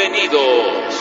Bienvenidos 0.00 0.99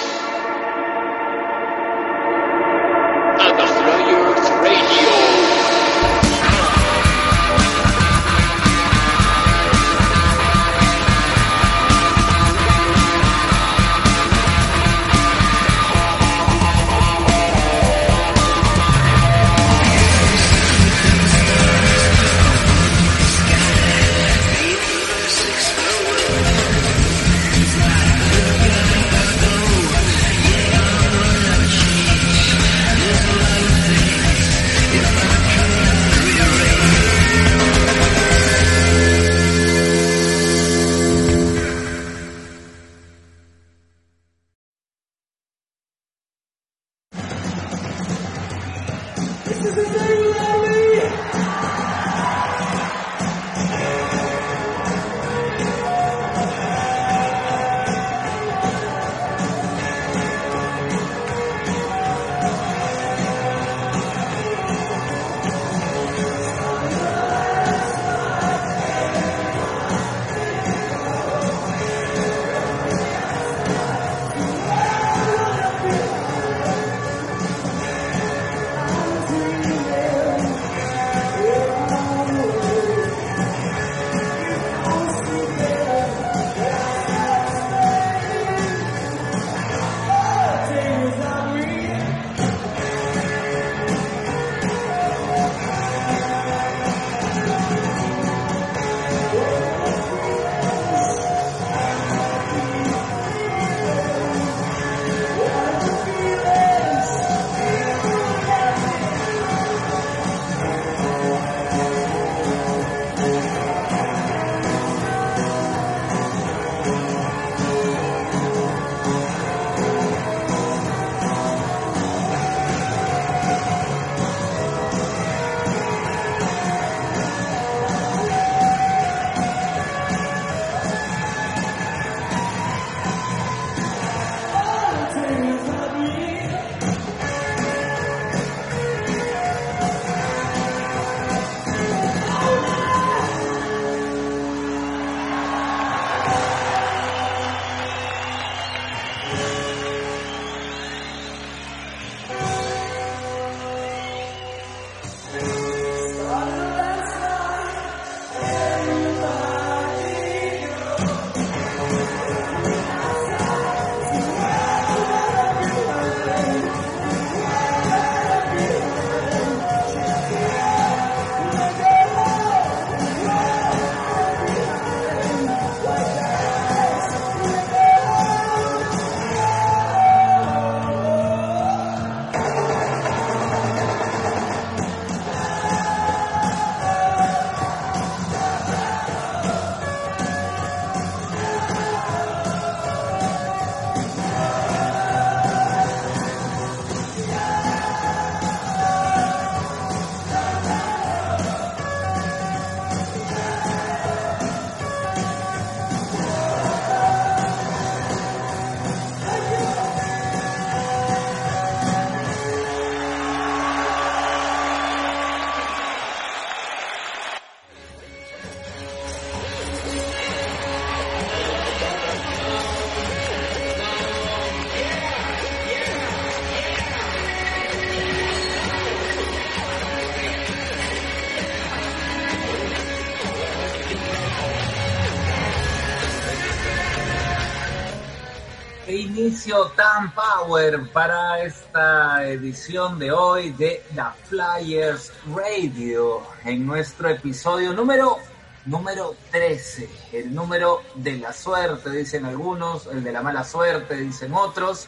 inicio 239.30 239.68
tan 239.76 240.12
power 240.16 240.90
para 240.92 241.44
esta 241.44 242.28
edición 242.28 242.98
de 242.98 243.12
hoy 243.12 243.52
de 243.52 243.84
The 243.94 244.02
Flyers 244.24 245.14
Radio 245.36 246.24
en 246.44 246.66
nuestro 246.66 247.10
episodio 247.10 247.72
número 247.72 248.18
número 248.66 249.16
13, 249.30 249.88
el 250.14 250.34
número 250.34 250.82
de 250.96 251.20
la 251.20 251.32
suerte 251.32 251.92
dicen 251.92 252.26
algunos, 252.26 252.88
el 252.88 253.04
de 253.04 253.12
la 253.12 253.22
mala 253.22 253.44
suerte 253.44 253.98
dicen 253.98 254.34
otros. 254.34 254.88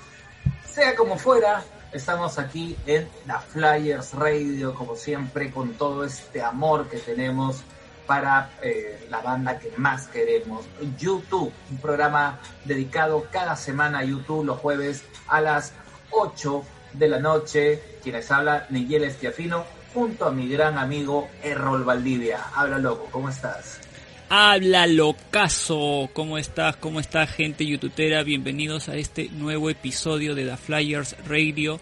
Sea 0.66 0.96
como 0.96 1.20
fuera, 1.20 1.64
estamos 1.92 2.40
aquí 2.40 2.76
en 2.88 3.08
The 3.28 3.40
Flyers 3.48 4.16
Radio 4.16 4.74
como 4.74 4.96
siempre 4.96 5.52
con 5.52 5.74
todo 5.76 6.04
este 6.04 6.42
amor 6.42 6.90
que 6.90 6.98
tenemos 6.98 7.62
para 8.08 8.50
eh, 8.64 9.01
la 9.12 9.22
banda 9.22 9.60
que 9.60 9.72
más 9.76 10.08
queremos, 10.08 10.66
YouTube, 10.98 11.52
un 11.70 11.78
programa 11.80 12.40
dedicado 12.64 13.28
cada 13.30 13.58
semana 13.58 14.00
a 14.00 14.06
YouTube 14.06 14.46
los 14.46 14.58
jueves 14.58 15.04
a 15.28 15.42
las 15.42 15.74
8 16.12 16.64
de 16.94 17.10
la 17.10 17.20
noche. 17.20 17.82
Quienes 18.02 18.32
habla, 18.32 18.68
Miguel 18.70 19.04
Estiafino, 19.04 19.66
junto 19.94 20.26
a 20.26 20.32
mi 20.32 20.48
gran 20.48 20.78
amigo 20.78 21.28
Errol 21.44 21.84
Valdivia. 21.84 22.40
Habla 22.56 22.78
loco, 22.78 23.10
¿cómo 23.12 23.28
estás? 23.28 23.82
Habla 24.30 24.88
locazo, 24.88 26.10
¿cómo 26.14 26.38
estás? 26.38 26.78
¿Cómo 26.78 27.02
está 27.02 27.28
gente 27.28 27.66
youtubera? 27.66 28.24
Bienvenidos 28.24 28.88
a 28.88 28.96
este 28.96 29.28
nuevo 29.34 29.70
episodio 29.70 30.36
de 30.36 30.46
The 30.46 30.56
Flyers 30.56 31.18
Radio. 31.28 31.82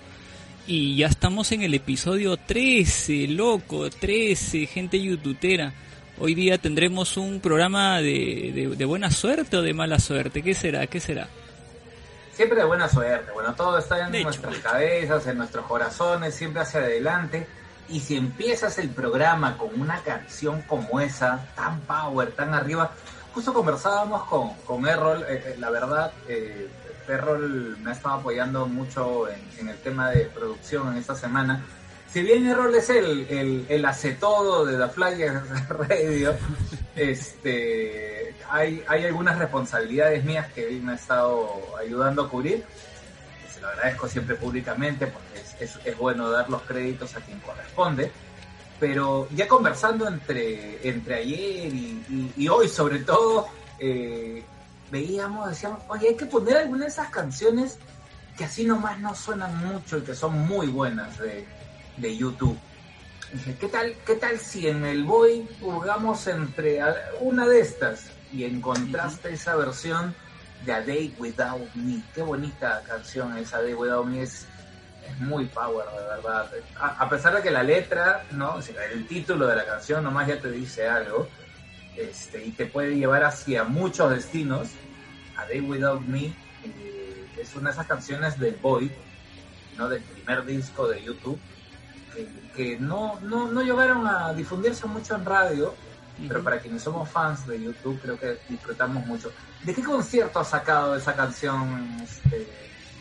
Y 0.65 0.95
ya 0.95 1.05
estamos 1.05 1.51
en 1.51 1.61
el 1.61 1.75
episodio 1.75 2.37
13, 2.37 3.27
loco, 3.27 3.91
13, 3.91 4.65
gente 4.65 4.99
youtubera. 4.99 5.75
Hoy 6.19 6.36
día 6.36 6.57
tendremos 6.57 7.16
un 7.18 7.39
programa 7.39 8.00
de, 8.00 8.51
de, 8.54 8.75
de, 8.75 8.86
buena 8.86 9.10
suerte 9.10 9.56
o 9.57 9.62
de 9.62 9.74
mala 9.74 10.00
suerte. 10.00 10.42
¿Qué 10.44 10.54
será? 10.54 10.86
¿Qué 10.88 11.00
será? 11.00 11.27
siempre 12.33 12.60
de 12.60 12.66
buena 12.66 12.88
suerte. 12.88 13.31
Bueno, 13.33 13.54
todo 13.54 13.77
está 13.77 14.06
en 14.06 14.13
De 14.13 14.24
nuestras 14.24 14.54
hecho. 14.54 14.63
cabezas, 14.63 15.27
en 15.27 15.38
nuestros 15.38 15.66
corazones, 15.66 16.33
siempre 16.33 16.62
hacia 16.62 16.80
adelante. 16.80 17.45
Y 17.89 18.00
si 18.00 18.16
empiezas 18.16 18.77
el 18.77 18.89
programa 18.92 19.57
con 19.57 19.77
una 19.80 20.01
canción 20.04 20.62
como 20.62 21.01
esa, 21.01 21.48
tan 21.56 21.81
power, 21.81 22.31
tan 22.31 22.54
arriba, 22.54 22.92
justo 23.33 23.51
conversábamos 23.54 24.24
con, 24.24 24.54
con 24.65 24.88
Errol, 24.88 25.25
eh, 25.27 25.44
eh, 25.48 25.56
la 25.60 25.69
verdad, 25.69 26.13
eh, 26.30 26.69
Errol 27.10 27.77
me 27.80 27.89
ha 27.89 27.94
estado 27.94 28.15
apoyando 28.15 28.68
mucho 28.68 29.27
en, 29.27 29.42
en 29.57 29.68
el 29.69 29.77
tema 29.80 30.10
de 30.12 30.25
producción 30.27 30.94
en 30.94 30.98
esta 30.98 31.15
semana. 31.15 31.65
Si 32.11 32.23
bien 32.23 32.47
Errol 32.47 32.73
es 32.73 32.89
el, 32.89 33.65
el, 33.69 33.85
hace 33.85 34.13
todo 34.13 34.65
de 34.65 34.77
The 34.77 34.91
Flyers 34.91 35.69
Radio, 35.69 36.35
este, 36.95 38.33
hay, 38.50 38.83
hay 38.88 39.06
algunas 39.06 39.38
responsabilidades 39.38 40.23
mías 40.23 40.51
que 40.53 40.67
él 40.67 40.81
me 40.81 40.94
ha 40.94 40.95
estado 40.95 41.61
ayudando 41.79 42.23
a 42.23 42.29
cubrir. 42.29 42.65
Se 43.53 43.61
lo 43.61 43.67
agradezco 43.67 44.07
siempre 44.07 44.35
públicamente 44.35 45.06
porque 45.06 45.63
es, 45.63 45.79
es, 45.85 45.97
bueno 45.97 46.31
dar 46.31 46.50
los 46.50 46.63
créditos 46.63 47.15
a 47.15 47.21
quien 47.21 47.39
corresponde. 47.41 48.12
Pero 48.79 49.27
ya 49.35 49.47
conversando 49.47 50.07
entre, 50.07 50.88
entre 50.88 51.15
ayer 51.15 51.71
y 51.71 52.47
hoy 52.47 52.69
sobre 52.69 53.00
todo, 53.00 53.50
eh, 53.77 54.44
veíamos, 54.89 55.50
decíamos, 55.50 55.81
oye, 55.89 56.09
hay 56.09 56.15
que 56.15 56.25
poner 56.25 56.57
algunas 56.57 56.81
de 56.81 56.88
esas 56.88 57.09
canciones 57.09 57.77
que 58.38 58.45
así 58.45 58.65
nomás 58.65 59.00
no 59.00 59.13
suenan 59.13 59.55
mucho 59.57 59.97
y 59.97 60.01
que 60.01 60.15
son 60.15 60.39
muy 60.47 60.67
buenas 60.67 61.17
de, 61.19 61.45
de 62.00 62.18
YouTube. 62.18 62.57
Dije, 63.31 63.56
¿qué 63.60 63.68
tal, 63.68 63.96
¿qué 64.06 64.16
tal 64.16 64.40
si 64.40 64.68
en 64.68 64.86
el 64.86 65.04
Boy 65.04 65.48
jugamos 65.60 66.25
entre 66.28 66.80
una 67.19 67.46
de 67.48 67.60
estas 67.60 68.10
y 68.34 68.44
encontraste 68.44 69.34
esa 69.34 69.56
versión 69.56 70.16
de 70.66 70.74
A 70.74 70.81
Day 70.81 71.16
Without 71.19 71.74
Me? 71.75 72.01
Qué 72.16 72.24
bonita 72.24 72.81
canción 72.88 73.38
esa 73.38 73.57
A 73.57 73.62
Day 73.62 73.75
Without 73.75 74.07
Me, 74.07 74.24
es, 74.24 74.48
es 75.07 75.19
muy 75.19 75.46
power, 75.46 75.86
de 75.86 76.07
verdad. 76.07 76.50
A, 76.80 76.88
a 77.04 77.10
pesar 77.10 77.36
de 77.36 77.44
que 77.44 77.51
la 77.51 77.62
letra, 77.62 78.25
¿no? 78.31 78.56
O 78.56 78.62
sea, 78.62 78.84
el 78.86 79.06
título 79.06 79.46
de 79.46 79.57
la 79.57 79.66
canción 79.66 80.04
nomás 80.04 80.28
ya 80.28 80.40
te 80.40 80.50
dice 80.50 80.88
algo 80.88 81.28
este, 81.96 82.44
y 82.44 82.51
te 82.51 82.66
puede 82.66 82.96
llevar 82.96 83.24
hacia 83.24 83.63
muchos 83.63 84.10
destinos. 84.10 84.69
A 85.38 85.46
Day 85.46 85.62
Without 85.62 86.01
Me 86.01 86.25
eh, 86.25 87.28
es 87.40 87.56
una 87.56 87.69
de 87.69 87.74
esas 87.74 87.88
canciones 87.88 88.40
del 88.40 88.56
Boy, 88.56 88.92
¿no? 89.78 89.88
Del 89.88 90.01
primer 90.01 90.46
disco 90.46 90.88
de 90.88 91.04
YouTube 91.04 91.40
que, 92.59 92.77
no, 92.77 93.17
no, 93.21 93.50
no 93.50 93.61
llegaron 93.61 94.06
a 94.06 94.33
difundirse 94.33 94.85
mucho 94.85 95.15
en 95.15 95.23
radio, 95.23 95.73
pero 96.27 96.44
para 96.44 96.59
quienes 96.59 96.83
somos 96.83 97.09
fans 97.09 97.47
de 97.47 97.63
YouTube 97.63 97.97
creo 98.01 98.19
que 98.19 98.38
disfrutamos 98.50 99.06
mucho. 99.06 99.31
¿De 99.63 99.73
qué 99.73 99.81
concierto 99.81 100.39
ha 100.39 100.44
sacado 100.44 100.97
esa 100.97 101.15
canción 101.15 101.97
este, 102.03 102.45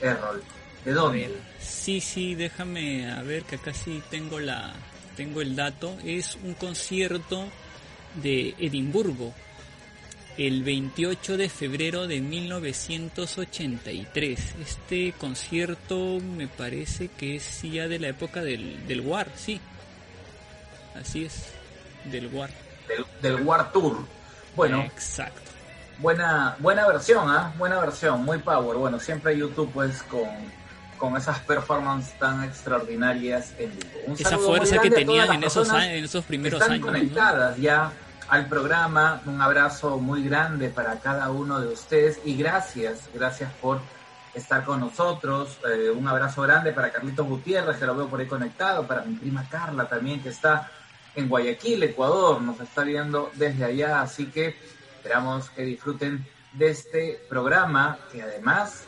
Errol? 0.00 0.40
¿De 0.84 0.92
dónde? 0.92 1.36
sí, 1.58 2.00
sí, 2.00 2.36
déjame 2.36 3.10
a 3.10 3.20
ver 3.22 3.42
que 3.42 3.56
acá 3.56 3.74
sí 3.74 4.00
tengo 4.10 4.38
la 4.38 4.72
tengo 5.16 5.40
el 5.40 5.56
dato. 5.56 5.98
Es 6.04 6.38
un 6.44 6.54
concierto 6.54 7.48
de 8.22 8.54
Edimburgo 8.60 9.34
el 10.38 10.62
28 10.62 11.36
de 11.36 11.48
febrero 11.48 12.06
de 12.06 12.20
1983. 12.20 14.54
Este 14.60 15.12
concierto 15.18 16.20
me 16.20 16.46
parece 16.46 17.08
que 17.08 17.34
es 17.36 17.62
ya 17.62 17.88
de 17.88 17.98
la 17.98 18.06
época 18.08 18.42
del, 18.42 18.86
del 18.86 19.00
War, 19.00 19.26
sí. 19.34 19.60
Así 20.98 21.24
es, 21.24 21.46
del 22.04 22.28
War. 22.28 22.50
Del, 22.86 23.04
del 23.20 23.42
War 23.44 23.72
Tour. 23.72 24.06
Bueno, 24.54 24.82
Exacto. 24.82 25.50
buena, 25.98 26.54
buena 26.60 26.86
versión, 26.86 27.28
¿ah? 27.28 27.52
Buena 27.58 27.80
versión, 27.80 28.24
muy 28.24 28.38
power. 28.38 28.78
Bueno, 28.78 29.00
siempre 29.00 29.36
YouTube 29.36 29.70
pues 29.72 30.04
con, 30.04 30.28
con 30.98 31.16
esas 31.16 31.40
performances 31.40 32.16
tan 32.18 32.44
extraordinarias 32.44 33.54
en 33.58 33.70
vivo. 33.70 33.90
Un 34.06 34.12
Esa 34.14 34.38
fuerza 34.38 34.78
que 34.78 34.90
tenían 34.90 35.32
en 35.34 35.42
esos, 35.42 35.66
personas 35.66 35.82
años, 35.82 35.98
en 35.98 36.04
esos 36.04 36.24
primeros 36.24 36.60
están 36.60 36.74
años. 36.74 36.86
¿no? 36.86 36.92
conectadas 36.92 37.56
ya 37.58 37.92
al 38.28 38.46
programa. 38.46 39.22
Un 39.26 39.40
abrazo 39.40 39.98
muy 39.98 40.22
grande 40.22 40.68
para 40.68 41.00
cada 41.00 41.30
uno 41.30 41.60
de 41.60 41.68
ustedes 41.68 42.20
y 42.24 42.36
gracias, 42.36 43.08
gracias 43.14 43.52
por 43.54 43.80
estar 44.34 44.64
con 44.64 44.80
nosotros. 44.80 45.58
Eh, 45.68 45.90
un 45.90 46.06
abrazo 46.06 46.42
grande 46.42 46.72
para 46.72 46.90
Carlitos 46.90 47.26
Gutiérrez, 47.26 47.76
que 47.78 47.86
lo 47.86 47.96
veo 47.96 48.08
por 48.08 48.20
ahí 48.20 48.26
conectado, 48.26 48.86
para 48.86 49.02
mi 49.02 49.16
prima 49.16 49.46
Carla 49.48 49.88
también, 49.88 50.22
que 50.22 50.28
está 50.28 50.70
en 51.14 51.28
Guayaquil, 51.28 51.82
Ecuador, 51.82 52.40
nos 52.40 52.60
está 52.60 52.82
viendo 52.82 53.30
desde 53.34 53.64
allá, 53.64 54.02
así 54.02 54.26
que 54.26 54.56
esperamos 54.96 55.50
que 55.50 55.62
disfruten 55.62 56.26
de 56.52 56.70
este 56.70 57.20
programa, 57.28 57.98
que 58.12 58.22
además 58.22 58.87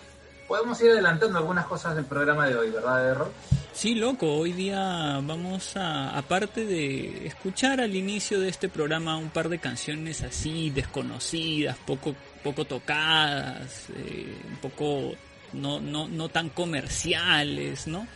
podemos 0.50 0.80
ir 0.82 0.90
adelantando 0.90 1.38
algunas 1.38 1.64
cosas 1.66 1.94
del 1.94 2.04
programa 2.06 2.48
de 2.48 2.56
hoy, 2.56 2.70
¿verdad, 2.70 3.08
Erro? 3.08 3.30
Sí, 3.72 3.94
loco, 3.94 4.34
hoy 4.34 4.52
día 4.52 5.20
vamos 5.22 5.76
a, 5.76 6.10
aparte 6.18 6.66
de 6.66 7.24
escuchar 7.28 7.80
al 7.80 7.94
inicio 7.94 8.40
de 8.40 8.48
este 8.48 8.68
programa 8.68 9.16
un 9.16 9.30
par 9.30 9.48
de 9.48 9.60
canciones 9.60 10.22
así, 10.22 10.70
desconocidas, 10.70 11.76
poco, 11.86 12.16
poco 12.42 12.64
tocadas, 12.64 13.84
eh, 13.96 14.36
un 14.50 14.56
poco 14.56 15.12
no, 15.52 15.80
no, 15.80 16.08
no 16.08 16.28
tan 16.30 16.48
comerciales, 16.48 17.86
¿no? 17.86 18.08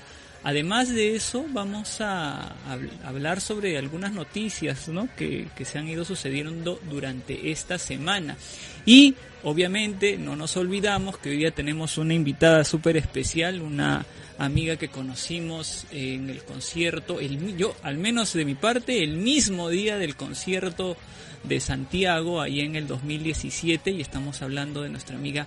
Además 0.43 0.89
de 0.89 1.15
eso, 1.15 1.47
vamos 1.51 2.01
a, 2.01 2.57
habl- 2.69 2.91
hablar 3.05 3.41
sobre 3.41 3.79
algunas 3.79 4.11
noticias 4.13 4.89
¿no? 4.89 5.09
que, 5.17 5.49
que 5.57 5.65
se 5.65 5.79
han 5.79 5.89
ido 5.89 6.05
sucediendo 6.05 6.81
durante 6.91 7.53
esta 7.53 7.79
semana. 7.79 8.37
Y 8.85 9.15
obviamente 9.45 10.17
no 10.17 10.37
nos 10.37 10.57
olvidamos 10.57 11.19
que 11.19 11.31
hoy 11.31 11.37
día 11.39 11.51
tenemos 11.51 11.99
una 11.99 12.15
invitada 12.15 12.65
súper 12.65 12.97
especial, 12.97 13.63
una 13.63 14.05
amiga 14.39 14.77
que 14.77 14.89
conocimos 14.89 15.87
en 15.93 16.31
el 16.31 16.43
concierto, 16.43 17.21
el, 17.21 17.57
yo 17.57 17.77
al 17.83 17.99
menos 17.99 18.33
de 18.33 18.45
mi 18.45 18.55
parte, 18.55 19.05
el 19.05 19.17
mismo 19.17 19.69
día 19.69 19.97
del 19.97 20.17
concierto 20.17 20.97
de 21.45 21.61
Santiago, 21.61 22.41
ahí 22.41 22.61
en 22.61 22.75
el 22.75 22.87
2017, 22.87 23.91
y 23.91 24.01
estamos 24.01 24.43
hablando 24.43 24.83
de 24.83 24.89
nuestra 24.89 25.17
amiga 25.17 25.47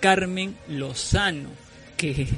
Carmen 0.00 0.56
Lozano, 0.68 1.50
que 1.96 2.28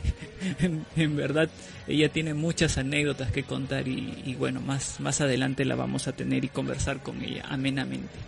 en, 0.96 1.16
verdad 1.16 1.50
ella 1.86 2.08
tiene 2.08 2.32
muchas 2.32 2.78
anécdotas 2.78 3.30
que 3.30 3.44
contar 3.44 3.86
y, 3.86 4.22
y 4.24 4.34
bueno, 4.34 4.60
más, 4.60 4.98
más 4.98 5.20
adelante 5.20 5.64
la 5.64 5.76
vamos 5.76 6.08
a 6.08 6.12
tener 6.12 6.44
y 6.44 6.48
conversar 6.48 7.02
con 7.02 7.22
ella 7.22 7.44
amenamente. 7.48 8.18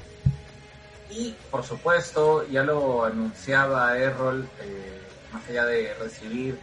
Y 1.18 1.34
por 1.50 1.64
supuesto, 1.64 2.46
ya 2.46 2.62
lo 2.62 3.04
anunciaba 3.04 3.98
Errol, 3.98 4.48
eh, 4.60 5.02
más 5.32 5.44
allá 5.48 5.66
de 5.66 5.92
recibir 5.94 6.56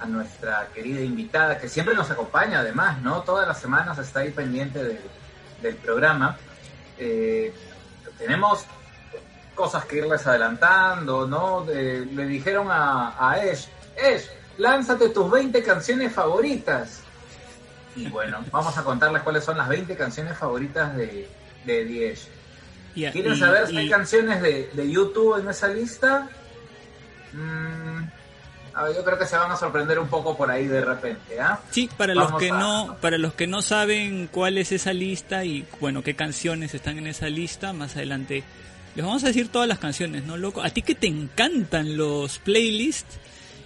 a 0.00 0.04
nuestra 0.04 0.68
querida 0.74 1.00
invitada, 1.00 1.56
que 1.56 1.66
siempre 1.66 1.94
nos 1.94 2.10
acompaña 2.10 2.60
además, 2.60 3.00
¿no? 3.00 3.22
Todas 3.22 3.48
las 3.48 3.58
semanas 3.58 3.96
está 3.98 4.20
ahí 4.20 4.30
pendiente 4.30 5.00
del, 5.62 5.76
programa. 5.76 6.36
Eh, 6.98 7.54
tenemos 8.18 8.66
cosas 9.54 9.86
que 9.86 9.96
irles 9.96 10.26
adelantando, 10.26 11.26
¿no? 11.26 11.64
Le 11.64 12.26
dijeron 12.26 12.70
a, 12.70 13.14
a 13.18 13.42
Esh, 13.42 13.66
lánzate 14.58 15.08
tus 15.08 15.30
20 15.30 15.62
canciones 15.62 16.12
favoritas. 16.12 17.00
Y 17.96 18.08
bueno, 18.08 18.44
vamos 18.50 18.76
a 18.76 18.84
contarles 18.84 19.22
cuáles 19.22 19.42
son 19.42 19.56
las 19.56 19.68
20 19.70 19.96
canciones 19.96 20.36
favoritas 20.36 20.94
de, 20.96 21.30
de 21.64 21.84
The. 21.86 22.41
Y- 22.94 23.06
¿Quieren 23.06 23.34
y- 23.34 23.38
saber 23.38 23.66
si 23.68 23.74
y- 23.74 23.78
hay 23.78 23.88
canciones 23.88 24.42
de, 24.42 24.70
de 24.72 24.90
YouTube 24.90 25.40
en 25.40 25.48
esa 25.48 25.68
lista? 25.68 26.28
Mm, 27.32 28.04
a 28.74 28.84
ver, 28.84 28.96
yo 28.96 29.04
creo 29.04 29.18
que 29.18 29.26
se 29.26 29.36
van 29.36 29.50
a 29.50 29.56
sorprender 29.56 29.98
un 29.98 30.08
poco 30.08 30.36
por 30.36 30.50
ahí 30.50 30.66
de 30.66 30.84
repente, 30.84 31.40
¿ah? 31.40 31.60
Sí, 31.70 31.88
para 31.96 32.14
los 32.14 32.32
que 32.34 32.50
a- 32.50 32.58
no, 32.58 32.96
para 33.00 33.18
los 33.18 33.34
que 33.34 33.46
no 33.46 33.62
saben 33.62 34.28
cuál 34.30 34.58
es 34.58 34.72
esa 34.72 34.92
lista 34.92 35.44
y 35.44 35.64
bueno, 35.80 36.02
qué 36.02 36.14
canciones 36.14 36.74
están 36.74 36.98
en 36.98 37.06
esa 37.06 37.28
lista, 37.28 37.72
más 37.72 37.96
adelante 37.96 38.44
les 38.94 39.04
vamos 39.06 39.24
a 39.24 39.28
decir 39.28 39.48
todas 39.48 39.66
las 39.68 39.78
canciones, 39.78 40.24
¿no, 40.24 40.36
loco? 40.36 40.62
A 40.62 40.68
ti 40.68 40.82
que 40.82 40.94
te 40.94 41.06
encantan 41.06 41.96
los 41.96 42.38
playlists 42.40 43.16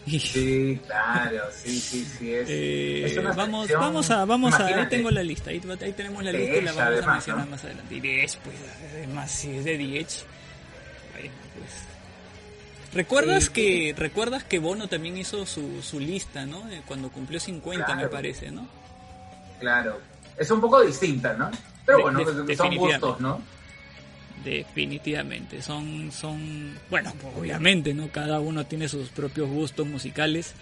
Sí, 0.06 0.80
claro, 0.86 1.42
sí, 1.52 1.80
sí, 1.80 2.04
sí. 2.04 2.32
Es, 2.32 2.48
eh, 2.48 3.04
es 3.06 3.16
una 3.18 3.32
vamos, 3.32 3.68
vamos 3.72 4.10
a, 4.10 4.24
vamos 4.24 4.54
a, 4.54 4.66
ahí 4.66 4.86
tengo 4.88 5.10
la 5.10 5.22
lista, 5.22 5.50
ahí, 5.50 5.60
ahí 5.82 5.92
tenemos 5.92 6.22
la 6.22 6.30
De 6.32 6.38
lista 6.38 6.56
y 6.58 6.60
la 6.62 6.72
vamos 6.72 7.02
a 7.04 7.12
mencionar 7.12 7.44
¿no? 7.44 7.50
más 7.50 7.64
adelante. 7.64 7.94
Y 7.94 7.98
Edge, 7.98 8.38
pues, 8.44 8.56
además 8.94 9.30
si 9.30 9.50
es 9.56 9.64
de 9.64 9.74
Edge, 9.74 10.22
bueno, 11.12 11.34
pues. 11.58 12.94
¿Recuerdas 12.94 13.44
Sí, 13.44 13.50
que 13.50 13.94
recuerdas 13.98 14.44
que 14.44 14.58
Bono 14.60 14.88
también 14.88 15.16
hizo 15.18 15.44
su, 15.44 15.82
su 15.82 15.98
lista, 16.00 16.46
¿no? 16.46 16.70
Eh, 16.70 16.82
Cuando 16.86 17.10
cumplió 17.10 17.40
50 17.40 17.94
me 17.96 18.06
parece, 18.08 18.50
¿no? 18.50 18.66
Claro. 19.60 20.00
Es 20.36 20.50
un 20.50 20.60
poco 20.60 20.82
distinta, 20.82 21.34
¿no? 21.34 21.50
Pero 21.84 21.98
De- 21.98 22.02
bueno, 22.04 22.24
de- 22.44 22.56
son 22.56 22.76
gustos, 22.76 23.20
¿no? 23.20 23.42
Definitivamente, 24.50 25.60
son, 25.62 26.12
son, 26.12 26.78
bueno, 26.90 27.12
obviamente, 27.36 27.92
¿no? 27.94 28.08
Cada 28.08 28.38
uno 28.40 28.64
tiene 28.66 28.88
sus 28.88 29.08
propios 29.08 29.48
gustos 29.48 29.86
musicales. 29.86 30.54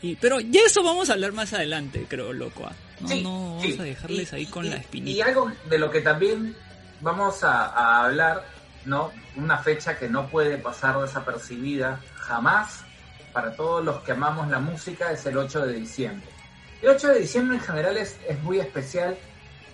Y, 0.00 0.14
pero 0.16 0.40
ya 0.40 0.60
eso 0.64 0.82
vamos 0.82 1.10
a 1.10 1.14
hablar 1.14 1.32
más 1.32 1.52
adelante, 1.52 2.06
creo, 2.08 2.32
loco. 2.32 2.66
¿ah? 2.66 2.72
No, 3.00 3.08
Sí, 3.08 3.22
no 3.22 3.56
vamos 3.56 3.62
sí. 3.64 3.76
a 3.78 3.82
dejarles 3.82 4.32
Y- 4.32 4.36
ahí 4.36 4.46
con 4.46 4.64
y- 4.64 4.68
la 4.70 4.76
Y 4.76 4.80
espinita. 4.80 5.26
algo 5.26 5.52
de 5.68 5.78
lo 5.78 5.90
que 5.90 6.00
también 6.00 6.56
vamos 7.00 7.42
a, 7.44 7.66
a 7.66 8.04
hablar, 8.06 8.44
¿no? 8.84 9.12
Una 9.36 9.58
fecha 9.58 9.98
que 9.98 10.08
no 10.08 10.28
puede 10.28 10.56
pasar 10.56 10.98
desapercibida 11.00 12.00
jamás, 12.16 12.80
para 13.32 13.54
todos 13.56 13.84
los 13.84 14.00
que 14.02 14.12
amamos 14.12 14.48
la 14.48 14.58
música 14.60 15.12
es 15.12 15.26
el 15.26 15.36
8 15.36 15.66
de 15.66 15.74
diciembre. 15.74 16.26
El 16.80 16.88
8 16.90 17.08
de 17.08 17.20
diciembre 17.20 17.56
en 17.58 17.62
general 17.62 17.96
es, 17.98 18.16
es 18.28 18.40
muy 18.42 18.58
especial 18.60 19.16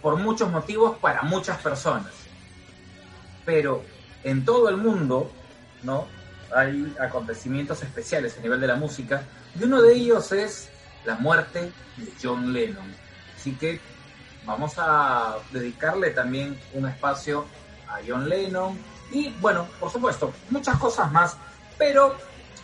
por 0.03 0.17
muchos 0.17 0.51
motivos 0.51 0.99
para 0.99 1.23
muchas 1.23 1.59
personas. 1.63 2.13
Pero 3.45 3.85
en 4.23 4.45
todo 4.45 4.69
el 4.69 4.77
mundo, 4.77 5.31
¿no? 5.83 6.07
Hay 6.55 6.95
acontecimientos 7.01 7.83
especiales 7.83 8.37
a 8.39 8.41
nivel 8.41 8.61
de 8.61 8.67
la 8.67 8.77
música 8.77 9.23
y 9.59 9.65
uno 9.65 9.83
de 9.83 9.95
ellos 9.95 10.31
es 10.33 10.69
la 11.05 11.17
muerte 11.17 11.73
de 11.97 12.13
John 12.23 12.53
Lennon. 12.53 12.95
Así 13.37 13.55
que 13.57 13.81
vamos 14.45 14.75
a 14.79 15.37
dedicarle 15.53 16.11
también 16.11 16.59
un 16.75 16.87
espacio 16.87 17.45
a 17.89 17.99
John 18.07 18.29
Lennon 18.29 18.79
y 19.11 19.31
bueno, 19.41 19.67
por 19.79 19.91
supuesto, 19.91 20.33
muchas 20.51 20.79
cosas 20.79 21.11
más, 21.13 21.37
pero 21.77 22.17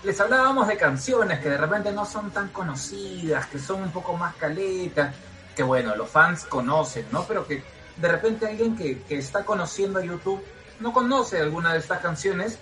les 0.03 0.19
hablábamos 0.21 0.67
de 0.69 0.77
canciones 0.77 1.41
que 1.41 1.51
de 1.51 1.59
repente 1.59 1.93
no 1.93 2.07
son 2.07 2.31
tan 2.31 2.49
conocidas, 2.49 3.47
que 3.47 3.59
son 3.59 3.83
un 3.83 3.91
poco 3.91 4.17
más 4.17 4.35
caletas, 4.37 5.15
que 5.55 5.63
bueno, 5.63 5.95
los 5.95 6.09
fans 6.09 6.45
conocen, 6.45 7.07
¿no? 7.13 7.25
Pero 7.25 7.47
que 7.47 7.63
de 7.97 8.09
repente 8.09 8.47
alguien 8.47 8.77
que, 8.77 9.03
que 9.03 9.19
está 9.19 9.45
conociendo 9.45 10.01
YouTube 10.01 10.43
no 10.81 10.93
conoce 10.93 11.39
alguna 11.41 11.73
de 11.75 11.79
estas 11.79 12.01
canciones 12.01 12.59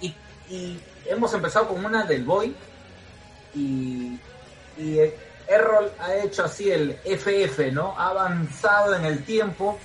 y, 0.00 0.06
y- 0.06 0.14
y 0.48 0.80
hemos 1.06 1.32
empezado 1.34 1.68
con 1.68 1.84
una 1.84 2.04
del 2.04 2.22
Boy 2.24 2.54
y, 3.54 4.18
Errol 5.48 5.92
ha 6.00 6.12
hecho 6.16 6.44
así 6.44 6.70
el 6.70 6.98
FF, 7.04 7.70
¿no? 7.72 7.94
Ha 7.98 8.08
avanzado 8.08 8.96
en 8.96 9.04
el 9.04 9.24
tiempo 9.24 9.78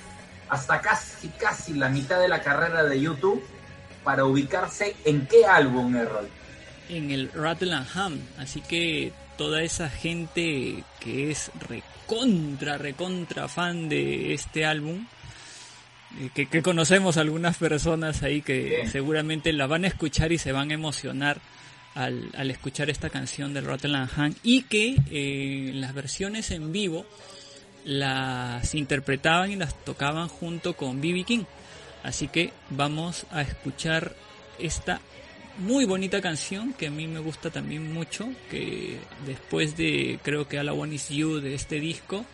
hasta 0.48 0.80
casi, 0.80 1.28
casi 1.28 1.74
la 1.74 1.88
mitad 1.88 2.20
de 2.20 2.26
la 2.28 2.42
carrera 2.42 2.82
de 2.82 3.00
YouTube 3.00 3.42
para 4.02 4.24
ubicarse 4.24 4.96
en 5.04 5.26
qué 5.28 5.46
álbum, 5.46 5.94
Errol. 5.96 6.28
en 6.88 7.10
el 7.12 7.30
Rattle 7.32 7.72
and 7.74 7.86
Ham. 7.94 8.20
Así 8.38 8.60
que 8.60 9.12
toda 9.38 9.62
esa 9.62 9.88
gente 9.88 10.82
que 10.98 11.30
es 11.30 11.50
recontra, 11.68 12.76
recontra 12.76 13.46
fan 13.48 13.88
de 13.88 14.34
este 14.34 14.66
álbum, 14.66 15.06
que, 16.34 16.46
que 16.46 16.62
conocemos 16.62 17.16
algunas 17.16 17.56
personas 17.56 18.22
ahí 18.22 18.42
que 18.42 18.88
seguramente 18.90 19.52
la 19.52 19.66
van 19.66 19.84
a 19.84 19.88
escuchar 19.88 20.32
y 20.32 20.38
se 20.38 20.52
van 20.52 20.70
a 20.70 20.74
emocionar 20.74 21.40
al, 21.94 22.30
al 22.36 22.50
escuchar 22.50 22.90
esta 22.90 23.10
canción 23.10 23.54
del 23.54 23.64
Rattle 23.64 23.96
Ham 24.16 24.34
y 24.42 24.62
que 24.62 24.96
eh, 25.10 25.72
las 25.74 25.94
versiones 25.94 26.50
en 26.50 26.72
vivo 26.72 27.06
las 27.84 28.74
interpretaban 28.74 29.50
y 29.50 29.56
las 29.56 29.74
tocaban 29.84 30.28
junto 30.28 30.74
con 30.74 31.00
B.B. 31.00 31.24
King. 31.24 31.44
Así 32.02 32.28
que 32.28 32.52
vamos 32.70 33.26
a 33.30 33.42
escuchar 33.42 34.14
esta 34.58 35.00
muy 35.58 35.84
bonita 35.84 36.20
canción 36.20 36.72
que 36.72 36.86
a 36.86 36.90
mí 36.90 37.06
me 37.06 37.20
gusta 37.20 37.50
también 37.50 37.92
mucho, 37.92 38.28
que 38.50 38.98
después 39.26 39.76
de 39.76 40.18
creo 40.22 40.48
que 40.48 40.58
All 40.58 40.66
I 40.66 40.70
Want 40.70 40.92
Is 40.92 41.08
You 41.10 41.40
de 41.40 41.54
este 41.54 41.78
disco, 41.78 42.24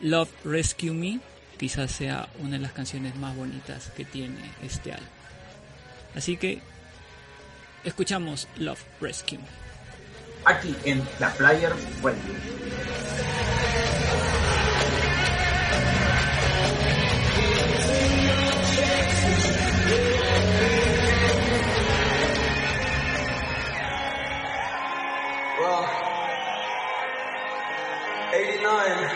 Love 0.00 0.30
Rescue 0.44 0.92
Me, 0.92 1.20
quizás 1.58 1.90
sea 1.90 2.28
una 2.38 2.52
de 2.52 2.58
las 2.58 2.72
canciones 2.72 3.16
más 3.16 3.34
bonitas 3.34 3.90
que 3.96 4.04
tiene 4.04 4.52
este 4.62 4.92
álbum. 4.92 5.08
Así 6.14 6.36
que 6.36 6.60
escuchamos 7.84 8.48
Love 8.56 8.82
Rescue. 9.00 9.38
Aquí 10.44 10.74
en 10.84 11.02
la 11.18 11.30
Flyer 11.30 11.72
Radio. 12.02 12.20
Well, 25.58 26.06
89 28.32 29.15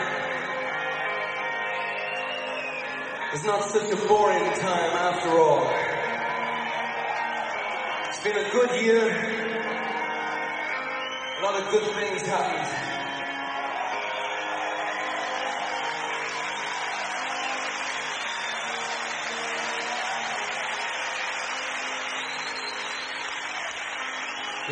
is 3.33 3.45
not 3.45 3.71
such 3.71 3.89
a 3.89 3.95
boring 4.07 4.43
time 4.59 4.91
after 4.91 5.29
all. 5.39 5.63
It's 8.09 8.19
been 8.19 8.45
a 8.45 8.49
good 8.51 8.81
year. 8.81 9.07
A 11.39 11.43
lot 11.43 11.61
of 11.61 11.71
good 11.71 11.83
things 11.95 12.21
happened. 12.23 12.67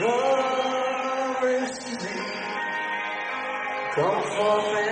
Love 0.02 1.44
is 1.44 1.78
to 1.80 1.92
me. 1.92 2.22
Come 3.96 4.24
forth 4.24 4.89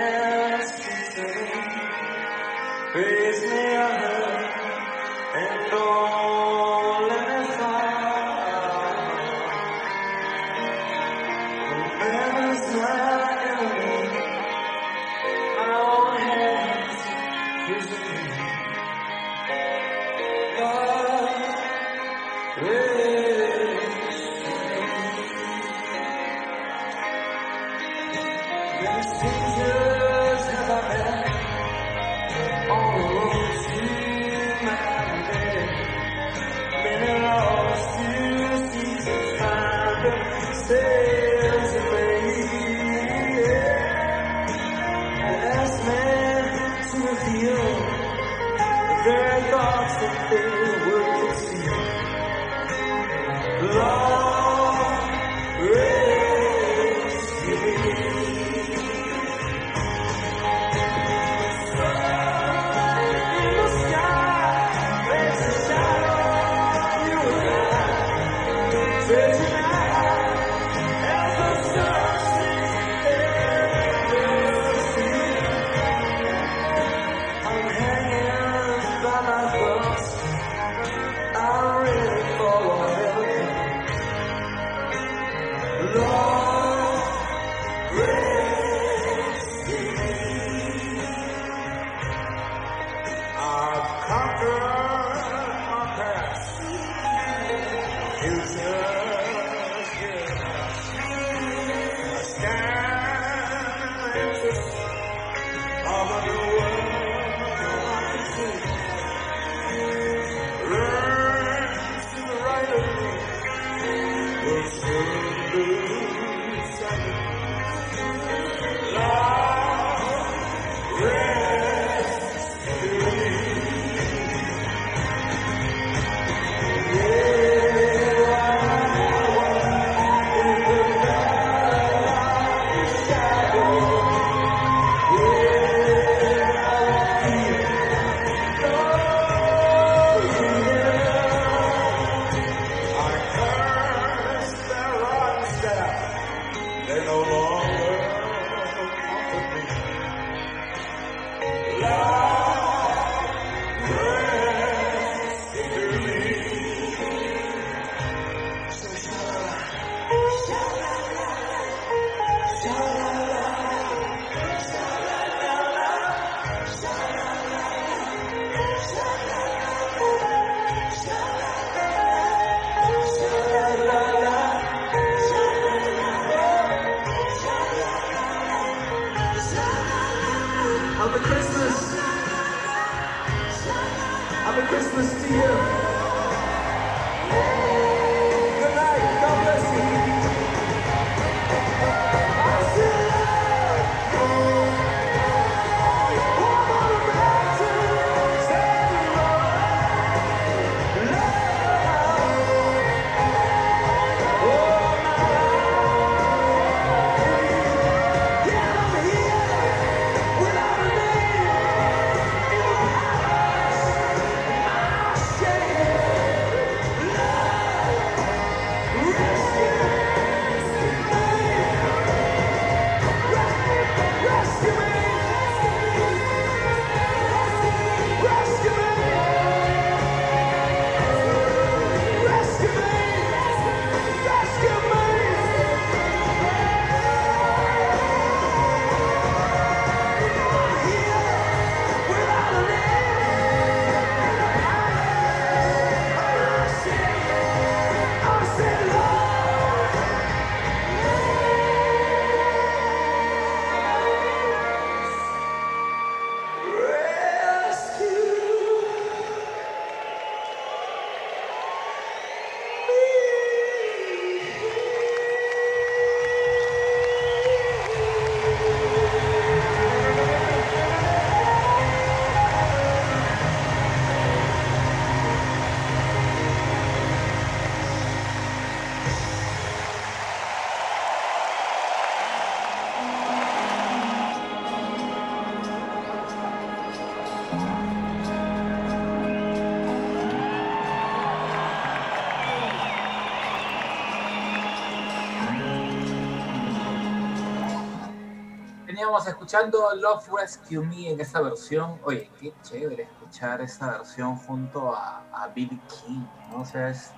escuchando 299.52 299.94
Love 299.96 300.28
Rescue 300.38 300.84
Me 300.86 301.08
en 301.10 301.20
esta 301.22 301.40
versión. 301.40 301.98
Oye, 302.04 302.30
qué 302.38 302.52
chévere 302.62 303.04
escuchar 303.04 303.62
esta 303.62 303.92
versión 303.98 304.36
junto 304.36 304.94
a, 304.94 305.22
a 305.32 305.48
Billy 305.54 305.80
King, 306.06 306.20
¿no? 306.50 306.60
O 306.60 306.64
sea, 306.66 306.90
es, 306.90 307.10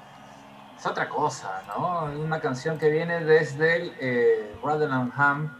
es 0.78 0.86
otra 0.86 1.08
cosa, 1.08 1.60
¿no? 1.66 2.04
Una 2.04 2.40
canción 2.40 2.78
que 2.78 2.88
viene 2.88 3.24
desde 3.24 3.76
el 3.82 3.92
eh, 3.98 4.56
Rotherham 4.62 5.50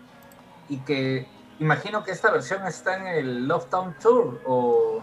y 0.69 0.77
que 0.79 1.27
imagino 1.59 2.05
que 2.05 2.13
esta 2.13 2.31
versión 2.31 2.65
está 2.65 2.97
en 2.99 3.07
el 3.09 3.49
Love 3.49 3.69
Town 3.69 3.97
Tour 4.01 4.41
o... 4.47 4.99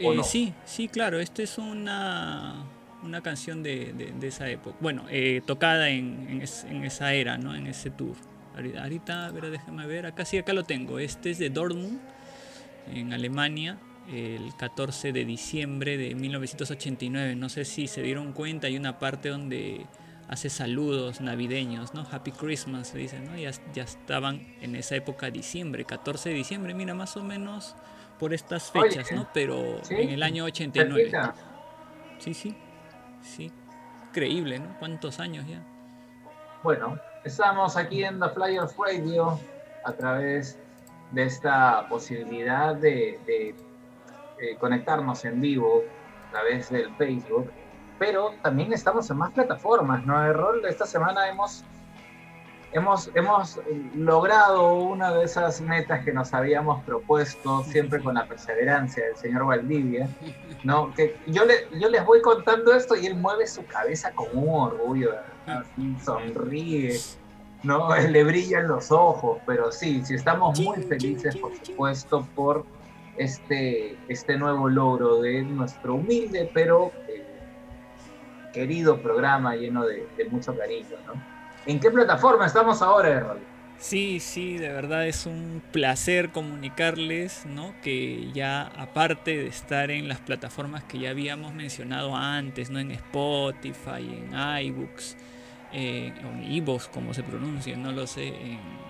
¿O 0.00 0.12
Eh, 0.12 0.16
no? 0.16 0.22
Sí, 0.22 0.52
sí, 0.66 0.88
claro, 0.88 1.18
esta 1.18 1.42
es 1.42 1.56
una, 1.56 2.62
una 3.02 3.22
canción 3.22 3.62
de, 3.62 3.94
de- 3.94 4.12
de 4.12 4.26
esa 4.28 4.48
época. 4.50 4.76
Bueno, 4.80 5.04
eh, 5.08 5.40
tocada 5.46 5.88
en, 5.88 6.26
en 6.28 6.42
es- 6.42 6.64
en 6.64 6.84
esa 6.84 7.14
era, 7.14 7.38
¿no? 7.38 7.54
En 7.54 7.66
ese 7.66 7.88
tour. 7.90 8.14
Ahorita, 8.58 9.26
a 9.26 9.30
ver, 9.30 9.50
déjame 9.50 9.86
ver. 9.86 10.06
Acá 10.06 10.24
sí, 10.24 10.38
acá 10.38 10.52
lo 10.52 10.64
tengo. 10.64 10.98
Este 10.98 11.30
es 11.30 11.38
de 11.38 11.50
Dortmund, 11.50 12.00
en 12.92 13.12
Alemania, 13.12 13.78
el 14.12 14.54
14 14.56 15.12
de 15.12 15.24
diciembre 15.24 15.96
de 15.96 16.14
1989. 16.14 17.36
No 17.36 17.48
sé 17.48 17.64
si 17.64 17.86
se 17.86 18.02
dieron 18.02 18.32
cuenta, 18.32 18.66
hay 18.66 18.76
una 18.76 18.98
parte 18.98 19.28
donde 19.28 19.86
hace 20.28 20.50
saludos 20.50 21.20
navideños, 21.20 21.94
¿no? 21.94 22.06
Happy 22.10 22.32
Christmas, 22.32 22.88
se 22.88 22.98
dice, 22.98 23.20
¿no? 23.20 23.36
Ya, 23.36 23.50
ya 23.72 23.84
estaban 23.84 24.46
en 24.60 24.76
esa 24.76 24.96
época, 24.96 25.30
diciembre, 25.30 25.84
14 25.84 26.30
de 26.30 26.34
diciembre, 26.34 26.74
mira, 26.74 26.94
más 26.94 27.16
o 27.16 27.24
menos 27.24 27.76
por 28.18 28.34
estas 28.34 28.70
Oye, 28.74 28.90
fechas, 28.90 29.12
¿no? 29.12 29.28
Pero 29.32 29.80
sí, 29.82 29.94
en 29.94 30.10
el 30.10 30.22
año 30.22 30.44
89. 30.44 31.10
cerquita. 31.10 31.34
Sí, 32.18 32.34
sí, 32.34 32.54
sí. 33.22 33.52
Increíble, 34.08 34.58
¿no? 34.58 34.76
¿Cuántos 34.78 35.20
años 35.20 35.46
ya? 35.46 35.62
Bueno, 36.62 36.98
estamos 37.28 37.76
aquí 37.76 38.04
en 38.04 38.18
The 38.18 38.30
Flyers 38.30 38.74
Radio 38.78 39.38
a 39.84 39.92
través 39.92 40.58
de 41.12 41.24
esta 41.24 41.86
posibilidad 41.88 42.74
de, 42.74 43.20
de, 43.26 43.54
eh, 44.40 44.56
conectarnos 44.58 45.26
en 45.26 45.38
vivo 45.38 45.82
a 46.26 46.30
través 46.30 46.70
del 46.70 46.94
Facebook, 46.96 47.50
pero 47.98 48.32
también 48.42 48.72
estamos 48.72 49.10
en 49.10 49.18
más 49.18 49.32
plataformas, 49.32 50.06
¿no? 50.06 50.24
Errol, 50.24 50.64
esta 50.64 50.86
semana 50.86 51.28
hemos, 51.28 51.64
hemos, 52.72 53.10
hemos 53.14 53.60
logrado 53.94 54.74
una 54.74 55.12
de 55.12 55.24
esas 55.24 55.60
metas 55.60 56.04
que 56.04 56.12
nos 56.12 56.34
habíamos 56.34 56.82
propuesto, 56.84 57.64
siempre 57.64 58.00
con 58.00 58.14
la 58.14 58.26
perseverancia 58.26 59.04
del 59.06 59.16
señor 59.16 59.46
Valdivia, 59.46 60.08
¿no? 60.64 60.92
Que 60.94 61.16
yo, 61.26 61.44
le, 61.44 61.66
yo 61.78 61.88
les 61.88 62.04
voy 62.04 62.20
contando 62.20 62.74
esto 62.74 62.96
y 62.96 63.06
él 63.06 63.16
mueve 63.16 63.46
su 63.46 63.64
cabeza 63.66 64.12
con 64.12 64.26
un 64.32 64.48
orgullo, 64.48 65.12
así, 65.46 65.96
sonríe, 66.04 66.98
¿no? 67.62 67.96
Le 67.96 68.24
brillan 68.24 68.68
los 68.68 68.90
ojos, 68.92 69.38
pero 69.46 69.72
sí, 69.72 70.04
sí 70.04 70.14
estamos 70.14 70.60
muy 70.60 70.82
felices, 70.82 71.36
por 71.36 71.52
supuesto, 71.64 72.26
por 72.34 72.64
este, 73.16 73.96
este 74.08 74.36
nuevo 74.36 74.68
logro 74.68 75.20
de 75.22 75.42
nuestro 75.42 75.94
humilde, 75.94 76.50
pero 76.52 76.92
eh, 77.08 77.24
querido 78.52 79.00
programa 79.00 79.56
lleno 79.56 79.84
de, 79.86 80.06
de 80.16 80.24
mucho 80.26 80.56
cariño, 80.56 80.96
¿no? 81.06 81.37
¿En 81.66 81.80
qué 81.80 81.90
plataforma 81.90 82.46
estamos 82.46 82.80
ahora, 82.82 83.08
Errol? 83.08 83.38
Sí, 83.78 84.18
sí, 84.18 84.58
de 84.58 84.70
verdad 84.70 85.06
es 85.06 85.24
un 85.24 85.62
placer 85.70 86.30
comunicarles, 86.30 87.46
¿no? 87.46 87.74
Que 87.80 88.30
ya 88.32 88.62
aparte 88.76 89.36
de 89.36 89.46
estar 89.46 89.92
en 89.92 90.08
las 90.08 90.18
plataformas 90.18 90.82
que 90.82 90.98
ya 90.98 91.10
habíamos 91.10 91.54
mencionado 91.54 92.16
antes, 92.16 92.70
¿no? 92.70 92.80
En 92.80 92.90
Spotify, 92.90 94.00
en 94.00 94.34
iBooks, 94.66 95.16
eh, 95.72 96.12
en 96.20 96.52
iVoox, 96.52 96.88
como 96.88 97.14
se 97.14 97.22
pronuncia, 97.22 97.76
no 97.76 97.92
lo 97.92 98.08
sé, 98.08 98.34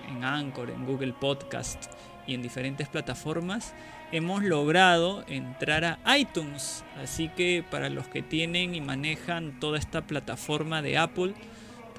en 0.07 0.23
Anchor, 0.23 0.71
en 0.71 0.85
Google 0.85 1.13
Podcast 1.13 1.85
y 2.25 2.33
en 2.33 2.41
diferentes 2.41 2.87
plataformas, 2.87 3.73
hemos 4.11 4.43
logrado 4.43 5.23
entrar 5.27 5.83
a 5.85 6.17
iTunes. 6.17 6.83
Así 7.01 7.29
que 7.29 7.63
para 7.69 7.89
los 7.89 8.07
que 8.07 8.21
tienen 8.21 8.75
y 8.75 8.81
manejan 8.81 9.59
toda 9.59 9.77
esta 9.77 10.01
plataforma 10.01 10.81
de 10.81 10.97
Apple, 10.97 11.33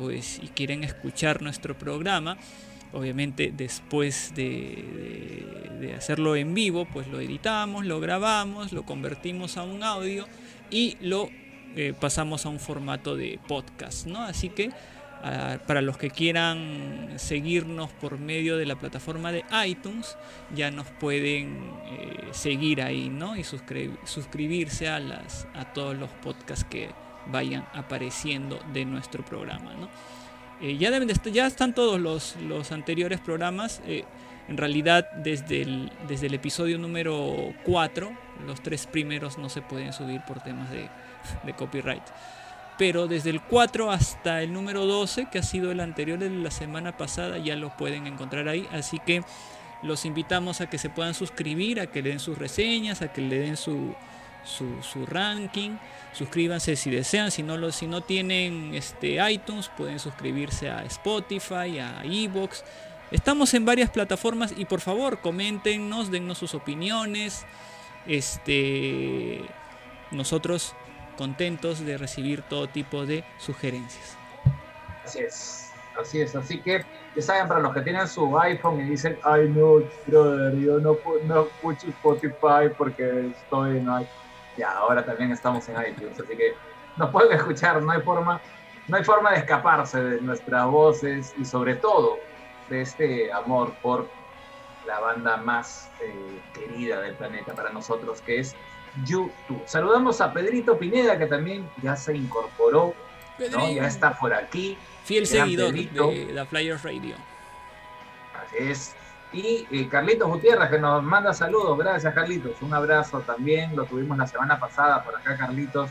pues 0.00 0.40
y 0.42 0.48
quieren 0.48 0.82
escuchar 0.82 1.42
nuestro 1.42 1.76
programa, 1.76 2.38
obviamente 2.94 3.52
después 3.54 4.32
de, 4.34 5.92
hacerlo 5.94 6.36
en 6.36 6.54
vivo, 6.54 6.86
pues 6.90 7.06
lo 7.08 7.20
editamos, 7.20 7.84
lo 7.84 8.00
grabamos, 8.00 8.72
lo 8.72 8.84
convertimos 8.84 9.58
a 9.58 9.62
un 9.62 9.82
audio 9.82 10.26
y 10.70 10.96
lo 11.02 11.28
eh, 11.76 11.92
pasamos 12.00 12.46
a 12.46 12.48
un 12.48 12.60
formato 12.60 13.14
de 13.14 13.38
podcast, 13.46 14.06
¿no? 14.06 14.22
Así 14.22 14.48
que 14.48 14.70
ah, 15.22 15.58
para 15.66 15.82
los 15.82 15.98
que 15.98 16.08
quieran 16.08 17.10
seguirnos 17.16 17.90
por 17.90 18.18
medio 18.18 18.56
de 18.56 18.64
la 18.64 18.76
plataforma 18.76 19.32
de 19.32 19.44
iTunes, 19.66 20.16
ya 20.54 20.70
nos 20.70 20.86
pueden 20.86 21.58
eh, 21.90 22.28
seguir 22.30 22.80
ahí, 22.80 23.10
¿no? 23.10 23.36
Y 23.36 23.42
suscri- 23.42 23.98
suscribirse 24.04 24.88
a, 24.88 24.98
las, 24.98 25.46
a 25.52 25.74
todos 25.74 25.94
los 25.94 26.08
podcasts 26.22 26.64
que 26.64 26.88
vayan 27.30 27.66
apareciendo 27.74 28.60
de 28.72 28.84
nuestro 28.84 29.24
programa. 29.24 29.72
Eh, 30.60 30.76
ya, 30.76 31.46
están 31.46 31.74
todos 31.74 32.00
los, 32.00 32.36
los 32.36 32.72
anteriores 32.72 33.20
programas. 33.20 33.80
eh, 33.86 34.04
en 34.48 34.56
realidad, 34.56 35.08
desde 35.12 35.62
el, 35.62 35.92
desde 36.08 36.26
el 36.26 36.34
episodio 36.34 36.76
número 36.76 37.54
4, 37.64 38.10
los 38.44 38.60
tres 38.60 38.88
primeros 38.88 39.38
no 39.38 39.48
se 39.48 39.62
pueden 39.62 39.92
subir 39.92 40.22
por 40.26 40.40
temas 40.40 40.68
de, 40.72 40.88
de 41.44 41.52
copyright. 41.52 42.02
Pero 42.76 43.06
desde 43.06 43.30
el 43.30 43.40
4 43.42 43.92
hasta 43.92 44.42
el 44.42 44.52
número 44.52 44.86
12, 44.86 45.28
que 45.30 45.38
ha 45.38 45.44
sido 45.44 45.70
el 45.70 45.78
anterior 45.78 46.18
de 46.18 46.30
la 46.30 46.50
semana 46.50 46.96
pasada, 46.96 47.38
ya 47.38 47.54
los 47.54 47.70
pueden 47.74 48.08
encontrar 48.08 48.48
ahí. 48.48 48.66
Así 48.72 48.98
que 48.98 49.22
los 49.84 50.04
invitamos 50.04 50.60
a 50.60 50.68
que 50.68 50.78
se 50.78 50.90
puedan 50.90 51.14
suscribir, 51.14 51.78
a 51.78 51.86
que 51.86 52.02
le 52.02 52.08
den 52.10 52.18
sus 52.18 52.36
reseñas, 52.36 53.02
a 53.02 53.12
que 53.12 53.20
le 53.20 53.38
den 53.38 53.56
su, 53.56 53.94
su, 54.44 55.06
ranking. 55.06 55.76
Suscríbanse 56.12 56.76
si 56.76 56.90
desean, 56.90 57.30
si 57.30 57.42
no, 57.42 57.56
lo, 57.56 57.72
si 57.72 57.86
no 57.86 58.00
tienen 58.00 58.74
este, 58.74 59.18
iTunes, 59.30 59.70
pueden 59.76 59.98
suscribirse 59.98 60.70
a 60.70 60.84
Spotify, 60.84 61.78
a 61.78 62.02
Evox. 62.04 62.64
Estamos 63.10 63.54
en 63.54 63.64
varias 63.64 63.90
plataformas 63.90 64.54
y 64.56 64.64
por 64.64 64.80
favor 64.80 65.20
coméntenos, 65.20 66.10
dennos 66.10 66.38
sus 66.38 66.54
opiniones. 66.54 67.44
Este, 68.06 69.42
nosotros 70.10 70.74
contentos 71.16 71.84
de 71.84 71.98
recibir 71.98 72.42
todo 72.42 72.68
tipo 72.68 73.06
de 73.06 73.24
sugerencias. 73.38 74.16
Así 75.04 75.18
es, 75.18 75.70
así 76.00 76.20
es. 76.20 76.34
Así 76.34 76.60
que 76.60 76.84
ya 77.16 77.22
saben, 77.22 77.48
para 77.48 77.60
los 77.60 77.74
que 77.74 77.80
tienen 77.80 78.06
su 78.06 78.38
iPhone 78.38 78.80
y 78.80 78.90
dicen, 78.90 79.18
ay 79.24 79.48
no, 79.48 79.82
brother, 80.06 80.56
yo 80.58 80.78
no, 80.78 80.96
no 81.24 81.42
escucho 81.42 81.88
Spotify 81.88 82.72
porque 82.76 83.32
estoy 83.36 83.78
en 83.78 83.82
iTunes. 83.82 84.19
Ya, 84.60 84.72
ahora 84.72 85.02
también 85.02 85.32
estamos 85.32 85.66
en 85.70 85.76
iTunes, 85.88 86.20
así 86.20 86.36
que 86.36 86.54
nos 86.98 87.08
pueden 87.08 87.32
escuchar, 87.32 87.82
no 87.82 87.92
hay 87.92 88.02
forma, 88.02 88.38
no 88.88 88.96
hay 88.98 89.04
forma 89.04 89.30
de 89.30 89.38
escaparse 89.38 90.02
de 90.02 90.20
nuestras 90.20 90.66
voces 90.66 91.32
y 91.38 91.46
sobre 91.46 91.76
todo 91.76 92.18
de 92.68 92.82
este 92.82 93.32
amor 93.32 93.72
por 93.80 94.06
la 94.86 95.00
banda 95.00 95.38
más 95.38 95.90
eh, 96.02 96.42
querida 96.52 97.00
del 97.00 97.14
planeta 97.14 97.54
para 97.54 97.70
nosotros, 97.70 98.20
que 98.20 98.40
es 98.40 98.54
YouTube. 99.06 99.62
Saludamos 99.64 100.20
a 100.20 100.30
Pedrito 100.30 100.78
Pineda, 100.78 101.16
que 101.16 101.24
también 101.24 101.66
ya 101.82 101.96
se 101.96 102.14
incorporó, 102.14 102.92
¿no? 103.38 103.72
ya 103.72 103.86
está 103.86 104.12
por 104.18 104.34
aquí. 104.34 104.76
Fiel 105.04 105.26
Gran 105.26 105.46
seguidor 105.46 105.70
Pedrito. 105.70 106.08
de 106.08 106.26
The 106.34 106.44
Flyers 106.44 106.82
Radio. 106.82 107.16
Así 108.34 108.56
es. 108.58 108.96
Y 109.32 109.66
eh, 109.70 109.88
Carlitos 109.88 110.28
Gutiérrez, 110.28 110.70
que 110.70 110.78
nos 110.78 111.02
manda 111.02 111.32
saludos. 111.32 111.78
Gracias, 111.78 112.12
Carlitos. 112.14 112.60
Un 112.62 112.74
abrazo 112.74 113.20
también. 113.20 113.76
Lo 113.76 113.84
tuvimos 113.84 114.18
la 114.18 114.26
semana 114.26 114.58
pasada 114.58 115.04
por 115.04 115.16
acá, 115.16 115.36
Carlitos. 115.36 115.90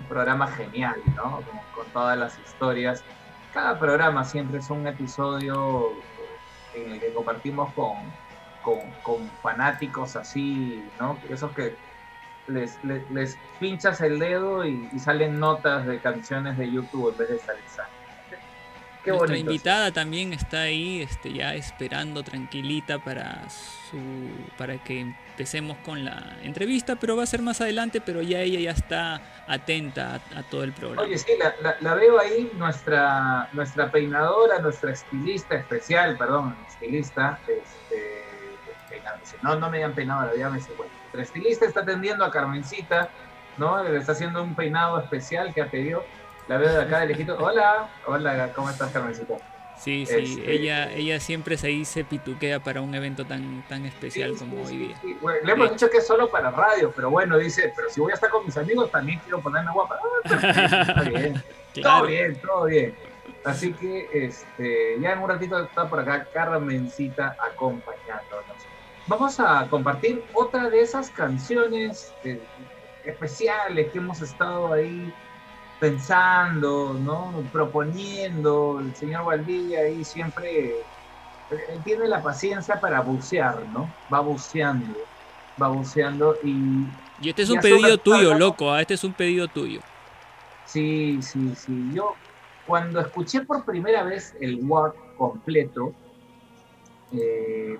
Un 0.00 0.06
programa 0.08 0.48
genial, 0.48 0.96
¿no? 1.14 1.42
Con, 1.74 1.86
todas 1.92 2.18
las 2.18 2.38
historias. 2.38 3.02
Cada 3.54 3.78
programa 3.78 4.24
siempre 4.24 4.58
es 4.58 4.68
un 4.68 4.86
episodio 4.86 5.92
en 6.74 6.92
el 6.92 7.00
que 7.00 7.12
compartimos 7.14 7.72
con, 7.72 7.96
con, 8.62 8.78
con 9.02 9.30
fanáticos 9.42 10.16
así, 10.16 10.84
¿no? 11.00 11.16
Esos 11.30 11.52
que 11.52 11.74
les, 12.48 12.78
les, 12.84 13.38
pinchas 13.58 14.00
el 14.00 14.18
dedo 14.18 14.64
y, 14.64 14.88
salen 14.98 15.38
notas 15.38 15.86
de 15.86 16.00
canciones 16.00 16.56
de 16.58 16.70
YouTube 16.70 17.12
en 17.12 17.18
vez 17.18 17.28
de 17.28 17.38
salir. 17.38 17.95
Qué 19.06 19.12
Nuestra 19.12 19.34
bonito. 19.36 19.50
invitada 19.52 19.92
también 19.92 20.32
está 20.32 20.62
ahí, 20.62 21.00
este, 21.00 21.32
ya 21.32 21.54
esperando 21.54 22.24
tranquilita 22.24 22.98
para 22.98 23.48
su, 23.48 24.50
para 24.58 24.78
que 24.82 24.98
empecemos 24.98 25.78
con 25.78 26.04
la 26.04 26.36
entrevista, 26.42 26.96
pero 26.96 27.16
va 27.16 27.22
a 27.22 27.26
ser 27.26 27.40
más 27.40 27.60
adelante, 27.60 28.00
pero 28.00 28.20
ya 28.20 28.40
ella 28.40 28.58
ya 28.58 28.72
está 28.72 29.22
atenta 29.46 30.14
a, 30.34 30.38
a 30.40 30.42
todo 30.42 30.64
el 30.64 30.72
programa. 30.72 31.02
Oye, 31.02 31.18
sí, 31.18 31.30
la, 31.38 31.54
la- 31.60 31.76
la 31.80 31.94
veo 31.94 32.18
ahí, 32.18 32.50
nuestra, 32.54 33.48
nuestra 33.52 33.92
peinadora, 33.92 34.58
nuestra 34.58 34.90
estilista 34.90 35.54
especial, 35.54 36.18
perdón, 36.18 36.56
estilista, 36.68 37.38
este, 37.46 38.58
no, 39.42 39.54
no 39.60 39.70
me 39.70 39.76
digan 39.78 39.94
peinadora, 39.94 40.32
ya 40.36 40.50
me 40.50 40.58
bueno, 40.76 40.92
nuestra 41.12 41.22
estilista 41.22 41.64
está 41.66 41.80
atendiendo 41.82 42.24
a 42.24 42.30
Carmencita, 42.32 43.08
¿no? 43.56 43.84
Le 43.84 43.96
está 43.98 44.12
haciendo 44.12 44.42
un 44.42 44.56
peinado 44.56 44.98
especial 45.00 45.54
que 45.54 45.62
ha 45.62 45.70
pedido, 45.70 46.04
la 46.46 46.58
veo 46.58 46.72
de 46.72 46.82
acá 46.82 47.00
de 47.00 47.06
lejito, 47.08 47.36
hola, 47.38 47.88
hola, 48.06 48.52
¿cómo 48.54 48.70
estás 48.70 48.92
Carmencita? 48.92 49.34
Sí, 49.76 50.06
sí, 50.06 50.14
este- 50.38 50.52
ella, 50.54 50.90
ella 50.92 51.20
siempre 51.20 51.58
se 51.58 51.84
se 51.84 52.04
pituquea 52.04 52.60
para 52.60 52.80
un 52.80 52.94
evento 52.94 53.26
tan, 53.26 53.62
tan 53.68 53.84
especial 53.84 54.32
Sí, 54.32 54.38
como 54.38 54.66
sí, 54.66 54.72
hoy 54.74 54.78
día. 54.88 55.00
Bueno, 55.20 55.38
le 55.44 55.52
hemos 55.52 55.70
dicho 55.70 55.90
que 55.90 55.98
es 55.98 56.06
solo 56.06 56.30
para 56.30 56.50
radio, 56.50 56.92
pero 56.96 57.10
bueno, 57.10 57.36
dice, 57.36 57.72
pero 57.76 57.90
si 57.90 58.00
voy 58.00 58.12
a 58.12 58.14
estar 58.14 58.30
con 58.30 58.46
mis 58.46 58.56
amigos 58.56 58.90
también 58.90 59.20
quiero 59.20 59.40
ponerme 59.42 59.70
guapa. 59.72 59.98
Ah, 60.02 60.80
está 60.80 61.02
bien. 61.10 61.34
Todo 61.74 61.82
Claro. 61.82 62.06
bien, 62.06 62.40
todo 62.40 62.64
bien. 62.64 62.94
Así 63.44 63.74
que 63.74 64.08
este, 64.12 64.98
ya 64.98 65.12
en 65.12 65.18
un 65.18 65.28
ratito 65.28 65.62
está 65.62 65.88
por 65.90 66.00
acá 66.00 66.26
Carmencita 66.32 67.36
acompañándonos. 67.38 68.56
Vamos 69.06 69.38
a 69.38 69.66
compartir 69.68 70.24
otra 70.32 70.70
de 70.70 70.80
esas 70.80 71.10
canciones 71.10 72.14
eh, 72.24 72.40
especiales 73.04 73.92
que 73.92 73.98
hemos 73.98 74.20
estado 74.22 74.72
ahí 74.72 75.12
pensando, 75.78 76.94
¿no? 76.94 77.42
proponiendo. 77.52 78.80
El 78.80 78.94
señor 78.94 79.26
Valdivia 79.26 79.80
ahí 79.80 80.04
siempre 80.04 80.80
eh, 81.50 81.80
tiene 81.84 82.08
la 82.08 82.22
paciencia 82.22 82.80
para 82.80 83.00
bucear, 83.00 83.66
¿no? 83.68 83.90
Va 84.12 84.20
buceando, 84.20 84.98
va 85.60 85.68
buceando 85.68 86.36
y 86.42 86.86
Y 87.20 87.28
este 87.30 87.42
es 87.42 87.50
un 87.50 87.60
pedido 87.60 87.98
tuyo, 87.98 88.34
loco, 88.34 88.72
ah, 88.72 88.80
este 88.80 88.94
es 88.94 89.04
un 89.04 89.12
pedido 89.12 89.48
tuyo. 89.48 89.80
Sí, 90.64 91.20
sí, 91.22 91.54
sí. 91.54 91.90
Yo 91.92 92.14
cuando 92.66 93.00
escuché 93.00 93.42
por 93.42 93.64
primera 93.64 94.02
vez 94.02 94.34
el 94.40 94.58
Word 94.64 94.94
completo, 95.16 95.92
eh, 97.12 97.78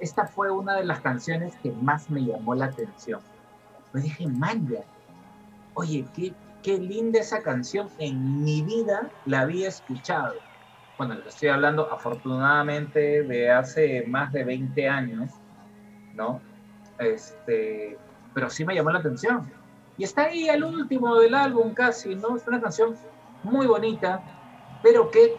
esta 0.00 0.26
fue 0.26 0.50
una 0.50 0.76
de 0.76 0.84
las 0.84 1.00
canciones 1.00 1.54
que 1.62 1.70
más 1.72 2.08
me 2.08 2.24
llamó 2.24 2.54
la 2.54 2.66
atención. 2.66 3.20
Me 3.92 4.00
dije, 4.00 4.26
manja, 4.26 4.80
oye, 5.74 6.06
qué, 6.14 6.32
qué 6.62 6.78
linda 6.78 7.20
esa 7.20 7.42
canción. 7.42 7.88
En 7.98 8.42
mi 8.42 8.62
vida 8.62 9.10
la 9.24 9.40
había 9.40 9.68
escuchado. 9.68 10.34
Bueno, 10.96 11.14
le 11.14 11.28
estoy 11.28 11.48
hablando 11.48 11.92
afortunadamente 11.92 13.22
de 13.22 13.50
hace 13.50 14.04
más 14.08 14.32
de 14.32 14.44
20 14.44 14.88
años, 14.88 15.30
¿no? 16.14 16.40
Este, 16.98 17.96
pero 18.34 18.50
sí 18.50 18.64
me 18.64 18.74
llamó 18.74 18.90
la 18.90 18.98
atención. 18.98 19.52
Y 19.96 20.04
está 20.04 20.24
ahí 20.24 20.48
al 20.48 20.64
último 20.64 21.16
del 21.16 21.34
álbum 21.34 21.72
casi, 21.74 22.14
¿no? 22.14 22.36
Es 22.36 22.46
una 22.46 22.60
canción 22.60 22.96
muy 23.42 23.66
bonita, 23.66 24.22
pero 24.82 25.10
que 25.10 25.36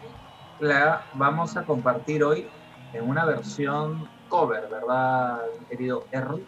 la 0.58 1.06
vamos 1.14 1.56
a 1.56 1.64
compartir 1.64 2.22
hoy 2.24 2.46
en 2.92 3.08
una 3.08 3.24
versión 3.24 4.08
cover, 4.28 4.68
¿verdad, 4.68 5.42
querido 5.68 6.06
Errol? 6.10 6.46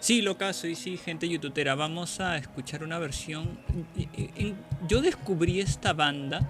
Sí, 0.00 0.20
locazo, 0.22 0.66
y 0.66 0.74
sí, 0.74 0.96
gente 0.96 1.28
youtubera, 1.28 1.74
vamos 1.74 2.18
a 2.20 2.36
escuchar 2.36 2.82
una 2.82 2.98
versión. 2.98 3.58
en- 3.96 4.30
en- 4.36 4.56
Yo 4.88 5.00
descubrí 5.00 5.60
esta 5.60 5.92
banda, 5.92 6.40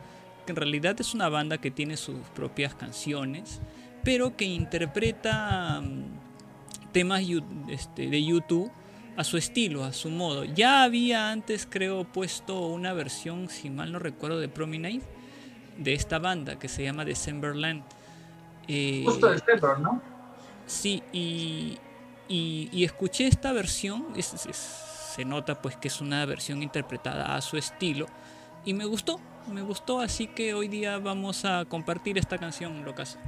que 0.46 0.52
en 0.52 0.56
realidad 0.56 0.96
es 1.00 1.14
una 1.14 1.28
banda 1.28 1.58
que 1.58 1.70
tiene 1.70 1.96
sus 1.96 2.16
propias 2.34 2.74
canciones, 2.74 3.60
pero 4.04 4.36
que 4.36 4.46
interpreta 4.46 5.80
mm, 5.82 6.04
temas 6.92 7.22
este, 7.68 8.08
de 8.08 8.24
YouTube 8.24 8.70
a 9.16 9.24
su 9.24 9.36
estilo, 9.36 9.84
a 9.84 9.92
su 9.92 10.08
modo. 10.08 10.44
Ya 10.44 10.82
había 10.82 11.30
antes, 11.30 11.66
creo, 11.68 12.04
puesto 12.04 12.66
una 12.68 12.92
versión, 12.94 13.48
si 13.50 13.68
mal 13.68 13.92
no 13.92 13.98
recuerdo, 13.98 14.38
de 14.40 14.48
Promenade, 14.48 15.02
de 15.76 15.92
esta 15.94 16.18
banda 16.18 16.58
que 16.58 16.68
se 16.68 16.84
llama 16.84 17.04
Decemberland. 17.04 17.82
Eh, 18.68 19.02
Justo 19.04 19.26
de 19.26 19.32
December, 19.34 19.78
¿no? 19.80 20.00
Sí, 20.66 21.02
y, 21.12 21.76
y, 22.30 22.68
y 22.72 22.84
escuché 22.84 23.26
esta 23.26 23.52
versión, 23.52 24.06
es- 24.16 24.32
es- 24.46 24.56
se 24.56 25.24
nota 25.24 25.60
pues 25.60 25.76
que 25.76 25.88
es 25.88 26.00
una 26.00 26.24
versión 26.24 26.62
interpretada 26.62 27.34
a 27.34 27.40
su 27.40 27.56
estilo 27.58 28.06
y 28.64 28.72
me 28.74 28.84
gustó, 28.84 29.20
me 29.52 29.60
gustó, 29.62 30.00
así 30.00 30.28
que 30.28 30.54
hoy 30.54 30.68
día 30.68 30.98
vamos 30.98 31.44
a 31.44 31.64
compartir 31.64 32.16
esta 32.16 32.38
canción, 32.38 32.84
Locas. 32.84 33.18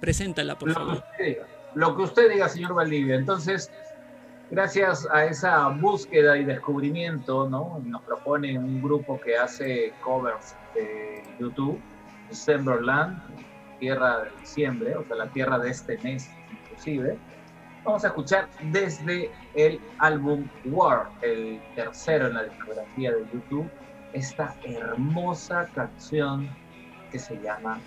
Preséntala, 0.00 0.58
por 0.58 0.68
Lo 0.68 0.74
que 0.74 0.80
favor. 0.80 0.94
usted 0.96 1.24
diga, 1.26 1.46
lo 1.74 1.96
que 1.96 2.02
usted 2.02 2.30
diga, 2.32 2.48
señor 2.48 2.74
Valdivia. 2.74 3.16
Entonces, 3.16 3.70
gracias 4.50 5.06
a 5.12 5.24
esa 5.26 5.68
búsqueda 5.68 6.36
y 6.38 6.44
descubrimiento, 6.44 7.48
¿no? 7.48 7.80
Nos 7.84 8.02
propone 8.02 8.58
un 8.58 8.82
grupo 8.82 9.20
que 9.20 9.36
hace 9.36 9.92
covers 10.02 10.54
de 10.74 11.22
YouTube, 11.38 11.78
Decemberland, 12.30 13.20
tierra 13.80 14.20
de 14.24 14.30
diciembre, 14.40 14.96
o 14.96 15.04
sea, 15.04 15.16
la 15.16 15.28
tierra 15.28 15.58
de 15.58 15.70
este 15.70 15.98
mes 15.98 16.30
inclusive. 16.50 17.18
Vamos 17.84 18.02
a 18.02 18.08
escuchar 18.08 18.48
desde 18.72 19.30
el 19.54 19.78
álbum 19.98 20.48
War, 20.64 21.10
el 21.20 21.60
tercero 21.74 22.28
en 22.28 22.34
la 22.34 22.44
discografía 22.44 23.12
de 23.12 23.26
YouTube, 23.30 23.70
esta 24.14 24.56
hermosa 24.64 25.68
canción 25.74 26.48
que 27.12 27.18
se 27.18 27.38
llama 27.42 27.78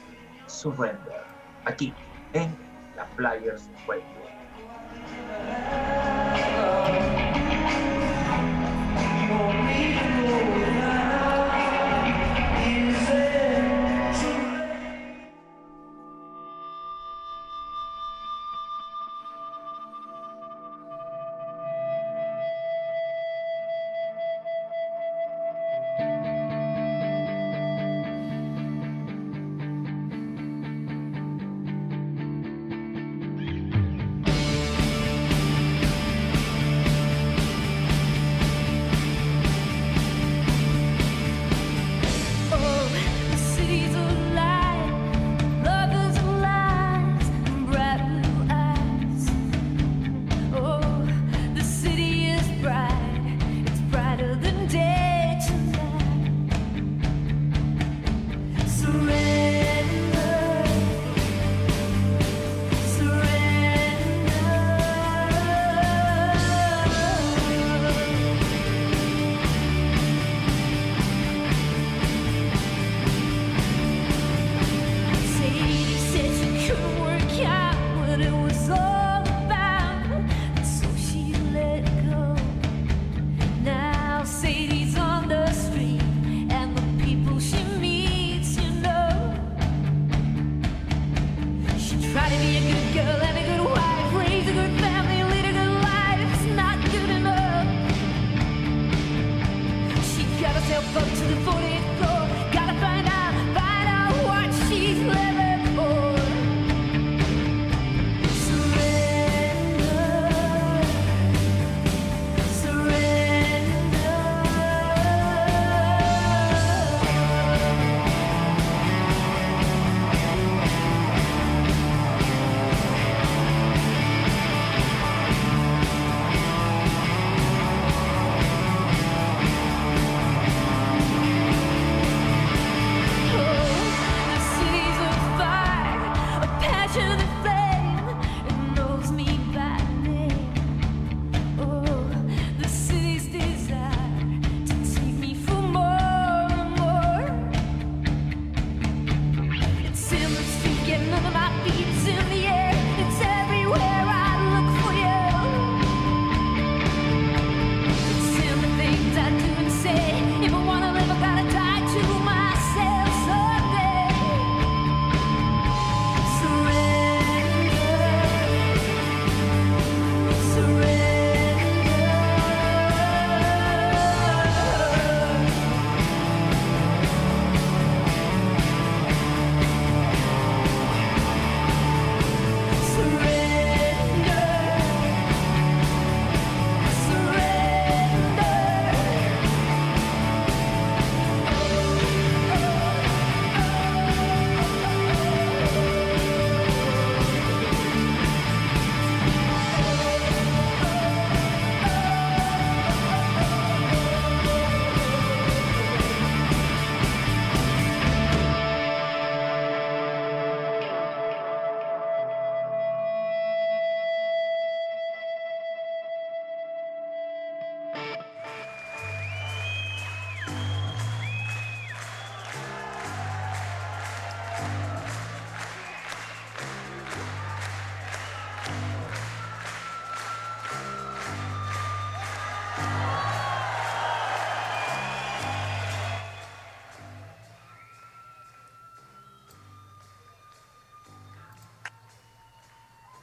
Surrender, 0.46 1.24
aquí 1.66 1.92
en 2.34 2.56
la 2.96 3.06
Flyers 3.16 3.72
Radio. 3.88 4.04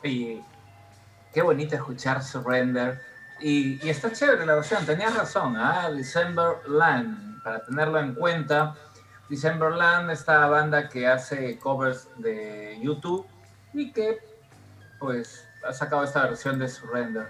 Y 0.04 0.40
qué 1.32 1.42
bonito 1.42 1.74
escuchar 1.74 2.22
Surrender. 2.22 3.00
Y, 3.40 3.88
está 3.88 4.12
chévere 4.12 4.46
la 4.46 4.54
versión, 4.54 4.86
tenías 4.86 5.16
razón, 5.16 5.56
¿ah? 5.56 5.90
December 5.90 6.68
Land, 6.68 7.42
para 7.42 7.64
tenerlo 7.64 7.98
en 7.98 8.14
cuenta. 8.14 8.76
December 9.28 9.72
Land, 9.72 10.10
esta 10.10 10.46
banda 10.46 10.88
que 10.88 11.06
hace 11.06 11.58
covers 11.58 12.08
de 12.18 12.78
YouTube 12.82 13.26
y 13.72 13.90
que 13.90 14.18
pues 15.00 15.46
ha 15.66 15.72
sacado 15.72 16.04
esta 16.04 16.22
versión 16.24 16.58
de 16.58 16.68
Surrender. 16.68 17.26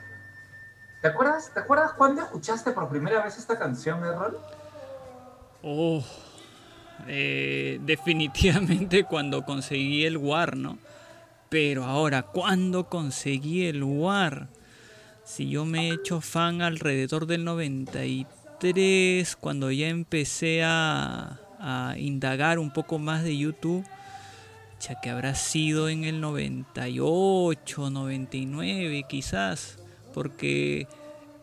¿Te 1.01 1.09
acuerdas, 1.09 1.53
¿Te 1.55 1.61
acuerdas 1.61 1.93
cuándo 1.93 2.23
escuchaste 2.23 2.73
por 2.73 2.89
primera 2.89 3.23
vez 3.23 3.39
esta 3.39 3.59
canción, 3.59 4.05
Errol? 4.05 4.39
Oh, 5.63 6.05
eh, 7.07 7.79
definitivamente 7.83 9.05
cuando 9.05 9.45
conseguí 9.45 10.05
el 10.05 10.17
WAR, 10.17 10.57
¿no? 10.57 10.79
Pero 11.55 11.85
ahora, 11.85 12.23
¿cuándo 12.23 12.89
conseguí 12.89 13.67
el 13.67 13.85
WAR? 13.85 14.49
Si 15.23 15.49
yo 15.49 15.65
me 15.65 15.89
he 15.89 15.93
hecho 15.93 16.21
fan 16.21 16.63
alrededor 16.63 17.27
del 17.27 17.45
93, 17.45 19.37
cuando 19.37 19.71
ya 19.71 19.87
empecé 19.87 20.65
a, 20.65 21.39
a 21.61 21.95
indagar 21.97 22.59
un 22.59 22.73
poco 22.73 22.99
más 22.99 23.23
de 23.23 23.39
YouTube, 23.39 23.87
ya 24.81 25.01
que 25.01 25.11
habrá 25.11 25.37
sido 25.37 25.89
en 25.89 26.03
el 26.03 26.21
98, 26.21 27.89
99 27.89 29.05
quizás, 29.09 29.79
porque 30.13 30.89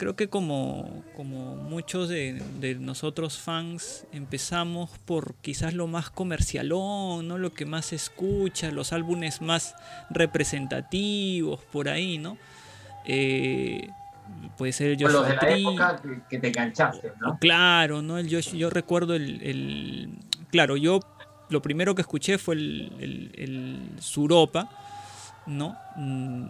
creo 0.02 0.16
que 0.16 0.30
como, 0.30 1.04
como 1.16 1.56
muchos 1.58 2.10
de, 2.10 2.42
de 2.60 2.74
nosotros 2.74 3.38
fans 3.38 4.08
empezamos 4.12 4.90
por 5.06 5.36
quizás 5.36 5.76
lo 5.76 5.86
más 5.86 6.10
comercialón, 6.10 7.28
¿no? 7.28 7.38
lo 7.38 7.54
que 7.54 7.68
más 7.68 7.86
se 7.86 7.98
escucha, 7.98 8.72
los 8.72 8.94
álbumes 8.94 9.42
más 9.44 9.76
representativos 10.10 11.60
por 11.72 11.88
ahí, 11.88 12.18
¿no? 12.18 12.40
Eh, 13.06 13.90
puede 14.58 14.72
ser 14.74 14.92
el 14.92 15.00
los 15.02 15.12
de 15.14 15.18
Joshua 15.20 15.34
la 15.36 15.40
Tree. 15.40 15.62
época 15.62 16.02
que, 16.02 16.22
que 16.30 16.40
te 16.40 16.48
enganchaste, 16.48 17.12
¿no? 17.20 17.38
Claro, 17.40 18.02
¿no? 18.02 18.18
El 18.18 18.28
Josh- 18.28 18.56
yo 18.58 18.72
recuerdo 18.72 19.14
el, 19.16 19.40
el- 19.44 20.10
Claro, 20.50 20.78
yo 20.78 21.00
lo 21.50 21.62
primero 21.62 21.94
que 21.96 22.02
escuché 22.02 22.38
fue 22.40 22.56
el, 22.56 22.92
el, 23.00 23.32
el 23.36 24.02
Suropa, 24.02 24.68
¿no? 25.47 25.75
Mm, 25.95 26.45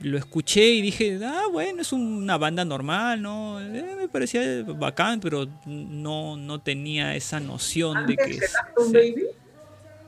Lo 0.00 0.18
escuché 0.18 0.68
y 0.70 0.82
dije, 0.82 1.18
ah, 1.24 1.44
bueno, 1.52 1.82
es 1.82 1.92
una 1.92 2.36
banda 2.38 2.64
normal, 2.64 3.22
¿no? 3.22 3.60
Eh, 3.60 3.94
me 3.96 4.08
parecía 4.08 4.40
bacán, 4.64 5.20
pero 5.20 5.46
no, 5.64 6.36
no 6.36 6.60
tenía 6.60 7.14
esa 7.16 7.40
noción 7.40 8.06
de 8.06 8.16
que... 8.16 8.34
Se- 8.34 8.46
Baby, 8.92 9.24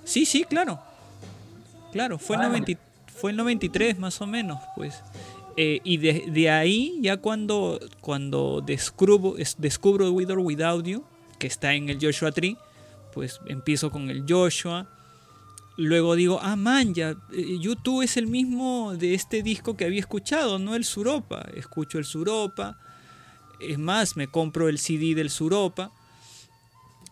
Sí, 0.04 0.24
sí, 0.24 0.44
claro. 0.44 0.80
Claro, 1.92 2.18
fue, 2.18 2.36
el 2.36 2.42
Ah. 2.42 2.48
90 2.48 2.72
fue 3.14 3.30
el 3.32 3.36
93 3.36 3.98
más 3.98 4.20
o 4.20 4.26
menos, 4.26 4.58
pues. 4.76 5.02
Eh, 5.56 5.80
y 5.84 5.96
de, 5.96 6.24
de 6.28 6.50
ahí, 6.50 6.98
ya 7.00 7.16
cuando, 7.16 7.80
cuando 8.00 8.60
descubro, 8.64 9.36
es- 9.38 9.56
descubro 9.58 10.10
With 10.12 10.30
or 10.30 10.38
Without 10.38 10.84
You, 10.86 11.04
que 11.38 11.46
está 11.46 11.74
en 11.74 11.88
el 11.88 11.98
Joshua 12.00 12.30
Tree, 12.32 12.56
pues 13.12 13.40
empiezo 13.48 13.90
con 13.90 14.08
el 14.10 14.24
Joshua. 14.28 14.86
Luego 15.78 16.16
digo, 16.16 16.40
ah, 16.42 16.56
man, 16.56 16.92
ya, 16.92 17.10
eh, 17.32 17.56
YouTube 17.60 18.02
es 18.02 18.16
el 18.16 18.26
mismo 18.26 18.96
de 18.96 19.14
este 19.14 19.44
disco 19.44 19.76
que 19.76 19.84
había 19.84 20.00
escuchado, 20.00 20.58
no 20.58 20.74
el 20.74 20.84
Suropa. 20.84 21.46
Escucho 21.54 21.98
el 21.98 22.04
Suropa. 22.04 22.76
Es 23.60 23.78
más, 23.78 24.16
me 24.16 24.26
compro 24.26 24.68
el 24.68 24.80
CD 24.80 25.14
del 25.14 25.30
Suropa. 25.30 25.92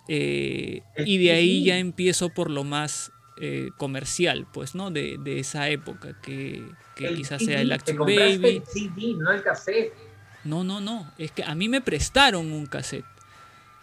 Eh, 0.08 0.82
y 0.98 1.18
de 1.18 1.30
ahí 1.30 1.62
ya 1.62 1.78
empiezo 1.78 2.30
por 2.30 2.50
lo 2.50 2.64
más 2.64 3.12
eh, 3.40 3.70
comercial, 3.76 4.48
pues, 4.52 4.74
¿no? 4.74 4.90
De, 4.90 5.16
de 5.20 5.38
esa 5.38 5.68
época, 5.70 6.20
que, 6.20 6.68
que 6.96 7.14
quizás 7.14 7.38
CD, 7.38 7.52
sea 7.52 7.60
el 7.60 7.70
Action 7.70 7.98
Baby. 7.98 8.56
el 8.56 8.66
CD, 8.66 9.14
no 9.16 9.30
el 9.30 9.44
cassette. 9.44 9.94
No, 10.42 10.64
no, 10.64 10.80
no. 10.80 11.08
Es 11.18 11.30
que 11.30 11.44
a 11.44 11.54
mí 11.54 11.68
me 11.68 11.82
prestaron 11.82 12.50
un 12.50 12.66
cassette. 12.66 13.06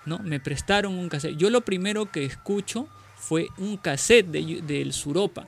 ¿No? 0.06 0.20
Me 0.20 0.42
prestaron 0.42 0.96
un 0.96 1.08
cassette. 1.08 1.38
Yo 1.38 1.50
lo 1.50 1.62
primero 1.62 2.12
que 2.12 2.26
escucho 2.26 2.90
fue 3.28 3.48
un 3.58 3.78
cassette 3.78 4.28
de- 4.28 4.62
del 4.62 4.92
Suropa. 4.94 5.48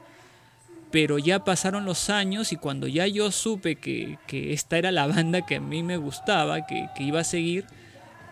Pero 0.91 1.17
ya 1.17 1.43
pasaron 1.43 1.83
los 1.85 2.09
años 2.09 2.53
y 2.53 2.55
cuando 2.55 2.87
ya 2.87 3.05
yo 3.07 3.29
supe 3.31 3.75
que, 3.75 4.17
que 4.27 4.53
esta 4.53 4.77
era 4.77 4.91
la 4.91 5.07
banda 5.15 5.45
que 5.45 5.55
a 5.57 5.59
mí 5.59 5.83
me 5.83 5.97
gustaba, 5.97 6.65
que, 6.65 6.87
que 6.95 7.03
iba 7.03 7.19
a 7.19 7.23
seguir, 7.25 7.65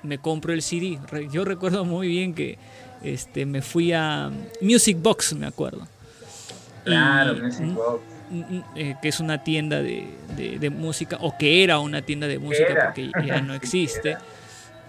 me 0.01 0.17
compro 0.17 0.53
el 0.53 0.61
CD. 0.61 0.97
Yo 1.31 1.43
recuerdo 1.45 1.83
muy 1.85 2.07
bien 2.07 2.33
que 2.33 2.57
este, 3.03 3.45
me 3.45 3.61
fui 3.61 3.91
a 3.91 4.31
Music 4.61 4.97
Box, 5.01 5.33
me 5.33 5.45
acuerdo. 5.45 5.87
Claro, 6.85 7.37
Y- 7.37 7.41
Music 7.41 7.73
Box. 7.73 8.01
eh, 8.75 8.95
que 9.01 9.07
es 9.09 9.19
una 9.19 9.43
tienda 9.43 9.81
de, 9.81 10.07
de- 10.37 10.57
de 10.59 10.69
música, 10.69 11.17
o 11.21 11.37
que 11.37 11.63
era 11.63 11.79
una 11.79 12.01
tienda 12.01 12.27
de 12.27 12.39
música 12.39 12.85
porque 12.85 13.11
ya 13.25 13.41
no 13.41 13.53
existe. 13.61 14.15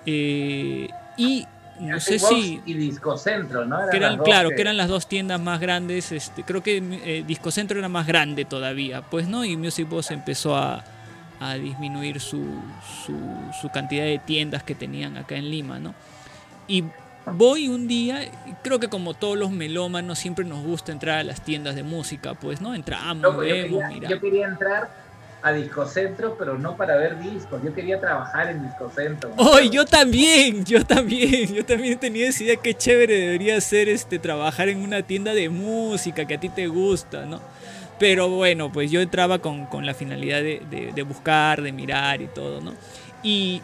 Eh, 0.07 0.88
y 1.17 1.45
no 1.81 2.01
sé 2.01 2.19
si... 2.19 2.63
Y 2.65 2.75
Disco 2.75 3.17
Centro, 3.17 3.65
¿no? 3.65 3.77
Eran 3.77 3.91
Que 3.91 3.97
eran, 3.97 4.11
las 4.11 4.19
dos 4.19 4.25
claro, 4.27 4.49
que 4.51 4.61
eran 4.61 4.77
las 4.77 4.89
dos 4.89 5.09
tiendas 5.09 5.41
más 5.41 5.61
grandes. 5.61 6.13
Este, 6.13 6.43
creo 6.43 6.63
que 6.63 6.77
eh, 6.77 7.25
Disco 7.27 7.51
Centro 7.51 7.79
era 7.79 7.89
más 7.89 8.07
grande 8.07 8.45
todavía, 8.45 9.03
pues, 9.03 9.29
¿no? 9.29 9.45
Y 9.45 9.57
Music 9.57 9.89
Box 9.89 10.11
empezó 10.11 10.57
a, 10.57 10.85
a 11.41 11.55
disminuir 11.55 12.21
su, 12.21 12.45
su, 13.05 13.19
su 13.61 13.69
cantidad 13.71 14.05
de 14.05 14.19
tiendas 14.19 14.63
que 14.63 14.75
tenían 14.75 15.17
acá 15.17 15.37
en 15.37 15.51
Lima, 15.51 15.79
¿no? 15.79 15.95
Y 16.67 16.85
voy 17.27 17.69
un 17.69 17.89
día, 17.89 18.21
creo 18.63 18.79
que 18.81 18.89
como 18.89 19.15
todos 19.15 19.37
los 19.37 19.51
melómanos 19.51 20.19
siempre 20.19 20.45
nos 20.45 20.63
gusta 20.63 20.93
entrar 20.93 21.19
a 21.19 21.25
las 21.25 21.41
tiendas 21.41 21.75
de 21.75 21.83
música, 21.83 22.35
pues, 22.35 22.61
¿no? 22.61 22.75
Entramos, 22.75 23.23
yo, 23.23 23.37
vemos, 23.39 23.83
quería, 23.83 23.89
mira. 23.89 24.09
yo 24.09 24.21
quería 24.21 24.47
entrar 24.47 25.04
a 25.44 25.52
Discocentro, 25.52 26.37
pero 26.38 26.59
no 26.59 26.76
para 26.76 26.96
ver 26.96 27.18
discos. 27.20 27.62
Yo 27.62 27.74
quería 27.74 28.00
trabajar 28.00 28.48
en 28.48 28.62
Discocentro. 28.66 29.33
¡Oh, 29.37 29.61
yo 29.61 29.85
también! 29.85 30.64
Yo 30.64 30.85
también, 30.85 31.54
yo 31.54 31.64
también 31.64 31.98
tenía 31.98 32.28
esa 32.28 32.42
idea 32.44 32.57
que 32.57 32.74
chévere 32.74 33.14
debería 33.20 33.61
ser 33.61 33.88
este 33.90 34.18
trabajar 34.18 34.68
en 34.70 34.78
una 34.83 35.02
tienda 35.02 35.35
de 35.35 35.50
música 35.50 36.24
que 36.24 36.35
a 36.35 36.40
ti 36.40 36.48
te 36.48 36.66
gusta, 36.66 37.26
¿no? 37.26 37.40
Pero 37.98 38.28
bueno, 38.30 38.72
pues 38.72 38.90
yo 38.90 39.00
entraba 39.02 39.38
con, 39.38 39.66
con 39.66 39.85
la 39.87 39.92
finalidad 39.94 40.38
de, 40.38 40.62
de- 40.70 40.92
de 40.92 41.02
buscar, 41.02 41.61
de 41.62 41.72
mirar 41.72 42.22
y 42.22 42.26
todo, 42.26 42.61
¿no? 42.61 42.74
Y, 43.22 43.61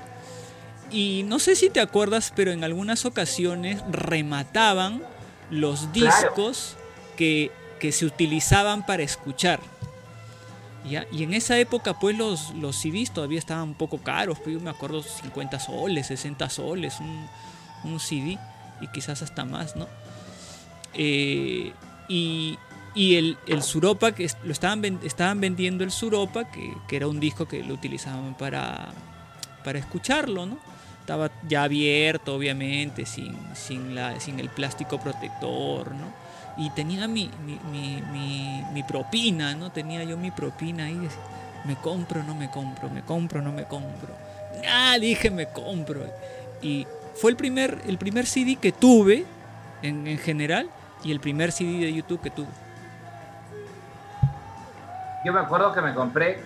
y 0.90 1.24
no 1.26 1.38
sé 1.38 1.56
si 1.56 1.70
te 1.70 1.80
acuerdas, 1.80 2.32
pero 2.36 2.52
en 2.52 2.62
algunas 2.62 3.04
ocasiones 3.06 3.82
remataban 3.90 5.02
los 5.50 5.86
Claro. 5.92 5.92
discos 5.94 6.76
que, 7.16 7.50
que 7.78 7.90
se 7.90 8.04
utilizaban 8.06 8.84
para 8.84 9.02
escuchar. 9.02 9.60
Y 10.84 11.22
en 11.22 11.34
esa 11.34 11.58
época, 11.58 11.98
pues 11.98 12.16
los, 12.16 12.52
CDs 12.76 13.12
todavía 13.12 13.38
estaban 13.38 13.68
un 13.68 13.74
poco 13.74 13.98
caros. 13.98 14.38
Pues 14.38 14.54
yo 14.54 14.60
me 14.60 14.70
acuerdo 14.70 15.02
50 15.02 15.60
soles, 15.60 16.06
60 16.06 16.48
soles, 16.48 16.98
un, 17.84 18.00
CD, 18.00 18.38
y 18.80 18.88
quizás 18.88 19.22
hasta 19.22 19.44
más, 19.44 19.76
¿no? 19.76 19.86
Eh, 20.94 21.72
y 22.94 23.14
el, 23.14 23.38
el 23.46 23.62
Suropa, 23.62 24.12
que 24.12 24.28
lo 24.42 24.52
estaban, 24.52 24.84
estaban 25.04 25.40
vendiendo 25.40 25.84
el 25.84 25.90
Suropa, 25.90 26.50
que, 26.50 26.74
que 26.88 26.96
era 26.96 27.06
un 27.06 27.20
disco 27.20 27.46
que 27.46 27.62
lo 27.62 27.74
utilizaban 27.74 28.34
para, 28.34 28.88
para 29.64 29.78
escucharlo, 29.78 30.46
¿no? 30.46 30.58
Estaba 31.00 31.30
ya 31.48 31.64
abierto, 31.64 32.34
obviamente, 32.34 33.06
sin, 33.06 33.36
sin, 33.54 33.94
la, 33.94 34.18
sin 34.20 34.40
el 34.40 34.48
plástico 34.48 34.98
protector, 34.98 35.92
¿no? 35.92 36.19
Y 36.60 36.68
tenía 36.70 37.08
mi, 37.08 37.30
mi, 37.46 37.58
mi, 37.72 38.02
mi- 38.12 38.82
propina, 38.82 39.54
¿no? 39.54 39.70
Tenía 39.70 40.04
yo 40.04 40.18
mi 40.18 40.30
propina 40.30 40.84
ahí. 40.84 41.08
Me 41.64 41.74
compro, 41.76 42.22
no 42.22 42.34
me 42.34 42.50
compro, 42.50 42.90
me 42.90 43.02
compro, 43.02 43.40
no 43.40 43.50
me 43.50 43.64
compro. 43.64 44.14
Ah, 44.68 44.98
dije, 45.00 45.30
me 45.30 45.46
compro. 45.46 46.02
Y 46.60 46.86
fue 47.14 47.30
el 47.30 47.36
primer, 47.38 47.80
el 47.86 47.96
primer 47.96 48.26
CD 48.26 48.56
que 48.56 48.72
tuve, 48.72 49.24
en, 49.82 50.06
en 50.06 50.18
general, 50.18 50.68
y 51.02 51.12
el 51.12 51.20
primer 51.20 51.50
CD 51.50 51.86
de 51.86 51.94
YouTube 51.94 52.20
que 52.20 52.30
tuve. 52.30 52.48
Yo 55.24 55.32
me 55.32 55.40
acuerdo 55.40 55.72
que 55.72 55.80
me 55.80 55.94
compré, 55.94 56.38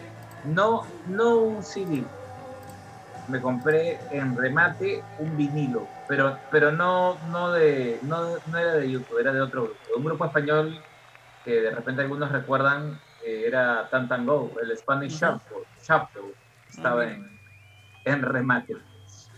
no, 0.44 0.82
no 1.06 1.38
un 1.38 1.62
CD, 1.64 2.04
me 3.26 3.40
compré 3.40 3.98
en 4.10 4.36
remate 4.36 5.02
un 5.18 5.36
vinilo, 5.36 5.88
pero, 6.06 6.40
pero 6.50 6.72
no, 6.72 7.18
no, 7.28 7.52
de, 7.52 8.00
no, 8.02 8.38
no 8.46 8.58
era 8.58 8.74
de 8.74 8.90
YouTube, 8.90 9.18
era 9.18 9.32
de 9.32 9.40
otro 9.40 9.64
grupo, 9.64 9.80
un 9.96 10.04
grupo 10.04 10.24
español 10.26 10.84
que 11.44 11.60
de 11.60 11.70
repente 11.70 12.02
algunos 12.02 12.30
recuerdan 12.32 13.00
eh, 13.20 13.44
era 13.46 13.88
Tan 13.90 14.26
Go, 14.26 14.54
el 14.62 14.76
Spanish. 14.76 15.12
Shuffle, 15.12 15.66
Shuffle, 15.82 16.34
estaba 16.68 17.04
en, 17.04 17.38
en 18.04 18.22
remate. 18.22 18.74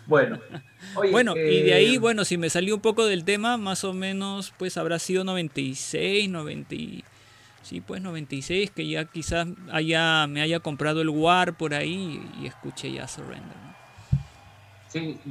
Bueno, 0.07 0.40
oye, 0.96 1.12
Bueno, 1.12 1.35
y 1.48 1.62
de 1.62 1.72
ahí, 1.74 1.96
eh, 1.96 1.98
bueno, 1.98 2.24
si 2.24 2.38
me 2.38 2.50
salió 2.50 2.74
un 2.76 2.81
poco 2.81 3.07
del 3.07 3.24
tema, 3.24 3.57
más 3.57 3.85
o 3.85 3.92
menos, 3.92 4.52
pues 4.57 4.76
habrá 4.76 4.98
sido 4.98 5.24
96, 5.24 6.29
90, 6.29 6.74
y- 6.74 7.05
sí, 7.62 7.81
pues 7.81 8.00
96, 8.02 8.70
que 8.70 8.87
ya 8.88 9.05
quizás 9.07 9.48
haya, 9.72 10.26
me 10.29 10.42
haya 10.42 10.61
comprado 10.61 11.00
el 11.00 11.09
War 11.09 11.55
por 11.57 11.74
ahí 11.74 12.31
y 12.35 12.46
escuché 12.46 12.92
ya 12.92 13.09
Surrender. 13.09 13.57
¿no? 13.57 13.86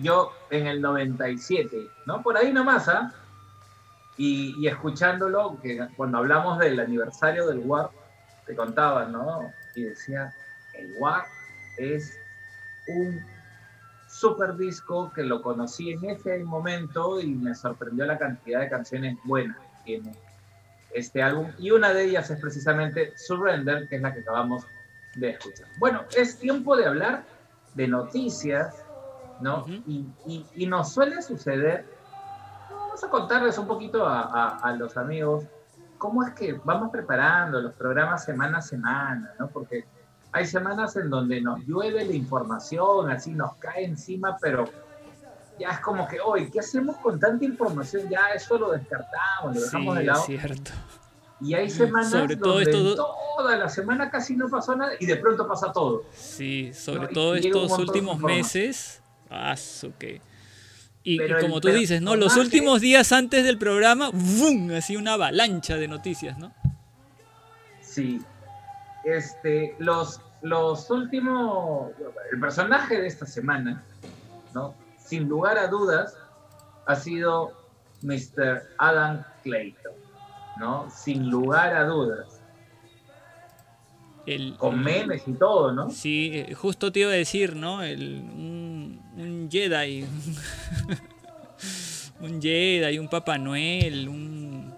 Yo 0.01 0.31
en 0.49 0.67
el 0.67 0.81
97, 0.81 1.87
¿no? 2.05 2.21
Por 2.21 2.37
ahí 2.37 2.53
nomás, 2.53 2.87
¿ah? 2.87 3.13
Y, 4.17 4.65
escuchándolo, 4.67 5.59
cuando 5.97 6.19
hablamos 6.19 6.59
del 6.59 6.79
aniversario 6.79 7.47
del 7.47 7.59
WAR, 7.59 7.89
te 8.45 8.55
contaba, 8.55 9.05
¿no? 9.05 9.51
y 9.75 9.83
decía, 9.83 10.33
el 10.73 10.93
WAP 10.97 11.25
es 11.77 12.17
un 12.87 13.21
super 14.07 14.55
disco 14.55 15.11
que 15.13 15.23
lo 15.23 15.41
conocí 15.41 15.91
en 15.91 16.05
ese 16.05 16.39
momento 16.39 17.19
y 17.19 17.35
me 17.35 17.53
sorprendió 17.53 18.05
la 18.05 18.17
cantidad 18.17 18.61
de 18.61 18.69
canciones 18.69 19.17
buenas 19.25 19.57
que 19.57 19.83
tiene 19.83 20.15
este 20.93 21.21
álbum. 21.21 21.51
Y 21.59 21.71
una 21.71 21.93
de 21.93 22.05
ellas 22.05 22.29
es 22.29 22.39
precisamente 22.39 23.13
Surrender, 23.17 23.87
que 23.89 23.97
es 23.97 24.01
la 24.01 24.13
que 24.13 24.21
acabamos 24.21 24.65
de 25.15 25.31
escuchar. 25.31 25.67
Bueno, 25.77 26.03
es 26.15 26.37
tiempo 26.37 26.77
de 26.77 26.85
hablar 26.85 27.25
de 27.73 27.87
noticias, 27.87 28.84
¿no? 29.41 29.65
Y, 29.87 30.05
y- 30.25 30.45
y 30.55 30.67
nos 30.67 30.91
suele 30.93 31.21
suceder, 31.21 31.85
vamos 32.69 33.03
a 33.03 33.09
contarles 33.09 33.57
un 33.57 33.67
poquito 33.67 34.05
a, 34.07 34.21
a- 34.21 34.57
a 34.57 34.71
los 34.73 34.95
amigos 34.97 35.43
cómo 35.97 36.23
es 36.23 36.33
que 36.33 36.53
vamos 36.63 36.89
preparando 36.91 37.61
los 37.61 37.73
programas 37.73 38.23
semana 38.25 38.57
a 38.59 38.61
semana, 38.61 39.33
¿no? 39.39 39.47
Porque 39.47 39.85
hay 40.31 40.45
semanas 40.45 40.95
en 40.97 41.09
donde 41.09 41.39
nos 41.41 41.59
llueve 41.65 42.03
la 42.05 42.13
información, 42.13 43.09
así 43.09 43.31
nos 43.33 43.55
cae 43.55 43.85
encima, 43.85 44.37
pero 44.41 44.65
ya 45.57 45.69
es 45.69 45.79
como 45.79 46.05
que, 46.07 46.19
hoy, 46.19 46.51
¿qué 46.51 46.59
hacemos 46.59 46.97
con 46.97 47.17
tanta 47.19 47.45
información? 47.45 48.09
Ya 48.09 48.27
eso 48.35 48.57
lo 48.57 48.71
descartamos, 48.71 49.55
lo 49.55 49.61
Sí, 49.61 49.61
dejamos 49.61 49.95
de 49.95 50.01
es 50.01 50.07
lado. 50.07 50.23
cierto. 50.25 50.71
Y 51.41 51.53
hay 51.53 51.69
semanas 51.69 52.09
Sobre 52.11 52.35
todo 52.37 52.53
donde 52.55 52.71
estos 52.71 52.95
toda 53.37 53.57
la 53.57 53.69
semana 53.69 54.09
casi 54.09 54.35
no 54.35 54.47
pasó 54.49 54.75
nada 54.75 54.93
y 54.99 55.05
de 55.05 55.15
pronto 55.17 55.47
pasa 55.47 55.71
todo. 55.71 56.03
Sí, 56.13 56.73
sobre 56.73 57.07
No, 57.07 57.07
todo 57.09 57.35
estos 57.35 57.77
últimos 57.79 58.19
meses. 58.19 59.01
Ah, 59.29 59.55
que. 59.97 60.21
Y, 61.03 61.21
y 61.21 61.33
como 61.39 61.61
tú 61.61 61.69
dices, 61.69 62.01
¿no? 62.01 62.15
Los 62.15 62.35
últimos 62.35 62.81
días 62.81 63.11
antes 63.11 63.43
del 63.43 63.57
programa, 63.57 64.09
¡vum! 64.11 64.71
Así 64.71 64.95
una 64.95 65.13
avalancha 65.13 65.77
de 65.77 65.87
noticias, 65.87 66.37
¿no? 66.37 66.51
Sí. 67.81 68.21
Este, 69.03 69.75
los, 69.77 70.19
los 70.41 70.89
últimos. 70.89 71.91
El 72.31 72.39
personaje 72.39 72.99
de 72.99 73.07
esta 73.07 73.25
semana, 73.25 73.83
¿no? 74.53 74.73
Sin 74.97 75.29
lugar 75.29 75.59
a 75.59 75.67
dudas, 75.67 76.17
ha 76.87 76.95
sido 76.95 77.53
Mr. 78.01 78.63
Adam 78.77 79.23
Clayton, 79.43 79.93
¿no? 80.59 80.89
Sin 80.89 81.29
lugar 81.29 81.75
a 81.75 81.85
dudas. 81.85 82.41
El, 84.25 84.57
Con 84.57 84.83
memes 84.83 85.27
y 85.27 85.33
todo, 85.33 85.71
¿no? 85.71 85.91
Sí, 85.91 86.31
eh, 86.33 86.55
justo 86.55 86.91
te 86.91 87.01
iba 87.01 87.11
a 87.11 87.13
decir, 87.13 87.55
¿no? 87.55 87.83
El, 87.83 88.23
un, 88.35 88.64
un 89.17 89.49
Jedi. 89.51 90.05
un 92.21 92.41
Jedi, 92.41 92.97
un 92.99 93.07
Papá 93.09 93.37
Noel, 93.37 94.09
un. 94.09 94.73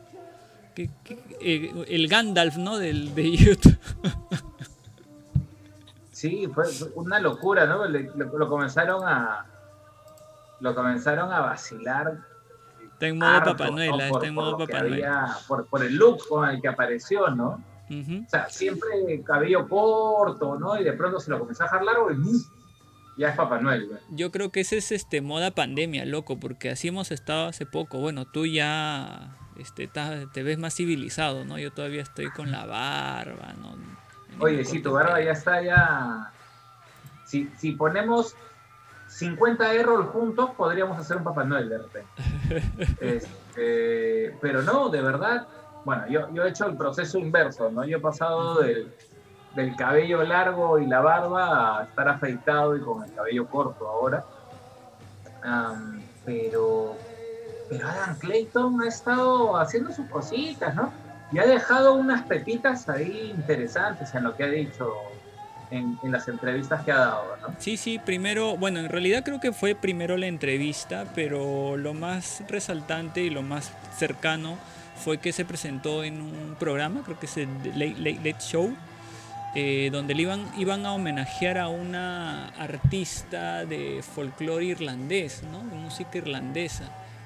¿qué- 0.75 0.89
qué- 1.03 1.19
eh, 1.41 1.85
el 1.87 2.07
Gandalf, 2.07 2.57
¿no? 2.57 2.77
Del, 2.77 3.13
de 3.15 3.31
YouTube. 3.35 3.77
Sí, 6.11 6.47
fue 6.51 6.65
una 6.95 7.19
locura, 7.19 7.67
¿no? 7.67 7.85
Le- 7.85 8.09
lo, 8.15 8.37
lo 8.37 8.49
comenzaron 8.49 9.03
a. 9.07 9.45
Lo 10.59 10.73
comenzaron 10.73 11.31
a 11.31 11.41
vacilar 11.41 12.17
Está 12.93 13.05
en 13.05 13.19
modo 13.19 13.29
harto, 13.29 13.51
Papá 13.55 13.69
Noel, 13.69 13.91
¿no? 13.91 13.97
Por- 13.97 14.07
está 14.17 14.27
en 14.27 14.33
modo 14.33 14.57
Papá 14.57 14.79
Noel. 14.79 14.93
había- 14.93 15.27
por, 15.47 15.67
por 15.67 15.83
el 15.83 15.95
look 15.95 16.27
con 16.27 16.49
el 16.49 16.59
que 16.59 16.67
apareció, 16.69 17.27
¿no? 17.29 17.63
O 17.89 18.29
sea, 18.29 18.49
siempre 18.49 19.21
cabello 19.23 19.69
corto, 19.69 20.57
¿no? 20.57 20.79
Y 20.81 20.83
de 20.83 20.93
pronto 20.93 21.19
se 21.19 21.29
lo 21.29 21.37
comenzó 21.39 21.63
a 21.63 21.67
dejar 21.67 21.83
largo 21.83 22.11
y. 22.11 22.15
ya 23.17 23.29
es 23.29 23.35
Papá 23.35 23.59
Noel. 23.59 23.87
güey. 23.87 23.99
Yo 24.09 24.31
creo 24.31 24.51
que 24.51 24.61
ese 24.61 24.77
es 24.77 24.91
este 24.91 25.21
moda 25.21 25.51
pandemia, 25.51 26.05
loco, 26.05 26.39
porque 26.39 26.69
así 26.69 26.87
hemos 26.87 27.11
estado 27.11 27.47
hace 27.47 27.65
poco. 27.65 27.99
Bueno, 27.99 28.25
tú 28.25 28.45
ya 28.45 29.35
este, 29.57 29.89
te 30.33 30.43
ves 30.43 30.57
más 30.57 30.75
civilizado, 30.75 31.43
¿no? 31.43 31.57
Yo 31.57 31.71
todavía 31.71 32.01
estoy 32.01 32.29
con 32.29 32.51
la 32.51 32.65
barba, 32.65 33.53
¿no? 33.59 33.75
Oye, 34.39 34.63
si 34.63 34.81
tu 34.81 34.91
barba 34.91 35.21
ya 35.21 35.31
está 35.31 35.61
ya... 35.61 36.31
Si, 37.25 37.49
si 37.57 37.71
ponemos 37.73 38.35
50 39.07 39.73
error 39.73 40.05
juntos, 40.07 40.51
podríamos 40.55 40.97
hacer 40.97 41.17
un 41.17 41.23
Papá 41.23 41.43
Noel 41.43 41.69
de 41.69 41.77
repente. 41.77 42.09
Este, 43.01 44.37
pero 44.39 44.61
no, 44.61 44.89
de 44.89 45.01
verdad, 45.01 45.47
bueno, 45.83 46.07
yo, 46.07 46.31
yo 46.33 46.45
he 46.45 46.49
hecho 46.49 46.65
el 46.65 46.77
proceso 46.77 47.17
inverso, 47.17 47.71
¿no? 47.71 47.83
Yo 47.85 47.97
he 47.97 47.99
pasado 47.99 48.61
del, 48.61 48.93
del 49.57 49.75
cabello 49.75 50.23
largo 50.23 50.77
y 50.77 50.85
la 50.85 51.01
barba 51.01 51.79
a 51.79 51.83
estar 51.85 52.07
afeitado 52.07 52.77
y 52.77 52.79
con 52.79 53.03
el 53.03 53.11
cabello 53.11 53.47
corto 53.47 53.87
ahora. 53.87 54.23
Pero, 56.23 56.95
pero 57.67 57.87
Adam 57.87 58.19
Clayton 58.19 58.81
ha 58.81 58.87
estado 58.87 59.57
haciendo 59.57 59.91
sus 59.91 60.05
cositas, 60.09 60.75
¿no? 60.75 60.93
Y 61.31 61.39
ha 61.39 61.47
dejado 61.47 61.95
unas 61.95 62.21
pepitas 62.27 62.87
ahí 62.87 63.33
interesantes 63.35 64.13
en 64.13 64.25
lo 64.25 64.35
que 64.35 64.43
ha 64.43 64.47
dicho 64.47 64.93
en, 65.71 65.97
las 66.03 66.27
entrevistas 66.27 66.83
que 66.83 66.91
ha 66.91 66.99
dado, 66.99 67.37
¿no? 67.41 67.55
Sí, 67.57 67.77
sí, 67.77 67.97
primero, 67.97 68.57
bueno, 68.57 68.79
en 68.79 68.89
realidad 68.89 69.23
creo 69.25 69.39
que 69.39 69.53
fue 69.53 69.73
primero 69.73 70.17
la 70.17 70.27
entrevista, 70.27 71.05
pero 71.15 71.77
lo 71.77 71.95
más 71.95 72.43
resaltante 72.47 73.21
y 73.21 73.31
lo 73.31 73.41
más 73.41 73.71
cercano 73.97 74.55
fue 75.03 75.17
que 75.17 75.31
se 75.31 75.45
presentó 75.45 76.03
en 76.03 76.21
un 76.21 76.55
programa, 76.59 77.01
creo 77.03 77.19
que 77.19 77.25
es 77.25 77.37
el 77.37 77.49
Late, 77.73 78.17
Late 78.17 78.39
Show, 78.39 78.75
eh, 79.59 79.89
donde 79.91 80.13
le 80.13 80.21
iban, 80.21 80.45
iban 80.55 80.85
a 80.85 80.93
homenajear 80.93 81.57
a 81.57 81.67
una 81.67 82.49
artista 82.59 83.65
de 83.65 84.03
folclore 84.03 84.65
irlandés, 84.65 85.41
¿no? 85.51 85.59
De 85.63 85.75
música 85.75 86.19
irlandesa. 86.19 86.83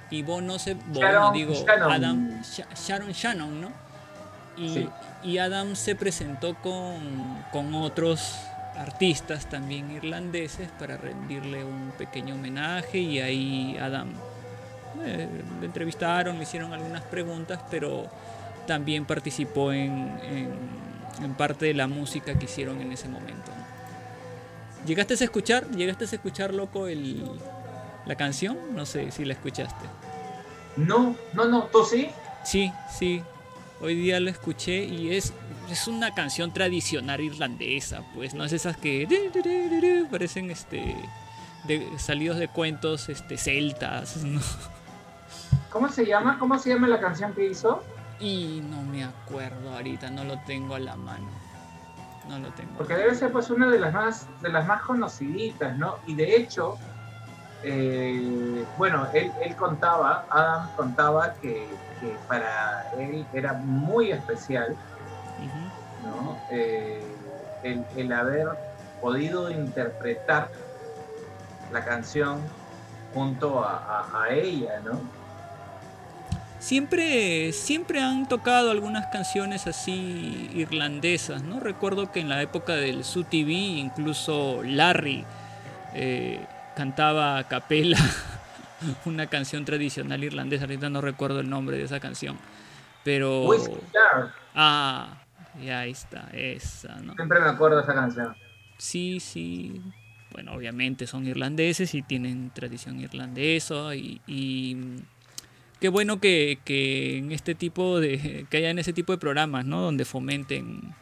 Y 0.10 0.22
Bono 0.24 0.58
se, 0.58 0.76
Bono, 0.76 1.02
Sharon 1.02 1.34
digo, 1.34 1.54
Shannon. 1.54 1.92
Adam, 1.92 2.42
Sha- 2.42 2.68
Sharon 2.74 3.12
Shannon, 3.12 3.60
¿no? 3.62 3.72
Y, 4.56 4.70
Sí. 4.70 4.90
y 5.24 5.38
Adam 5.40 5.76
se 5.76 5.96
presentó 5.96 6.56
con, 6.56 7.44
con 7.52 7.74
otros 7.76 8.38
artistas 8.78 9.48
también 9.48 9.92
irlandeses 9.92 10.70
para 10.80 10.96
rendirle 10.96 11.66
un 11.66 11.92
pequeño 11.98 12.36
homenaje 12.36 12.98
y 13.00 13.20
ahí 13.20 13.78
Adam 13.78 14.08
eh, 15.04 15.28
le 15.60 15.66
entrevistaron, 15.66 16.38
le 16.38 16.44
hicieron 16.44 16.72
algunas 16.72 17.02
preguntas, 17.04 17.60
pero 17.70 18.08
también 18.68 19.04
participó 19.06 19.74
en, 19.74 20.18
en- 20.24 20.81
en 21.22 21.34
parte 21.34 21.66
de 21.66 21.74
la 21.74 21.88
música 21.88 22.38
que 22.38 22.46
hicieron 22.46 22.82
en 22.82 22.92
ese 22.92 23.08
momento. 23.08 23.52
¿no? 23.58 24.86
¿Llegaste 24.86 25.14
a 25.14 25.24
escuchar? 25.24 25.70
¿Llegaste 25.72 26.06
a 26.06 26.08
escuchar, 26.08 26.54
loco, 26.54 26.88
el, 26.88 27.24
la 28.06 28.16
canción? 28.16 28.58
No 28.76 28.86
sé 28.86 29.12
si 29.12 29.26
la 29.26 29.34
escuchaste. 29.34 29.86
No, 30.78 31.16
no, 31.34 31.46
no, 31.46 31.64
¿tú 31.66 31.84
sí? 31.84 32.10
Sí, 32.44 32.72
sí. 32.90 33.22
Hoy 33.82 33.96
día 33.96 34.20
lo 34.20 34.30
escuché 34.30 34.84
y 34.84 35.16
es, 35.16 35.34
es 35.70 35.88
una 35.88 36.14
canción 36.14 36.54
tradicional 36.54 37.20
irlandesa, 37.22 38.04
pues, 38.14 38.34
no 38.34 38.44
es 38.44 38.54
esas 38.54 38.78
que 38.78 39.08
parecen 40.10 40.52
este 40.52 40.96
de, 41.64 41.88
salidos 41.98 42.38
de 42.38 42.48
cuentos 42.48 43.10
este 43.10 43.38
celtas, 43.38 44.18
¿no? 44.18 44.40
¿Cómo 45.72 45.90
se 45.90 46.06
llama? 46.06 46.38
¿Cómo 46.38 46.60
se 46.60 46.70
llama 46.70 46.88
la 46.88 47.00
canción 47.00 47.34
que 47.34 47.48
hizo? 47.48 47.84
Y 48.22 48.62
no 48.70 48.82
me 48.84 49.04
acuerdo 49.04 49.72
ahorita, 49.74 50.10
no 50.12 50.24
lo 50.24 50.38
tengo 50.46 50.76
a 50.76 50.80
la 50.80 50.96
mano. 50.96 51.28
No 52.28 52.38
lo 52.38 52.50
tengo. 52.52 52.78
Porque 52.78 52.96
debe 52.96 53.16
ser 53.16 53.32
pues 53.32 53.50
una 53.50 53.68
de 53.70 53.80
las 53.80 53.94
más, 53.94 54.28
de 54.42 54.50
las 54.50 54.68
más 54.68 54.82
conociditas, 54.84 55.76
¿no? 55.78 55.96
Y 56.06 56.16
de 56.16 56.36
hecho, 56.36 56.78
eh, 57.64 58.66
bueno, 58.78 59.08
él, 59.14 59.32
él 59.42 59.56
contaba, 59.56 60.26
Adam 60.30 60.70
contaba 60.76 61.34
que, 61.42 61.76
que 62.00 62.20
para 62.28 62.88
él 62.98 63.26
era 63.34 63.54
muy 63.54 64.12
especial. 64.12 64.78
¿no? 66.04 66.38
Eh, 66.50 67.16
el, 67.64 67.86
el 67.96 68.12
haber 68.12 68.48
podido 69.00 69.50
interpretar 69.52 70.50
la 71.72 71.84
canción 71.84 72.42
junto 73.14 73.64
a, 73.64 73.78
a- 73.78 74.24
a 74.24 74.30
ella, 74.34 74.80
¿no? 74.84 75.02
Siempre, 76.62 77.54
siempre 77.54 78.00
han 78.02 78.28
tocado 78.28 78.70
algunas 78.70 79.08
canciones 79.08 79.66
así 79.66 80.48
irlandesas, 80.54 81.42
¿no? 81.42 81.60
Recuerdo 81.60 82.12
que 82.12 82.20
en 82.20 82.30
la 82.30 82.40
época 82.40 82.76
del 82.76 83.04
Su 83.04 83.24
TV 83.24 83.52
incluso 83.52 84.62
Larry 84.64 85.26
eh, 85.96 86.46
cantaba 86.76 87.40
a 87.40 87.48
capela 87.48 87.98
una 89.06 89.26
canción 89.26 89.66
tradicional 89.66 90.24
irlandesa, 90.24 90.66
ahorita 90.66 90.92
no 90.92 91.02
recuerdo 91.02 91.40
el 91.40 91.50
nombre 91.50 91.78
de 91.78 91.84
esa 91.86 92.00
canción, 92.00 92.38
pero... 93.04 93.50
Ah, 94.54 95.18
y 95.60 95.70
ahí 95.70 95.90
está, 95.90 96.30
esa, 96.32 96.96
¿no? 96.98 97.16
siempre 97.16 97.40
me 97.40 97.50
acuerdo 97.50 97.78
de 97.78 97.84
esa 97.84 97.96
canción. 97.96 98.36
Sí, 98.78 99.20
sí. 99.20 99.82
Bueno, 100.32 100.54
obviamente 100.54 101.08
son 101.08 101.26
irlandeses 101.26 101.96
y 101.96 102.04
tienen 102.04 102.52
tradición 102.52 103.00
irlandesa 103.00 103.96
y, 103.96 104.22
y, 104.28 104.78
qué 105.82 105.90
bueno 105.90 106.22
que, 106.22 106.60
que 106.64 107.18
en 107.18 107.32
este 107.34 107.56
tipo 107.56 108.00
de 108.00 108.46
que 108.50 108.58
haya 108.58 108.70
en 108.70 108.80
ese 108.80 108.94
tipo 108.94 109.12
de 109.12 109.18
programas, 109.18 109.66
¿no? 109.66 109.82
Donde 109.82 110.06
fomenten 110.06 110.94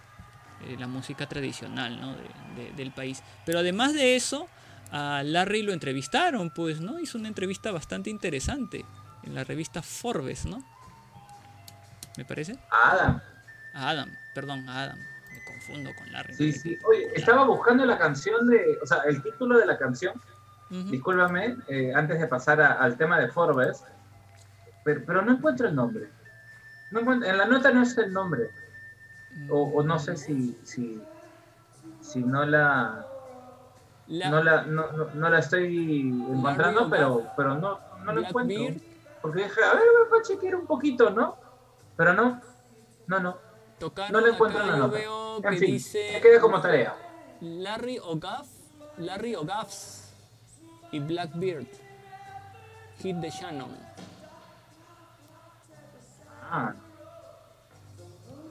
eh, 0.65 0.75
la 0.79 0.87
música 0.87 1.27
tradicional, 1.27 1.99
¿no? 2.01 2.15
de- 2.15 2.63
de- 2.63 2.71
del 2.75 2.91
país. 2.91 3.21
Pero 3.45 3.59
además 3.59 3.93
de 3.93 4.15
eso, 4.15 4.47
a 4.91 5.21
Larry 5.23 5.61
lo 5.61 5.73
entrevistaron, 5.73 6.49
pues, 6.49 6.81
¿no? 6.81 6.97
Hizo 6.99 7.17
una 7.17 7.27
entrevista 7.27 7.71
bastante 7.71 8.09
interesante 8.09 8.83
en 9.23 9.35
la 9.35 9.43
revista 9.43 9.81
Forbes, 9.83 10.45
¿no? 10.45 10.63
Me 12.17 12.25
parece. 12.25 12.55
Adam. 12.71 13.21
A 13.73 13.89
Adam, 13.89 14.09
perdón, 14.33 14.67
a 14.67 14.83
Adam. 14.83 14.97
Me 14.97 15.39
profundo 15.45 15.93
con 15.95 16.11
Larry. 16.11 16.33
Sí, 16.35 16.51
sí. 16.53 16.79
Oye, 16.83 17.07
estaba 17.15 17.45
buscando 17.45 17.85
la 17.85 17.97
canción 17.97 18.47
de, 18.47 18.77
o 18.81 18.85
sea, 18.87 18.99
el 19.07 19.21
título 19.21 19.57
de 19.59 19.65
la 19.65 19.77
canción, 19.77 20.13
Ujú. 20.71 20.89
discúlpame, 20.89 21.57
eh, 21.67 21.91
antes 21.95 22.19
de 22.19 22.27
pasar 22.27 22.59
a- 22.61 22.73
al 22.73 22.97
tema 22.97 23.19
de 23.19 23.27
Forbes, 23.29 23.83
pero, 24.83 25.03
pero 25.05 25.21
no 25.21 25.33
encuentro 25.33 25.67
el 25.67 25.75
nombre. 25.75 26.09
No 26.91 26.99
encuentro- 27.01 27.29
en 27.29 27.37
la 27.37 27.45
nota 27.45 27.71
no 27.71 27.83
está 27.83 28.01
el 28.03 28.13
nombre. 28.13 28.49
O, 29.49 29.61
o 29.61 29.83
no 29.83 29.99
sé 29.99 30.17
si, 30.17 30.57
si, 30.63 31.01
si 32.01 32.19
no 32.23 32.45
la, 32.45 33.05
La- 34.07 34.29
no 34.29 34.43
la, 34.43 34.63
no, 34.63 34.91
no- 34.91 35.09
no 35.13 35.29
la 35.29 35.39
estoy 35.39 35.99
encontrando, 36.09 36.89
pero, 36.89 37.27
pero 37.37 37.55
no, 37.55 37.79
no 38.03 38.11
la 38.13 38.27
encuentro. 38.27 38.63
Porque 39.21 39.43
dije, 39.43 39.61
a 39.63 39.73
ver, 39.73 39.83
voy 40.09 40.19
a 40.19 40.23
chequear 40.23 40.55
un 40.55 40.65
poquito, 40.65 41.09
¿no? 41.09 41.35
Pero 41.97 42.13
no, 42.13 42.41
no, 43.07 43.19
no. 43.19 43.37
tocaron 43.77 44.13
No 44.13 44.21
la 44.21 44.33
encuentro 44.33 44.61
en 44.63 44.71
la 44.71 44.77
nota. 44.77 44.97
veo 44.97 45.37
En 45.43 45.57
fin, 45.57 45.71
dice 45.73 46.09
me 46.13 46.21
queda 46.21 46.39
como 46.39 46.59
tarea. 46.61 46.95
Larry 47.41 47.99
O'Gaff, 47.99 48.47
Larry 48.97 49.35
O'Gaffs 49.35 50.11
y 50.91 50.99
Blackbeard. 50.99 51.67
Hit 52.99 53.21
the 53.21 53.29
Shannon. 53.29 53.69
Ah. 56.51 56.73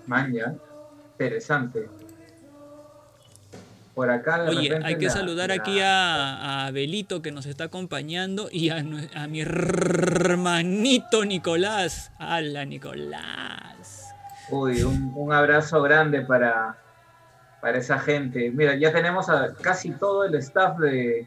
Man, 0.07 0.33
ya. 0.33 0.55
Interesante. 1.13 1.89
Por 3.95 4.11
acá 4.11 4.45
de 4.45 4.51
Oye, 4.51 4.79
hay 4.85 4.97
que 4.97 5.07
la- 5.07 5.11
saludar 5.11 5.49
la- 5.49 5.57
aquí 5.57 5.81
a, 5.81 6.67
a 6.67 6.71
Belito 6.71 7.21
que 7.21 7.33
nos 7.33 7.47
está 7.47 7.65
acompañando 7.65 8.49
y 8.51 8.71
a, 8.71 8.83
mi 9.29 9.41
hermanito 9.41 11.25
Nicolás. 11.25 12.13
¡Hala, 12.19 12.65
Nicolás! 12.65 14.07
Uy, 14.51 14.83
un, 14.83 15.13
un 15.17 15.33
abrazo 15.33 15.83
grande 15.83 16.21
para, 16.23 16.77
para 17.61 17.79
esa 17.79 17.99
gente. 17.99 18.51
Mira, 18.53 18.77
ya 18.77 18.93
tenemos 18.93 19.29
a 19.29 19.53
casi 19.61 19.91
todo 19.91 20.25
el 20.25 20.37
staff 20.37 20.79
de, 20.79 21.27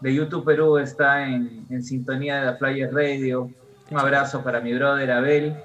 de 0.00 0.14
YouTube 0.14 0.44
Perú 0.44 0.78
está 0.78 1.26
en, 1.26 1.66
en 1.68 1.82
sintonía 1.82 2.38
de 2.38 2.46
la 2.46 2.54
Flyer 2.56 2.94
Radio. 2.94 3.50
Un 3.90 3.98
abrazo 3.98 4.42
para 4.44 4.60
mi 4.60 4.72
brother 4.72 5.10
Abel, 5.10 5.56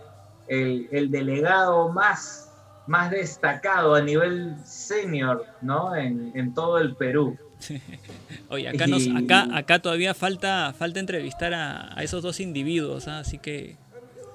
el, 0.49 0.87
el 0.91 1.11
delegado 1.11 1.89
más, 1.89 2.51
más 2.87 3.11
destacado 3.11 3.95
a 3.95 4.01
nivel 4.01 4.55
senior, 4.65 5.45
¿no? 5.61 5.95
En, 5.95 6.31
en 6.35 6.53
todo 6.53 6.77
el 6.79 6.95
Perú. 6.95 7.37
Oye, 8.49 8.67
acá, 8.67 8.87
nos, 8.87 9.07
acá, 9.15 9.47
acá 9.53 9.79
todavía 9.79 10.13
falta, 10.13 10.73
falta 10.77 10.99
entrevistar 10.99 11.53
a, 11.53 11.97
a 11.97 12.03
esos 12.03 12.23
dos 12.23 12.39
individuos, 12.39 13.07
¿ah? 13.07 13.19
así 13.19 13.37
que 13.37 13.77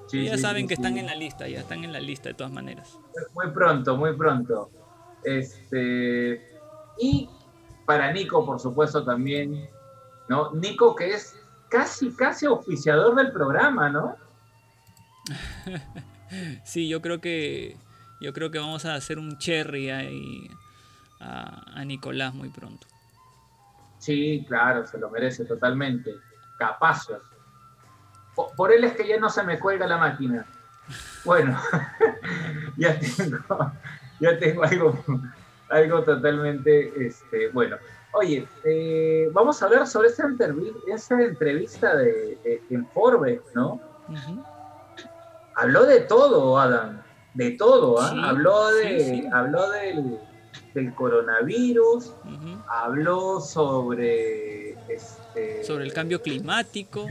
Sí, 0.07 0.25
ya 0.25 0.37
sí, 0.37 0.43
saben 0.43 0.63
sí, 0.63 0.69
que 0.69 0.75
están 0.75 0.99
en 0.99 1.07
la 1.07 1.15
lista, 1.15 1.49
ya 1.49 1.61
están 1.61 1.85
en 1.85 1.93
la 1.93 2.01
lista 2.01 2.29
de 2.29 2.35
todas 2.35 2.53
maneras. 2.53 2.99
Muy 3.35 3.51
pronto, 3.53 3.97
muy 3.97 4.15
pronto. 4.17 4.71
Este, 5.23 6.41
y 6.99 7.29
para 7.87 8.13
Nico, 8.13 8.45
por 8.45 8.61
supuesto, 8.61 9.05
también, 9.05 9.69
¿no? 10.29 10.53
Nico 10.53 10.95
que 10.95 11.15
es 11.15 11.35
casi, 11.71 12.15
casi 12.15 12.47
oficiador 12.47 13.15
del 13.17 13.33
programa, 13.33 13.89
¿no? 13.89 14.17
Sí, 16.65 16.89
yo 16.89 17.01
creo 17.01 17.21
que 17.21 17.77
yo 18.21 18.33
creo 18.33 18.51
que 18.51 18.59
vamos 18.59 18.85
a 18.87 18.95
hacer 18.95 19.19
un 19.19 19.37
cherry 19.39 19.91
ahí 19.91 20.51
a, 21.21 21.63
a 21.81 21.85
Nicolás 21.85 22.35
muy 22.35 22.49
pronto. 22.49 22.87
Sí, 23.99 24.45
claro, 24.49 24.87
se 24.87 24.99
lo 24.99 25.11
merece 25.11 25.45
totalmente. 25.45 26.15
Capazo. 26.59 27.21
Por, 28.35 28.55
por 28.57 28.73
él 28.73 28.85
es 28.85 28.93
que 28.95 29.07
ya 29.07 29.19
no 29.19 29.31
se 29.31 29.43
me 29.45 29.59
cuelga 29.61 29.87
la 29.87 29.97
máquina. 29.99 30.47
Bueno, 31.25 31.59
ya 32.77 32.99
tengo, 32.99 33.73
ya 34.21 34.39
tengo 34.39 34.65
algo, 34.65 35.05
algo 35.69 36.05
totalmente, 36.05 37.07
este, 37.07 37.49
bueno. 37.51 37.77
Oye, 38.13 38.47
eh, 38.65 39.29
vamos 39.33 39.63
a 39.63 39.67
hablar 39.67 39.87
sobre 39.87 40.09
esa, 40.09 40.25
entrevi- 40.25 40.75
esa 40.87 41.21
entrevista 41.23 41.97
de, 41.97 42.39
de- 42.43 42.63
en 42.71 42.87
Forbes, 42.89 43.41
¿no? 43.55 43.81
Ujú. 44.09 44.43
Habló 45.57 45.85
de 45.87 46.01
todo, 46.01 46.59
Adam, 46.59 47.01
de 47.35 47.51
todo, 47.53 48.01
¿ah? 48.01 48.11
Sí, 48.11 48.21
habló 48.23 48.69
de, 48.75 49.01
sí, 49.01 49.21
sí. 49.23 49.29
habló 49.33 49.71
del, 49.71 50.19
del 50.75 50.95
coronavirus, 50.95 52.13
habló 52.69 53.41
sobre 53.41 54.71
este, 54.89 55.65
Sobre 55.65 55.85
el 55.85 55.93
cambio 55.93 56.21
climático. 56.21 57.07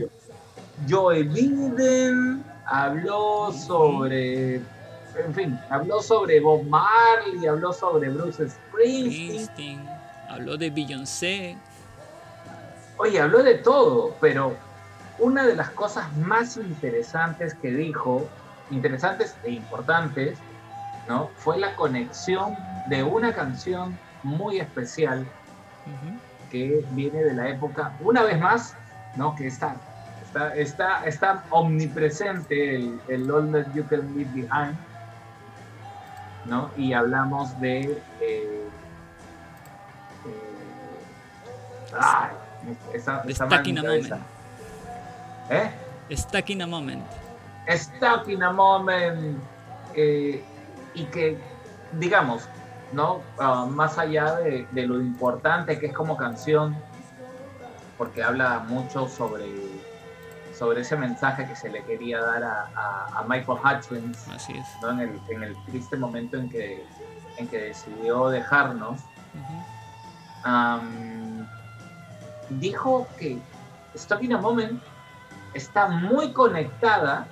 Joe 0.88 1.22
Biden, 1.22 2.44
habló 2.66 3.52
sobre, 3.52 4.56
en 4.56 5.34
fin, 5.34 5.58
habló 5.70 6.02
sobre 6.02 6.40
Bob 6.40 6.64
Marley, 6.64 7.46
habló 7.46 7.72
sobre 7.72 8.08
Bruce 8.10 8.48
Springsteen, 8.50 9.44
Springsteen, 9.44 9.88
habló 10.28 10.56
de 10.56 10.70
Beyoncé. 10.70 11.56
oye, 12.96 13.20
habló 13.20 13.42
de 13.42 13.54
todo, 13.56 14.14
pero 14.20 14.56
una 15.18 15.46
de 15.46 15.54
las 15.54 15.70
cosas 15.70 16.14
más 16.16 16.56
interesantes 16.56 17.54
que 17.54 17.70
dijo, 17.70 18.28
interesantes 18.70 19.36
e 19.44 19.50
importantes, 19.52 20.38
¿no? 21.08 21.30
Fue 21.36 21.58
la 21.58 21.74
conexión 21.76 22.56
de 22.88 23.02
una 23.02 23.32
canción 23.32 23.96
muy 24.22 24.58
especial 24.58 25.26
que 26.50 26.84
viene 26.92 27.22
de 27.22 27.34
la 27.34 27.48
época, 27.48 27.92
una 28.00 28.22
vez 28.22 28.40
más, 28.40 28.74
¿no? 29.16 29.34
Que 29.36 29.46
está, 29.46 29.76
está, 30.24 30.54
está, 30.54 31.04
está 31.04 31.44
omnipresente 31.50 32.76
el, 32.76 33.00
el 33.08 33.30
All 33.30 33.52
That 33.52 33.72
You 33.74 33.86
Can 33.86 34.16
Leave 34.16 34.30
Behind, 34.32 34.76
¿no? 36.46 36.70
Y 36.76 36.92
hablamos 36.92 37.58
de... 37.60 37.80
eh, 37.80 38.00
eh, 38.20 38.68
ay, 41.98 42.30
esa, 42.94 43.22
esa 43.28 43.46
¿Eh? 45.50 45.70
Stuck 46.12 46.50
in 46.50 46.62
a 46.62 46.66
Moment. 46.66 47.02
Stuck 47.68 48.28
in 48.28 48.42
a 48.42 48.52
Moment 48.52 49.38
eh, 49.94 50.42
y 50.94 51.04
que, 51.06 51.38
digamos, 51.92 52.48
¿no? 52.92 53.20
Ah, 53.38 53.66
más 53.68 53.98
allá 53.98 54.36
de, 54.36 54.66
de 54.70 54.86
lo 54.86 55.00
importante 55.00 55.78
que 55.78 55.86
es 55.86 55.92
como 55.94 56.16
canción, 56.16 56.76
porque 57.96 58.22
habla 58.22 58.60
mucho 58.68 59.08
sobre, 59.08 59.46
sobre 60.56 60.82
ese 60.82 60.96
mensaje 60.96 61.46
que 61.46 61.56
se 61.56 61.70
le 61.70 61.82
quería 61.84 62.20
dar 62.20 62.42
a, 62.44 62.68
a- 62.74 63.20
a 63.20 63.24
Michael 63.26 63.58
Hutchins 63.58 64.28
Así 64.28 64.52
es. 64.52 64.66
¿no? 64.82 64.90
en, 64.90 65.00
el, 65.00 65.20
en 65.28 65.42
el 65.44 65.56
triste 65.64 65.96
momento 65.96 66.36
en 66.36 66.48
que, 66.50 66.84
en 67.38 67.48
que 67.48 67.58
decidió 67.58 68.28
dejarnos. 68.28 69.00
Dijo 72.50 73.06
que 73.18 73.38
Stuck 73.96 74.22
in 74.22 74.34
a 74.34 74.38
Moment 74.38 74.82
está 75.54 75.88
muy 75.88 76.32
conectada 76.32 77.26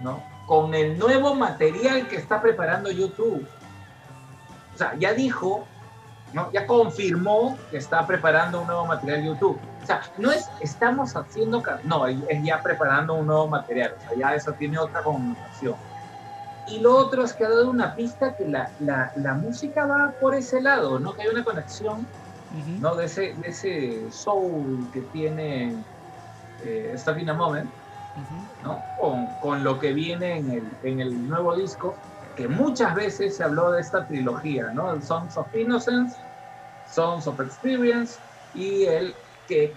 ¿no? 0.00 0.22
con 0.46 0.74
el 0.74 0.98
nuevo 0.98 1.34
material 1.34 2.06
que 2.08 2.16
está 2.16 2.40
preparando 2.40 2.90
YouTube. 2.90 3.46
O 4.74 4.78
sea, 4.78 4.94
ya 4.98 5.12
dijo, 5.14 5.66
¿no? 6.32 6.52
ya 6.52 6.66
confirmó 6.66 7.56
que 7.70 7.78
está 7.78 8.06
preparando 8.06 8.60
un 8.60 8.66
nuevo 8.66 8.86
material 8.86 9.24
YouTube. 9.24 9.58
O 9.82 9.86
sea, 9.86 10.02
no 10.18 10.30
es 10.30 10.48
estamos 10.60 11.16
haciendo, 11.16 11.62
no, 11.84 12.06
es 12.06 12.42
ya 12.42 12.62
preparando 12.62 13.14
un 13.14 13.26
nuevo 13.26 13.48
material. 13.48 13.94
O 13.96 14.00
sea, 14.00 14.18
ya 14.18 14.34
eso 14.34 14.52
tiene 14.52 14.78
otra 14.78 15.02
connotación. 15.02 15.74
Y 16.68 16.80
lo 16.80 16.96
otro 16.96 17.24
es 17.24 17.32
que 17.32 17.44
ha 17.44 17.48
dado 17.48 17.70
una 17.70 17.94
pista 17.94 18.36
que 18.36 18.46
la, 18.46 18.70
la, 18.80 19.12
la 19.16 19.34
música 19.34 19.86
va 19.86 20.12
por 20.20 20.34
ese 20.34 20.60
lado, 20.60 20.98
¿no? 20.98 21.14
Que 21.14 21.22
hay 21.22 21.28
una 21.28 21.44
conexión 21.44 22.06
Ujú. 22.52 22.80
¿no? 22.80 22.94
De 22.94 23.06
ese, 23.06 23.34
de 23.34 23.48
ese 23.48 24.10
soul 24.10 24.86
que 24.92 25.00
tiene 25.12 25.74
eh, 26.66 26.94
Stuck 26.96 27.18
in 27.18 27.30
a 27.30 27.34
Moment. 27.34 27.70
¿no? 28.62 28.82
Con, 28.98 29.26
con 29.42 29.62
lo 29.62 29.78
que 29.78 29.92
viene 29.92 30.38
en 30.38 30.50
el, 30.50 30.70
en 30.82 31.00
el 31.00 31.28
nuevo 31.28 31.54
disco, 31.54 31.94
que 32.36 32.48
muchas 32.48 32.94
veces 32.94 33.36
se 33.36 33.44
habló 33.44 33.72
de 33.72 33.80
esta 33.80 34.06
trilogía, 34.06 34.70
¿no? 34.72 34.92
El 34.92 35.02
Songs 35.02 35.36
of 35.36 35.46
Innocence, 35.54 36.16
Songs 36.90 37.26
of 37.26 37.40
Experience 37.40 38.18
y 38.54 38.84
el 38.84 39.14
que 39.48 39.72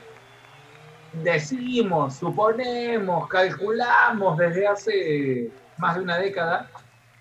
decimos, 1.24 2.16
suponemos, 2.16 3.28
calculamos 3.30 4.38
desde 4.38 4.68
hace 4.68 5.52
más 5.78 5.96
de 5.96 6.02
una 6.02 6.18
década 6.18 6.70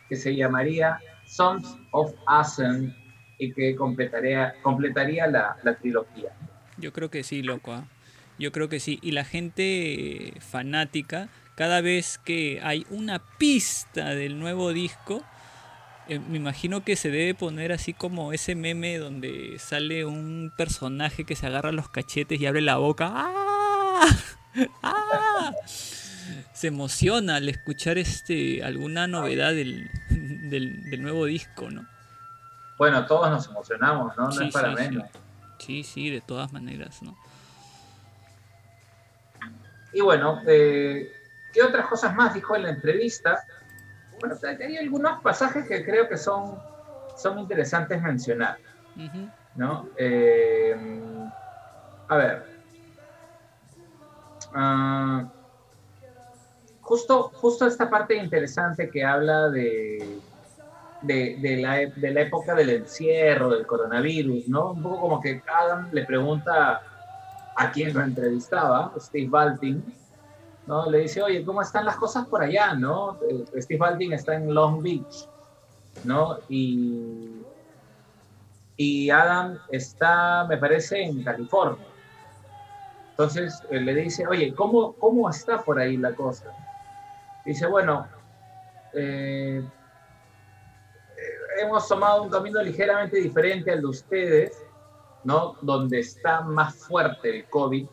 que 0.08 0.16
se 0.16 0.34
llamaría 0.34 0.98
Songs 1.26 1.76
of 1.92 2.12
Ascent 2.26 2.94
y 3.38 3.52
que 3.52 3.76
completaría, 3.76 4.54
completaría 4.62 5.26
la, 5.26 5.56
la 5.62 5.74
trilogía. 5.76 6.32
Yo 6.76 6.92
creo 6.92 7.10
que 7.10 7.22
sí, 7.22 7.42
loco. 7.42 7.72
¿ah? 7.72 7.84
Yo 8.38 8.52
creo 8.52 8.68
que 8.68 8.80
sí. 8.80 8.98
Y 9.02 9.12
la 9.12 9.24
gente 9.24 10.32
fanática, 10.40 11.28
cada 11.54 11.80
vez 11.80 12.18
que 12.18 12.60
hay 12.62 12.86
una 12.90 13.18
pista 13.38 14.14
del 14.14 14.38
nuevo 14.38 14.72
disco, 14.72 15.22
eh, 16.08 16.20
me 16.20 16.38
imagino 16.38 16.84
que 16.84 16.96
se 16.96 17.10
debe 17.10 17.34
poner 17.34 17.72
así 17.72 17.92
como 17.92 18.32
ese 18.32 18.54
meme 18.54 18.98
donde 18.98 19.56
sale 19.58 20.04
un 20.06 20.52
personaje 20.56 21.24
que 21.24 21.36
se 21.36 21.46
agarra 21.46 21.72
los 21.72 21.88
cachetes 21.88 22.40
y 22.40 22.46
abre 22.46 22.60
la 22.60 22.76
boca. 22.76 23.10
¡Ah! 23.12 24.06
¡Ah! 24.82 25.52
Se 26.52 26.68
emociona 26.68 27.36
al 27.36 27.48
escuchar 27.48 27.98
este 27.98 28.62
alguna 28.64 29.06
novedad 29.06 29.52
del, 29.52 29.90
del, 30.10 30.90
del 30.90 31.02
nuevo 31.02 31.26
disco, 31.26 31.70
¿no? 31.70 31.86
Bueno, 32.76 33.04
todos 33.06 33.30
nos 33.30 33.46
emocionamos, 33.48 34.16
¿no? 34.16 34.26
No 34.26 34.32
Sí, 34.32 34.44
es 34.46 34.52
para 34.52 34.70
sí, 34.70 34.82
menos. 34.82 35.08
Sí, 35.58 35.82
sí, 35.82 36.10
de 36.10 36.20
todas 36.20 36.52
maneras, 36.52 37.02
¿no? 37.02 37.16
Y 39.92 40.00
bueno, 40.00 40.42
eh, 40.46 41.12
¿qué 41.52 41.62
otras 41.62 41.86
cosas 41.88 42.14
más 42.14 42.34
dijo 42.34 42.54
en 42.56 42.62
la 42.64 42.70
entrevista? 42.70 43.42
Bueno, 44.20 44.36
hay 44.42 44.76
algunos 44.76 45.20
pasajes 45.22 45.66
que 45.68 45.84
creo 45.84 46.08
que 46.08 46.16
son, 46.16 46.62
son 47.14 47.38
interesantes 47.38 48.00
mencionar, 48.02 48.58
¿no? 49.54 49.90
Eh, 49.96 50.74
a 52.08 52.16
ver. 52.16 52.44
Ah, 54.52 55.28
justo, 56.80 57.30
justo 57.34 57.66
esta 57.66 57.88
parte 57.90 58.14
interesante 58.16 58.90
que 58.90 59.04
habla 59.04 59.48
de, 59.50 60.22
de, 61.00 61.36
de 61.40 61.56
la, 61.58 61.82
e- 61.82 61.92
de 61.94 62.10
la 62.12 62.22
época 62.22 62.54
del 62.54 62.70
encierro, 62.70 63.50
del 63.50 63.66
coronavirus, 63.66 64.46
¿no? 64.48 64.72
Un 64.72 64.82
poco 64.82 65.00
como 65.00 65.20
que 65.20 65.42
Adam 65.46 65.90
le 65.92 66.04
pregunta 66.06 66.80
a 67.58 67.72
quien 67.72 67.92
lo 67.92 68.02
entrevistaba, 68.02 68.92
Steve 68.98 69.28
Baltin, 69.28 69.84
¿no? 70.66 70.88
Le 70.88 70.98
dice, 71.00 71.20
oye, 71.20 71.44
¿cómo 71.44 71.60
están 71.60 71.84
las 71.84 71.96
cosas 71.96 72.26
por 72.28 72.40
allá, 72.40 72.74
no? 72.74 73.18
Eh, 73.28 73.60
Steve 73.60 73.78
Baltin 73.78 74.12
está 74.12 74.34
en 74.34 74.54
Long 74.54 74.80
Beach, 74.80 75.28
¿no? 76.04 76.38
Y, 76.48 77.42
y 78.76 79.10
Adam 79.10 79.58
está, 79.70 80.46
me 80.48 80.56
parece, 80.56 81.02
en 81.02 81.24
California. 81.24 81.84
Entonces 83.10 83.60
eh, 83.70 83.80
le 83.80 83.92
dice, 83.92 84.24
oye, 84.28 84.54
¿cómo, 84.54 84.92
¿cómo 84.92 85.28
está 85.28 85.60
por 85.60 85.80
ahí 85.80 85.96
la 85.96 86.14
cosa? 86.14 86.52
Dice, 87.44 87.66
bueno, 87.66 88.06
eh, 88.92 89.64
hemos 91.60 91.88
tomado 91.88 92.22
un 92.22 92.30
camino 92.30 92.62
ligeramente 92.62 93.16
diferente 93.16 93.72
al 93.72 93.80
de 93.80 93.86
ustedes, 93.88 94.64
¿no? 95.24 95.56
Donde 95.62 96.00
está 96.00 96.42
más 96.42 96.74
fuerte 96.76 97.36
el 97.36 97.44
COVID. 97.46 97.86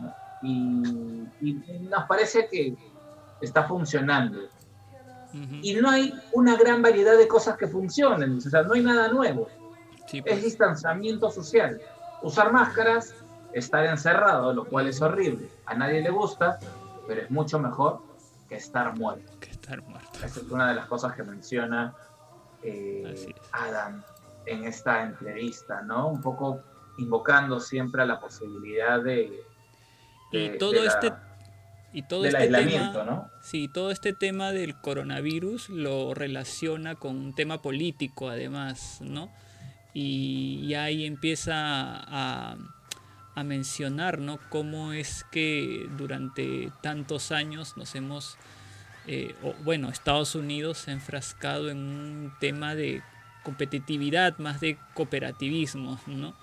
¿no? 0.00 0.14
Y, 0.42 1.28
y 1.40 1.52
nos 1.88 2.04
parece 2.04 2.48
que 2.48 2.76
está 3.40 3.64
funcionando. 3.64 4.40
Y 5.60 5.74
no 5.74 5.90
hay 5.90 6.14
una 6.32 6.56
gran 6.56 6.80
variedad 6.80 7.16
de 7.18 7.28
cosas 7.28 7.58
que 7.58 7.66
funcionen, 7.66 8.38
o 8.38 8.40
sea, 8.40 8.62
no 8.62 8.72
hay 8.72 8.82
nada 8.82 9.08
nuevo. 9.08 9.48
Sí, 10.06 10.18
Es 10.18 10.24
pues, 10.24 10.42
distanciamiento 10.42 11.30
social. 11.30 11.80
Usar 12.22 12.52
máscaras, 12.52 13.14
estar 13.52 13.84
encerrado, 13.84 14.54
lo 14.54 14.64
cual 14.64 14.86
es 14.86 15.02
horrible. 15.02 15.50
A 15.66 15.74
nadie 15.74 16.00
le 16.00 16.10
gusta, 16.10 16.58
pero 17.06 17.22
es 17.22 17.30
mucho 17.30 17.58
mejor 17.58 18.00
que 18.48 18.56
estar 18.56 18.96
muerto. 18.96 19.30
que 19.40 19.50
estar 19.50 19.82
muerto. 19.82 20.10
Esa 20.24 20.40
es 20.40 20.50
una 20.50 20.68
de 20.68 20.74
las 20.74 20.86
cosas 20.86 21.14
que 21.14 21.22
menciona 21.22 21.94
eh. 22.62 23.34
Adam 23.52 24.02
en 24.46 24.64
esta 24.64 25.02
entrevista, 25.02 25.82
¿no? 25.82 26.08
Un 26.08 26.20
poco 26.22 26.62
invocando 26.98 27.60
siempre 27.60 28.02
a 28.02 28.06
la 28.06 28.18
posibilidad 28.20 29.00
de, 29.02 29.40
Y 30.32 30.48
de- 30.50 30.58
todo 30.58 30.72
de 30.72 30.84
la- 30.84 30.86
este 30.92 31.12
y 31.92 32.02
todo 32.02 32.22
del 32.22 32.34
este 32.34 32.42
aislamiento, 32.44 33.00
tema, 33.00 33.04
¿no? 33.10 33.30
sí, 33.40 33.68
todo 33.68 33.90
este 33.90 34.12
tema 34.12 34.52
del 34.52 34.78
coronavirus 34.80 35.70
lo 35.70 36.12
relaciona 36.14 36.94
con 36.94 37.16
un 37.16 37.34
tema 37.34 37.62
político 37.62 38.28
además, 38.28 38.98
¿no? 39.00 39.30
Y, 39.94 40.60
y 40.64 40.74
ahí 40.74 41.06
empieza 41.06 41.54
a, 41.56 42.56
a 43.34 43.44
mencionar, 43.44 44.18
¿no? 44.18 44.38
Cómo 44.50 44.92
es 44.92 45.24
que 45.30 45.88
durante 45.96 46.70
tantos 46.82 47.32
años 47.32 47.78
nos 47.78 47.94
hemos, 47.94 48.36
eh, 49.06 49.34
o, 49.42 49.54
bueno, 49.64 49.88
Estados 49.88 50.34
Unidos 50.34 50.78
se 50.78 50.90
ha 50.90 50.94
enfrascado 50.94 51.70
en 51.70 51.78
un 51.78 52.32
tema 52.40 52.74
de 52.74 53.02
competitividad 53.46 54.38
más 54.38 54.60
de 54.60 54.76
cooperativismo, 54.94 56.00
¿no? 56.08 56.34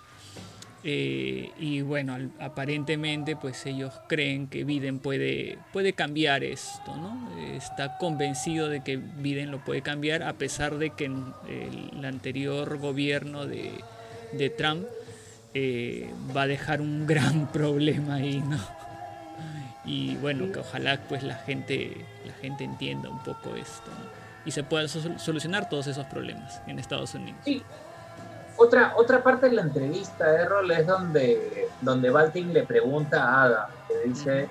Eh, 0.86 1.52
y 1.60 1.82
bueno, 1.82 2.18
aparentemente 2.40 3.36
pues 3.36 3.66
ellos 3.66 3.94
creen 4.08 4.48
que 4.48 4.64
Biden 4.64 5.00
puede, 5.00 5.58
puede 5.74 5.92
cambiar 5.92 6.46
esto, 6.46 6.96
¿no? 6.96 7.30
Está 7.56 7.98
convencido 7.98 8.70
de 8.70 8.84
que 8.86 8.96
Biden 8.98 9.52
lo 9.52 9.60
puede 9.66 9.82
cambiar 9.82 10.24
a 10.24 10.34
pesar 10.34 10.78
de 10.78 10.92
que 10.92 11.06
el 11.06 12.06
anterior 12.06 12.78
gobierno 12.78 13.46
de, 13.46 13.72
de 14.32 14.50
Trump 14.50 14.86
eh, 15.54 16.10
va 16.36 16.44
a 16.44 16.48
dejar 16.48 16.80
un 16.80 17.06
gran 17.12 17.52
problema 17.52 18.16
ahí, 18.16 18.40
¿no? 18.40 18.60
Y 19.86 20.16
bueno, 20.16 20.50
que 20.54 20.60
ojalá 20.60 21.02
pues 21.10 21.24
la 21.24 21.36
gente, 21.36 21.98
la 22.26 22.34
gente 22.36 22.64
entienda 22.64 23.10
un 23.10 23.22
poco 23.24 23.56
esto. 23.58 23.92
Y 24.46 24.52
se 24.52 24.64
pueda 24.64 24.88
sol- 24.88 25.18
solucionar 25.20 25.70
todos 25.70 25.88
esos 25.88 26.06
problemas 26.08 26.62
en 26.68 26.80
Estados 26.80 27.14
Unidos. 27.16 27.40
Sí. 27.46 27.64
Otra, 28.58 28.94
otra 28.98 29.24
parte 29.24 29.50
de 29.50 29.56
la 29.56 29.62
entrevista, 29.64 30.26
Errol, 30.42 30.70
es 30.72 30.86
donde, 30.86 31.68
donde 31.82 32.10
Baltin 32.12 32.54
le 32.54 32.64
pregunta 32.64 33.24
a 33.24 33.44
Adam, 33.44 33.70
le 33.90 34.10
dice, 34.10 34.50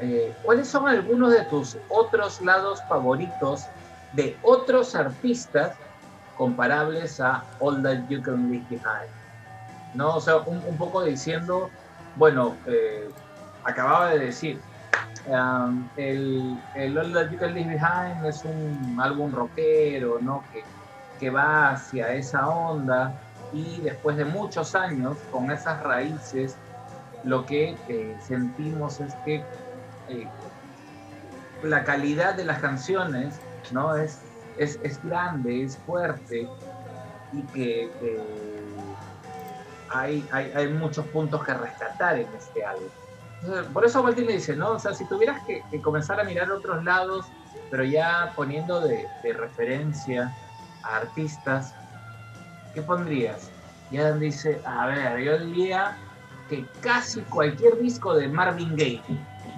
eh, 0.00 0.34
¿cuáles 0.42 0.68
son 0.68 0.88
algunos 0.88 1.30
de 1.32 1.44
tus 1.44 1.76
otros 1.88 2.40
lados 2.40 2.82
favoritos 2.88 3.66
de 4.14 4.36
otros 4.42 4.94
artistas 4.94 5.76
comparables 6.38 7.20
a 7.20 7.44
All 7.60 7.82
That 7.82 8.08
You 8.08 8.22
Can 8.22 8.50
Leave 8.50 8.64
Behind? 8.70 9.10
¿No? 9.94 10.16
O 10.16 10.20
sea, 10.20 10.36
un, 10.38 10.62
un 10.66 10.76
poco 10.78 11.02
diciendo, 11.02 11.70
bueno, 12.16 12.56
eh, 12.66 13.08
acababa 13.64 14.10
de 14.10 14.18
decir, 14.18 14.60
el, 15.96 16.58
el 16.74 16.98
All 16.98 17.12
That 17.12 17.30
You 17.30 17.38
Can 17.38 17.54
Leave 17.54 17.70
Behind 17.70 18.24
es 18.24 18.44
un 18.44 18.98
álbum 19.00 19.32
rockero, 19.32 20.18
¿no? 20.20 20.44
Que, 20.52 20.62
que 21.18 21.30
va 21.30 21.70
hacia 21.70 22.12
esa 22.12 22.48
onda 22.48 23.14
y 23.52 23.80
después 23.80 24.16
de 24.16 24.24
muchos 24.24 24.74
años 24.74 25.16
con 25.32 25.50
esas 25.50 25.82
raíces 25.82 26.56
lo 27.24 27.44
que 27.46 27.76
eh, 27.88 28.16
sentimos 28.20 29.00
es 29.00 29.14
que 29.24 29.42
eh, 30.08 30.28
la 31.62 31.84
calidad 31.84 32.34
de 32.34 32.44
las 32.44 32.60
canciones 32.60 33.40
no 33.72 33.96
es, 33.96 34.20
es, 34.58 34.78
es 34.82 35.02
grande, 35.02 35.64
es 35.64 35.76
fuerte 35.78 36.48
y 37.32 37.42
que 37.52 37.84
eh, 38.00 38.20
hay, 39.90 40.26
hay, 40.30 40.52
hay 40.54 40.68
muchos 40.68 41.06
puntos 41.06 41.44
que 41.44 41.54
rescatar 41.54 42.18
en 42.18 42.28
este 42.36 42.64
álbum. 42.64 42.88
Entonces, 43.42 43.66
por 43.72 43.84
eso 43.84 44.02
Martín 44.02 44.26
me 44.26 44.32
dice, 44.32 44.56
¿no? 44.56 44.72
O 44.72 44.78
sea, 44.78 44.94
si 44.94 45.04
tuvieras 45.06 45.42
que, 45.44 45.62
que 45.70 45.80
comenzar 45.80 46.20
a 46.20 46.24
mirar 46.24 46.50
otros 46.50 46.82
lados, 46.84 47.26
pero 47.70 47.84
ya 47.84 48.32
poniendo 48.34 48.80
de, 48.80 49.06
de 49.22 49.32
referencia 49.32 50.34
a 50.82 50.96
artistas, 50.96 51.74
¿qué 52.74 52.82
pondrías? 52.82 53.50
Y 53.90 53.98
Adam 53.98 54.18
dice, 54.18 54.60
a 54.64 54.86
ver, 54.86 55.20
yo 55.22 55.38
diría 55.38 55.96
que 56.48 56.64
casi 56.80 57.20
cualquier 57.22 57.78
disco 57.78 58.14
de 58.14 58.28
Marvin 58.28 58.74
Gaye. 58.76 59.02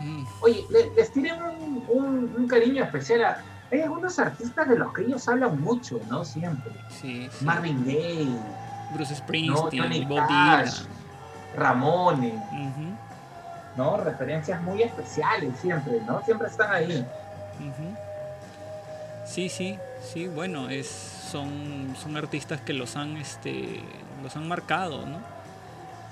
Mm, 0.01 0.25
Oye, 0.41 0.65
le- 0.71 0.91
les 0.95 1.11
tiré 1.13 1.33
un, 1.35 1.85
un- 1.89 2.35
un 2.37 2.49
cariño 2.49 2.85
especial 2.85 3.25
a... 3.25 3.43
Hay 3.71 3.83
algunos 3.83 4.19
artistas 4.19 4.67
de 4.69 4.79
los 4.79 4.93
que 4.95 5.03
ellos 5.03 5.29
hablan 5.29 5.61
mucho, 5.61 6.01
¿no? 6.09 6.25
Siempre. 6.25 6.73
sí, 6.89 7.29
sí. 7.31 7.45
Marvin 7.45 7.85
Gaye, 7.85 8.39
Bruce 8.95 9.13
no, 9.13 9.19
Springsteen, 9.19 9.83
Johnny 9.83 10.05
Bob. 10.07 10.27
Cash, 10.27 10.83
Ramones, 11.55 12.41
¿no? 13.79 13.97
Referencias 13.97 14.61
muy 14.61 14.83
especiales 14.83 15.57
siempre, 15.61 16.01
¿no? 16.07 16.23
Siempre 16.25 16.49
están 16.49 16.71
ahí. 16.73 17.07
Sí, 19.25 19.49
sí, 19.49 19.79
sí, 20.03 20.27
bueno, 20.27 20.69
es, 20.69 20.89
son, 20.89 21.95
son 22.03 22.17
artistas 22.17 22.61
que 22.61 22.73
los 22.73 22.97
han, 22.97 23.17
este, 23.17 23.81
los 24.23 24.35
han 24.37 24.49
marcado, 24.49 25.07
¿no? 25.07 25.19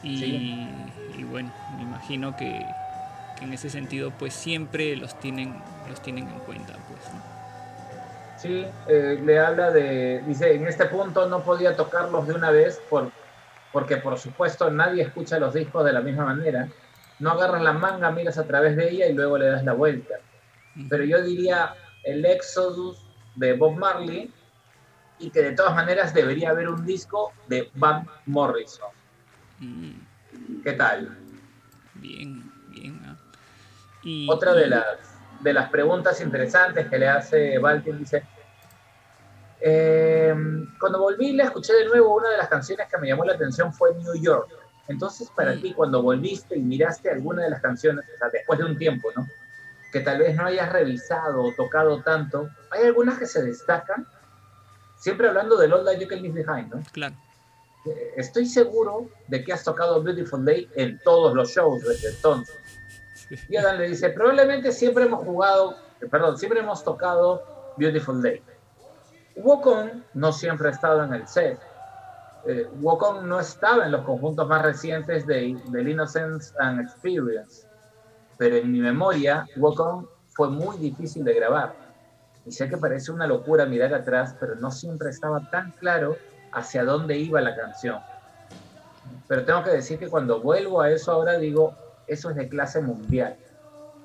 Y, 0.02 0.18
Sí. 0.18 0.68
y 1.18 1.24
bueno, 1.24 1.50
me 1.76 1.82
imagino 1.82 2.36
que, 2.36 2.64
que 3.38 3.44
en 3.44 3.52
ese 3.52 3.68
sentido, 3.68 4.12
pues 4.18 4.32
siempre 4.32 4.94
los 4.96 5.18
tienen, 5.18 5.54
los 5.88 6.00
tienen 6.02 6.28
en 6.28 6.38
cuenta, 6.40 6.74
pues, 6.88 7.14
¿no? 7.14 7.36
Sí, 8.38 8.66
eh, 8.86 9.20
le 9.24 9.40
habla 9.40 9.70
de, 9.70 10.22
dice, 10.26 10.54
en 10.54 10.66
este 10.66 10.84
punto 10.86 11.26
no 11.28 11.40
podía 11.40 11.74
tocarlos 11.74 12.28
de 12.28 12.34
una 12.34 12.50
vez 12.50 12.78
por, 12.90 13.10
porque 13.72 13.96
por 13.96 14.18
supuesto 14.18 14.70
nadie 14.70 15.02
escucha 15.02 15.38
los 15.38 15.54
discos 15.54 15.84
de 15.86 15.92
la 15.94 16.00
misma 16.00 16.26
manera. 16.26 16.68
No 17.18 17.30
agarras 17.30 17.62
la 17.62 17.72
manga, 17.72 18.10
miras 18.10 18.38
a 18.38 18.46
través 18.46 18.76
de 18.76 18.90
ella 18.90 19.06
y 19.06 19.14
luego 19.14 19.38
le 19.38 19.46
das 19.46 19.64
la 19.64 19.72
vuelta. 19.72 20.16
Pero 20.90 21.04
yo 21.04 21.22
diría 21.22 21.74
el 22.04 22.24
Exodus 22.24 23.02
de 23.34 23.54
Bob 23.54 23.76
Marley 23.76 24.30
y 25.18 25.30
que 25.30 25.42
de 25.42 25.52
todas 25.52 25.74
maneras 25.74 26.12
debería 26.12 26.50
haber 26.50 26.68
un 26.68 26.84
disco 26.84 27.32
de 27.48 27.70
Van 27.74 28.06
Morrison. 28.26 28.90
Mm, 29.58 30.62
¿Qué 30.62 30.72
tal? 30.74 31.16
bien, 31.94 32.52
bien. 32.68 33.00
Y, 34.02 34.30
Otra 34.30 34.52
de 34.52 34.66
las, 34.66 34.84
de 35.40 35.52
las 35.52 35.70
preguntas 35.70 36.20
interesantes 36.20 36.86
que 36.88 36.98
le 36.98 37.08
hace 37.08 37.58
Baltin 37.58 37.98
dice, 37.98 38.22
eh, 39.60 40.34
cuando 40.78 41.00
volví 41.00 41.32
le 41.32 41.44
escuché 41.44 41.72
de 41.72 41.86
nuevo 41.86 42.14
una 42.14 42.30
de 42.30 42.36
las 42.36 42.48
canciones 42.48 42.86
que 42.88 42.98
me 42.98 43.08
llamó 43.08 43.24
la 43.24 43.32
atención 43.32 43.72
fue 43.72 43.94
New 43.94 44.14
York. 44.20 44.48
Entonces 44.88 45.30
para 45.34 45.54
ti 45.56 45.72
cuando 45.72 46.02
volviste 46.02 46.56
y 46.56 46.62
miraste 46.62 47.10
alguna 47.10 47.42
de 47.42 47.50
las 47.50 47.60
canciones, 47.60 48.04
o 48.14 48.18
sea, 48.18 48.28
después 48.30 48.58
de 48.58 48.64
un 48.64 48.78
tiempo, 48.78 49.08
¿no? 49.16 49.26
Que 49.92 50.00
tal 50.00 50.18
vez 50.18 50.36
no 50.36 50.46
hayas 50.46 50.72
revisado 50.72 51.42
o 51.42 51.52
tocado 51.52 52.02
tanto, 52.02 52.48
¿hay 52.70 52.84
algunas 52.84 53.18
que 53.18 53.26
se 53.26 53.42
destacan? 53.42 54.06
siempre 54.98 55.28
hablando 55.28 55.56
del 55.56 55.72
All 55.72 55.84
That 55.84 55.98
You 55.98 56.08
Can 56.08 56.22
Leave 56.22 56.42
Behind, 56.42 56.74
¿no? 56.74 56.82
Claro. 56.92 57.14
Eh, 57.84 58.14
Estoy 58.16 58.46
seguro 58.46 59.08
de 59.28 59.44
que 59.44 59.52
has 59.52 59.62
tocado 59.62 60.02
Beautiful 60.02 60.44
Day 60.44 60.68
en 60.74 60.98
todos 61.04 61.34
los 61.34 61.50
shows 61.50 61.82
desde 61.82 62.08
entonces. 62.08 62.56
Y 63.48 63.56
Adam 63.56 63.78
le 63.78 63.88
dice, 63.88 64.10
probablemente 64.10 64.72
siempre 64.72 65.04
hemos 65.04 65.24
jugado, 65.24 65.76
eh, 66.00 66.06
perdón, 66.10 66.38
siempre 66.38 66.60
hemos 66.60 66.82
tocado 66.82 67.74
Beautiful 67.76 68.22
Day. 68.22 68.42
Wokon 69.36 70.04
no 70.14 70.32
siempre 70.32 70.68
ha 70.68 70.72
estado 70.72 71.04
en 71.04 71.12
el 71.12 71.28
set. 71.28 71.60
Eh, 72.48 72.68
Wokon 72.80 73.28
no 73.28 73.40
estaba 73.40 73.86
en 73.86 73.92
los 73.92 74.02
conjuntos 74.02 74.46
más 74.46 74.62
recientes 74.62 75.26
de, 75.26 75.60
del 75.70 75.88
Innocence 75.88 76.54
and 76.60 76.80
Experience. 76.80 77.66
Pero 78.38 78.56
en 78.56 78.70
mi 78.70 78.80
memoria, 78.80 79.46
Wokon 79.56 80.08
fue 80.28 80.50
muy 80.50 80.76
difícil 80.78 81.24
de 81.24 81.34
grabar. 81.34 81.74
Y 82.44 82.52
sé 82.52 82.68
que 82.68 82.76
parece 82.76 83.10
una 83.10 83.26
locura 83.26 83.66
mirar 83.66 83.92
atrás, 83.94 84.36
pero 84.38 84.54
no 84.54 84.70
siempre 84.70 85.10
estaba 85.10 85.50
tan 85.50 85.72
claro 85.72 86.16
hacia 86.52 86.84
dónde 86.84 87.18
iba 87.18 87.40
la 87.40 87.56
canción. 87.56 87.98
Pero 89.26 89.44
tengo 89.44 89.64
que 89.64 89.70
decir 89.70 89.98
que 89.98 90.08
cuando 90.08 90.40
vuelvo 90.40 90.80
a 90.80 90.90
eso 90.90 91.10
ahora 91.10 91.38
digo, 91.38 91.74
eso 92.06 92.30
es 92.30 92.36
de 92.36 92.48
clase 92.48 92.80
mundial. 92.80 93.36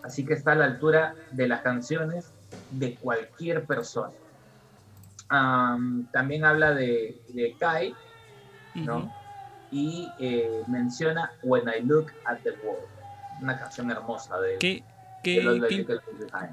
Así 0.04 0.26
que 0.26 0.34
está 0.34 0.54
a 0.54 0.56
la 0.56 0.66
altura 0.66 1.14
de 1.32 1.48
las 1.48 1.62
canciones 1.62 2.34
de 2.72 2.96
cualquier 2.96 3.66
persona. 3.66 4.14
Am, 5.30 6.08
también 6.12 6.44
habla 6.44 6.74
de, 6.74 7.22
de 7.30 7.56
Kai, 7.60 7.94
¿no? 8.76 9.14
Y 9.72 10.08
eh, 10.20 10.64
menciona 10.68 11.32
When 11.44 11.64
I 11.68 11.82
Look 11.82 12.12
at 12.26 12.40
the 12.44 12.52
World, 12.64 12.84
una 13.42 13.58
canción 13.58 13.90
hermosa 13.90 14.40
de, 14.40 14.58
¿Qué, 14.60 14.84
qué, 15.24 15.86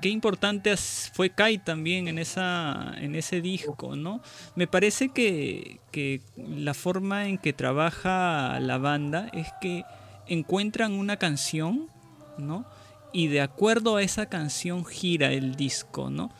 qué 0.00 0.08
importante 0.08 0.76
fue 0.76 1.30
Kai 1.30 1.58
también 1.58 2.08
en 2.08 2.18
esa 2.18 2.94
en 2.98 3.14
ese 3.14 3.40
disco, 3.40 3.96
¿no? 3.96 4.20
Me 4.54 4.66
parece 4.66 5.08
que, 5.08 5.80
que 5.90 6.20
la 6.36 6.74
forma 6.74 7.28
en 7.28 7.38
que 7.38 7.52
trabaja 7.52 8.58
la 8.60 8.78
banda 8.78 9.28
es 9.32 9.48
que 9.60 9.84
encuentran 10.26 10.92
una 10.92 11.16
canción, 11.16 11.88
¿no? 12.36 12.64
Y 13.12 13.28
de 13.28 13.40
acuerdo 13.40 13.96
a 13.96 14.02
esa 14.02 14.26
canción 14.26 14.84
gira 14.84 15.32
el 15.32 15.56
disco, 15.56 16.10
¿no? 16.10 16.30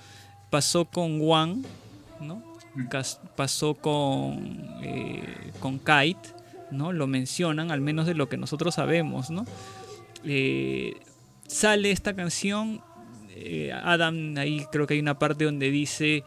Pasó 0.50 0.84
con 0.84 1.20
One, 1.22 1.62
¿no? 2.20 2.47
Pasó 3.36 3.74
con, 3.74 4.78
eh, 4.82 5.52
con 5.60 5.78
Kite, 5.78 6.34
¿no? 6.70 6.92
Lo 6.92 7.06
mencionan, 7.06 7.70
al 7.70 7.80
menos 7.80 8.06
de 8.06 8.14
lo 8.14 8.28
que 8.28 8.36
nosotros 8.36 8.74
sabemos, 8.74 9.30
¿no? 9.30 9.44
Eh, 10.24 10.94
sale 11.46 11.90
esta 11.90 12.14
canción, 12.14 12.80
eh, 13.30 13.72
Adam 13.72 14.36
ahí 14.36 14.66
creo 14.70 14.86
que 14.86 14.94
hay 14.94 15.00
una 15.00 15.18
parte 15.18 15.44
donde 15.44 15.70
dice, 15.70 16.24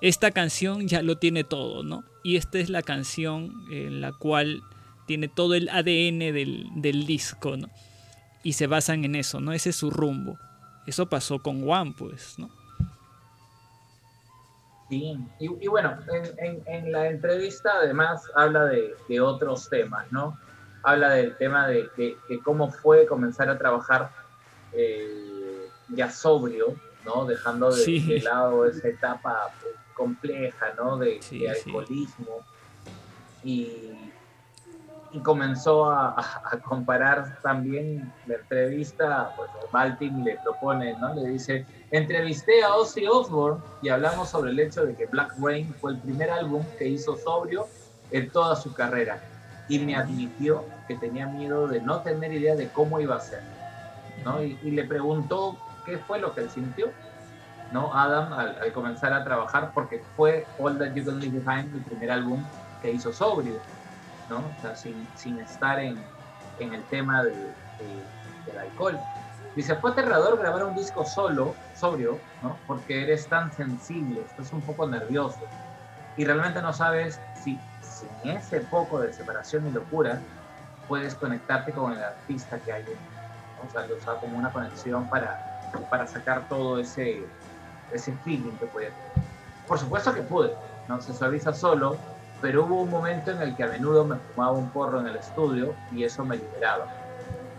esta 0.00 0.30
canción 0.30 0.88
ya 0.88 1.02
lo 1.02 1.18
tiene 1.18 1.44
todo, 1.44 1.82
¿no? 1.82 2.04
Y 2.22 2.36
esta 2.36 2.58
es 2.58 2.70
la 2.70 2.82
canción 2.82 3.52
en 3.70 4.00
la 4.00 4.12
cual 4.12 4.62
tiene 5.06 5.28
todo 5.28 5.54
el 5.54 5.68
ADN 5.68 6.32
del, 6.32 6.66
del 6.76 7.06
disco, 7.06 7.56
¿no? 7.56 7.68
Y 8.42 8.54
se 8.54 8.66
basan 8.66 9.04
en 9.04 9.16
eso, 9.16 9.40
¿no? 9.40 9.52
Ese 9.52 9.70
es 9.70 9.76
su 9.76 9.90
rumbo. 9.90 10.38
Eso 10.86 11.08
pasó 11.08 11.40
con 11.40 11.68
One, 11.68 11.94
pues, 11.96 12.38
¿no? 12.38 12.59
Sí, 14.90 15.16
y, 15.38 15.64
y 15.64 15.68
bueno, 15.68 15.96
en, 16.12 16.24
en- 16.44 16.62
en 16.66 16.92
la 16.92 17.08
entrevista 17.08 17.70
además 17.80 18.22
habla 18.34 18.64
de, 18.66 18.92
de 19.08 19.20
otros 19.20 19.68
temas, 19.70 20.10
¿no? 20.10 20.36
Habla 20.82 21.10
del 21.10 21.36
tema 21.36 21.68
de, 21.68 21.88
de- 21.96 22.16
de 22.28 22.42
cómo 22.42 22.70
fue 22.70 23.06
comenzar 23.06 23.48
a 23.48 23.56
trabajar 23.56 24.10
eh, 24.72 25.68
ya 25.90 26.10
sobrio, 26.10 26.74
¿no? 27.04 27.24
Dejando 27.24 27.70
de, 27.70 27.82
Sí. 27.84 28.20
lado 28.20 28.66
esa 28.66 28.88
etapa 28.88 29.48
pues, 29.62 29.74
compleja, 29.94 30.74
¿no? 30.76 30.96
De, 30.98 31.22
Sí, 31.22 31.40
de 31.40 31.54
sí. 31.54 31.70
alcoholismo. 31.70 32.44
Y, 33.44 34.09
y 35.10 35.22
comenzó 35.22 35.86
a, 35.90 36.10
a- 36.16 36.60
comparar 36.62 37.38
también 37.42 38.14
la 38.24 38.36
entrevista, 38.36 39.32
pues 39.36 39.50
Baltin 39.70 40.22
le 40.24 40.38
propone, 40.38 40.96
¿no? 40.98 41.14
Le 41.14 41.28
dice, 41.30 41.68
entrevisté 41.90 42.62
a 42.62 42.74
Ozzy 42.76 43.06
Osbourne 43.06 43.64
y 43.80 43.88
hablamos 43.88 44.30
sobre 44.30 44.50
el 44.52 44.60
hecho 44.60 44.84
de 44.86 44.96
que 44.96 45.06
Black 45.06 45.32
Rain 45.36 45.74
fue 45.76 45.92
el 45.92 46.00
primer 46.00 46.30
álbum 46.30 46.72
que 46.76 46.88
hizo 46.88 47.16
sobrio 47.16 47.72
en 48.10 48.30
toda 48.30 48.56
su 48.56 48.72
carrera 48.72 49.24
y 49.66 49.80
me 49.84 49.96
admitió 49.96 50.72
que 50.86 50.96
tenía 50.98 51.26
miedo 51.28 51.68
de 51.68 51.82
no 51.82 52.02
tener 52.02 52.32
idea 52.32 52.56
de 52.56 52.70
cómo 52.72 53.00
iba 53.00 53.16
a 53.16 53.20
ser, 53.20 53.44
¿no? 54.16 54.42
Y, 54.44 54.58
y 54.62 54.72
le 54.72 54.84
preguntó 54.86 55.62
qué 55.84 55.98
fue 55.98 56.20
lo 56.20 56.34
que 56.34 56.42
él 56.42 56.50
sintió, 56.50 56.96
¿no? 57.70 57.94
Adam 57.94 58.32
al, 58.32 58.58
al 58.60 58.72
comenzar 58.72 59.12
a 59.12 59.24
trabajar 59.24 59.72
porque 59.74 60.04
fue 60.16 60.52
All 60.56 60.78
That 60.78 60.94
You 60.94 61.04
Can 61.04 61.20
Leave 61.20 61.40
Behind 61.40 61.74
el 61.76 61.84
primer 61.84 62.10
álbum 62.10 62.50
que 62.80 62.92
hizo 62.92 63.12
sobrio, 63.12 63.66
¿no? 64.30 64.54
O 64.56 64.60
sea, 64.60 64.74
sin, 64.74 65.06
sin 65.16 65.38
estar 65.40 65.78
en, 65.80 66.02
en 66.58 66.72
el 66.72 66.84
tema 66.86 67.22
de- 67.24 67.54
de- 67.78 68.06
del 68.46 68.58
alcohol. 68.58 68.98
Dice, 69.54 69.74
fue 69.76 69.90
aterrador 69.90 70.38
grabar 70.38 70.64
un 70.64 70.74
disco 70.74 71.04
solo, 71.04 71.56
sobrio, 71.74 72.20
¿no? 72.40 72.58
Porque 72.66 73.02
eres 73.02 73.28
tan 73.28 73.52
sensible, 73.52 74.22
estás 74.22 74.52
un 74.52 74.62
poco 74.62 74.88
nervioso 74.88 75.40
y 76.16 76.24
realmente 76.24 76.62
no 76.62 76.72
sabes 76.72 77.20
si 77.34 77.60
sin 77.80 78.10
ese 78.22 78.60
poco 78.60 79.00
de 79.00 79.12
separación 79.12 79.66
y 79.66 79.72
locura 79.72 80.22
puedes 80.86 81.14
conectarte 81.16 81.72
con 81.72 81.92
el 81.92 82.02
artista 82.02 82.60
que 82.60 82.72
hay. 82.72 82.84
¿no? 82.84 83.62
O 83.64 83.68
sea, 83.68 83.86
lo 83.86 83.96
usaba 83.96 84.20
como 84.20 84.36
una 84.38 84.52
conexión 84.52 85.08
para, 85.08 85.40
para 85.88 86.06
sacar 86.06 86.46
todo 86.48 86.78
ese, 86.78 87.26
ese 87.90 88.16
feeling 88.18 88.56
que 88.56 88.66
podía 88.66 88.90
tener. 88.94 89.12
Por 89.66 89.78
supuesto 89.78 90.14
que 90.14 90.22
pude, 90.22 90.56
¿no? 90.88 91.00
Se 91.00 91.12
suaviza 91.14 91.52
solo, 91.52 91.98
pero 92.40 92.64
hubo 92.64 92.82
un 92.82 92.90
momento 92.90 93.30
en 93.30 93.42
el 93.42 93.54
que 93.54 93.64
a 93.64 93.68
menudo 93.68 94.04
me 94.04 94.18
fumaba 94.18 94.52
un 94.52 94.70
porro 94.70 95.00
en 95.00 95.08
el 95.08 95.16
estudio 95.16 95.76
y 95.90 96.04
eso 96.04 96.24
me 96.24 96.36
liberaba. 96.36 96.88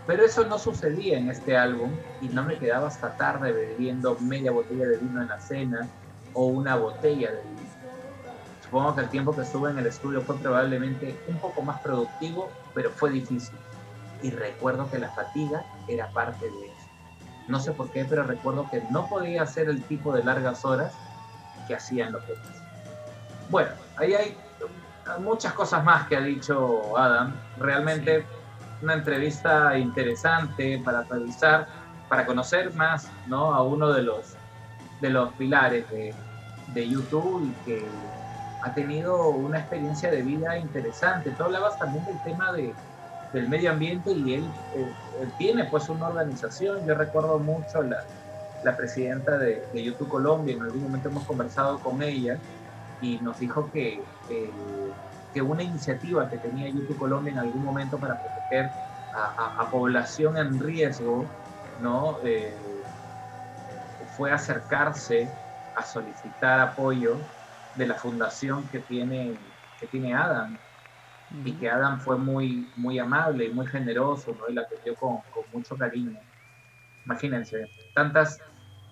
Pero 0.06 0.24
eso 0.24 0.44
no 0.46 0.58
sucedía 0.58 1.18
en 1.18 1.30
este 1.30 1.56
álbum 1.56 1.96
y 2.20 2.28
no 2.28 2.42
me 2.42 2.58
quedaba 2.58 2.88
hasta 2.88 3.16
tarde 3.16 3.52
bebiendo 3.52 4.18
media 4.18 4.50
botella 4.50 4.88
de 4.88 4.98
vino 4.98 5.22
en 5.22 5.28
la 5.28 5.38
cena 5.38 5.88
o 6.32 6.46
una 6.46 6.74
botella 6.76 7.30
de 7.30 7.42
vino. 7.42 7.70
Supongo 8.60 8.96
que 8.96 9.02
el 9.02 9.08
tiempo 9.10 9.36
que 9.36 9.42
estuve 9.42 9.70
en 9.70 9.78
el 9.78 9.86
estudio 9.86 10.22
fue 10.22 10.38
probablemente 10.38 11.16
un 11.28 11.38
poco 11.38 11.62
más 11.62 11.80
productivo, 11.80 12.50
pero 12.74 12.90
fue 12.90 13.10
difícil. 13.10 13.58
Y 14.22 14.30
recuerdo 14.30 14.90
que 14.90 14.98
la 14.98 15.10
fatiga 15.10 15.64
era 15.86 16.10
parte 16.10 16.46
de 16.46 16.66
eso. 16.66 16.88
No 17.48 17.60
sé 17.60 17.72
por 17.72 17.90
qué, 17.90 18.04
pero 18.04 18.22
recuerdo 18.24 18.68
que 18.70 18.82
no 18.90 19.08
podía 19.08 19.42
hacer 19.42 19.68
el 19.68 19.82
tipo 19.84 20.12
de 20.12 20.24
largas 20.24 20.64
horas 20.64 20.94
que 21.68 21.74
hacían 21.74 22.12
los 22.12 22.26
demás. 22.26 22.62
Bueno, 23.50 23.70
ahí 23.96 24.14
hay 24.14 24.36
muchas 25.18 25.52
cosas 25.52 25.84
más 25.84 26.06
que 26.08 26.16
ha 26.16 26.20
dicho 26.20 26.96
Adam. 26.96 27.34
Realmente 27.58 28.24
una 28.82 28.94
entrevista 28.94 29.78
interesante 29.78 30.80
para 30.84 31.02
revisar, 31.02 31.66
para 32.08 32.26
conocer 32.26 32.74
más 32.74 33.10
¿no? 33.26 33.54
a 33.54 33.62
uno 33.62 33.92
de 33.92 34.02
los, 34.02 34.34
de 35.00 35.10
los 35.10 35.32
pilares 35.34 35.88
de, 35.90 36.14
de 36.74 36.88
YouTube 36.88 37.44
y 37.44 37.64
que 37.64 37.86
ha 38.62 38.74
tenido 38.74 39.28
una 39.28 39.58
experiencia 39.58 40.10
de 40.10 40.22
vida 40.22 40.56
interesante. 40.58 41.30
Tú 41.30 41.44
hablabas 41.44 41.78
también 41.78 42.04
del 42.06 42.22
tema 42.22 42.52
de, 42.52 42.74
del 43.32 43.48
medio 43.48 43.70
ambiente 43.70 44.12
y 44.12 44.34
él, 44.34 44.44
eh, 44.74 44.92
él 45.20 45.32
tiene 45.38 45.64
pues 45.64 45.88
una 45.88 46.08
organización. 46.08 46.86
Yo 46.86 46.94
recuerdo 46.94 47.38
mucho 47.38 47.82
la, 47.82 48.04
la 48.64 48.76
presidenta 48.76 49.38
de, 49.38 49.66
de 49.72 49.82
YouTube 49.82 50.08
Colombia, 50.08 50.54
en 50.54 50.62
algún 50.62 50.82
momento 50.82 51.08
hemos 51.08 51.24
conversado 51.24 51.78
con 51.80 52.02
ella 52.02 52.38
y 53.00 53.18
nos 53.18 53.38
dijo 53.40 53.68
que, 53.72 54.00
eh, 54.30 54.50
que 55.32 55.42
una 55.42 55.62
iniciativa 55.64 56.28
que 56.28 56.38
tenía 56.38 56.70
YouTube 56.70 56.98
Colombia 56.98 57.32
en 57.32 57.38
algún 57.38 57.62
momento 57.62 57.98
para 58.00 58.18
proteger 58.20 58.76
a, 59.12 59.24
a- 59.60 59.62
a 59.64 59.70
población 59.70 60.36
en 60.38 60.58
riesgo, 60.60 61.36
¿no? 61.76 62.20
Eh, 62.24 62.86
fue 64.06 64.32
acercarse 64.32 65.38
a 65.74 65.82
solicitar 65.84 66.60
apoyo 66.60 67.30
de 67.72 67.86
la 67.86 67.94
fundación 67.96 68.68
que 68.68 68.80
tiene, 68.80 69.40
que 69.76 69.88
tiene 69.88 70.14
Adam 70.14 70.58
y 71.44 71.58
que 71.58 71.70
Adam 71.70 72.00
fue 72.00 72.18
muy, 72.18 72.72
muy 72.76 72.98
amable 72.98 73.46
y 73.46 73.54
muy 73.54 73.66
generoso, 73.66 74.34
¿no? 74.36 74.48
Y 74.48 74.54
la 74.54 74.62
atendió 74.62 74.96
con, 74.96 75.22
con 75.30 75.50
mucho 75.50 75.76
cariño. 75.78 76.20
Imagínense, 77.04 77.70
tantas... 77.94 78.42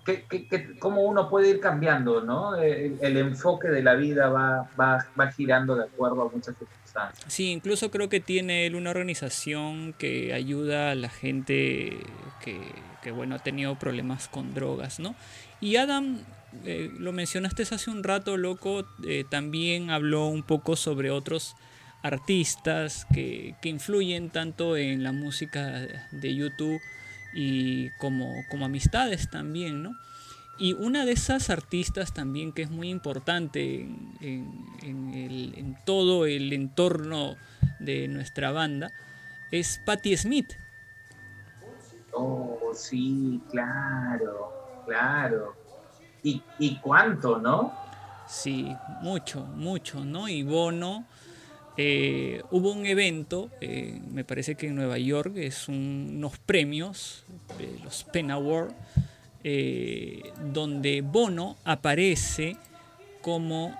Que, 0.05 0.23
que, 0.23 0.47
que- 0.47 0.79
cómo 0.79 1.01
uno 1.03 1.29
puede 1.29 1.49
ir 1.49 1.59
cambiando, 1.59 2.21
¿no? 2.21 2.55
El, 2.55 2.97
el 3.01 3.17
enfoque 3.17 3.67
de 3.67 3.83
la 3.83 3.93
vida 3.93 4.29
va, 4.29 4.69
va, 4.79 5.05
va 5.19 5.31
girando 5.31 5.75
de 5.75 5.83
acuerdo 5.83 6.23
a 6.23 6.25
muchas 6.29 6.55
circunstancias. 6.57 7.23
Sí, 7.31 7.51
incluso 7.51 7.91
creo 7.91 8.09
que 8.09 8.19
tiene 8.19 8.65
él 8.65 8.75
una 8.75 8.89
organización 8.89 9.93
que 9.93 10.33
ayuda 10.33 10.91
a 10.91 10.95
la 10.95 11.09
gente 11.09 11.97
que, 12.43 12.59
que, 13.03 13.11
bueno, 13.11 13.35
ha 13.35 13.39
tenido 13.39 13.75
problemas 13.75 14.27
con 14.27 14.53
drogas, 14.55 14.99
¿no? 14.99 15.13
Y 15.61 15.75
Adam, 15.75 16.17
eh, 16.65 16.89
lo 16.97 17.11
mencionaste 17.13 17.61
hace 17.63 17.91
un 17.91 18.03
rato, 18.03 18.37
loco, 18.37 18.85
eh, 19.07 19.23
también 19.29 19.91
habló 19.91 20.25
un 20.27 20.41
poco 20.41 20.75
sobre 20.75 21.11
otros 21.11 21.55
artistas 22.15 23.05
que, 23.13 23.55
que 23.61 23.69
influyen 23.69 24.29
tanto 24.31 24.75
en 24.75 25.03
la 25.03 25.11
música 25.11 25.87
de 26.11 26.35
YouTube 26.35 26.79
y 27.33 27.89
como, 27.99 28.43
como 28.49 28.65
amistades 28.65 29.29
también, 29.29 29.83
¿no? 29.83 29.91
y 30.59 30.73
una 30.73 31.05
de 31.05 31.13
esas 31.13 31.49
artistas 31.49 32.13
también 32.13 32.51
que 32.51 32.61
es 32.61 32.69
muy 32.69 32.89
importante 32.89 33.81
en, 33.81 34.13
en- 34.21 34.65
en 34.83 35.13
el- 35.15 35.53
en 35.57 35.75
todo 35.85 36.27
el 36.27 36.53
entorno 36.53 37.35
de 37.79 38.07
nuestra 38.07 38.51
banda 38.51 38.91
es 39.49 39.81
Patti 39.83 40.15
Smith. 40.15 40.53
Oh, 42.13 42.71
sí, 42.75 43.41
claro, 43.49 44.83
claro. 44.85 45.55
¿Y, 46.23 46.43
y 46.59 46.77
cuánto, 46.77 47.39
no? 47.39 47.73
Sí, 48.27 48.75
mucho, 49.01 49.43
mucho, 49.45 50.05
¿no? 50.05 50.27
Y 50.29 50.43
Bono, 50.43 51.05
eh, 51.83 52.43
hubo 52.51 52.71
un 52.71 52.85
evento, 52.85 53.49
eh, 53.59 53.99
me 54.13 54.23
parece 54.23 54.53
que 54.53 54.67
en 54.67 54.75
Nueva 54.75 54.99
York, 54.99 55.35
es 55.37 55.67
un- 55.67 56.13
unos 56.17 56.37
premios, 56.37 57.23
los 57.83 58.03
Pen 58.03 58.29
Award, 58.29 58.71
eh, 59.43 60.21
donde 60.53 61.01
Bono 61.01 61.57
aparece 61.63 62.55
como 63.21 63.75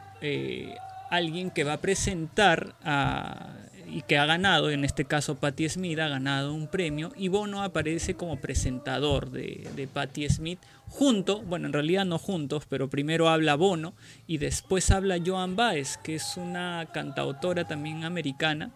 alguien 1.11 1.51
que 1.51 1.63
va 1.63 1.73
a 1.73 1.77
presentar 1.81 2.73
a- 2.83 3.55
y 3.91 4.03
que 4.03 4.17
ha 4.17 4.25
ganado, 4.25 4.69
en 4.69 4.85
este 4.85 5.05
caso 5.05 5.35
Patti 5.35 5.67
Smith 5.67 5.99
ha 5.99 6.07
ganado 6.07 6.53
un 6.53 6.67
premio 6.67 7.11
y 7.17 7.27
Bono 7.27 7.61
aparece 7.61 8.15
como 8.15 8.37
presentador 8.37 9.31
de, 9.31 9.69
de 9.75 9.87
Patti 9.87 10.29
Smith 10.29 10.59
junto, 10.87 11.41
bueno 11.41 11.67
en 11.67 11.73
realidad 11.73 12.05
no 12.05 12.17
juntos, 12.17 12.63
pero 12.69 12.89
primero 12.89 13.27
habla 13.27 13.55
Bono 13.55 13.93
y 14.27 14.37
después 14.37 14.91
habla 14.91 15.17
Joan 15.23 15.55
Baez, 15.55 15.97
que 15.97 16.15
es 16.15 16.37
una 16.37 16.87
cantautora 16.93 17.67
también 17.67 18.05
americana, 18.05 18.71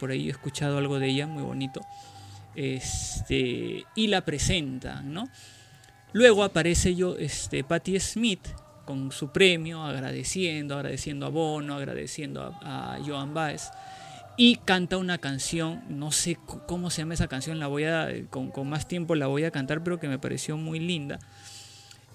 por 0.00 0.10
ahí 0.10 0.28
he 0.28 0.30
escuchado 0.30 0.78
algo 0.78 0.98
de 0.98 1.08
ella, 1.08 1.26
muy 1.26 1.42
bonito, 1.42 1.82
este, 2.54 3.84
y 3.94 4.06
la 4.06 4.22
presentan, 4.22 5.12
¿no? 5.12 5.28
Luego 6.12 6.44
aparece 6.44 6.94
yo, 6.94 7.16
este, 7.18 7.62
Patti 7.62 8.00
Smith 8.00 8.48
con 8.86 9.12
su 9.12 9.32
premio, 9.32 9.82
agradeciendo, 9.82 10.76
agradeciendo 10.76 11.26
a 11.26 11.28
Bono, 11.28 11.74
agradeciendo 11.74 12.42
a, 12.62 12.94
a 12.94 13.04
Joan 13.04 13.34
Baez. 13.34 13.70
Y 14.38 14.56
canta 14.56 14.98
una 14.98 15.16
canción, 15.18 15.82
no 15.88 16.12
sé 16.12 16.36
cómo 16.66 16.90
se 16.90 17.02
llama 17.02 17.14
esa 17.14 17.26
canción, 17.28 17.58
la 17.58 17.68
voy 17.68 17.84
a, 17.84 18.08
con, 18.28 18.50
con 18.50 18.68
más 18.68 18.86
tiempo 18.86 19.14
la 19.14 19.28
voy 19.28 19.44
a 19.44 19.50
cantar, 19.50 19.82
pero 19.82 19.98
que 19.98 20.08
me 20.08 20.18
pareció 20.18 20.58
muy 20.58 20.78
linda. 20.78 21.18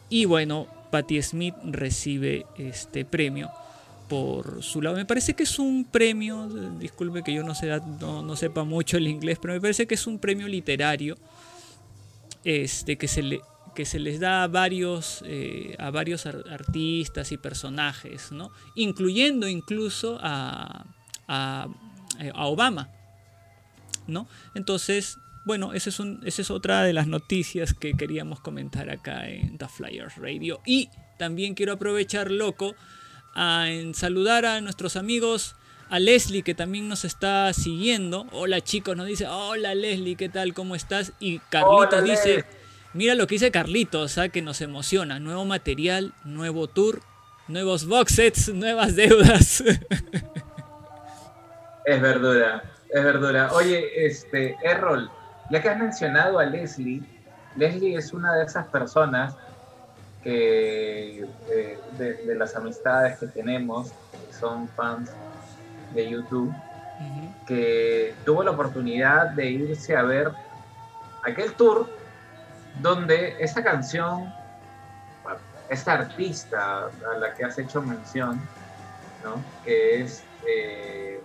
Y 0.09 0.25
bueno, 0.25 0.67
Patti 0.91 1.21
Smith 1.21 1.55
recibe 1.63 2.45
este 2.57 3.05
premio 3.05 3.49
por 4.07 4.61
su 4.61 4.81
lado. 4.81 4.97
Me 4.97 5.05
parece 5.05 5.33
que 5.33 5.43
es 5.43 5.57
un 5.57 5.85
premio, 5.85 6.45
eh, 6.45 6.69
disculpe 6.79 7.23
que 7.23 7.33
yo 7.33 7.43
no, 7.43 7.55
sé, 7.55 7.67
no, 7.99 8.21
no 8.21 8.35
sepa 8.35 8.65
mucho 8.65 8.97
el 8.97 9.07
inglés, 9.07 9.39
pero 9.41 9.53
me 9.53 9.61
parece 9.61 9.87
que 9.87 9.95
es 9.95 10.05
un 10.05 10.19
premio 10.19 10.47
literario 10.47 11.17
este, 12.43 12.97
que, 12.97 13.07
se 13.07 13.23
le, 13.23 13.41
que 13.73 13.85
se 13.85 13.99
les 13.99 14.19
da 14.19 14.43
a 14.43 14.47
varios, 14.47 15.23
eh, 15.25 15.75
a 15.79 15.89
varios 15.91 16.25
ar- 16.25 16.43
artistas 16.51 17.31
y 17.31 17.37
personajes, 17.37 18.31
¿no? 18.31 18.51
incluyendo 18.75 19.47
incluso 19.47 20.19
a, 20.21 20.85
eh, 21.29 21.65
a 22.29 22.45
Obama. 22.45 22.89
¿no? 24.07 24.27
Entonces, 24.53 25.19
bueno, 25.45 25.73
esa 25.73 25.89
es, 25.89 25.99
un, 25.99 26.21
esa 26.25 26.41
es 26.41 26.51
otra 26.51 26.83
de 26.83 26.93
las 26.93 27.07
noticias 27.07 27.73
que 27.73 27.93
queríamos 27.93 28.39
comentar 28.39 28.89
acá 28.89 29.27
en 29.27 29.57
The 29.57 29.67
Flyers 29.67 30.17
Radio. 30.17 30.61
Y 30.65 30.89
también 31.17 31.55
quiero 31.55 31.73
aprovechar, 31.73 32.29
loco, 32.31 32.75
a 33.33 33.69
en 33.69 33.93
saludar 33.95 34.45
a 34.45 34.61
nuestros 34.61 34.95
amigos, 34.95 35.55
a 35.89 35.99
Leslie 35.99 36.43
que 36.43 36.53
también 36.55 36.87
nos 36.87 37.05
está 37.05 37.51
siguiendo. 37.53 38.27
Hola 38.31 38.61
chicos, 38.61 38.95
nos 38.95 39.07
dice, 39.07 39.27
hola 39.27 39.73
Leslie, 39.75 40.15
¿qué 40.15 40.29
tal? 40.29 40.53
¿Cómo 40.53 40.75
estás? 40.75 41.13
Y 41.19 41.39
Carlitos 41.39 42.03
dice, 42.03 42.45
mira 42.93 43.15
lo 43.15 43.27
que 43.27 43.35
dice 43.35 43.51
Carlitos, 43.51 44.17
¿ah? 44.17 44.29
que 44.29 44.41
nos 44.41 44.61
emociona. 44.61 45.19
Nuevo 45.19 45.45
material, 45.45 46.13
nuevo 46.23 46.67
tour, 46.67 47.01
nuevos 47.47 47.85
box 47.85 48.13
sets, 48.13 48.53
nuevas 48.53 48.95
deudas. 48.95 49.63
Es 51.85 52.01
verdura, 52.01 52.63
es 52.89 53.03
verdura. 53.03 53.51
Oye, 53.53 54.05
este, 54.05 54.55
Errol, 54.63 55.09
ya 55.49 55.61
que 55.61 55.69
has 55.69 55.77
mencionado 55.77 56.39
a 56.39 56.45
Leslie, 56.45 57.03
Leslie 57.55 57.97
es 57.97 58.13
una 58.13 58.33
de 58.35 58.45
esas 58.45 58.67
personas 58.67 59.35
que 60.23 61.21
eh, 61.49 61.79
de, 61.97 62.13
de 62.13 62.35
las 62.35 62.55
amistades 62.55 63.17
que 63.19 63.27
tenemos, 63.27 63.91
que 64.11 64.33
son 64.33 64.67
fans 64.69 65.11
de 65.93 66.09
YouTube, 66.09 66.53
que 67.47 68.13
tuvo 68.25 68.43
la 68.43 68.51
oportunidad 68.51 69.31
de 69.31 69.49
irse 69.49 69.95
a 69.95 70.03
ver 70.03 70.31
aquel 71.23 71.53
tour 71.53 71.89
donde 72.81 73.35
esta 73.39 73.63
canción, 73.63 74.31
esta 75.69 75.93
artista 75.93 76.89
a 77.11 77.17
la 77.17 77.33
que 77.33 77.43
has 77.43 77.57
hecho 77.57 77.81
mención, 77.81 78.39
¿no? 79.23 79.41
que 79.63 80.01
es 80.01 80.23
eh, 80.47 81.20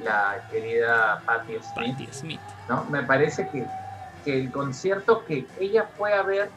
la 0.00 0.46
querida 0.50 1.20
Patti 1.24 1.54
Smith, 1.54 1.92
Patti 1.92 2.08
Smith. 2.12 2.40
¿no? 2.68 2.84
me 2.84 3.02
parece 3.02 3.48
que, 3.48 3.66
que 4.24 4.38
el 4.38 4.50
concierto 4.50 5.24
que 5.24 5.46
ella 5.58 5.88
fue 5.96 6.12
a 6.14 6.22
ver 6.22 6.50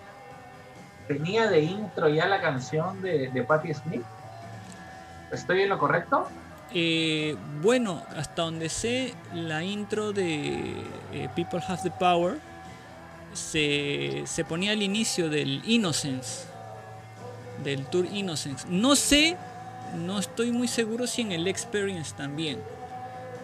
tenía 1.08 1.50
de 1.50 1.62
intro 1.62 2.10
ya 2.10 2.28
la 2.28 2.42
canción 2.42 3.02
de, 3.02 3.30
de 3.30 3.44
Patti 3.44 3.74
Smith. 3.74 4.04
¿Estoy 5.32 5.62
en 5.62 5.70
lo 5.70 5.78
correcto? 5.78 6.28
Eh, 6.74 7.36
bueno, 7.62 8.04
hasta 8.16 8.44
donde 8.44 8.70
sé, 8.70 9.14
la 9.34 9.64
intro 9.64 10.14
de 10.14 10.74
eh, 11.12 11.30
People 11.36 11.62
Have 11.68 11.82
the 11.84 11.92
Power 11.92 12.40
se, 13.34 14.24
se 14.26 14.46
ponía 14.46 14.72
al 14.72 14.82
inicio 14.82 15.30
del 15.30 15.62
Innocence, 15.66 16.46
del 17.64 17.86
tour 17.88 18.06
Innocence. 18.06 18.66
No 18.70 18.96
sé, 18.96 19.38
no 19.98 20.20
estoy 20.20 20.52
muy 20.52 20.70
seguro 20.70 21.08
si 21.08 21.22
en 21.22 21.34
el 21.34 21.48
Experience 21.48 22.14
también, 22.16 22.60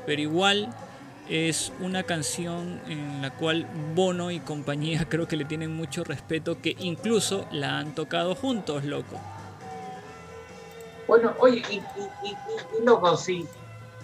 pero 0.08 0.22
igual 0.22 0.70
es 1.30 1.74
una 1.82 2.03
canción 2.03 2.80
en 2.88 3.22
la 3.22 3.32
cual 3.32 3.68
Bono 3.93 4.32
y 4.32 4.39
compañía 4.39 5.05
creo 5.10 5.28
que 5.28 5.36
le 5.36 5.43
tienen 5.43 5.76
mucho 5.76 6.05
respeto, 6.05 6.62
que 6.62 6.76
incluso 6.80 7.45
la 7.51 7.78
han 7.78 7.93
tocado 7.93 8.34
juntos, 8.34 8.86
loco. 8.86 9.20
Bueno, 11.08 11.34
oye, 11.39 11.62
y, 11.70 11.82
loco, 12.84 13.18
sí, 13.18 13.45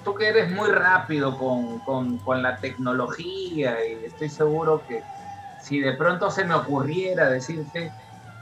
tú 0.03 0.13
que 0.13 0.27
eres 0.27 0.51
muy 0.51 0.69
rápido 0.69 1.37
con, 1.37 1.79
con, 1.79 2.17
con 2.17 2.43
la 2.43 2.57
tecnología 2.57 3.77
y 3.85 4.05
estoy 4.05 4.27
seguro 4.27 4.81
que 4.87 5.01
si 5.61 5.79
de 5.79 5.93
pronto 5.93 6.29
se 6.29 6.43
me 6.43 6.53
ocurriera 6.53 7.29
decirte 7.29 7.93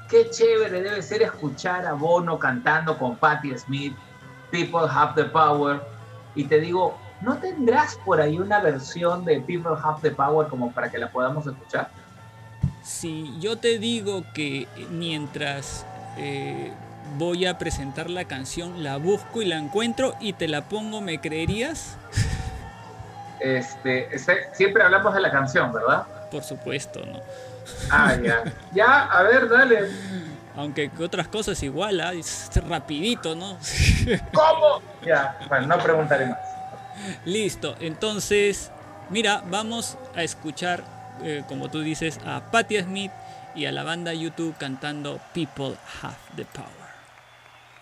qué 0.09 0.31
chévere 0.31 0.81
debe 0.81 1.01
ser 1.03 1.21
escuchar 1.21 1.85
a 1.85 1.93
Bono 1.93 2.39
cantando 2.39 2.97
con 2.97 3.17
Patti 3.17 3.55
Smith, 3.55 3.95
People 4.49 4.87
Have 4.89 5.13
the 5.15 5.29
Power, 5.29 5.79
y 6.33 6.45
te 6.45 6.59
digo, 6.59 6.97
¿no 7.21 7.37
tendrás 7.37 7.95
por 8.03 8.19
ahí 8.19 8.39
una 8.39 8.59
versión 8.59 9.25
de 9.25 9.39
People 9.41 9.71
Have 9.81 10.01
the 10.01 10.11
Power 10.11 10.47
como 10.47 10.71
para 10.71 10.89
que 10.89 10.97
la 10.97 11.09
podamos 11.09 11.45
escuchar? 11.45 11.89
Si 12.83 13.39
yo 13.39 13.57
te 13.57 13.77
digo 13.79 14.23
que 14.33 14.67
mientras 14.89 15.85
eh, 16.17 16.71
voy 17.17 17.45
a 17.45 17.57
presentar 17.57 18.09
la 18.09 18.25
canción, 18.25 18.83
la 18.83 18.97
busco 18.97 19.41
y 19.41 19.45
la 19.45 19.57
encuentro 19.57 20.15
y 20.19 20.33
te 20.33 20.47
la 20.47 20.63
pongo, 20.63 21.01
¿me 21.01 21.19
creerías? 21.19 21.97
Este, 23.39 24.13
este- 24.15 24.53
siempre 24.53 24.83
hablamos 24.83 25.13
de 25.13 25.21
la 25.21 25.31
canción, 25.31 25.71
¿verdad? 25.71 26.05
Por 26.31 26.43
supuesto, 26.43 27.03
¿no? 27.05 27.19
Ah, 27.89 28.15
ya. 28.21 28.43
Ya, 28.73 29.03
a 29.03 29.23
ver, 29.23 29.49
dale. 29.49 29.89
Aunque 30.55 30.89
que 30.89 31.03
otras 31.03 31.27
cosas 31.27 31.61
igual, 31.63 32.01
¿ah? 32.01 32.13
es 32.13 32.49
rapidito, 32.67 33.35
¿no? 33.35 33.57
¿Cómo? 34.33 34.81
Ya, 35.05 35.37
bueno, 35.47 35.67
no 35.67 35.77
preguntaré 35.77 36.27
más. 36.27 36.39
Listo, 37.25 37.75
entonces, 37.79 38.71
mira, 39.09 39.43
vamos 39.49 39.97
a 40.15 40.23
escuchar, 40.23 40.83
eh, 41.23 41.43
como 41.47 41.69
tú 41.69 41.81
dices, 41.81 42.19
a 42.25 42.51
Patti 42.51 42.79
Smith 42.79 43.11
y 43.55 43.65
a 43.65 43.71
la 43.71 43.83
banda 43.83 44.13
YouTube 44.13 44.55
cantando 44.57 45.19
People 45.33 45.77
Have 46.01 46.17
the 46.35 46.45
Power. 46.45 46.69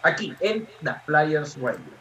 Aquí, 0.04 0.36
en 0.40 0.68
The 0.84 0.96
Flyers 1.06 1.58
Radio. 1.58 1.94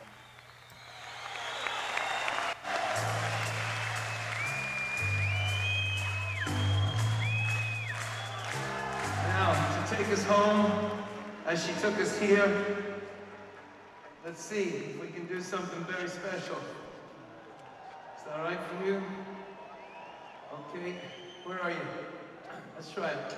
Now, 9.27 9.53
to 9.53 9.97
take 9.97 10.13
us 10.13 10.25
home, 10.25 10.91
as 11.47 11.65
she 11.65 11.73
took 11.81 11.99
us 11.99 12.19
here, 12.19 12.47
let's 14.25 14.41
see 14.41 14.63
if 14.63 15.01
we 15.01 15.09
can 15.09 15.27
do 15.27 15.41
something 15.41 15.85
very 15.85 16.09
special. 16.09 16.59
Is 18.29 18.35
that 18.35 18.41
all 18.41 18.47
right 18.51 18.61
for 18.61 18.85
you? 18.85 19.01
Okay, 20.53 20.97
where 21.45 21.63
are 21.63 21.71
you? 21.71 21.79
Let's 22.77 22.91
try 22.91 23.09
it. 23.09 23.35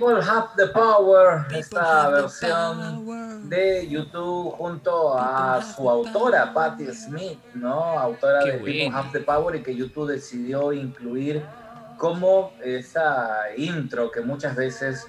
People 0.00 0.22
Have 0.22 0.56
the 0.56 0.68
Power, 0.68 1.44
esta 1.54 2.08
versión 2.08 3.50
de 3.50 3.86
YouTube 3.86 4.56
junto 4.56 5.14
a 5.18 5.60
su 5.60 5.90
autora, 5.90 6.54
Patti 6.54 6.86
Smith, 6.86 7.38
¿no? 7.52 7.98
Autora 7.98 8.42
de. 8.44 8.52
People 8.54 8.90
Have 8.94 9.10
the 9.12 9.20
Power 9.20 9.56
y 9.56 9.62
que 9.62 9.76
YouTube 9.76 10.10
decidió 10.10 10.72
incluir 10.72 11.44
como 11.98 12.54
esa 12.64 13.42
intro 13.58 14.10
que 14.10 14.22
muchas 14.22 14.56
veces, 14.56 15.06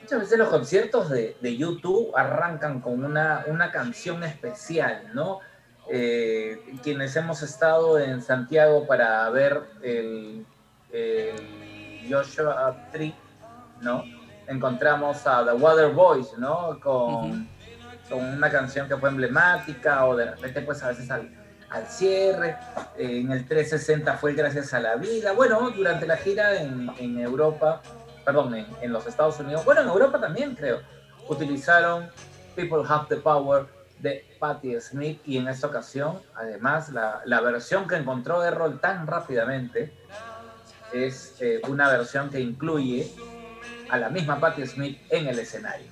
muchas 0.00 0.20
veces 0.20 0.38
los 0.38 0.48
conciertos 0.48 1.10
de, 1.10 1.56
YouTube 1.56 2.12
arrancan 2.14 2.80
con 2.80 3.04
una, 3.04 3.44
una 3.48 3.72
canción 3.72 4.22
especial, 4.22 5.10
¿no? 5.12 5.40
Eh, 5.90 6.62
quienes 6.84 7.16
hemos 7.16 7.42
estado 7.42 7.98
en 7.98 8.22
Santiago 8.22 8.86
para 8.86 9.28
ver 9.30 9.60
el, 9.82 10.46
el 10.92 12.06
Joshua 12.08 12.76
Tree 12.92 13.23
Encontramos 14.46 15.26
a 15.26 15.44
The 15.44 15.52
Water 15.52 15.90
Boys, 15.92 16.36
¿no? 16.38 16.78
Con, 16.80 17.48
con 18.08 18.24
una 18.24 18.50
canción 18.50 18.88
que 18.88 18.96
fue 18.96 19.08
emblemática 19.08 20.04
o 20.06 20.16
de 20.16 20.30
repente 20.30 20.60
pues 20.62 20.82
a 20.82 20.88
veces 20.88 21.10
al, 21.10 21.30
al 21.70 21.86
cierre. 21.86 22.56
Eh, 22.96 23.20
en 23.20 23.32
el 23.32 23.46
360 23.46 24.16
fue 24.18 24.34
Gracias 24.34 24.72
a 24.74 24.80
la 24.80 24.96
Vida. 24.96 25.32
Bueno, 25.32 25.70
durante 25.70 26.06
la 26.06 26.16
gira 26.16 26.60
en, 26.60 26.90
en 26.98 27.18
Europa, 27.18 27.82
perdón, 28.24 28.54
en, 28.80 28.92
los 28.92 29.06
Estados 29.06 29.38
Unidos, 29.40 29.64
bueno, 29.64 29.82
en 29.82 29.88
Europa 29.88 30.20
también 30.20 30.54
creo, 30.54 30.80
utilizaron 31.28 32.08
People 32.54 32.82
Have 32.88 33.06
the 33.08 33.16
Power 33.16 33.66
de 33.98 34.24
Patti 34.38 34.78
Smith 34.80 35.20
y 35.24 35.38
en 35.38 35.48
esta 35.48 35.66
ocasión, 35.66 36.20
además, 36.34 36.90
la, 36.90 37.22
la 37.24 37.40
versión 37.40 37.88
que 37.88 37.96
encontró 37.96 38.44
Errol 38.44 38.80
tan 38.80 39.06
rápidamente 39.06 39.92
es 40.92 41.36
eh, 41.40 41.60
una 41.68 41.88
versión 41.88 42.30
que 42.30 42.40
incluye 42.40 43.12
a 43.88 43.98
la 43.98 44.08
misma 44.10 44.40
Patti 44.40 44.66
Smith 44.66 44.98
en 45.10 45.26
el 45.28 45.38
escenario. 45.38 45.86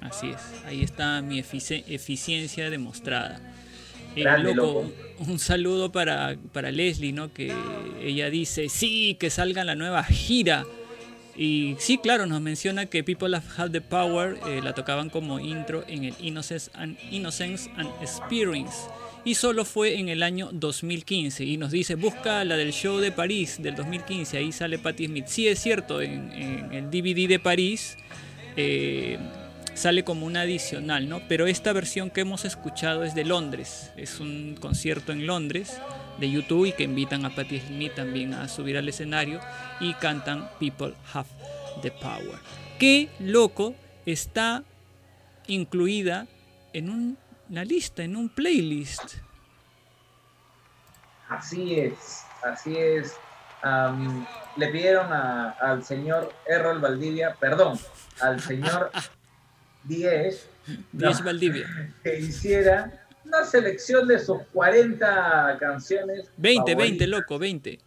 Así 0.00 0.30
es, 0.30 0.40
ahí 0.66 0.82
está 0.82 1.22
mi 1.22 1.40
efici- 1.40 1.84
eficiencia 1.88 2.70
demostrada. 2.70 3.40
Eh, 4.14 4.22
Grande, 4.22 4.54
loco, 4.54 4.82
loco. 4.82 4.92
Un, 5.20 5.30
un 5.30 5.38
saludo 5.38 5.90
para, 5.92 6.36
para 6.52 6.70
Leslie, 6.70 7.12
¿no? 7.12 7.32
Que 7.32 7.52
ella 8.02 8.30
dice, 8.30 8.68
sí, 8.68 9.16
que 9.18 9.30
salga 9.30 9.64
la 9.64 9.74
nueva 9.74 10.04
gira. 10.04 10.64
Y 11.36 11.76
sí, 11.78 11.98
claro, 11.98 12.24
nos 12.26 12.40
menciona 12.40 12.86
que 12.86 13.04
People 13.04 13.36
Have 13.56 13.70
the 13.70 13.82
Power 13.82 14.38
eh, 14.46 14.60
la 14.62 14.74
tocaban 14.74 15.10
como 15.10 15.38
intro 15.38 15.84
en 15.86 16.04
el 16.04 16.14
Innocence 16.20 16.70
and, 16.74 16.96
Innocence 17.10 17.70
and 17.76 17.90
Experience. 18.00 18.74
Y 19.26 19.34
solo 19.34 19.64
fue 19.64 19.98
en 19.98 20.08
el 20.08 20.22
año 20.22 20.50
2015. 20.52 21.44
Y 21.44 21.56
nos 21.56 21.72
dice, 21.72 21.96
busca 21.96 22.44
la 22.44 22.56
del 22.56 22.72
show 22.72 22.98
de 22.98 23.10
París 23.10 23.56
del 23.60 23.74
2015. 23.74 24.38
Ahí 24.38 24.52
sale 24.52 24.78
Patti 24.78 25.06
Smith. 25.06 25.26
Sí, 25.26 25.48
es 25.48 25.58
cierto, 25.58 26.00
en, 26.00 26.30
el 26.72 26.90
DVD 26.92 27.26
de 27.26 27.40
París 27.40 27.96
eh, 28.56 29.18
sale 29.74 30.04
como 30.04 30.26
una 30.26 30.42
adicional, 30.42 31.08
¿no? 31.08 31.22
Pero 31.26 31.48
esta 31.48 31.72
versión 31.72 32.10
que 32.10 32.20
hemos 32.20 32.44
escuchado 32.44 33.02
es 33.02 33.16
de 33.16 33.24
Londres. 33.24 33.90
Es 33.96 34.20
un 34.20 34.56
concierto 34.60 35.10
en 35.10 35.26
Londres 35.26 35.76
de 36.20 36.30
YouTube 36.30 36.66
y 36.66 36.72
que 36.72 36.84
invitan 36.84 37.24
a 37.24 37.34
Patti 37.34 37.58
Smith 37.58 37.96
también 37.96 38.32
a 38.32 38.46
subir 38.46 38.76
al 38.76 38.88
escenario 38.88 39.40
y 39.80 39.92
cantan 39.94 40.48
People 40.60 40.94
Have 41.12 41.28
the 41.82 41.90
Power. 41.90 42.38
Qué 42.78 43.08
loco 43.18 43.74
está 44.06 44.62
incluida 45.48 46.28
en 46.72 46.90
un- 46.90 47.25
una 47.50 47.64
lista, 47.64 48.02
en 48.02 48.16
un 48.16 48.28
playlist. 48.28 49.14
Así 51.28 51.78
es, 51.80 52.24
así 52.42 52.76
es. 52.76 53.16
Le 54.56 54.68
pidieron 54.68 55.12
a- 55.12 55.50
al 55.50 55.82
señor 55.84 56.32
Errol 56.46 56.78
Valdivia, 56.80 57.34
perdón, 57.38 57.78
al 58.20 58.40
señor 58.40 58.90
Diez, 59.84 60.48
no, 60.92 61.12
Valdivia. 61.24 61.66
que 62.02 62.18
hiciera 62.18 63.06
una 63.24 63.44
selección 63.44 64.06
de 64.08 64.18
sus 64.18 64.42
40 64.52 65.56
canciones. 65.60 66.30
20, 66.36 66.74
20, 66.74 66.74
favoritas. 66.74 67.08
loco, 67.08 67.38
20. 67.38 67.78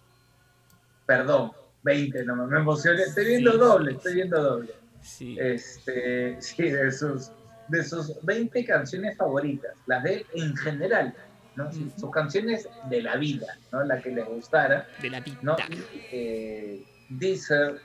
Perdón, 1.06 1.52
20, 1.84 2.24
no 2.26 2.36
me 2.48 2.58
emocioné. 2.58 3.04
Estoy 3.04 3.26
viendo 3.26 3.52
Sí, 3.54 3.58
doble, 3.58 3.92
estoy 3.94 4.14
viendo 4.16 4.42
doble. 4.44 4.74
Sí. 5.02 5.38
Este, 5.40 6.38
sí, 6.42 6.64
de 6.70 6.92
sus, 6.92 7.32
de 7.70 7.84
sus 7.84 8.14
20 8.24 8.66
canciones 8.66 9.18
favoritas, 9.18 9.72
las 9.86 10.04
de 10.04 10.14
él 10.16 10.26
en 10.34 10.56
general, 10.58 11.14
¿no? 11.56 11.72
Sí. 11.72 11.92
Sus 11.98 12.12
canciones 12.12 12.68
de 12.90 13.02
la 13.02 13.16
vida, 13.16 13.58
¿no? 13.72 13.84
La 13.84 14.02
que 14.02 14.12
les 14.12 14.26
gustara. 14.26 14.88
De 15.02 15.10
la 15.10 15.20
vida. 15.20 15.38
¿no? 15.42 15.56
Y, 15.70 15.84
eh, 16.12 16.84
Deezer, 17.10 17.80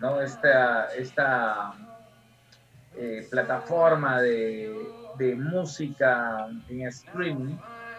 ¿no? 0.00 0.20
Esta, 0.20 0.86
esta 0.94 1.74
eh, 2.96 3.26
plataforma 3.30 4.20
de, 4.20 4.74
de 5.18 5.34
música 5.34 6.48
en 6.68 6.86
streaming, 6.88 7.56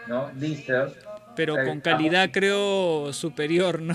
¿no? 0.08 0.30
Deezer, 0.34 0.94
Pero 1.36 1.56
con 1.64 1.82
calidad 1.82 2.30
creo 2.32 3.14
superior, 3.14 3.82
¿no? 3.82 3.94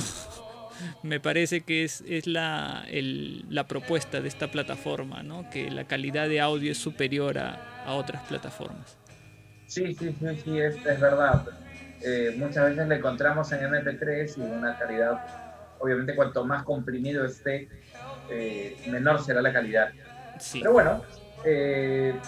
Me 1.02 1.20
parece 1.20 1.64
que 1.64 1.84
es, 1.84 2.02
es 2.06 2.26
la, 2.26 2.84
el- 2.88 3.44
la 3.48 3.66
propuesta 3.68 4.20
de 4.20 4.28
esta 4.28 4.50
plataforma, 4.50 5.22
¿no? 5.22 5.48
Que 5.50 5.70
la 5.70 5.86
calidad 5.86 6.28
de 6.28 6.40
audio 6.40 6.72
es 6.72 6.78
superior 6.78 7.38
a, 7.38 7.64
a 7.82 7.94
otras 7.94 8.22
plataformas. 8.24 8.98
sí, 9.64 9.94
sí, 9.94 10.12
sí, 10.18 10.26
sí, 10.44 10.58
es, 10.60 10.80
es 10.84 11.00
verdad. 11.00 11.44
Eh, 12.00 12.34
muchas 12.36 12.66
veces 12.70 12.88
le 12.88 12.96
encontramos 12.96 13.50
en 13.52 13.60
MP3 13.64 14.36
y 14.38 14.48
una 14.48 14.76
calidad, 14.76 15.20
obviamente 15.78 16.14
cuanto 16.16 16.44
más 16.44 16.64
comprimido 16.64 17.24
esté, 17.24 17.72
eh, 18.28 18.80
menor 18.84 19.22
será 19.24 19.42
la 19.42 19.52
calidad. 19.52 19.94
Sí. 20.38 20.60
Pero 20.60 20.72
bueno, 20.72 21.08
eh, 21.42 22.24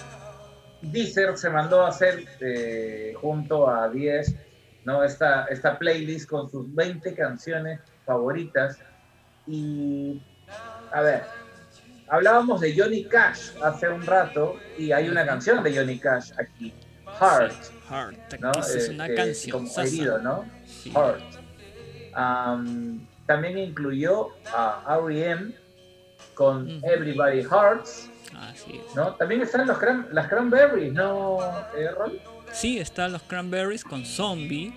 Deezer 0.81 1.37
se 1.39 1.51
mandó 1.51 1.83
a 1.85 1.89
hacer 1.89 2.29
eh, 2.41 3.13
junto 3.17 3.69
a 3.69 3.89
10 3.91 4.39
¿no? 4.85 5.03
esta, 5.05 5.47
esta 5.47 5.79
playlist 5.79 6.29
con 6.29 6.51
sus 6.51 6.73
20 6.75 7.15
canciones 7.15 7.81
favoritas. 8.05 8.79
Y 9.47 10.21
a 10.93 11.01
ver, 11.03 11.23
hablábamos 12.09 12.61
de 12.61 12.74
Johnny 12.78 13.05
Cash 13.05 13.51
hace 13.62 13.89
un 13.89 14.05
rato 14.07 14.57
y 14.78 14.93
hay 14.93 15.09
una 15.09 15.24
canción 15.27 15.62
de 15.62 15.77
Johnny 15.77 15.99
Cash 15.99 16.33
aquí, 16.39 16.73
Heart, 17.20 17.53
Heart, 17.91 18.41
¿no? 18.41 18.51
esa 18.53 18.78
es 18.78 18.89
Eh, 18.89 18.93
una 18.95 19.07
eh, 19.07 19.15
canción. 19.15 19.66
como 19.66 19.81
herido, 19.83 20.19
¿no? 20.19 20.45
Sí. 20.66 20.91
Heart. 20.91 21.23
Am, 22.15 23.07
también 23.27 23.59
incluyó 23.59 24.28
a 24.55 24.99
R.E.M. 25.05 25.53
con. 26.35 26.81
Everybody 26.85 27.43
Hearts. 27.43 28.11
Así 28.37 28.81
es. 28.85 28.95
¿no? 28.97 29.15
También 29.15 29.43
están 29.43 29.66
los 29.66 29.78
cran- 29.78 30.09
las 30.11 30.28
cranberries, 30.28 30.93
¿no, 30.93 31.39
eh, 31.77 31.89
Ron? 31.97 32.12
Sí, 32.53 32.78
están 32.78 33.12
los 33.12 33.23
Cranberries 33.23 33.85
con 33.85 34.05
Zombie. 34.05 34.73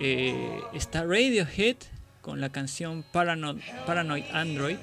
eh, 0.00 0.60
está 0.72 1.02
Radiohead 1.02 1.76
con 2.28 2.42
la 2.42 2.50
canción 2.50 3.04
Paranoid, 3.10 3.56
Paranoid 3.86 4.24
Android. 4.34 4.76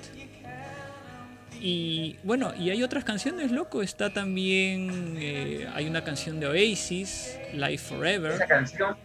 Y 1.62 2.16
bueno, 2.24 2.56
y 2.58 2.72
hay 2.72 2.82
otras 2.82 3.04
canciones, 3.04 3.52
loco. 3.52 3.84
Está 3.84 4.12
también. 4.12 5.16
eh, 5.20 5.70
hay 5.76 5.86
una 5.86 6.04
canción 6.04 6.40
de 6.40 6.48
Oasis, 6.48 7.38
Life 7.54 7.76
Esa 7.76 7.96
Forever. 7.96 8.48
canción, 8.48 8.98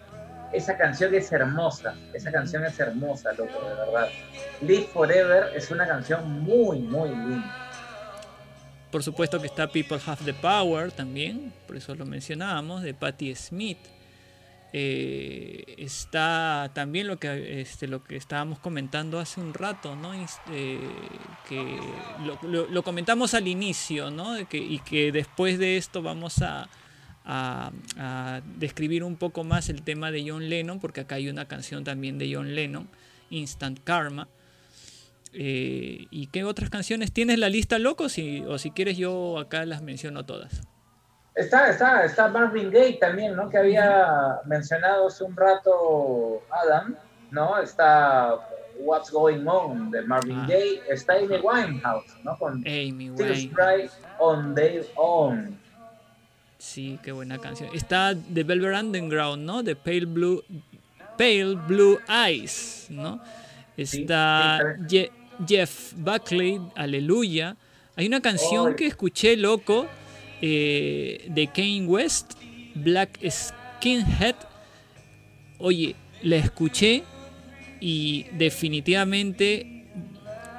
esa 0.55 0.75
canción 0.79 1.15
es 1.15 1.31
hermosa, 1.31 1.95
esa 2.15 2.33
canción 2.33 2.65
es 2.65 2.81
hermosa, 2.81 3.31
loco, 3.35 3.61
de 3.61 3.75
verdad. 3.75 4.09
Live 4.62 4.89
Forever 4.91 5.55
es 5.55 5.71
una 5.71 5.87
canción 5.87 6.41
muy, 6.43 6.79
muy 6.79 7.11
linda. 7.11 7.71
Por 8.91 9.03
supuesto 9.03 9.39
que 9.39 9.49
está 9.49 9.71
People 9.71 9.99
Have 10.07 10.25
the 10.25 10.33
Power 10.33 10.91
también, 10.93 11.53
por 11.67 11.77
eso 11.77 11.95
lo 11.95 12.07
mencionábamos, 12.07 12.81
de 12.83 12.95
Patti 12.95 13.35
Smith. 13.35 13.79
Eh, 14.73 15.75
está 15.79 16.71
también 16.75 17.09
lo 17.09 17.19
que 17.19 17.61
este, 17.61 17.89
lo 17.89 18.05
que 18.05 18.17
estábamos 18.17 18.61
comentando 18.61 19.19
hace 19.19 19.41
un 19.41 19.53
rato, 19.53 19.97
¿no? 19.97 20.13
Eh, 20.15 20.79
que 21.49 21.79
lo, 22.71 22.83
comentamos 22.85 23.35
al 23.35 23.49
inicio, 23.49 24.11
¿no? 24.13 24.37
Que- 24.49 24.59
y 24.59 24.79
que 24.79 25.11
después 25.11 25.59
de 25.59 25.77
esto 25.77 26.03
vamos 26.03 26.41
a, 26.43 26.69
a- 27.25 27.73
describir 28.59 29.03
un 29.03 29.17
poco 29.17 29.43
más 29.43 29.69
el 29.71 29.83
tema 29.83 30.11
de 30.13 30.25
John 30.31 30.49
Lennon, 30.49 30.79
porque 30.79 31.01
acá 31.01 31.17
hay 31.17 31.29
una 31.29 31.47
canción 31.47 31.83
también 31.83 32.19
de 32.19 32.33
John 32.33 32.55
Lennon, 32.55 32.89
Instant 33.31 33.81
Karma. 33.83 34.29
Eh, 35.33 36.07
¿Y 36.11 36.27
qué 36.29 36.45
otras 36.45 36.71
canciones 36.71 37.13
tienes 37.13 37.39
la 37.39 37.49
lista, 37.49 37.79
loco? 37.79 38.05
O 38.05 38.09
si 38.59 38.71
quieres 38.75 38.97
yo 38.97 39.39
acá 39.39 39.65
las 39.67 39.83
menciono 39.83 40.25
todas. 40.25 40.63
Está, 41.35 41.70
está, 41.70 42.05
está 42.05 42.28
Marvin 42.28 42.70
Gaye 42.70 42.94
también, 43.01 43.35
¿no? 43.36 43.48
Que 43.48 43.59
había 43.59 44.40
mencionado 44.47 45.07
hace 45.07 45.24
un 45.24 45.36
rato 45.36 46.43
Adam, 46.51 46.97
¿no? 47.31 47.59
Está 47.59 48.35
What's 48.81 49.11
Going 49.11 49.47
On 49.47 49.90
de 49.90 50.02
Marvin 50.02 50.39
Ah. 50.40 50.47
Gaye, 50.48 50.82
está 50.89 51.15
Amy 51.15 51.36
Winehouse, 51.39 52.16
¿no? 52.24 52.36
Con 52.39 52.55
Amy 52.66 53.11
Still 53.15 53.31
Wine. 53.31 53.36
Strike 53.51 53.90
on 54.19 54.55
Their 54.55 54.86
Own. 54.97 55.59
Sí, 56.59 56.98
qué 57.02 57.12
buena 57.12 57.39
canción. 57.39 57.70
Está 57.74 58.15
The 58.15 58.43
Velvet 58.43 58.74
Underground, 58.78 59.44
¿no? 59.47 59.62
The 59.65 59.77
Pale 59.77 60.05
Blue, 60.07 60.43
Pale 61.16 61.55
Blue 61.66 61.98
Eyes, 62.09 62.86
¿no? 62.90 63.20
Está 63.77 64.59
sí, 64.77 64.85
Je- 64.89 65.11
Jeff 65.47 65.93
Buckley, 65.97 66.61
Aleluya. 66.74 67.57
Hay 67.97 68.07
una 68.07 68.20
canción 68.20 68.74
que 68.74 68.86
escuché, 68.86 69.36
loco, 69.36 69.86
eh, 70.41 71.27
de 71.29 71.47
Kane 71.49 71.87
West, 71.87 72.35
Black 72.75 73.19
Skinhead. 73.29 74.37
Oye, 75.59 75.95
la 76.23 76.37
escuché 76.37 77.05
y 77.81 78.27
definitivamente 78.33 79.87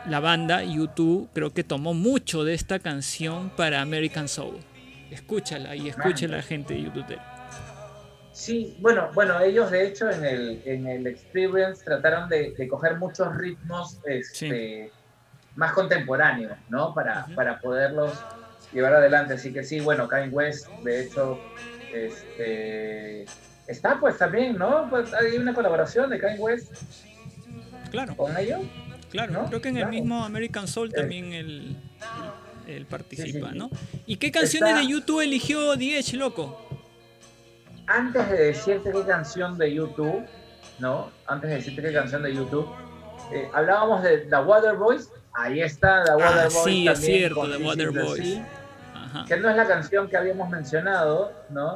la 0.08 0.20
banda 0.20 0.64
YouTube 0.64 1.30
creo 1.34 1.53
que 1.53 1.64
tomó 1.64 1.94
mucho 1.94 2.44
de 2.44 2.53
esta 2.53 2.80
canción 2.80 3.49
para 3.52 3.82
American 3.82 4.28
Soul. 4.28 4.58
Escúchala 5.12 5.76
y 5.76 5.90
escúchala 5.90 6.41
gente 6.41 6.74
de 6.74 6.84
YouTube. 6.84 7.18
Sí, 8.32 8.76
bueno, 8.80 9.10
bueno, 9.14 9.40
ellos 9.41 9.70
de 9.70 9.88
hecho 9.88 10.10
en 10.10 10.24
el, 10.26 10.62
en 10.66 10.88
el 10.88 11.06
Experience 11.06 11.84
trataron 11.84 12.30
de, 12.30 12.53
de 12.53 12.68
coger 12.68 12.98
muchos 12.98 13.36
ritmos 13.36 13.99
este, 14.06 14.91
más 15.56 15.74
contemporáneos, 15.74 16.58
¿no? 16.70 16.94
Para, 16.94 17.28
para 17.36 17.60
poderlos 17.60 18.14
llevar 18.73 18.93
adelante. 18.95 19.34
Así 19.35 19.52
que 19.53 19.64
sí, 19.64 19.80
bueno, 19.80 20.07
Kanye 20.07 20.30
West, 20.30 20.68
de 20.84 21.02
hecho, 21.06 21.39
este, 21.93 23.26
Está 23.68 23.99
pues 23.99 24.18
también, 24.18 24.57
¿no? 24.57 24.89
Pues 24.89 25.14
hay 25.14 25.38
una 25.38 25.53
colaboración 25.53 26.10
de 26.10 26.19
Kanye 26.19 26.39
West 26.39 26.73
Claro, 27.89 28.18
con 28.18 28.35
ellos. 28.38 28.60
claro. 29.10 29.31
¿no? 29.34 29.45
Creo 29.45 29.61
que 29.61 29.69
en 29.69 29.77
el 29.77 29.88
mismo 29.88 30.23
American 30.26 30.68
Soul 30.68 30.89
Eh. 30.89 30.95
también 30.98 31.31
él, 31.31 31.77
él 32.68 32.85
participa, 32.85 33.48
Sí, 33.49 33.53
sí. 33.53 33.57
¿no? 33.57 33.69
¿Y 34.06 34.18
qué 34.18 34.31
canciones 34.31 34.72
Está- 34.72 34.81
de 34.81 34.88
YouTube 34.88 35.22
eligió 35.22 35.76
Diez, 35.77 36.14
loco? 36.15 36.68
Antes 37.88 38.30
de 38.30 38.38
decirte 38.38 38.91
qué 38.91 39.03
canción 39.06 39.57
de 39.57 39.73
YouTube, 39.73 40.26
¿no? 40.80 41.11
Antes 41.27 41.49
de 41.49 41.56
decirte 41.57 41.81
qué 41.81 41.93
canción 41.93 42.23
de 42.23 42.34
YouTube, 42.34 42.68
eh, 43.34 43.48
hablábamos 43.53 44.03
de 44.03 44.19
The 44.19 44.38
Water 44.38 44.76
Boys. 44.76 45.10
Ahí 45.34 45.61
está 45.61 46.03
The 46.03 46.11
Water 46.11 46.27
Ah, 46.27 46.43
Boys. 46.52 46.64
sí, 46.65 46.88
es 46.88 46.93
también 46.93 47.18
cierto, 47.19 47.35
con 47.35 47.52
The 47.52 47.57
Water 47.57 47.91
Boys. 47.91 48.39
Ajá. 49.14 49.26
que 49.28 49.38
no 49.38 49.50
es 49.50 49.56
la 49.56 49.68
canción 49.68 50.08
que 50.10 50.18
habíamos 50.18 50.50
mencionado, 50.50 51.32
¿no? 51.50 51.76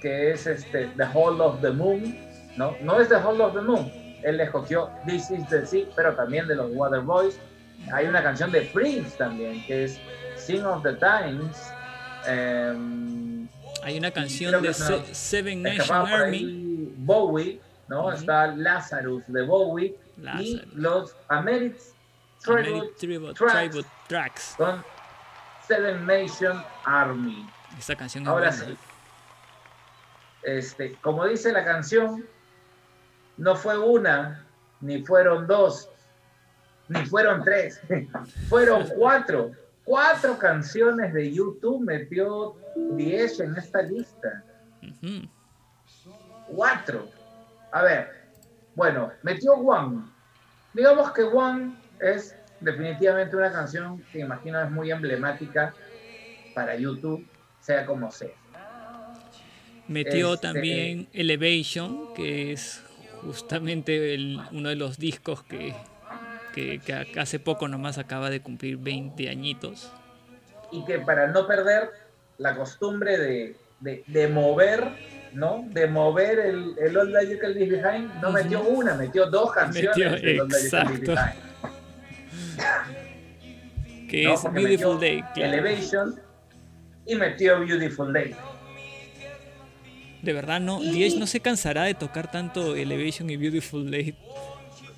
Que 0.00 0.32
es 0.32 0.46
este, 0.46 0.86
The 0.96 1.04
Hold 1.14 1.40
of 1.40 1.60
the 1.60 1.70
Moon, 1.70 2.18
¿no? 2.56 2.76
No 2.82 3.00
es 3.00 3.08
The 3.08 3.16
Hold 3.16 3.40
of 3.40 3.54
the 3.54 3.60
Moon. 3.60 3.90
Él 4.22 4.40
escogió 4.40 4.90
This 5.06 5.30
Is 5.30 5.48
the 5.48 5.64
Sea, 5.66 5.86
pero 5.96 6.14
también 6.14 6.46
de 6.48 6.54
los 6.56 6.70
Water 6.74 7.00
Boys. 7.00 7.38
Hay 7.92 8.06
una 8.06 8.22
canción 8.22 8.50
de 8.52 8.62
Prince 8.72 9.16
también, 9.16 9.64
que 9.66 9.84
es 9.84 9.98
Sing 10.36 10.64
of 10.64 10.82
the 10.82 10.94
Times. 10.94 11.72
em, 12.26 13.48
Hay 13.82 13.98
una 13.98 14.10
canción 14.12 14.62
de 14.62 14.68
es 14.70 14.78
una- 14.80 15.04
Se- 15.04 15.14
Seven 15.14 15.62
Nation 15.62 16.06
Army. 16.06 16.92
Bowie, 16.98 17.60
¿no? 17.88 18.06
Ujú. 18.06 18.12
Está 18.16 18.46
Lazarus 18.48 19.24
de 19.26 19.42
Bowie 19.42 19.96
y 20.16 20.20
Lazarus. 20.22 20.66
los 20.74 21.16
American 21.28 21.76
American 22.46 22.72
Tribute 22.72 22.96
Tribute, 22.98 23.34
Tracks. 23.34 23.54
Tribute 23.70 23.88
Tracks. 24.08 24.54
con 24.56 24.84
Seven 25.72 26.04
Nation 26.04 26.62
Army. 26.84 27.48
Esa 27.78 27.96
canción 27.96 28.24
es 28.24 28.28
Ahora 28.28 28.50
buena. 28.50 28.66
sí. 28.66 28.76
Este, 30.42 30.94
como 30.96 31.24
dice 31.24 31.50
la 31.50 31.64
canción, 31.64 32.26
no 33.38 33.56
fue 33.56 33.78
una, 33.78 34.44
ni 34.82 35.02
fueron 35.02 35.46
dos, 35.46 35.88
ni 36.88 37.06
fueron 37.06 37.42
tres, 37.42 37.80
fueron 38.50 38.86
cuatro. 38.98 39.52
Cuatro 39.84 40.38
canciones 40.38 41.14
de 41.14 41.32
YouTube 41.32 41.82
metió 41.84 42.54
10 42.76 43.40
en 43.40 43.56
esta 43.56 43.80
lista. 43.82 44.44
Cuatro. 46.48 47.08
A 47.72 47.82
ver, 47.82 48.10
bueno, 48.74 49.10
metió 49.22 49.54
One. 49.54 50.04
Digamos 50.74 51.10
que 51.12 51.22
One 51.22 51.74
es 51.98 52.36
definitivamente 52.62 53.36
una 53.36 53.52
canción 53.52 54.02
que 54.12 54.20
imagino 54.20 54.62
es 54.62 54.70
muy 54.70 54.90
emblemática 54.90 55.74
para 56.54 56.74
YouTube, 56.76 57.26
sea 57.60 57.84
como 57.86 58.10
sea. 58.10 58.30
Metió 59.88 60.34
Este- 60.34 60.46
también 60.48 61.08
Elevation, 61.12 62.14
que 62.14 62.52
es 62.52 62.82
justamente 63.22 64.14
el- 64.14 64.40
uno 64.52 64.68
de 64.68 64.76
los 64.76 64.98
discos 64.98 65.42
que, 65.42 65.74
que, 66.54 66.78
que 66.80 67.18
hace 67.20 67.38
poco 67.38 67.68
nomás 67.68 67.98
acaba 67.98 68.30
de 68.30 68.40
cumplir 68.40 68.76
20 68.78 69.28
añitos. 69.28 69.92
y 70.74 70.84
que 70.86 70.98
para 71.00 71.26
no 71.26 71.46
perder 71.46 71.90
la 72.38 72.56
costumbre 72.56 73.18
de, 73.18 73.56
de, 73.80 74.02
de 74.06 74.26
mover, 74.28 74.82
¿no? 75.34 75.66
De 75.68 75.86
mover 75.86 76.38
el, 76.38 76.74
el 76.78 76.96
All 76.96 77.12
That 77.12 77.24
You 77.24 77.38
Can 77.38 77.52
Leave 77.52 77.76
Behind, 77.76 78.14
no 78.22 78.32
metió 78.32 78.62
una, 78.62 78.94
metió 78.94 79.26
dos 79.26 79.52
canciones 79.52 79.94
Metió- 80.22 80.44
exacto. 80.46 81.14
Que 84.08 84.24
¿no? 84.24 84.34
es 84.34 84.52
Beautiful 84.52 85.00
Day. 85.00 85.22
claro. 85.34 85.52
Elevation 85.52 86.20
y 87.06 87.14
metió 87.14 87.58
Beautiful 87.60 88.12
Day. 88.12 88.34
De 90.22 90.32
verdad, 90.32 90.60
no, 90.60 90.82
Y- 90.82 90.90
Diez 90.92 91.16
no 91.16 91.26
se 91.26 91.40
cansará 91.40 91.84
de 91.84 91.94
tocar 91.94 92.30
tanto 92.30 92.76
Elevation 92.76 93.28
y 93.30 93.36
Beautiful 93.36 93.90
Day. 93.90 94.16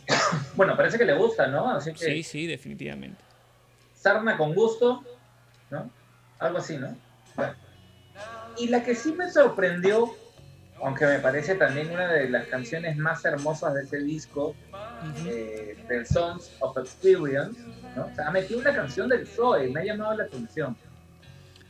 Bueno, 0.56 0.76
parece 0.76 0.98
que 0.98 1.04
le 1.04 1.14
gusta, 1.14 1.46
¿no? 1.48 1.70
Así 1.70 1.92
que 1.92 1.98
Sí, 2.04 2.22
sí, 2.22 2.46
definitivamente. 2.46 3.20
sarna 3.94 4.36
con 4.36 4.54
gusto, 4.54 5.02
¿no? 5.70 5.90
Algo 6.38 6.58
así, 6.58 6.76
¿no? 6.76 6.96
Bueno. 7.36 7.54
Y 8.58 8.68
la 8.68 8.84
que 8.84 8.94
sí 8.94 9.12
me 9.12 9.30
sorprendió, 9.30 10.14
aunque 10.84 11.06
me 11.06 11.18
parece 11.18 11.54
también 11.54 11.90
una 11.90 12.12
de 12.12 12.28
las 12.28 12.46
canciones 12.46 12.96
más 12.96 13.24
hermosas 13.24 13.74
de 13.74 13.82
ese 13.82 13.98
disco, 13.98 14.54
Ujú. 15.00 15.26
eh, 15.28 15.78
del 15.88 16.06
Songs 16.06 16.54
of 16.60 16.76
Experience, 16.78 17.58
¿no? 17.94 18.06
O 18.06 18.14
sea, 18.14 18.30
metió 18.30 18.58
una 18.58 18.74
canción 18.74 19.08
del 19.08 19.26
Zoe, 19.26 19.70
me 19.70 19.80
ha 19.80 19.84
llamado 19.84 20.14
la 20.16 20.24
atención. 20.24 20.76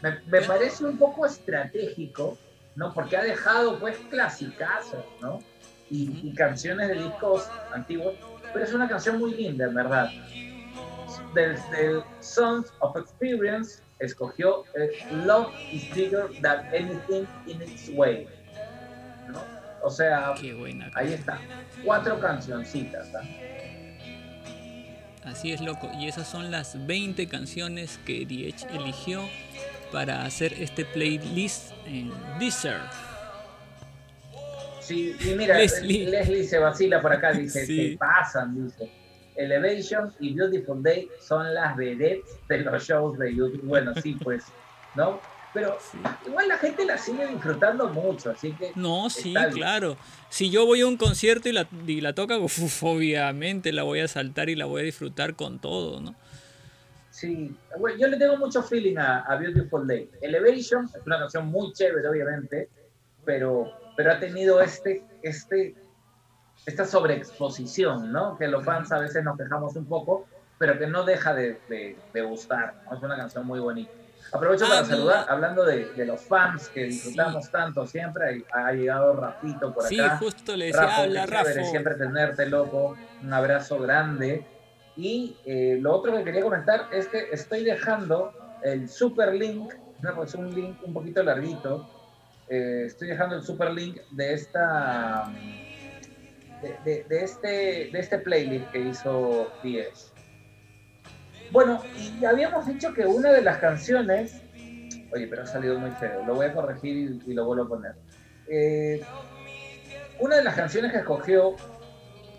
Me, 0.03 0.19
me 0.27 0.43
parece 0.43 0.85
un 0.85 0.99
poco 0.99 1.27
estratégico, 1.27 2.39
¿no? 2.74 2.93
Porque 2.93 3.16
ha 3.16 3.23
dejado, 3.23 3.78
pues, 3.78 3.99
clasicazos, 4.09 5.05
¿no? 5.20 5.39
Y, 5.91 6.28
y 6.28 6.35
canciones 6.35 6.89
de 6.89 6.95
discos 6.95 7.49
antiguos, 7.73 8.15
pero 8.53 8.65
es 8.65 8.73
una 8.74 8.89
canción 8.89 9.19
muy 9.19 9.35
linda, 9.35 9.66
en 9.66 9.74
verdad. 9.74 10.11
Del, 11.35 11.57
del 11.70 12.03
Songs 12.20 12.73
of 12.81 12.97
Experience 12.97 13.82
escogió 14.01 14.65
eh, 14.74 14.91
Love 15.11 15.55
is 15.70 15.89
bigger 15.95 16.31
than 16.41 16.66
anything 16.73 17.27
in 17.47 17.62
its 17.62 17.89
way, 17.95 18.28
¿no? 19.28 19.42
O 19.82 19.90
sea, 19.90 20.34
Qué 20.40 20.55
buena. 20.55 20.90
ahí 20.94 21.12
está, 21.12 21.38
cuatro 21.84 22.18
cancioncitas, 22.20 23.09
¿ah? 23.14 23.22
Así 25.24 25.52
es, 25.52 25.60
loco. 25.62 25.90
Y 25.98 26.06
esas 26.09 26.28
son 26.28 26.51
las 26.51 26.86
20 26.86 27.26
canciones 27.28 27.98
que 28.05 28.26
DH 28.26 28.66
eligió 28.74 29.22
para 29.90 30.24
hacer 30.24 30.52
este 30.55 30.84
playlist 30.84 31.72
en 31.86 32.12
Deezer. 32.38 32.80
Sí, 34.80 35.16
y 35.18 35.34
mira, 35.34 35.56
Leslie. 35.56 36.06
Leslie, 36.10 36.44
se 36.44 36.59
vacila 36.59 37.01
por 37.01 37.12
acá, 37.12 37.32
dice, 37.32 37.64
Sí. 37.66 37.92
se 37.92 37.96
pasan, 37.96 38.55
dice. 38.66 38.90
Elevation 39.36 40.12
y 40.20 40.34
Beautiful 40.34 40.82
Day 40.82 41.09
son 41.20 41.52
las 41.55 41.74
vedettes 41.76 42.24
de 42.48 42.59
los 42.59 42.84
shows 42.86 43.18
de 43.18 43.34
YouTube. 43.34 43.62
Bueno, 43.64 43.92
sí, 44.02 44.16
pues, 44.22 44.44
¿no? 44.94 45.20
Pero 45.55 45.78
Sí. 45.81 45.98
igual 46.26 46.48
la 46.48 46.59
gente 46.59 46.85
la 46.85 46.98
sigue 46.98 47.26
disfrutando 47.28 47.89
mucho, 47.89 48.31
así 48.31 48.52
que 48.55 48.72
No, 48.74 49.09
sí, 49.09 49.32
bien. 49.32 49.51
claro. 49.52 49.97
Si 50.28 50.51
yo 50.51 50.66
voy 50.66 50.81
a 50.81 50.86
un 50.86 50.97
concierto 50.97 51.48
y 51.48 51.52
la, 51.52 51.68
y 51.86 52.01
la 52.01 52.12
toca, 52.12 52.36
uf, 52.40 52.82
obviamente 52.82 53.72
la 53.72 53.85
voy 53.85 54.01
a 54.01 54.09
saltar 54.09 54.48
y 54.51 54.56
la 54.56 54.66
voy 54.66 54.82
a 54.82 54.85
disfrutar 54.85 55.36
con 55.36 55.60
todo, 55.60 56.01
¿no? 56.01 56.14
sí. 57.10 57.56
Bueno, 57.78 57.97
yo 58.01 58.09
le 58.09 58.16
tengo 58.18 58.36
mucho 58.36 58.60
feeling 58.64 58.97
a, 58.98 59.20
a 59.20 59.36
Beautiful 59.36 59.86
Day. 59.86 60.10
Elevation 60.20 60.85
es 60.93 61.06
una 61.06 61.18
canción 61.20 61.47
muy 61.47 61.72
chévere, 61.72 62.09
obviamente, 62.09 62.68
pero, 63.24 63.70
pero 63.97 64.10
ha 64.12 64.18
tenido 64.18 64.60
este, 64.60 65.05
este, 65.22 65.76
esta 66.66 66.85
sobreexposición, 66.85 68.10
¿no? 68.10 68.36
Que 68.36 68.48
los 68.48 68.64
fans 68.64 68.90
a 68.90 68.98
veces 68.98 69.22
nos 69.22 69.36
quejamos 69.39 69.76
un 69.76 69.86
poco, 69.86 70.26
pero 70.59 70.76
que 70.76 70.89
no 70.89 71.05
deja 71.05 71.32
de, 71.35 71.60
de- 71.68 71.97
de 72.12 72.22
gustar, 72.22 72.74
¿no? 72.90 72.97
Es 72.97 73.02
una 73.05 73.16
canción 73.16 73.47
muy 73.47 73.60
bonita. 73.60 73.93
Aprovecho 74.35 74.66
para 74.66 74.81
Ah, 74.81 74.85
saludar, 74.85 75.27
hablando 75.28 75.65
de, 75.65 75.93
de 75.93 76.05
los 76.06 76.20
fans 76.23 76.69
que 76.69 76.85
disfrutamos 76.85 77.48
tanto 77.52 77.86
siempre, 77.86 78.44
ha 78.52 78.73
llegado 78.73 79.15
Rafito 79.15 79.73
por 79.73 79.85
Sí, 79.85 80.01
acá. 80.01 80.16
justo 80.19 80.56
le 80.56 80.66
decía, 80.66 80.81
Rafa, 80.82 81.02
habla 81.05 81.27
Rafa. 81.27 81.65
siempre 81.65 81.94
tenerte, 81.94 82.47
loco. 82.47 82.97
Un 83.23 83.32
abrazo 83.32 83.78
grande. 83.78 84.44
Y 84.97 85.36
eh, 85.47 85.78
lo 85.81 85.94
otro 85.94 86.16
que 86.16 86.24
quería 86.24 86.43
comentar 86.43 86.89
es 86.93 87.06
que 87.06 87.28
estoy 87.31 87.62
dejando 87.65 88.32
el 88.65 88.89
super 88.89 89.32
link, 89.35 89.73
no, 90.01 90.15
pues 90.16 90.35
un 90.35 90.52
link 90.52 90.78
un 90.82 90.93
poquito 90.93 91.23
larguito. 91.23 91.89
eh, 92.48 92.85
estoy 92.86 93.09
dejando 93.09 93.36
el 93.36 93.43
super 93.43 93.70
link 93.70 93.98
de 94.11 94.35
esta 94.35 95.32
de, 96.61 96.78
de- 96.85 97.05
de 97.09 97.24
este 97.24 97.48
de 97.93 97.98
este 98.01 98.19
playlist 98.19 98.70
que 98.73 98.81
hizo 98.81 99.48
10. 99.62 100.14
Bueno, 101.55 101.81
y 101.97 102.24
habíamos 102.24 102.66
dicho 102.66 102.93
que 102.93 103.06
una 103.06 103.31
de 103.31 103.40
las 103.40 103.59
canciones, 103.59 104.43
oye, 105.12 105.28
pero 105.28 105.44
ha 105.44 105.47
salido 105.47 105.78
muy 105.78 105.93
feo, 105.93 106.26
lo 106.26 106.35
voy 106.35 106.47
a 106.47 106.52
corregir 106.52 106.97
y, 106.97 107.31
y 107.31 107.32
lo 107.32 107.44
vuelvo 107.47 107.62
a 107.62 107.68
poner. 107.68 107.94
Eh, 108.48 109.01
una 110.18 110.35
de 110.35 110.43
las 110.43 110.56
canciones 110.56 110.90
que 110.90 110.98
escogió 110.98 111.55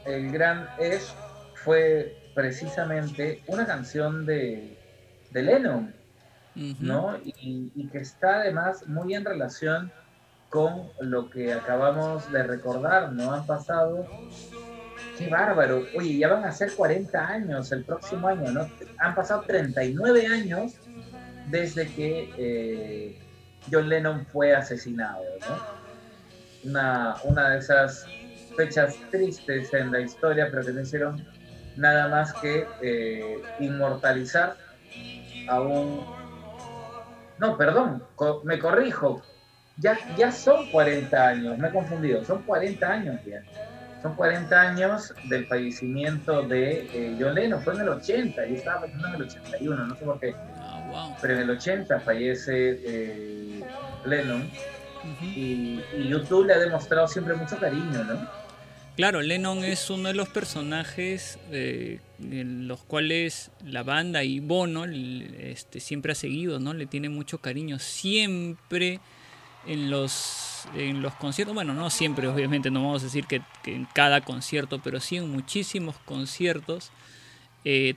el 0.06 0.30
gran 0.34 0.68
Ash 0.80 1.14
fue 1.64 2.14
precisamente 2.36 3.42
una 3.48 3.66
canción 3.66 4.26
de, 4.26 4.78
de 5.32 5.42
Lennon. 5.42 5.96
¿no? 6.82 7.16
Y, 7.24 7.72
y 7.74 7.88
que 7.88 8.00
está 8.00 8.42
además 8.42 8.86
muy 8.86 9.16
en 9.16 9.24
relación 9.24 9.94
con 10.50 10.90
lo 11.00 11.30
que 11.30 11.54
acabamos 11.54 12.30
de 12.34 12.44
recordar, 12.44 13.14
¿no? 13.14 13.34
Han 13.34 13.46
pasado, 13.46 14.06
qué 15.18 15.28
bárbaro, 15.30 15.86
oye, 15.96 16.18
ya 16.18 16.30
van 16.30 16.46
a 16.46 16.52
ser 16.52 16.74
40 16.74 17.28
años 17.28 17.72
el 17.72 17.84
próximo 17.84 18.28
año, 18.28 18.52
¿no? 18.52 18.70
Han 19.00 19.16
pasado 19.16 19.44
39 19.48 20.28
años 20.28 20.74
desde 21.48 21.88
que 21.94 22.34
eh, 22.38 23.20
John 23.72 23.90
Lennon 23.90 24.26
fue 24.26 24.56
asesinado, 24.56 25.24
¿no? 25.48 26.70
Una, 26.70 27.16
una 27.24 27.50
de 27.52 27.60
esas 27.60 28.08
fechas 28.56 28.96
tristes 29.12 29.74
en 29.74 29.92
la 29.92 30.00
historia, 30.00 30.48
pero 30.50 30.66
que 30.66 30.72
no 30.72 30.82
hicieron 30.82 31.26
nada 31.76 32.08
más 32.08 32.34
que 32.34 32.68
eh, 32.82 33.42
inmortalizar 33.60 34.56
a 35.48 35.62
un... 35.62 36.06
No, 37.38 37.58
perdón, 37.58 38.04
me 38.44 38.60
corrijo. 38.60 39.22
ya, 39.78 39.98
ya 40.18 40.32
son 40.32 40.72
40 40.72 41.28
años, 41.28 41.58
me 41.58 41.68
he 41.68 41.72
confundido, 41.72 42.24
son 42.24 42.44
40 42.44 42.90
años 42.90 43.20
ya. 43.26 43.44
Son 44.06 44.14
40 44.14 44.62
años 44.62 45.16
del 45.24 45.48
fallecimiento 45.48 46.44
de 46.44 46.88
eh, 46.94 47.18
John 47.20 47.34
Lennon, 47.34 47.60
fue 47.64 47.74
en 47.74 47.82
el 47.82 47.90
80, 47.90 48.46
yo 48.46 48.54
estaba 48.54 48.82
pensando 48.82 49.08
en 49.08 49.16
el 49.16 49.22
81, 49.24 49.88
no 49.88 49.96
sé 49.96 50.06
por 50.06 50.20
qué, 50.20 50.36
Ah, 50.60 50.88
wow. 50.92 51.16
pero 51.20 51.34
en 51.34 51.40
el 51.40 51.50
80 51.50 52.00
fallece 52.02 52.80
eh, 52.86 53.64
Lennon 54.06 54.48
y, 55.36 55.80
y 55.98 56.08
YouTube 56.08 56.46
le 56.46 56.54
ha 56.54 56.60
demostrado 56.60 57.08
siempre 57.08 57.34
mucho 57.34 57.58
cariño, 57.58 58.04
¿no? 58.04 58.30
Claro, 58.96 59.24
Lennon 59.24 59.64
es 59.64 59.90
uno 59.90 60.10
de 60.10 60.14
los 60.14 60.30
personajes 60.30 61.40
eh, 61.50 62.00
en 62.20 62.68
los 62.68 62.84
cuales 62.84 63.50
la 63.66 63.82
banda 63.82 64.24
y 64.24 64.40
Bono 64.40 64.86
este, 64.86 65.80
siempre 65.80 66.12
ha 66.12 66.16
seguido, 66.16 66.60
¿no? 66.60 66.76
Le 66.76 66.86
tiene 66.86 67.10
mucho 67.10 67.40
cariño. 67.40 67.80
Siempre 67.80 69.00
en 69.66 69.90
los, 69.90 70.55
en 70.74 71.02
los 71.02 71.14
conciertos, 71.16 71.54
bueno, 71.54 71.74
no 71.74 71.90
siempre, 71.90 72.28
obviamente, 72.28 72.72
no 72.72 72.82
vamos 72.84 73.02
a 73.04 73.06
decir 73.06 73.26
que, 73.26 73.42
que 73.64 73.76
en 73.76 73.86
cada 73.94 74.22
concierto, 74.22 74.80
pero 74.84 75.00
sí 75.00 75.18
en 75.18 75.30
muchísimos 75.32 75.96
conciertos, 76.06 76.92
eh, 77.64 77.96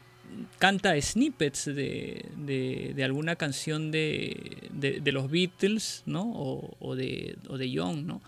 canta 0.59 1.01
snippets 1.01 1.65
de, 1.67 2.27
de- 2.37 2.93
de 2.95 3.05
alguna 3.05 3.37
canción 3.37 3.91
de, 3.91 4.69
de- 4.71 5.01
los 5.13 5.31
Beatles, 5.31 6.03
¿no? 6.07 6.23
O, 6.35 6.75
o 6.81 6.95
de, 6.95 7.37
o 7.49 7.57
de 7.57 7.71
Young, 7.71 8.05
¿no? 8.05 8.21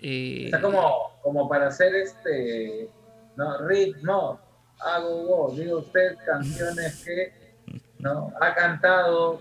Eh, 0.00 0.46
Está 0.46 0.60
como, 0.60 1.12
como 1.22 1.48
para 1.48 1.68
hacer 1.68 1.94
este, 1.94 2.88
no, 3.36 3.66
ritmo, 3.66 4.40
hago 4.80 5.24
wow, 5.24 5.56
diga 5.56 5.76
usted 5.76 6.16
canciones 6.26 7.02
que 7.04 7.32
no 8.00 8.32
ha 8.40 8.54
cantado 8.54 9.40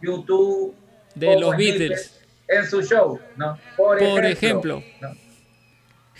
YouTube 0.00 0.74
de 1.14 1.38
los 1.38 1.54
snippets 1.54 1.78
Beatles. 1.78 2.21
En 2.52 2.66
su 2.66 2.82
show, 2.82 3.18
¿no? 3.36 3.58
Por, 3.76 3.98
Por 3.98 4.24
ejemplo. 4.24 4.82
¿no? 5.00 5.10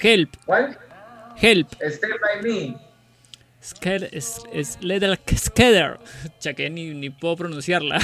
Help, 0.00 0.36
¿Cuál? 0.46 0.78
help. 1.36 1.68
Stay 1.80 2.10
by 2.20 2.42
me. 2.42 2.76
Little 4.80 5.18
Skedder. 5.36 5.98
Ya 6.40 6.54
que 6.54 6.68
ni, 6.68 6.92
ni 6.94 7.10
puedo 7.10 7.36
pronunciarla. 7.36 7.98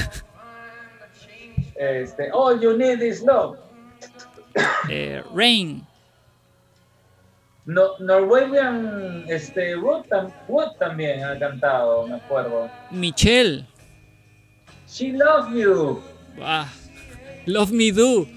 Este, 1.74 2.30
All 2.32 2.60
you 2.60 2.76
need 2.76 3.00
is 3.02 3.22
love. 3.22 3.58
Eh, 4.90 5.22
Rain. 5.32 5.86
No, 7.66 7.98
Norwegian 7.98 9.24
este, 9.28 9.76
Wood, 9.76 10.06
Wood 10.48 10.76
también 10.78 11.22
ha 11.22 11.38
cantado, 11.38 12.06
me 12.06 12.16
acuerdo. 12.16 12.70
Michelle. 12.90 13.66
She 14.88 15.12
loves 15.12 15.52
you. 15.54 16.02
Ah, 16.40 16.66
Love 17.48 17.72
Me 17.72 17.90
Do. 17.90 18.28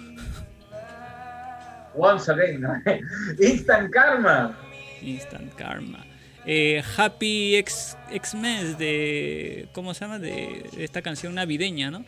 Once 1.93 2.29
again. 2.29 2.65
Instant 3.41 3.91
Karma. 3.91 4.55
Instant 5.01 5.53
Karma. 5.57 6.05
Eh, 6.45 6.81
Happy 6.97 7.57
X, 7.57 7.97
Xmas 8.09 8.77
de. 8.77 9.67
¿Cómo 9.73 9.93
se 9.93 10.05
llama? 10.05 10.17
De 10.17 10.65
esta 10.77 11.01
canción 11.01 11.35
navideña, 11.35 11.91
¿no? 11.91 12.05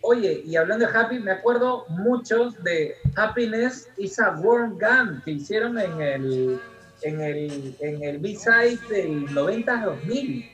Oye, 0.00 0.42
y 0.46 0.56
hablando 0.56 0.86
de 0.86 0.96
Happy, 0.96 1.18
me 1.18 1.32
acuerdo 1.32 1.84
muchos 1.90 2.62
de 2.64 2.94
Happiness 3.14 3.86
is 3.98 4.18
a 4.18 4.30
Warm 4.36 4.78
Gun 4.78 5.20
que 5.26 5.32
hicieron 5.32 5.78
en 5.78 6.00
el, 6.00 6.60
en 7.02 7.20
el, 7.20 7.76
en 7.80 8.02
el 8.02 8.18
B-side 8.18 8.78
del 8.88 9.26
90-2000, 9.28 10.50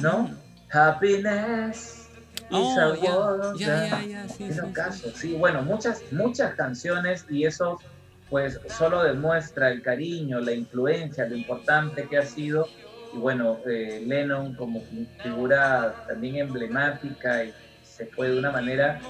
¿no? 0.00 0.34
Happiness 0.72 2.00
is 2.00 2.03
Oh, 2.50 2.94
ya, 2.94 3.14
gun. 3.16 3.58
ya, 3.58 4.02
ya, 4.08 4.28
sí, 4.28 4.52
sí, 4.52 4.60
caso, 4.72 5.12
sí, 5.14 5.34
bueno, 5.34 5.62
muchas, 5.62 6.04
muchas 6.10 6.54
canciones 6.54 7.24
y 7.28 7.44
eso 7.46 7.82
pues 8.28 8.60
solo 8.68 9.02
demuestra 9.02 9.70
el 9.70 9.82
cariño, 9.82 10.40
la 10.40 10.52
influencia, 10.52 11.26
lo 11.28 11.36
importante 11.36 12.08
que 12.08 12.16
ha 12.18 12.24
sido. 12.26 12.72
Y 13.10 13.18
bueno, 13.18 13.62
eh, 13.66 14.00
Lennon 14.04 14.54
como 14.56 14.82
fi- 14.86 15.08
figura 15.20 15.94
también 16.06 16.36
emblemática 16.46 17.44
y 17.44 17.54
se 17.80 18.06
fue 18.08 18.30
de 18.30 18.38
una 18.38 18.50
manera 18.50 19.04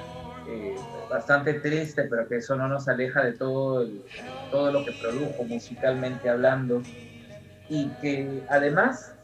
eh, 0.44 0.86
bastante 1.08 1.54
triste, 1.60 2.04
pero 2.04 2.28
que 2.28 2.36
eso 2.36 2.56
no 2.56 2.68
nos 2.68 2.86
aleja 2.88 3.24
de 3.24 3.32
todo, 3.34 3.82
el- 3.82 4.04
todo 4.50 4.70
lo 4.72 4.84
que 4.84 4.92
produjo 4.92 5.44
musicalmente 5.44 6.28
hablando. 6.28 6.86
Y 7.68 7.96
que 7.96 8.44
además 8.48 9.16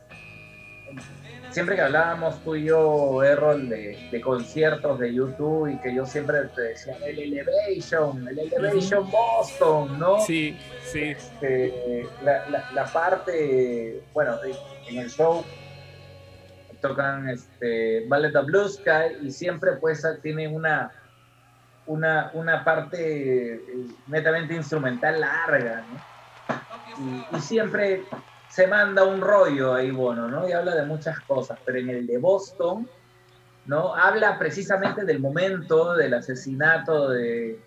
siempre 1.51 1.75
que 1.77 1.83
hablábamos 1.83 2.43
tú 2.45 2.55
y 2.57 2.65
yo, 2.65 3.23
Errol, 3.23 3.69
de, 3.69 4.09
de 4.11 4.21
conciertos 4.21 4.99
de 4.99 5.13
YouTube 5.15 5.69
y 5.69 5.79
que 5.81 5.95
yo 5.95 6.07
siempre 6.07 6.39
te 6.55 6.63
decía, 6.63 6.97
el 7.05 7.19
Elevation, 7.19 8.27
el 8.29 8.39
Elevation 8.39 9.11
Boston, 9.11 9.99
¿no? 9.99 10.21
Sí, 10.21 10.57
sí. 10.85 11.03
Este, 11.11 12.07
la, 12.23 12.49
la- 12.49 12.71
la 12.73 12.85
parte, 12.87 14.03
bueno, 14.13 14.37
en 14.89 14.99
el 14.99 15.11
show 15.11 15.45
tocan 16.81 17.29
este, 17.29 18.07
Ballet 18.09 18.35
of 18.35 18.47
Blue 18.47 18.69
Sky 18.69 19.17
y 19.23 19.31
siempre 19.31 19.73
pues 19.73 20.03
tiene 20.23 20.49
una, 20.49 20.91
una, 21.87 22.31
una 22.33 22.65
parte 22.65 23.55
eh, 23.55 23.61
netamente 24.07 24.55
instrumental 24.55 25.21
larga, 25.21 25.85
¿no? 25.91 26.11
Y, 27.33 27.37
y 27.37 27.41
siempre 27.41 28.03
se 28.51 28.67
manda 28.67 29.05
un 29.05 29.21
rollo 29.21 29.75
ahí, 29.75 29.91
Bono, 29.93 30.29
¿no? 30.29 30.49
Y 30.49 30.53
habla 30.53 30.75
de 30.75 30.85
muchas 30.85 31.21
cosas, 31.21 31.59
pero 31.65 31.79
en 31.79 31.89
el 31.89 32.07
de 32.07 32.19
Boston, 32.19 32.89
¿no? 33.67 33.95
Habla 33.95 34.39
precisamente 34.39 35.05
del 35.05 35.21
momento 35.21 35.95
del 35.95 36.15
asesinato 36.15 37.11
de, 37.11 37.61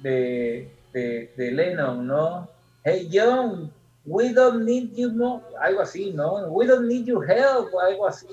de, 0.00 0.70
de, 0.92 1.50
Lennon, 1.52 2.06
¿no? 2.06 2.48
Hey, 2.84 3.08
John, 3.10 3.72
we 4.04 4.32
don't 4.34 4.64
need 4.64 4.94
you, 4.94 5.10
no, 5.12 5.42
algo 5.60 5.80
así, 5.80 6.12
¿no? 6.12 6.46
We 6.48 6.66
don't 6.66 6.86
need 6.86 7.06
your 7.06 7.24
help, 7.28 7.68
algo 7.80 8.06
así. 8.06 8.26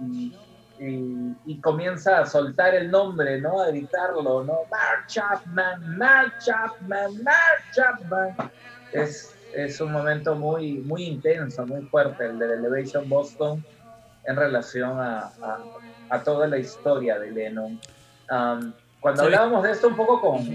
Y, 0.00 0.36
y- 0.78 1.36
y 1.44 1.60
comienza 1.60 2.20
a 2.20 2.26
soltar 2.26 2.74
el 2.74 2.88
nombre, 2.90 3.40
¿no? 3.40 3.60
A 3.60 3.68
gritarlo, 3.68 4.44
¿no? 4.44 4.60
Mark 4.70 5.06
Chapman, 5.08 5.96
Mark 5.98 6.34
Chapman, 6.38 7.22
Mark 7.22 7.62
Chapman. 7.74 8.36
Es, 8.92 9.34
es 9.54 9.80
un 9.80 9.92
momento 9.92 10.34
muy, 10.34 10.74
muy 10.78 11.04
intenso, 11.04 11.66
muy 11.66 11.82
fuerte, 11.82 12.26
el 12.26 12.38
del 12.38 12.52
Elevation 12.52 13.08
Boston, 13.08 13.64
en 14.24 14.36
relación 14.36 14.98
a, 15.00 15.32
a- 15.42 15.64
a 16.10 16.22
toda 16.22 16.46
la 16.46 16.58
historia 16.58 17.18
de 17.18 17.30
Lennon. 17.30 17.80
Um, 18.30 18.72
cuando 19.00 19.22
hablábamos 19.24 19.62
de 19.64 19.70
esto 19.72 19.88
un 19.88 19.96
poco 19.96 20.20
con, 20.20 20.46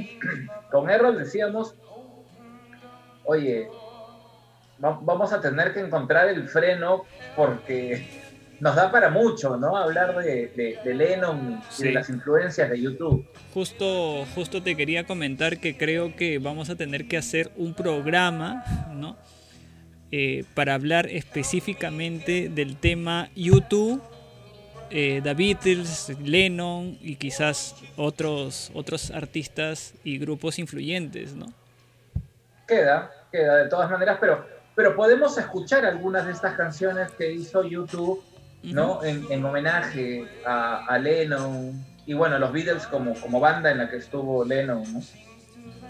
con 0.71 0.89
Errol, 0.89 1.17
decíamos, 1.17 1.75
oye, 3.25 3.69
va- 4.83 4.99
vamos 5.01 5.33
a 5.33 5.41
tener 5.41 5.73
que 5.73 5.79
encontrar 5.81 6.29
el 6.29 6.47
freno 6.47 7.05
porque 7.35 8.07
nos 8.59 8.75
da 8.75 8.91
para 8.91 9.09
mucho, 9.09 9.57
¿no? 9.57 9.75
Hablar 9.77 10.15
de, 10.17 10.47
de- 10.55 10.79
de 10.83 10.93
Lennon 10.93 11.59
y 11.69 11.73
Sí. 11.73 11.83
de 11.83 11.91
las 11.93 12.09
influencias 12.09 12.69
de 12.69 12.81
YouTube. 12.81 13.25
Justo, 13.53 14.25
justo 14.35 14.61
te 14.63 14.75
quería 14.75 15.05
comentar 15.05 15.59
que 15.59 15.77
creo 15.77 16.15
que 16.15 16.39
vamos 16.39 16.69
a 16.69 16.75
tener 16.75 17.07
que 17.07 17.17
hacer 17.17 17.51
un 17.55 17.73
programa, 17.73 18.63
¿no? 18.95 19.15
Eh, 20.11 20.45
para 20.53 20.73
hablar 20.73 21.07
específicamente 21.07 22.49
del 22.49 22.77
tema 22.77 23.29
YouTube, 23.35 24.01
eh, 24.89 25.19
The 25.21 25.33
Beatles, 25.33 26.17
Lennon 26.23 26.97
y 27.01 27.17
quizás 27.17 27.75
otros, 27.97 28.71
otros 28.73 29.11
artistas 29.11 29.93
y 30.05 30.17
grupos 30.17 30.59
influyentes, 30.59 31.33
¿no? 31.35 31.47
Queda, 32.67 33.11
queda 33.31 33.57
de 33.57 33.69
todas 33.69 33.89
maneras, 33.91 34.17
pero, 34.19 34.45
pero 34.75 34.95
podemos 34.95 35.37
escuchar 35.37 35.85
algunas 35.85 36.25
de 36.25 36.31
estas 36.33 36.55
canciones 36.55 37.11
que 37.11 37.31
hizo 37.33 37.63
YouTube, 37.63 38.21
¿no? 38.73 39.03
En, 39.03 39.25
en 39.29 39.43
homenaje 39.45 40.25
a, 40.45 40.85
a 40.85 40.97
Lennon 40.99 41.85
y 42.05 42.13
bueno, 42.13 42.39
los 42.39 42.51
Beatles 42.53 42.87
como, 42.87 43.13
como 43.15 43.39
banda 43.39 43.71
en 43.71 43.79
la 43.79 43.89
que 43.89 43.97
estuvo 43.97 44.45
Lennon, 44.45 44.83
¿no? 44.93 45.01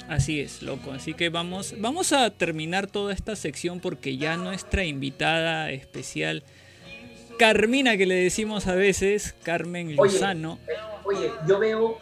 Así 0.10 0.40
es, 0.40 0.62
loco. 0.62 0.92
Así 0.94 1.14
que 1.14 1.30
vamos, 1.30 1.76
vamos 1.80 2.14
a 2.14 2.30
terminar 2.30 2.88
toda 2.88 3.14
esta 3.14 3.36
sección 3.36 3.80
porque 3.80 4.18
ya 4.18 4.38
nuestra 4.38 4.84
invitada 4.86 5.70
especial, 5.72 6.44
Carmina, 7.38 7.98
que 7.98 8.06
le 8.06 8.16
decimos 8.16 8.68
a 8.68 8.76
veces, 8.76 9.36
Carmen 9.44 9.88
Oye, 9.98 10.14
Lozano. 10.14 10.60
eh, 10.68 10.74
oye, 11.04 11.32
yo 11.48 11.60
veo, 11.60 11.98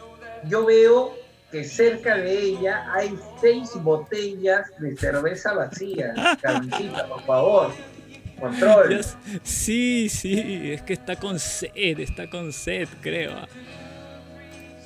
yo 0.48 0.64
veo 0.64 1.14
que 1.50 1.64
cerca 1.64 2.16
de 2.16 2.38
ella 2.40 2.86
hay 2.94 3.16
seis 3.40 3.70
botellas 3.74 4.66
de 4.78 4.96
cerveza 4.96 5.52
vacía. 5.52 6.14
Carmencita, 6.40 7.06
por 7.06 7.22
favor, 7.22 7.72
control. 8.40 9.04
Sí, 9.42 10.08
sí, 10.08 10.70
es 10.72 10.82
que 10.82 10.92
está 10.92 11.16
con 11.16 11.38
sed, 11.38 12.00
está 12.00 12.28
con 12.28 12.52
sed, 12.52 12.88
creo. 13.00 13.32
ah. 13.36 13.48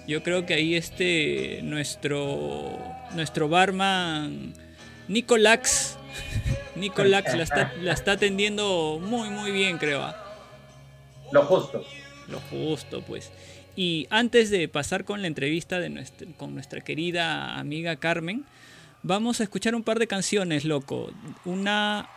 Yo 0.07 0.23
creo 0.23 0.47
que 0.47 0.55
ahí 0.55 0.75
este 0.75 1.61
nuestro 1.63 2.79
nuestro 3.15 3.49
barman 3.49 4.53
Nicolax 5.09 5.97
Nicolax 6.77 7.35
la 7.37 7.43
está, 7.45 7.73
la 7.81 7.93
está 7.93 8.13
atendiendo 8.13 8.99
muy 9.01 9.31
muy 9.31 9.51
bien, 9.53 9.79
creo. 9.79 10.03
ah. 10.03 10.17
Lo 11.33 11.45
justo. 11.45 11.85
Lo 12.29 12.41
justo, 12.51 13.03
pues. 13.03 13.31
Y 13.77 14.07
antes 14.11 14.51
de 14.51 14.67
pasar 14.69 15.05
con 15.05 15.21
la 15.23 15.29
entrevista 15.29 15.79
de 15.79 15.91
nuestra, 15.91 16.27
con 16.37 16.55
nuestra 16.55 16.81
querida 16.81 17.59
amiga 17.59 17.97
Carmen, 17.97 18.45
vamos 19.03 19.41
a 19.41 19.45
escuchar 19.45 19.75
un 19.75 19.83
par 19.85 19.99
de 19.99 20.07
canciones, 20.09 20.65
loco. 20.65 21.11
Una, 21.45 22.09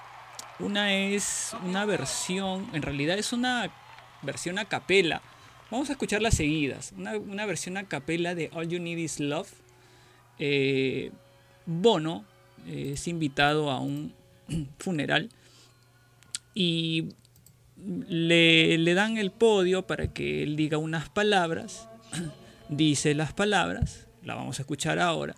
una 0.64 0.94
es 0.94 1.56
una 1.66 1.86
versión, 1.86 2.68
en 2.74 2.82
realidad 2.82 3.18
es 3.18 3.34
una 3.34 3.72
versión 4.22 4.58
a 4.60 4.66
capela. 4.66 5.22
Vamos 5.72 5.90
a 5.90 5.94
escucharlas 5.94 6.36
seguidas. 6.36 6.94
Una, 6.98 7.18
una 7.18 7.46
versión 7.46 7.78
a 7.78 7.84
capela 7.88 8.36
de 8.36 8.50
All 8.54 8.68
You 8.70 8.80
Need 8.80 8.98
Is 8.98 9.20
Love. 9.20 9.50
Eh, 10.40 11.12
Bono 11.66 12.26
es 12.68 13.08
invitado 13.08 13.72
a 13.72 13.80
un 13.80 14.14
funeral 14.80 15.30
y 16.54 17.10
le, 17.78 18.78
le 18.78 18.94
dan 18.94 19.18
el 19.18 19.32
podio 19.32 19.88
para 19.88 20.14
que 20.14 20.44
él 20.44 20.56
diga 20.56 20.78
unas 20.78 21.10
palabras. 21.10 21.90
Dice 22.70 23.14
las 23.14 23.34
palabras, 23.34 24.08
la 24.24 24.36
vamos 24.36 24.60
a 24.60 24.62
escuchar 24.64 25.00
ahora. 25.00 25.36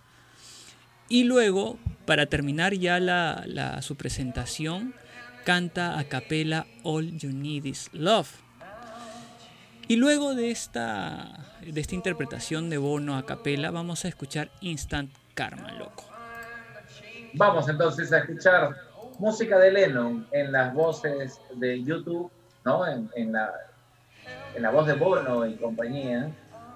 Y 1.09 1.23
luego, 1.23 1.77
para 2.05 2.25
terminar 2.27 2.73
ya 2.73 2.99
la- 2.99 3.81
su 3.81 3.95
presentación, 3.95 4.93
canta 5.45 5.97
a 5.97 6.03
capela 6.05 6.65
All 6.83 7.17
You 7.17 7.31
Need 7.31 7.65
Is 7.65 7.89
Love. 7.93 8.29
Y 9.87 9.95
luego 9.97 10.33
de 10.33 10.49
esta, 10.49 11.45
de 11.61 11.79
esta 11.79 11.93
interpretación 11.93 12.71
de 12.71 12.79
Bono 12.79 13.15
a 13.15 13.25
capela, 13.25 13.69
vamos 13.69 14.03
a 14.03 14.07
escuchar 14.07 14.49
Instant 14.61 15.11
Karma, 15.35 15.71
loco. 15.73 16.03
Vamos 17.35 17.69
entonces 17.69 18.11
a 18.11 18.17
escuchar 18.19 18.75
música 19.19 19.59
de 19.59 19.71
Lennon 19.71 20.27
en 20.31 20.51
las 20.51 20.73
voces 20.73 21.39
de 21.53 21.83
YouTube, 21.83 22.31
¿no? 22.65 22.87
En, 22.87 23.09
en 23.15 23.31
la, 23.31 23.53
en 24.55 24.63
la 24.63 24.71
voz 24.71 24.87
de 24.87 24.93
Bono 24.93 25.45
y 25.45 25.55
compañía, 25.57 26.31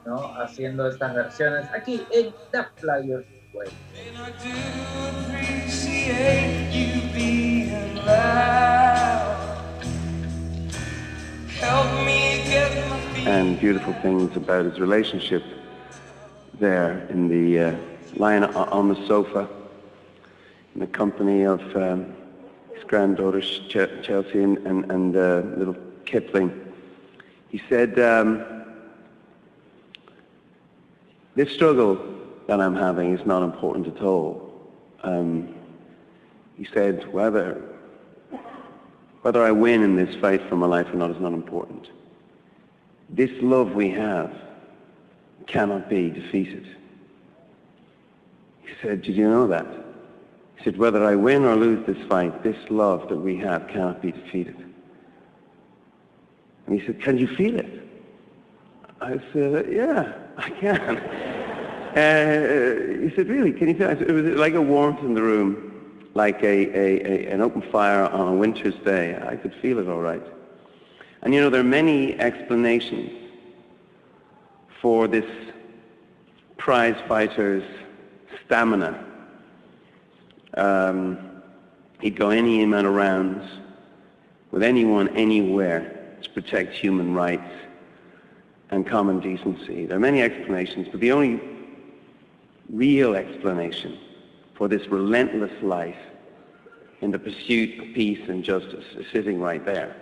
¿no? 0.05 0.35
Haciendo 0.39 0.87
estas 0.87 1.15
versiones 1.15 1.65
aquí 1.73 2.03
en 2.11 2.31
The 2.51 2.63
Flyers 2.75 3.25
Way. 3.53 3.69
And 13.27 13.59
beautiful 13.59 13.93
things 14.01 14.35
about 14.35 14.65
his 14.65 14.79
relationship 14.79 15.43
there 16.59 17.05
in 17.09 17.27
the 17.27 17.59
uh, 17.59 17.75
lying 18.15 18.43
on 18.43 18.89
the 18.89 19.07
sofa 19.07 19.47
in 20.73 20.81
the 20.81 20.87
company 20.87 21.43
of 21.43 21.61
um, 21.75 22.15
his 22.73 22.83
granddaughter 22.85 23.41
Ch- 23.41 24.03
Chelsea 24.03 24.41
and, 24.41 24.57
and, 24.59 24.91
and 24.91 25.15
uh, 25.15 25.41
little 25.57 25.75
Kipling. 26.05 26.51
He 27.49 27.61
said, 27.69 27.99
um, 27.99 28.43
this 31.35 31.51
struggle 31.53 31.97
that 32.47 32.59
I'm 32.59 32.75
having 32.75 33.17
is 33.17 33.25
not 33.25 33.43
important 33.43 33.87
at 33.87 34.01
all. 34.01 34.51
Um, 35.03 35.53
he 36.57 36.65
said, 36.73 37.11
whether, 37.13 37.61
whether 39.21 39.43
I 39.43 39.51
win 39.51 39.83
in 39.83 39.95
this 39.95 40.15
fight 40.21 40.41
for 40.47 40.55
my 40.55 40.67
life 40.67 40.87
or 40.93 40.95
not 40.95 41.11
is 41.11 41.19
not 41.19 41.33
important. 41.33 41.89
This 43.09 43.31
love 43.41 43.71
we 43.71 43.89
have 43.91 44.33
cannot 45.47 45.89
be 45.89 46.09
defeated. 46.09 46.65
He 48.61 48.69
said, 48.81 49.01
did 49.01 49.15
you 49.15 49.29
know 49.29 49.47
that? 49.47 49.65
He 50.57 50.63
said, 50.63 50.77
whether 50.77 51.03
I 51.03 51.15
win 51.15 51.43
or 51.43 51.55
lose 51.55 51.85
this 51.87 51.97
fight, 52.07 52.43
this 52.43 52.57
love 52.69 53.09
that 53.09 53.17
we 53.17 53.37
have 53.37 53.67
cannot 53.67 54.01
be 54.01 54.11
defeated. 54.11 54.55
And 56.67 56.79
he 56.79 56.85
said, 56.85 57.01
can 57.01 57.17
you 57.17 57.27
feel 57.35 57.59
it? 57.59 57.87
I 59.01 59.19
said, 59.33 59.71
yeah, 59.71 60.13
I 60.37 60.49
can. 60.49 61.35
Uh, 61.89 63.01
he 63.01 63.11
said, 63.15 63.27
really, 63.27 63.51
can 63.51 63.67
you 63.67 63.73
feel 63.73 63.89
it? 63.89 63.99
It 63.99 64.11
was 64.11 64.23
like 64.37 64.53
a 64.53 64.61
warmth 64.61 64.99
in 64.99 65.15
the 65.15 65.23
room, 65.23 65.68
like 66.19 66.43
a, 66.43 66.57
a, 66.77 66.87
a, 67.11 67.33
an 67.33 67.39
open 67.39 67.61
fire 67.71 68.03
on 68.03 68.27
a 68.27 68.35
winter's 68.35 68.75
day. 68.83 69.17
I 69.33 69.37
could 69.37 69.53
feel 69.61 69.79
it 69.79 69.87
all 69.87 70.01
right. 70.01 70.21
And 71.21 71.33
you 71.33 71.39
know, 71.39 71.49
there 71.49 71.61
are 71.61 71.75
many 71.81 72.19
explanations 72.19 73.09
for 74.81 75.07
this 75.07 75.29
prize 76.57 76.97
fighter's 77.07 77.63
stamina. 78.45 79.01
Um, 80.57 81.41
he'd 82.01 82.17
go 82.17 82.31
any 82.31 82.63
amount 82.63 82.87
of 82.87 82.93
rounds 82.95 83.45
with 84.51 84.61
anyone, 84.61 85.07
anywhere 85.15 85.81
to 86.21 86.29
protect 86.31 86.75
human 86.75 87.13
rights 87.13 87.53
and 88.71 88.85
common 88.85 89.21
decency. 89.21 89.85
There 89.85 89.95
are 89.95 90.01
many 90.11 90.21
explanations, 90.21 90.89
but 90.91 90.99
the 90.99 91.13
only 91.13 91.39
real 92.69 93.15
explanation 93.15 93.97
for 94.57 94.67
this 94.67 94.85
relentless 94.87 95.63
life 95.63 95.95
in 97.01 97.11
the 97.11 97.19
pursuit 97.19 97.79
of 97.79 97.93
peace 97.93 98.19
and 98.27 98.43
justice 98.43 98.85
is 98.95 99.05
sitting 99.11 99.39
right 99.39 99.63
there. 99.65 99.95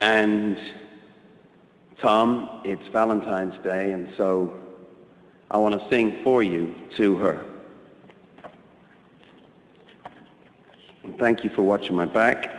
And 0.00 0.58
Tom, 2.00 2.62
it's 2.64 2.86
Valentine's 2.88 3.62
Day, 3.62 3.92
and 3.92 4.12
so 4.16 4.54
I 5.50 5.58
want 5.58 5.80
to 5.80 5.88
sing 5.90 6.20
for 6.24 6.42
you 6.42 6.74
to 6.96 7.16
her. 7.16 7.44
And 11.04 11.18
thank 11.18 11.44
you 11.44 11.50
for 11.50 11.62
watching 11.62 11.94
my 11.94 12.06
back. 12.06 12.54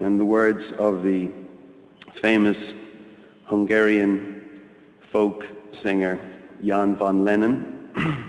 And 0.00 0.20
the 0.20 0.24
words 0.24 0.64
of 0.78 1.02
the 1.02 1.30
famous 2.22 2.56
Hungarian 3.46 4.60
folk 5.10 5.44
singer 5.82 6.20
Jan 6.64 6.96
van 6.96 7.24
Lennen, 7.24 7.74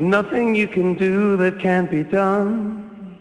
nothing 0.00 0.54
you 0.54 0.68
can 0.68 0.94
do 0.94 1.36
that 1.38 1.58
can't 1.58 1.90
be 1.90 2.02
done. 2.02 3.18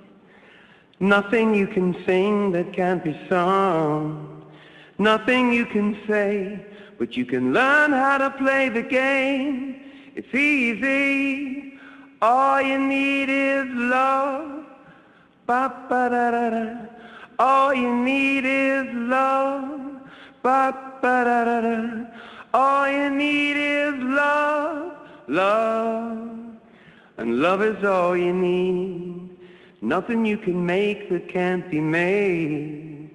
Nothing 1.00 1.54
you 1.56 1.68
can 1.68 1.96
sing 2.06 2.52
that 2.52 2.74
can't 2.74 3.04
be 3.04 3.20
sung. 3.30 4.46
Nothing 4.98 5.54
you 5.54 5.66
can 5.66 5.98
say, 6.08 6.66
but 6.98 7.16
you 7.16 7.26
can 7.26 7.54
learn 7.54 7.92
how 7.92 8.18
to 8.18 8.30
play 8.32 8.70
the 8.70 8.82
game. 8.82 9.82
It's 10.16 10.34
easy. 10.34 11.80
All 12.22 12.62
you 12.62 12.78
need 12.78 13.30
is 13.30 13.66
love. 13.70 14.66
Ba 15.46 15.74
ba 15.90 16.10
da 16.10 16.32
da 16.32 16.50
da. 16.50 16.76
All 17.40 17.74
you 17.74 17.96
need 17.96 18.46
is 18.46 18.94
love. 18.94 20.02
Ba 20.44 20.76
ba 21.02 21.24
da 21.24 21.46
da 21.46 21.62
da. 21.62 22.06
All 22.54 22.90
you 22.90 23.12
need 23.12 23.58
is 23.58 23.94
love, 23.94 24.94
love. 25.28 26.39
And 27.20 27.42
love 27.42 27.62
is 27.62 27.84
all 27.84 28.16
you 28.16 28.32
need. 28.32 29.30
Nothing 29.82 30.26
you 30.26 30.38
can 30.38 30.66
make 30.66 31.10
that 31.10 31.28
can't 31.28 31.70
be 31.70 31.82
made. 31.82 33.12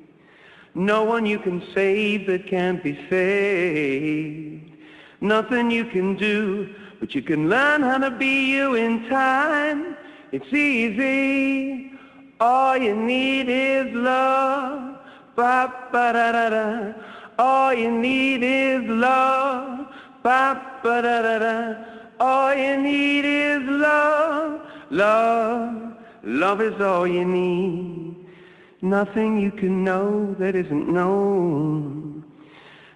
No 0.75 1.05
one 1.05 1.25
you 1.25 1.39
can 1.39 1.63
save 1.73 2.27
that 2.27 2.47
can't 2.47 2.85
be 2.85 2.99
saved. 3.09 4.71
Nothing 5.23 5.71
you 5.71 5.87
can 5.87 6.17
do, 6.17 6.69
but 7.01 7.15
you 7.15 7.23
can 7.23 7.49
learn 7.49 7.81
how 7.81 7.97
to 7.97 8.11
be 8.11 8.53
you 8.53 8.75
in 8.75 9.09
time. 9.09 9.97
It's 10.33 10.53
easy. 10.53 11.91
All 12.41 12.77
you 12.77 12.95
need 12.95 13.49
is 13.49 13.91
love. 13.95 14.99
Ba 15.35 15.73
ba 15.91 16.13
da 16.13 16.31
da 16.33 16.51
da. 16.51 16.93
All 17.39 17.73
you 17.73 17.91
need 17.91 18.43
is 18.43 18.83
love. 18.87 19.87
Ba 20.23 20.61
ba 20.83 21.01
da 21.01 21.23
da 21.23 21.39
da. 21.39 21.94
All 22.27 22.55
you 22.55 22.75
need 22.81 23.27
is 23.27 23.63
love. 23.69 24.63
Love. 24.89 25.93
Love 26.23 26.63
is 26.63 26.81
all 26.81 27.07
you 27.07 27.23
need. 27.23 28.17
Nothing 28.81 29.39
you 29.39 29.51
can 29.51 29.85
know 29.85 30.35
that 30.39 30.55
isn't 30.55 30.89
known. 30.89 32.25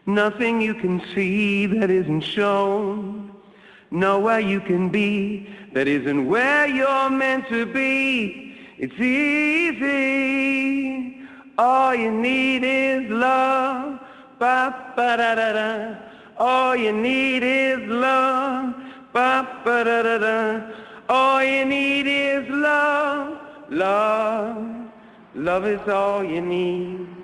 Nothing 0.06 0.62
you 0.62 0.72
can 0.72 1.02
see 1.14 1.66
that 1.66 1.90
isn't 1.90 2.22
shown. 2.22 3.30
Nowhere 3.90 4.40
you 4.40 4.60
can 4.60 4.88
be 4.88 5.46
that 5.74 5.86
isn't 5.86 6.26
where 6.26 6.66
you're 6.66 7.10
meant 7.10 7.48
to 7.50 7.66
be. 7.66 8.56
It's 8.78 8.98
easy. 8.98 9.98
All 11.58 11.94
you 11.94 12.12
need 12.12 12.64
is 12.64 13.10
love. 13.10 14.00
Ba 14.38 14.92
ba 14.96 15.16
da 15.18 15.34
da 15.34 15.52
da. 15.52 15.96
All 16.38 16.74
you 16.74 16.92
need 16.94 17.42
is 17.42 17.80
love. 17.88 18.87
Ba 19.12 19.62
ba 19.64 19.84
da 19.84 20.02
da 20.02 20.18
da. 20.18 20.60
All 21.08 21.42
you 21.42 21.64
need 21.64 22.06
is 22.06 22.48
love. 22.48 23.38
Love. 23.70 24.66
Love 25.34 25.66
is 25.66 25.88
all 25.88 26.24
you 26.24 26.40
need. 26.40 27.17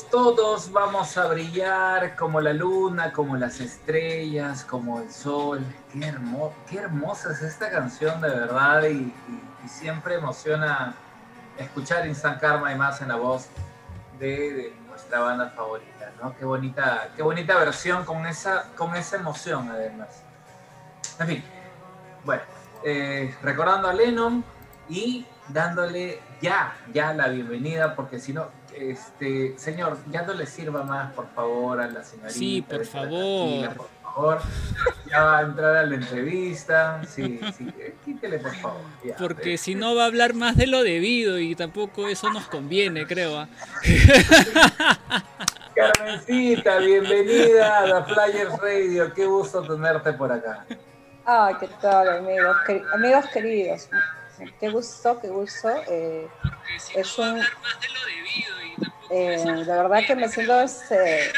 Todos, 0.00 0.72
vamos 0.72 1.18
a 1.18 1.26
brillar 1.26 2.16
como 2.16 2.40
la 2.40 2.54
luna, 2.54 3.12
como 3.12 3.36
las 3.36 3.60
estrellas, 3.60 4.64
como 4.64 5.00
el 5.00 5.10
sol. 5.12 5.62
Qué, 5.92 6.00
hermo- 6.06 6.54
qué 6.68 6.78
hermosa 6.78 7.32
es 7.32 7.42
esta 7.42 7.70
canción 7.70 8.20
de 8.22 8.28
verdad 8.30 8.84
y, 8.84 9.12
siempre 9.68 10.16
emociona 10.16 10.94
escuchar 11.56 12.06
Instant 12.06 12.40
Karma 12.40 12.72
y 12.72 12.76
más 12.76 13.00
en 13.00 13.08
la 13.08 13.14
voz 13.16 13.46
de, 14.18 14.26
de 14.26 14.76
nuestra 14.88 15.20
banda 15.20 15.50
favorita, 15.50 16.10
¿no? 16.20 16.34
Qué 16.36 16.44
bonita, 16.44 17.10
qué 17.14 17.22
bonita 17.22 17.56
versión 17.58 18.04
con 18.04 18.26
esa, 18.26 18.64
con 18.76 18.96
esa 18.96 19.16
emoción 19.16 19.70
además. 19.70 20.08
En 21.20 21.26
fin, 21.28 21.44
bueno, 22.24 22.42
eh, 22.82 23.32
recordando 23.42 23.88
a 23.88 23.92
Lennon 23.92 24.44
y 24.88 25.26
dándole 25.48 26.20
ya, 26.40 26.74
ya 26.92 27.12
la 27.14 27.28
bienvenida, 27.28 27.94
porque 27.94 28.18
si 28.18 28.32
no, 28.32 28.48
este, 28.76 29.54
señor, 29.58 29.98
ya 30.10 30.22
no 30.22 30.34
le 30.34 30.46
sirva 30.46 30.82
más, 30.82 31.12
por 31.12 31.28
favor, 31.34 31.80
a 31.80 31.88
la 31.88 32.02
señorita. 32.04 32.32
Sí, 32.32 32.62
por 32.62 32.84
favor. 32.84 33.74
por 33.76 33.88
favor. 34.02 34.40
Ya 35.10 35.22
va 35.24 35.38
a 35.38 35.42
entrar 35.42 35.76
a 35.76 35.82
la 35.84 35.94
entrevista. 35.94 37.00
Sí, 37.06 37.40
sí, 37.56 37.68
eh, 37.78 37.94
quítele, 38.04 38.38
por 38.38 38.54
favor. 38.56 38.80
ya, 39.04 39.16
Porque 39.18 39.54
eh. 39.54 39.58
si 39.58 39.74
no 39.74 39.94
va 39.94 40.04
a 40.04 40.06
hablar 40.06 40.34
más 40.34 40.56
de 40.56 40.66
lo 40.66 40.82
debido 40.82 41.38
y 41.38 41.54
tampoco 41.54 42.08
eso 42.08 42.30
nos 42.30 42.46
conviene, 42.48 43.06
creo. 43.06 43.38
¿ah? 43.38 43.48
Carmencita, 45.74 46.78
bienvenida 46.78 47.78
a 47.78 47.86
la 47.86 48.04
Flyers 48.04 48.58
Radio. 48.58 49.12
Qué 49.14 49.24
gusto 49.24 49.62
tenerte 49.62 50.12
por 50.12 50.30
acá. 50.30 50.66
Ay, 51.24 51.54
qué 51.60 51.68
tal, 51.80 52.08
amigos, 52.18 52.56
amigos 52.94 53.26
queridos. 53.32 53.88
Qué 54.58 54.70
gusto, 54.70 55.20
qué 55.20 55.28
gusto. 55.28 55.68
eh, 55.88 56.26
es 56.96 57.18
un, 57.18 57.40
eh, 59.12 59.44
de 59.44 59.64
verdad 59.64 60.00
que 60.06 60.16
me 60.16 60.28
siento 60.28 60.60
este, 60.60 61.30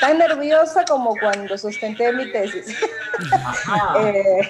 tan 0.00 0.18
nerviosa 0.18 0.84
como 0.86 1.14
cuando 1.16 1.56
sustenté 1.58 2.12
mi 2.12 2.30
tesis. 2.32 2.76
Eh, 3.98 4.48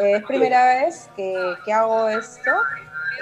es 0.16 0.24
primera 0.24 0.64
vez 0.64 1.08
que, 1.16 1.54
que 1.64 1.72
hago 1.72 2.08
esto. 2.08 2.50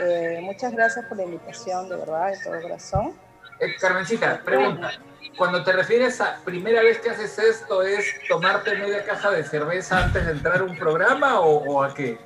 Eh, 0.01 0.38
muchas 0.40 0.72
gracias 0.72 1.05
por 1.05 1.18
la 1.18 1.24
invitación, 1.24 1.88
de 1.90 1.96
verdad, 1.96 2.30
de 2.30 2.38
todo 2.42 2.62
corazón. 2.62 3.14
Eh, 3.60 3.74
Carmencita, 3.78 4.40
pregunta. 4.42 4.92
Cuando 5.36 5.62
te 5.62 5.72
refieres 5.72 6.18
a 6.22 6.38
primera 6.44 6.82
vez 6.82 6.98
que 7.01 7.10
haces 7.10 7.38
esto, 7.38 7.82
¿es 7.82 8.06
tomarte 8.26 8.74
media 8.76 9.05
caja 9.05 9.30
de 9.32 9.44
cerveza 9.44 10.05
antes 10.05 10.24
de 10.24 10.32
entrar 10.32 10.60
a 10.60 10.64
un 10.64 10.78
programa 10.78 11.40
o, 11.40 11.59
o 11.59 11.82
a 11.82 11.92
qué? 11.92 12.18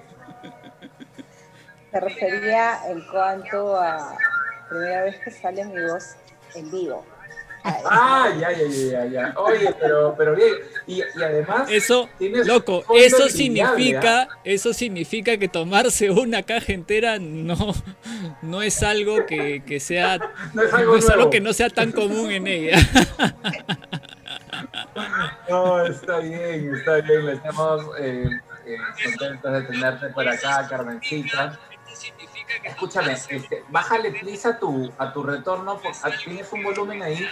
Me 1.93 2.01
refería 2.01 2.79
en 2.89 3.05
cuanto 3.09 3.77
a 3.77 4.17
primera 4.69 5.03
vez 5.03 5.19
que 5.19 5.31
sale 5.33 5.65
mi 5.65 5.83
voz 5.83 6.17
en 6.55 6.71
vivo. 6.71 7.05
Ah, 7.65 8.31
ya, 8.39 8.53
ya, 8.53 8.67
ya, 8.69 9.07
ya. 9.07 9.35
Oye, 9.37 9.75
pero, 9.81 10.15
pero 10.17 10.35
bien. 10.35 10.55
Y, 10.87 11.01
y 11.01 11.23
además. 11.23 11.69
Eso, 11.71 12.09
loco, 12.47 12.85
eso 12.95 13.29
significa, 13.29 14.23
¿ah? 14.23 14.29
eso 14.45 14.73
significa 14.73 15.37
que 15.37 15.49
tomarse 15.49 16.11
una 16.11 16.43
caja 16.43 16.73
entera 16.73 17.19
no, 17.19 17.75
no 18.43 18.63
es 18.63 18.83
algo 18.83 19.27
que, 19.27 19.63
que 19.67 19.81
sea, 19.81 20.19
No 20.55 20.63
es 20.63 20.73
algo 20.73 20.93
no 20.93 20.99
es 20.99 21.05
algo 21.05 21.17
nuevo. 21.17 21.31
que 21.31 21.41
no 21.41 21.53
sea 21.53 21.69
tan 21.69 21.93
común 21.93 22.31
en 22.31 22.47
ella. 22.47 22.79
No, 25.49 25.85
está 25.87 26.19
bien, 26.19 26.75
está 26.75 26.97
bien. 27.01 27.27
Le 27.27 27.33
estamos 27.35 27.87
eh, 28.01 28.29
eh, 28.67 28.77
contentos 29.05 29.53
de 29.53 29.63
tenerte 29.63 30.09
por 30.09 30.29
acá, 30.29 30.67
Carmencita. 30.69 31.59
Escúchame, 32.65 33.13
este, 33.13 33.65
bájale 33.69 34.13
please 34.13 34.49
a 34.49 34.59
tu, 34.59 34.93
a 34.99 35.13
tu 35.13 35.23
retorno, 35.23 35.79
por- 35.79 35.93
a- 36.03 36.11
tienes 36.25 36.53
un 36.53 36.63
volumen 36.63 37.03
ahí 37.03 37.27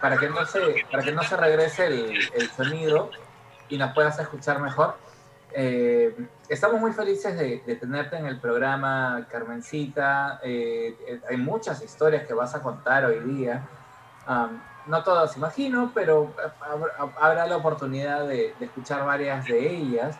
para 0.00 0.16
que 0.18 0.28
no 0.28 0.44
se, 0.46 0.60
para 0.90 1.02
que 1.02 1.12
no 1.12 1.22
se 1.22 1.36
regrese 1.36 1.86
el, 1.86 2.16
el 2.34 2.48
sonido 2.50 3.10
y 3.68 3.76
nos 3.78 3.92
puedas 3.92 4.18
escuchar 4.18 4.60
mejor. 4.60 4.96
Eh, 5.52 6.14
estamos 6.48 6.80
muy 6.80 6.92
felices 6.92 7.36
de, 7.36 7.62
de 7.66 7.76
tenerte 7.76 8.16
en 8.16 8.26
el 8.26 8.38
programa, 8.38 9.26
Carmencita. 9.30 10.40
Eh, 10.42 10.96
eh, 11.06 11.20
hay 11.28 11.36
muchas 11.36 11.82
historias 11.82 12.26
que 12.26 12.34
vas 12.34 12.54
a 12.54 12.62
contar 12.62 13.04
hoy 13.06 13.20
día. 13.20 13.66
Am, 14.26 14.60
no 14.86 15.02
todas, 15.02 15.36
imagino, 15.36 15.90
pero 15.94 16.34
hab- 16.60 17.12
habrá 17.20 17.46
la 17.46 17.56
oportunidad 17.56 18.26
de, 18.26 18.54
de 18.58 18.64
escuchar 18.66 19.04
varias 19.04 19.46
de 19.46 19.68
ellas. 19.76 20.16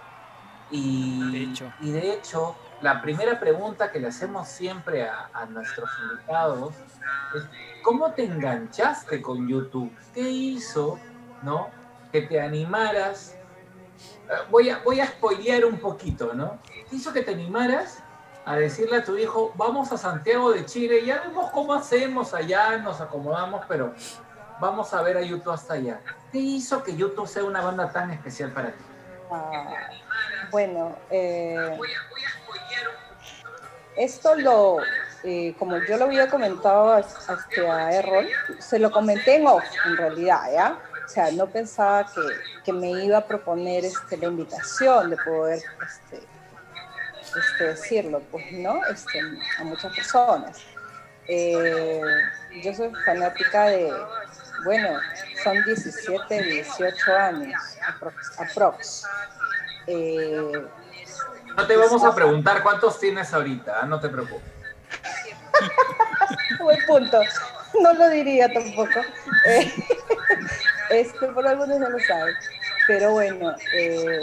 Y 0.71 1.33
De 1.33 1.43
hecho. 1.53 1.73
y 1.81 1.93
de 1.93 2.13
hecho, 2.13 2.57
la 2.81 3.03
primera 3.03 3.41
pregunta 3.41 3.91
que 3.91 3.99
le 3.99 4.09
hacemos 4.09 4.49
siempre 4.49 5.09
a, 5.09 5.31
a 5.33 5.47
nuestros 5.47 5.91
invitados 6.03 6.75
es, 7.35 7.45
¿cómo 7.83 8.13
te 8.13 8.25
enganchaste 8.25 9.21
con 9.21 9.49
YouTube? 9.49 9.93
¿Qué 10.15 10.21
hizo, 10.21 10.99
no? 11.43 11.71
Que 12.13 12.23
te 12.23 12.41
animaras. 12.41 13.35
Eh, 14.29 14.33
Voy 14.51 14.71
a, 14.71 14.79
voy 14.85 15.01
a 15.01 15.07
spoilear 15.07 15.65
un 15.65 15.79
poquito, 15.79 16.35
¿no? 16.35 16.59
¿Qué 16.63 16.97
hizo 16.97 17.13
que 17.13 17.23
te 17.23 17.33
animaras 17.33 18.03
a 18.45 18.57
decirle 18.57 18.97
a 18.97 19.05
tu 19.05 19.17
hijo, 19.19 19.53
vamos 19.57 19.93
a 19.93 19.99
Santiago 19.99 20.53
de 20.53 20.65
Chile, 20.65 21.05
ya 21.05 21.21
vemos 21.21 21.51
cómo 21.51 21.75
hacemos 21.75 22.33
allá, 22.33 22.79
nos 22.79 22.99
acomodamos, 23.01 23.67
pero 23.69 23.93
vamos 24.59 24.95
a 24.95 25.03
ver 25.03 25.19
a 25.19 25.23
YouTube 25.23 25.53
hasta 25.53 25.75
allá? 25.75 26.01
¿Qué 26.33 26.39
hizo 26.39 26.83
que 26.83 26.97
YouTube 26.97 27.27
sea 27.27 27.45
una 27.45 27.61
banda 27.61 27.93
tan 27.93 28.11
especial 28.11 28.51
para 28.53 28.69
ti? 28.69 28.85
Ah, 29.31 29.91
bueno, 30.51 30.97
eh, 31.11 31.79
esto 33.99 34.35
lo, 34.37 34.79
eh, 35.25 35.55
como 35.59 35.79
yo 35.85 35.97
lo 35.97 36.05
había 36.05 36.29
comentado 36.29 36.93
a, 36.93 37.01
este, 37.01 37.67
Errol, 37.93 38.29
se 38.59 38.79
lo 38.79 38.91
comenté 38.91 39.37
en 39.37 39.47
off, 39.47 39.65
en 39.85 39.97
realidad, 39.97 40.41
¿ya? 40.53 40.79
O 41.05 41.09
sea, 41.09 41.31
no 41.33 41.47
pensaba 41.47 42.07
que, 42.15 42.21
que 42.65 42.73
me 42.73 42.91
iba 42.91 43.19
a 43.19 43.27
proponer 43.27 43.85
este, 43.85 44.17
la 44.17 44.27
invitación 44.27 45.11
de 45.11 45.17
poder 45.17 45.59
este, 45.83 46.27
este, 47.39 47.65
decirlo, 47.65 48.21
pues, 48.31 48.45
¿no? 48.53 48.85
Este, 48.87 49.21
a 49.59 49.65
muchas 49.65 49.95
personas. 49.95 50.59
Eh, 51.27 52.01
yo 52.63 52.73
soy 52.75 52.91
fanática 53.05 53.67
de, 53.67 53.93
bueno, 54.65 54.99
son 55.43 55.63
17, 55.65 56.43
18 56.43 57.17
años, 57.17 57.63
aprox. 57.87 58.41
aprox. 58.41 59.07
Eh, 59.87 60.67
No 61.59 61.67
te 61.67 61.77
vamos 61.77 62.05
a 62.05 62.15
preguntar 62.15 62.63
cuántos 62.63 63.01
tienes 63.01 63.35
ahorita, 63.35 63.81
¿ah? 63.83 63.87
no 63.87 63.99
te 63.99 64.09
preocupes. 64.09 64.49
buen 66.61 66.87
punto. 66.87 67.21
No 67.83 67.93
lo 67.95 68.09
diría 68.11 68.51
tampoco. 68.53 69.01
Eh, 69.45 69.73
este, 70.91 71.29
por 71.29 71.47
algunos 71.47 71.79
no 71.79 71.89
lo 71.91 71.99
saben. 72.01 72.35
Pero 72.87 73.13
bueno, 73.13 73.55
eh, 73.75 74.23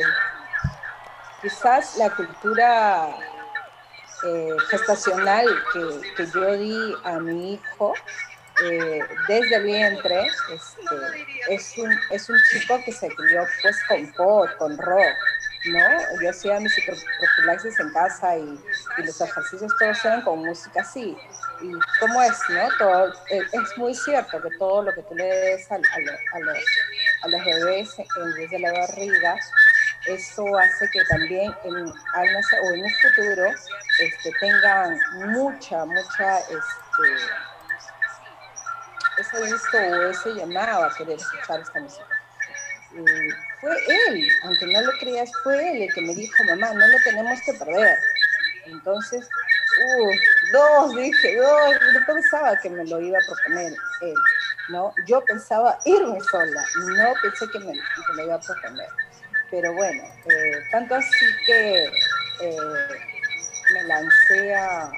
quizás 1.42 1.98
la 1.98 2.10
cultura 2.10 3.18
eh, 4.26 4.56
gestacional 4.70 5.48
que, 5.74 6.14
que 6.16 6.32
yo 6.32 6.58
di 6.58 6.96
a 7.06 7.20
mi 7.20 7.54
hijo 7.54 7.94
eh, 8.64 9.00
desde 9.28 9.56
el 9.56 9.64
vientre 9.64 10.28
este, 10.54 11.54
es, 11.54 11.78
un, 11.78 11.92
es 12.12 12.30
un 12.30 12.38
chico 12.52 12.80
que 12.86 12.92
se 12.92 13.10
crió 13.10 13.44
pues 13.62 13.78
con 13.88 14.12
pop, 14.14 14.50
con 14.58 14.78
rock, 14.78 15.16
¿no? 15.68 16.22
Yo 16.22 16.30
hacía 16.30 16.60
mis 16.60 16.74
profilaxis 16.86 17.80
en 17.80 17.94
casa 17.94 18.38
y, 18.38 18.60
los 18.98 19.22
ejercicios 19.22 19.72
todos 19.80 20.06
eran 20.06 20.22
con 20.22 20.40
música 20.46 20.82
así. 20.82 21.18
Y 21.62 21.72
cómo 22.00 22.22
es, 22.22 22.38
¿no? 22.50 22.68
Todo, 22.78 23.14
es, 23.30 23.54
es 23.54 23.78
muy 23.78 23.94
cierto 23.94 24.42
que 24.42 24.50
todo 24.58 24.84
lo 24.84 24.94
que 24.94 25.02
tú 25.04 25.16
le 25.16 25.26
des 25.26 25.72
a, 25.72 25.76
a, 25.76 25.78
a 25.78 26.40
los, 26.40 26.58
a 27.24 27.28
los 27.28 27.46
bebés 27.46 28.00
en, 28.00 28.34
desde 28.36 28.60
la 28.60 28.72
barriga, 28.72 29.38
eso 30.06 30.46
hace 30.58 30.90
que 30.92 31.04
también 31.06 31.54
en, 31.64 31.76
o 31.76 32.74
en 32.74 32.84
un 32.84 32.92
futuro 33.02 33.52
este, 34.00 34.32
tengan 34.40 35.00
mucha, 35.32 35.86
mucha, 35.86 36.40
este, 36.40 36.62
ese 39.18 39.52
gusto 39.52 39.78
o 39.78 40.10
ese 40.10 40.34
llamado 40.36 40.86
a 40.86 40.96
querer 40.96 41.18
escuchar 41.18 41.60
esta 41.60 41.80
música. 41.80 42.15
Y 42.96 43.30
fue 43.60 43.72
él, 44.10 44.28
aunque 44.44 44.66
no 44.68 44.82
lo 44.82 44.92
creas, 45.00 45.30
fue 45.44 45.72
él 45.72 45.82
el 45.84 45.94
que 45.94 46.02
me 46.02 46.16
dijo, 46.16 46.44
mamá, 46.46 46.74
no 46.74 46.88
lo 46.88 46.98
tenemos 47.04 47.40
que 47.46 47.54
perder. 47.54 47.98
Entonces, 48.66 49.28
uh, 49.28 50.12
dos, 50.54 50.96
dije, 50.96 51.36
dos, 51.38 51.76
no 51.94 52.06
pensaba 52.06 52.58
que 52.60 52.70
me 52.70 52.86
lo 52.86 53.02
iba 53.02 53.18
a 53.18 53.26
proponer 53.26 53.74
él, 54.02 54.16
¿no? 54.70 54.94
Yo 55.08 55.24
pensaba 55.26 55.78
irme 55.86 56.20
sola, 56.22 56.66
no 56.98 57.14
pensé 57.22 57.48
que 57.52 57.60
me, 57.60 57.74
que 57.74 58.24
iba 58.24 58.36
a 58.36 58.40
proponer. 58.40 58.88
Pero 59.52 59.74
bueno, 59.74 60.04
eh, 60.30 60.60
tanto 60.72 60.96
así 60.96 61.26
que 61.46 61.84
eh, 62.42 62.58
me 63.74 63.84
lancé 63.84 64.56
a, 64.56 64.92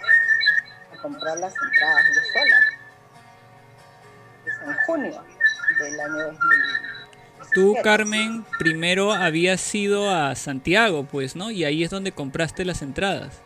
comprar 1.02 1.38
las 1.38 1.54
entradas 1.54 2.04
yo 2.16 2.22
sola. 2.34 2.60
Es 4.46 4.68
en 4.68 4.74
junio 4.86 5.24
del 5.80 6.00
año 6.00 6.18
2000. 6.18 6.97
Tú, 7.54 7.76
Carmen, 7.84 8.46
primero 8.60 9.12
habías 9.12 9.74
ido 9.74 10.10
a 10.10 10.36
Santiago, 10.36 11.06
pues, 11.06 11.36
¿no? 11.36 11.50
Y 11.52 11.64
ahí 11.66 11.84
es 11.84 11.90
donde 11.90 12.12
compraste 12.12 12.66
las 12.66 12.82
entradas. 12.82 13.42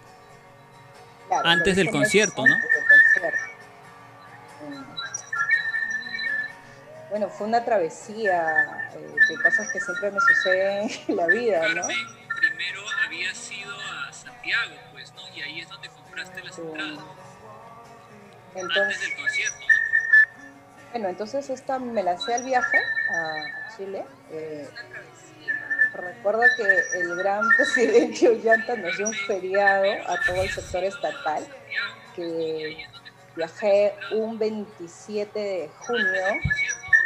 Claro, 1.28 1.48
Antes 1.48 1.76
del 1.76 1.90
concierto, 1.90 2.46
¿no? 2.46 2.54
antes 2.54 2.70
del 2.72 2.84
concierto. 2.90 3.38
Mm. 4.70 4.86
Bueno, 7.10 7.30
fue 7.30 7.48
una 7.48 7.64
travesía 7.64 8.90
eh, 8.94 9.14
de 9.30 9.44
cosas 9.44 9.70
que 9.72 9.80
siempre 9.80 10.12
me 10.12 10.20
suceden 10.20 10.90
en 11.08 11.16
la 11.16 11.28
vida, 11.28 11.68
¿no? 11.74 11.88
primero 12.42 12.82
habías 13.06 13.52
ido 13.52 13.76
a 13.80 14.12
Santiago, 14.12 14.76
pues, 14.92 15.14
¿no? 15.14 15.22
Y 15.36 15.42
ahí 15.42 15.62
es 15.62 15.70
donde 15.70 15.90
compraste 15.90 16.44
las 16.44 16.56
Sí. 16.56 16.62
Entonces, 18.54 19.16
concierto, 19.16 19.66
bueno, 20.92 21.08
entonces 21.08 21.50
esta, 21.50 21.80
me 21.80 22.04
lancé 22.04 22.34
al 22.34 22.44
viaje 22.44 22.78
a 22.78 23.61
Chile. 23.76 24.06
eh, 24.32 24.70
recuerdo 25.94 26.42
que 26.58 27.00
el 27.00 27.16
gran 27.16 27.48
presidente 27.58 28.30
Ollanta 28.30 28.76
nos 28.76 28.98
dio 28.98 29.08
un 29.08 29.14
feriado 29.14 29.86
a 30.08 30.20
todo 30.26 30.42
el 30.42 30.50
sector 30.50 30.84
estatal, 30.84 31.46
que 32.16 32.86
viajé 33.36 33.94
un 34.12 34.38
27 34.38 35.40
de 35.40 35.70
junio 35.80 36.26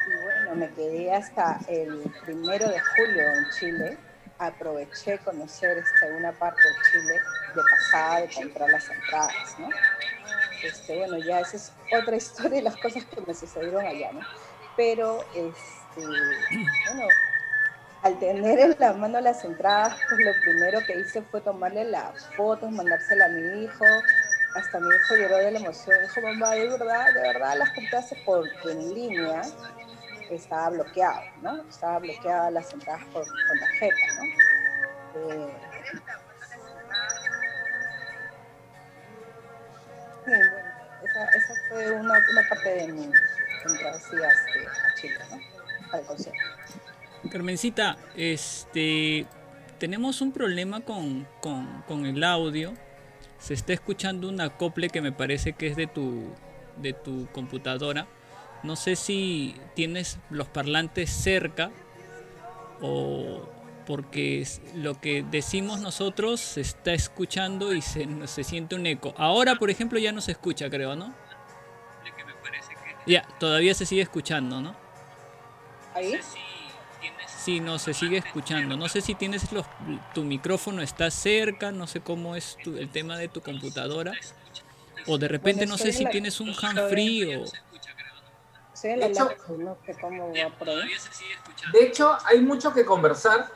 y 0.08 0.24
bueno, 0.24 0.56
me 0.56 0.70
quedé 0.74 1.14
hasta 1.14 1.60
el 1.68 2.12
primero 2.24 2.68
de 2.68 2.80
julio 2.80 3.22
en 3.22 3.50
Chile. 3.52 3.98
Aproveché 4.38 5.18
conocer 5.20 5.78
este, 5.78 6.12
una 6.12 6.32
parte 6.34 6.62
de 6.62 6.74
Chile 6.92 7.14
de 7.56 7.62
pasada, 7.72 8.22
de 8.22 8.34
comprar 8.34 8.70
las 8.70 8.90
entradas, 8.90 9.60
¿no? 9.60 9.70
Este, 10.62 10.98
bueno, 10.98 11.18
ya 11.20 11.40
esa 11.40 11.56
es 11.56 11.72
otra 11.98 12.16
historia 12.18 12.62
las 12.62 12.76
cosas 12.76 13.06
que 13.06 13.22
me 13.22 13.34
sucedieron 13.34 13.86
allá, 13.86 14.12
¿no? 14.12 14.22
Pero, 14.76 15.24
este, 15.96 16.08
bueno, 16.94 17.08
al 18.04 18.20
tener 18.20 18.60
en 18.60 18.76
la 18.80 18.94
mano 18.94 19.20
las 19.22 19.44
entradas, 19.44 19.98
pues 20.10 20.22
lo 20.22 20.32
primero 20.42 20.80
que 20.86 21.00
hice 21.00 21.22
fue 21.24 21.42
tomarle 21.42 21.86
las 21.86 22.26
fotos, 22.36 22.72
mandársela 22.72 23.26
a 23.26 23.30
mi 23.30 23.64
hijo. 23.64 23.86
Hasta 24.56 24.80
mi 24.80 24.88
hijo 24.88 25.16
lloró 25.16 25.38
de 25.38 25.52
la 25.52 25.60
emoción. 25.60 25.98
Dijo, 26.02 26.22
mamá, 26.22 26.52
de 26.52 26.70
verdad, 26.70 27.14
de 27.14 27.22
verdad 27.22 27.58
las 27.58 27.70
compraste 27.72 28.16
por 28.26 28.48
en 28.70 28.94
línea. 28.94 29.42
estaba 30.30 30.70
bloqueado, 30.70 31.22
¿no? 31.42 31.62
Estaba 31.68 32.00
bloqueada 32.00 32.52
las 32.52 32.72
entradas 32.74 33.04
con 33.12 33.24
tarjeta, 33.60 33.96
¿no? 34.18 34.24
Eh, 35.18 35.54
esa, 41.04 41.24
esa 41.38 41.54
fue 41.70 41.92
una, 41.92 42.16
parte 42.50 42.70
de 42.70 42.88
mi 42.88 43.10
travesía 43.80 44.30
a 44.30 44.94
Chile, 44.96 45.20
¿no? 45.30 45.55
Concierto. 46.08 46.40
Carmencita, 47.32 47.98
este, 48.16 49.26
tenemos 49.80 50.22
un 50.22 50.32
problema 50.32 50.82
con, 50.82 51.28
con- 51.42 51.82
con 51.88 52.06
el 52.06 52.24
audio. 52.24 52.74
Se 53.40 53.54
está 53.54 53.74
escuchando 53.74 54.30
un 54.30 54.40
acople 54.42 54.90
que 54.90 55.02
me 55.02 55.12
parece 55.12 55.54
que 55.54 55.68
es 55.68 55.76
de 55.76 55.88
tu, 55.88 56.34
de 56.78 56.94
tu 56.94 57.28
computadora. 57.32 58.08
No 58.64 58.76
sé 58.76 58.96
si 58.96 59.56
tienes 59.76 60.18
los 60.30 60.48
parlantes 60.48 61.10
cerca 61.10 61.72
o 62.82 63.48
porque 63.86 64.42
es- 64.42 64.62
lo 64.76 65.00
que 65.00 65.24
decimos 65.30 65.80
nosotros 65.80 66.40
se 66.40 66.62
está 66.62 66.94
escuchando 66.94 67.74
y 67.74 67.82
se, 67.82 68.08
se 68.28 68.44
siente 68.44 68.76
un 68.76 68.86
eco. 68.88 69.14
Ahora, 69.18 69.56
por 69.56 69.70
ejemplo, 69.70 70.00
ya 70.00 70.12
no 70.12 70.22
se 70.22 70.32
escucha, 70.32 70.70
creo, 70.70 70.96
¿no? 70.96 71.14
Ya, 73.08 73.28
todavía 73.40 73.74
se 73.76 73.86
sigue 73.86 74.02
escuchando, 74.02 74.62
¿no? 74.62 74.76
¿Ahí? 75.96 76.20
Sí, 77.28 77.60
no, 77.60 77.78
se 77.80 77.94
sigue 77.94 78.18
escuchando. 78.18 78.76
No 78.76 78.90
sé 78.90 79.02
si 79.02 79.16
tienes 79.16 79.52
los, 79.52 79.66
tu 80.14 80.24
micrófono 80.24 80.82
está 80.82 81.10
cerca, 81.12 81.72
no 81.72 81.88
sé 81.88 82.02
cómo 82.02 82.36
es 82.36 82.58
tu- 82.64 82.78
el 82.78 82.90
tema 82.90 83.18
de 83.18 83.28
tu 83.28 83.42
computadora. 83.42 84.14
O 85.08 85.18
de 85.18 85.28
repente 85.28 85.62
Bueno, 85.66 85.74
no 85.74 85.78
sé 85.78 85.92
si 85.94 86.04
la- 86.04 86.10
tienes 86.10 86.40
un 86.40 86.54
o... 87.26 87.46
En 88.84 89.00
la 89.00 89.08
De 89.08 89.08
hecho-. 89.12 89.30
De 91.72 91.86
hay 92.26 92.42
mucho 92.42 92.74
que 92.74 92.84
conversar, 92.84 93.50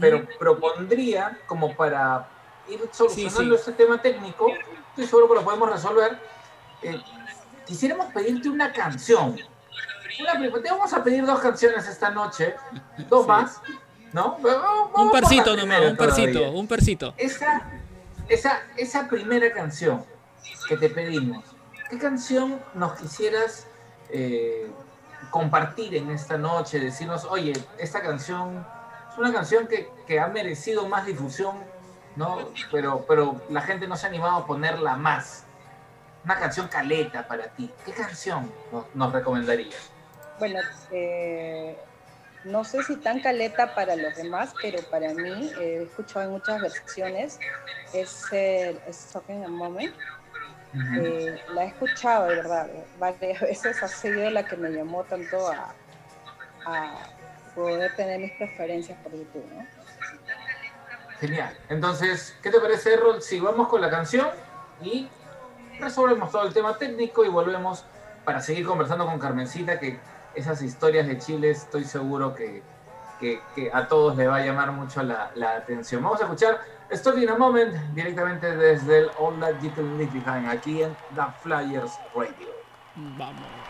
pero 0.00 0.26
propondría 0.38 1.38
como 1.46 1.74
para 1.76 2.26
ir 2.68 2.80
solucionando 2.92 3.40
Sí, 3.40 3.64
sí. 3.64 3.70
este 3.70 3.72
tema 3.84 4.00
técnico, 4.00 4.48
estoy 4.90 5.06
seguro 5.06 5.28
que 5.28 5.34
lo 5.34 5.44
podemos 5.44 5.70
resolver. 5.70 6.18
eh, 6.82 7.00
quisiéramos 7.66 8.12
pedirte 8.12 8.48
una 8.48 8.72
canción. 8.72 9.36
Una, 10.20 10.62
te 10.62 10.70
vamos 10.70 10.92
a 10.92 11.02
pedir 11.02 11.24
dos 11.26 11.40
canciones 11.40 11.86
esta 11.88 12.10
noche, 12.10 12.54
dos 13.08 13.22
Sí. 13.22 13.28
más, 13.28 13.60
¿no? 14.12 14.38
Vamos 14.40 14.90
Un 14.94 15.10
parcito 15.10 15.56
nomás, 15.56 15.80
un 15.82 15.96
parcito, 15.96 16.32
todavía. 16.38 16.58
un 16.60 16.68
parcito. 16.68 17.14
Esa, 17.16 17.62
esa, 18.28 18.62
esa 18.76 19.08
primera 19.08 19.52
canción 19.52 20.04
que 20.68 20.76
te 20.76 20.88
pedimos, 20.90 21.44
¿qué 21.90 21.98
canción 21.98 22.60
nos 22.74 22.92
quisieras 22.94 23.66
eh, 24.10 24.70
compartir 25.30 25.94
en 25.96 26.10
esta 26.10 26.38
noche? 26.38 26.78
Decirnos, 26.78 27.24
oye, 27.24 27.52
esta 27.78 28.00
canción 28.02 28.64
es 29.10 29.18
una 29.18 29.32
canción 29.32 29.66
que, 29.66 29.90
que 30.06 30.20
ha 30.20 30.28
merecido 30.28 30.86
más 30.88 31.06
difusión, 31.06 31.56
¿no? 32.16 32.38
Pero, 32.70 33.04
pero 33.08 33.40
la 33.50 33.62
gente 33.62 33.88
no 33.88 33.96
se 33.96 34.06
ha 34.06 34.08
animado 34.10 34.36
a 34.38 34.46
ponerla 34.46 34.96
más. 34.96 35.44
Una 36.24 36.38
canción 36.38 36.68
caleta 36.68 37.26
para 37.28 37.48
ti. 37.48 37.70
¿Qué 37.84 37.92
canción 37.92 38.50
nos, 38.72 38.84
nos 38.94 39.12
recomendarías? 39.12 39.90
Bueno, 40.38 40.60
eh, 40.90 41.76
no 42.44 42.64
sé 42.64 42.82
si 42.82 42.96
tan 42.96 43.20
caleta 43.20 43.74
para 43.74 43.96
los 43.96 44.14
demás, 44.16 44.54
pero 44.60 44.82
para 44.90 45.14
mí, 45.14 45.52
eh, 45.56 45.78
he 45.80 45.82
escuchado 45.84 46.26
en 46.26 46.32
muchas 46.32 46.60
versiones, 46.60 47.38
es 47.92 48.32
el 48.32 48.80
es 48.86 49.06
Talking 49.12 49.44
a 49.44 49.48
Moment. 49.48 49.94
Eh, 51.00 51.40
la 51.54 51.64
he 51.64 51.68
escuchado, 51.68 52.26
de 52.26 52.34
verdad, 52.34 52.68
varias 52.98 53.40
veces 53.42 53.82
ha 53.82 53.88
sido 53.88 54.28
la 54.30 54.44
que 54.44 54.56
me 54.56 54.70
llamó 54.70 55.04
tanto 55.04 55.46
a, 55.48 55.72
a 56.66 56.94
poder 57.54 57.94
tener 57.94 58.20
mis 58.20 58.32
preferencias 58.32 58.98
por 58.98 59.12
YouTube, 59.12 59.46
¿no? 59.54 59.64
Genial. 61.20 61.56
Entonces, 61.68 62.36
¿qué 62.42 62.50
te 62.50 62.60
parece, 62.60 62.94
Errol? 62.94 63.22
Si 63.22 63.38
vamos 63.38 63.68
con 63.68 63.80
la 63.80 63.88
canción 63.88 64.28
y 64.82 65.08
resolvemos 65.78 66.30
todo 66.30 66.42
el 66.46 66.52
tema 66.52 66.76
técnico 66.76 67.24
y 67.24 67.28
volvemos 67.28 67.84
para 68.24 68.40
seguir 68.40 68.66
conversando 68.66 69.06
con 69.06 69.18
Carmencita, 69.18 69.78
que 69.78 69.98
esas 70.34 70.62
historias 70.62 71.06
de 71.06 71.18
Chile 71.18 71.50
estoy 71.50 71.84
seguro 71.84 72.34
que, 72.34 72.62
a 73.72 73.88
todos 73.88 74.16
le 74.18 74.26
va 74.26 74.36
a 74.36 74.44
llamar 74.44 74.70
mucho 74.72 75.02
la, 75.02 75.30
la 75.34 75.56
atención. 75.56 76.02
Vamos 76.02 76.20
a 76.20 76.24
escuchar 76.24 76.60
Story 76.90 77.24
in 77.24 77.30
a 77.30 77.36
Moment 77.36 77.74
directamente 77.94 78.54
desde 78.54 78.98
el 78.98 79.10
All 79.18 79.40
That 79.40 79.60
You 79.62 79.70
Can 79.74 79.96
Leave 79.96 80.12
Behind, 80.12 80.48
aquí 80.48 80.82
en 80.82 80.94
The 81.14 81.22
Flyers 81.42 81.98
Radio. 82.14 82.48
Vamos. 83.16 83.63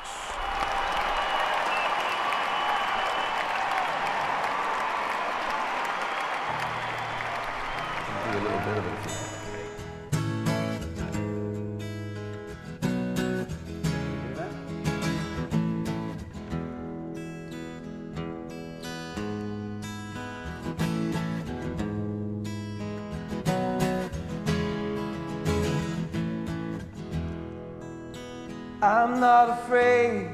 Not 29.34 29.58
afraid 29.58 30.28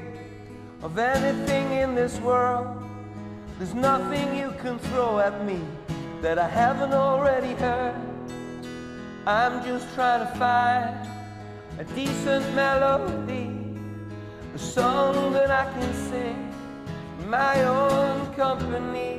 of 0.83 0.99
anything 0.99 1.67
in 1.73 1.95
this 1.95 2.19
world. 2.21 2.69
There's 3.57 3.73
nothing 3.73 4.37
you 4.37 4.53
can 4.63 4.79
throw 4.79 5.19
at 5.21 5.43
me 5.43 5.59
that 6.21 6.39
I 6.39 6.47
haven't 6.47 6.93
already 6.93 7.55
heard. 7.55 7.95
I'm 9.27 9.65
just 9.65 9.87
trying 9.95 10.21
to 10.27 10.31
find 10.39 10.93
a 11.79 11.85
decent 11.95 12.45
melody, 12.55 13.49
a 14.55 14.59
song 14.59 15.33
that 15.33 15.51
I 15.51 15.65
can 15.73 15.93
sing 16.11 16.41
in 17.21 17.31
my 17.31 17.57
own 17.65 18.35
company. 18.35 19.15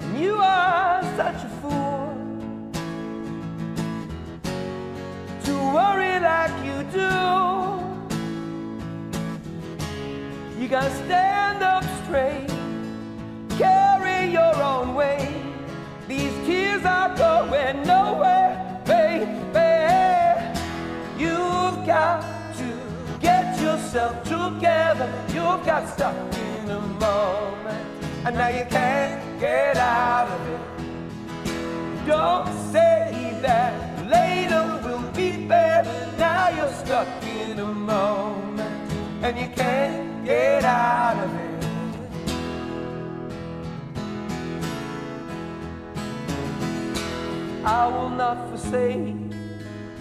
And 0.00 0.12
you 0.18 0.34
are 0.34 1.00
such 1.20 1.40
a 1.48 1.52
fool 1.60 2.01
to 5.44 5.52
worry 5.52 6.20
like 6.20 6.54
you 6.64 6.82
do. 6.92 7.12
You 10.60 10.68
gotta 10.68 10.94
stand 11.04 11.62
up 11.62 11.84
straight, 12.04 12.48
carry 13.58 14.30
your 14.30 14.54
own 14.62 14.94
weight. 14.94 15.42
These 16.06 16.34
tears 16.46 16.84
are 16.84 17.16
going 17.16 17.82
nowhere, 17.82 18.80
baby. 18.84 19.30
You've 21.18 21.86
got 21.86 22.22
to 22.58 22.68
get 23.20 23.60
yourself 23.60 24.22
together. 24.22 25.08
You've 25.28 25.64
got 25.66 25.88
stuck 25.88 26.14
in 26.34 26.70
a 26.70 26.80
moment, 26.80 27.86
and 28.24 28.36
now 28.36 28.48
you 28.48 28.64
can't 28.70 29.40
get 29.40 29.76
out 29.76 30.28
of 30.28 30.48
it. 30.48 30.60
Don't 32.06 32.48
say 32.72 33.38
that 33.42 33.91
later 34.18 34.80
will 34.84 35.10
be 35.12 35.46
better. 35.46 35.90
Now 36.18 36.48
you're 36.56 36.74
stuck 36.84 37.08
in 37.24 37.58
a 37.58 37.66
moment 37.66 38.92
and 39.24 39.38
you 39.38 39.48
can't 39.54 40.24
get 40.24 40.64
out 40.64 41.16
of 41.24 41.34
it. 41.34 41.52
I 47.64 47.86
will 47.86 48.10
not 48.10 48.48
forsake 48.50 49.30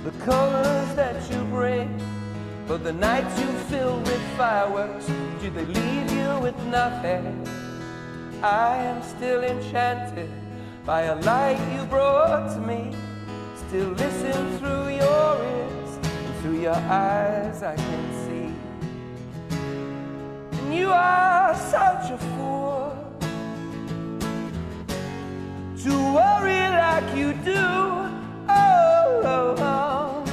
the 0.04 0.12
colors 0.26 0.96
that 0.96 1.16
you 1.32 1.42
bring. 1.46 1.90
But 2.68 2.84
the 2.84 2.94
nights 2.94 3.40
you 3.40 3.48
fill 3.70 3.98
with 4.00 4.22
fireworks, 4.38 5.06
do 5.42 5.50
they 5.50 5.66
leave 5.66 6.12
you 6.12 6.40
with 6.40 6.58
nothing? 6.68 7.46
I 8.42 8.78
am 8.78 9.04
still 9.04 9.44
enchanted 9.44 10.32
by 10.86 11.02
a 11.04 11.16
light 11.22 11.60
you 11.76 11.86
brought 11.86 12.54
to 12.54 12.60
me. 12.60 12.96
Still 13.72 13.92
listen 13.92 14.60
through 14.60 14.90
your 14.90 15.38
ears 15.46 15.96
and 16.04 16.36
through 16.42 16.60
your 16.60 16.76
eyes 16.76 17.64
I 17.64 17.78
can 17.78 18.04
see. 18.26 18.54
And 20.58 20.76
you 20.76 20.92
are 20.92 21.56
such 21.56 22.12
a 22.12 22.18
fool 22.18 22.94
to 25.84 25.90
worry 25.90 26.68
like 26.84 27.16
you 27.16 27.32
do. 27.46 27.66
Oh, 28.50 29.22
oh, 29.24 29.56
oh. 29.60 30.26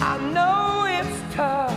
I 0.00 0.18
know 0.34 0.84
it's 0.86 1.34
tough, 1.34 1.72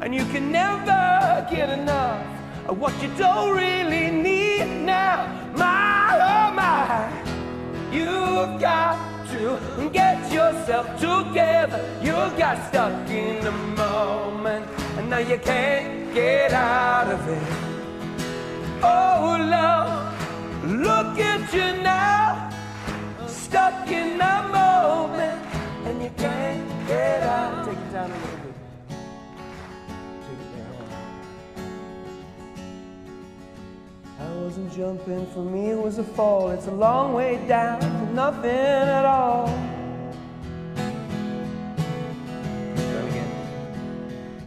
and 0.00 0.12
you 0.12 0.24
can 0.24 0.50
never 0.50 1.46
get 1.48 1.68
enough 1.70 2.26
of 2.66 2.80
what 2.80 3.00
you 3.00 3.08
don't 3.16 3.56
really 3.56 4.10
need 4.10 4.66
now. 4.84 5.28
My, 5.54 6.18
oh 6.20 6.52
my, 6.52 7.08
you've 7.92 8.60
got 8.60 9.13
to 9.32 9.90
get 9.92 10.32
yourself 10.32 10.86
together. 10.98 11.80
You 12.02 12.12
got 12.38 12.68
stuck 12.68 13.08
in 13.08 13.44
the 13.44 13.52
moment, 13.52 14.66
and 14.96 15.10
now 15.10 15.18
you 15.18 15.38
can't 15.38 16.12
get 16.14 16.52
out. 16.52 17.08
of 17.12 17.28
it. 17.28 17.42
Oh, 18.82 19.36
love, 19.40 20.64
look 20.64 21.18
at 21.18 21.52
you 21.52 21.82
now, 21.82 22.50
stuck 23.26 23.88
in 23.88 24.20
a 24.20 24.48
moment, 24.52 25.40
and 25.86 26.02
you 26.02 26.10
can't 26.16 26.86
get 26.86 27.22
out. 27.22 27.66
Take 27.66 27.78
it 27.78 27.92
down 27.92 28.10
a 28.10 28.14
little 28.14 28.43
wasn't 34.42 34.72
jumping, 34.72 35.26
for 35.28 35.44
me 35.44 35.70
it 35.70 35.78
was 35.78 35.98
a 35.98 36.04
fall. 36.04 36.50
It's 36.50 36.66
a 36.66 36.70
long 36.70 37.12
way 37.12 37.44
down 37.46 37.80
to 37.80 38.12
nothing 38.12 38.50
at 38.50 39.04
all. 39.04 39.46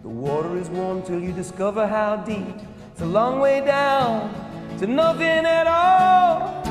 The 0.04 0.10
water 0.10 0.58
is 0.58 0.70
warm 0.70 1.04
till 1.04 1.20
you 1.20 1.32
discover 1.32 1.88
how 1.88 2.18
deep. 2.18 2.56
It's 2.92 3.02
a 3.02 3.06
long 3.06 3.40
way 3.40 3.62
down 3.66 4.34
to 4.80 4.88
nothing 4.88 5.46
at 5.46 5.68
all. 5.68 6.62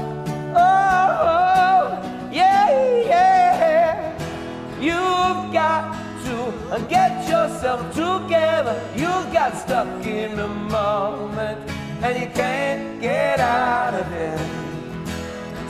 Oh, 0.54 2.30
yeah, 2.32 3.00
yeah. 3.00 4.80
You've 4.80 5.52
got 5.52 5.94
to 6.24 6.86
get 6.88 7.28
yourself 7.28 7.80
together. 7.94 8.80
You 8.94 9.08
got 9.32 9.56
stuck 9.56 10.06
in 10.06 10.36
the 10.36 10.48
moment 10.48 11.70
and 12.02 12.18
you 12.20 12.28
can't 12.34 13.00
get 13.00 13.40
out 13.40 13.94
of 13.94 14.12
it. 14.12 14.38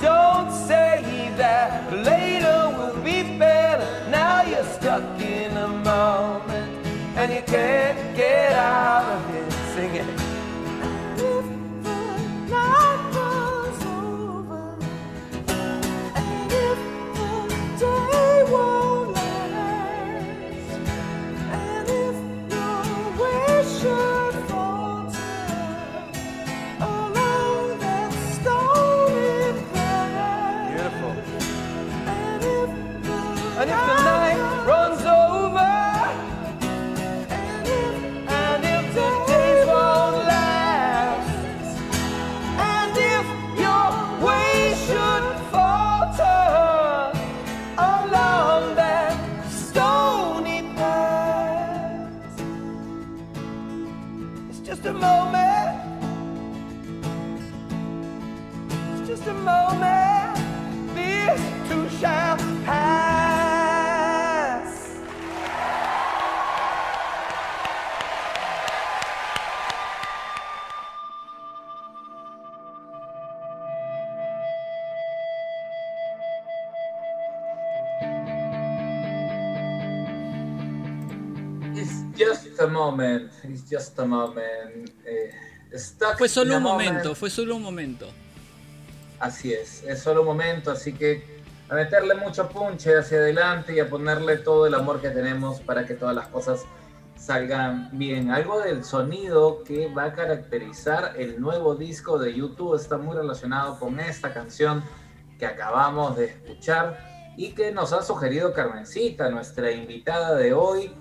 Don't 0.02 0.50
say 0.52 1.32
that 1.36 1.92
later 1.92 2.70
will 2.76 3.00
be 3.02 3.22
better. 3.38 3.86
Now 4.10 4.42
you're 4.42 4.64
stuck 4.64 5.20
in 5.20 5.56
a 5.56 5.68
moment 5.68 6.86
and 7.16 7.32
you 7.32 7.42
can't 7.42 8.16
get 8.16 8.52
out 8.52 9.04
of 9.04 9.34
it. 9.34 9.52
Sing 9.74 9.94
it. 9.94 10.06
Over, 13.88 14.76
and 16.14 16.52
if 16.52 16.78
the 17.18 17.30
day 17.78 18.42
moment, 82.90 83.32
it's 83.44 83.68
just 83.70 83.98
a 83.98 84.04
moment. 84.04 84.90
Eh, 85.04 85.30
Fue 86.16 86.28
solo 86.28 86.56
un 86.56 86.62
momento, 86.62 86.92
moment. 86.92 87.16
fue 87.16 87.30
solo 87.30 87.56
un 87.56 87.62
momento. 87.62 88.06
Así 89.18 89.52
es, 89.52 89.82
es 89.84 90.00
solo 90.02 90.20
un 90.20 90.26
momento, 90.28 90.70
así 90.70 90.92
que 90.92 91.36
a 91.68 91.74
meterle 91.74 92.14
mucho 92.14 92.48
punche 92.48 92.96
hacia 92.96 93.18
adelante 93.18 93.74
y 93.74 93.80
a 93.80 93.88
ponerle 93.88 94.36
todo 94.38 94.66
el 94.66 94.74
amor 94.74 95.00
que 95.00 95.10
tenemos 95.10 95.60
para 95.60 95.84
que 95.84 95.94
todas 95.94 96.14
las 96.14 96.28
cosas 96.28 96.64
salgan 97.16 97.88
bien. 97.92 98.30
Algo 98.30 98.60
del 98.60 98.84
sonido 98.84 99.64
que 99.64 99.88
va 99.92 100.04
a 100.04 100.12
caracterizar 100.12 101.14
el 101.18 101.40
nuevo 101.40 101.74
disco 101.74 102.18
de 102.18 102.34
YouTube 102.34 102.76
está 102.76 102.98
muy 102.98 103.16
relacionado 103.16 103.78
con 103.78 103.98
esta 103.98 104.32
canción 104.32 104.84
que 105.38 105.46
acabamos 105.46 106.16
de 106.16 106.26
escuchar 106.26 106.98
y 107.36 107.52
que 107.52 107.72
nos 107.72 107.92
ha 107.92 108.02
sugerido 108.02 108.52
Carmencita, 108.52 109.28
nuestra 109.30 109.70
invitada 109.72 110.36
de 110.36 110.52
hoy, 110.54 110.92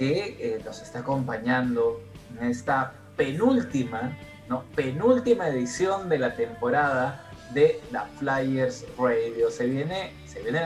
que 0.00 0.36
eh, 0.40 0.62
nos 0.64 0.80
está 0.80 1.00
acompañando 1.00 2.00
en 2.40 2.46
esta 2.48 2.94
penúltima, 3.18 4.16
no, 4.48 4.62
penúltima 4.74 5.46
edición 5.48 6.08
de 6.08 6.18
la 6.18 6.34
temporada 6.36 7.22
de 7.52 7.78
la 7.92 8.06
Flyers 8.18 8.86
Radio. 8.98 9.50
Se 9.50 9.66
viene, 9.66 10.14
se 10.26 10.40
viene, 10.40 10.60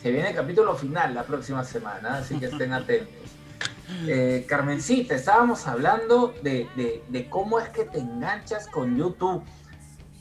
se 0.00 0.12
viene 0.12 0.28
el 0.30 0.36
capítulo 0.36 0.76
final 0.76 1.14
la 1.14 1.24
próxima 1.24 1.64
semana, 1.64 2.18
así 2.18 2.38
que 2.38 2.46
estén 2.46 2.72
atentos. 2.80 3.12
Eh, 4.06 4.46
Carmencita, 4.48 5.16
estábamos 5.16 5.66
hablando 5.66 6.32
de, 6.44 6.68
de- 6.76 7.02
de 7.08 7.28
cómo 7.28 7.58
es 7.58 7.70
que 7.70 7.86
te 7.86 7.98
enganchas 7.98 8.68
con 8.68 8.96
YouTube. 8.96 9.42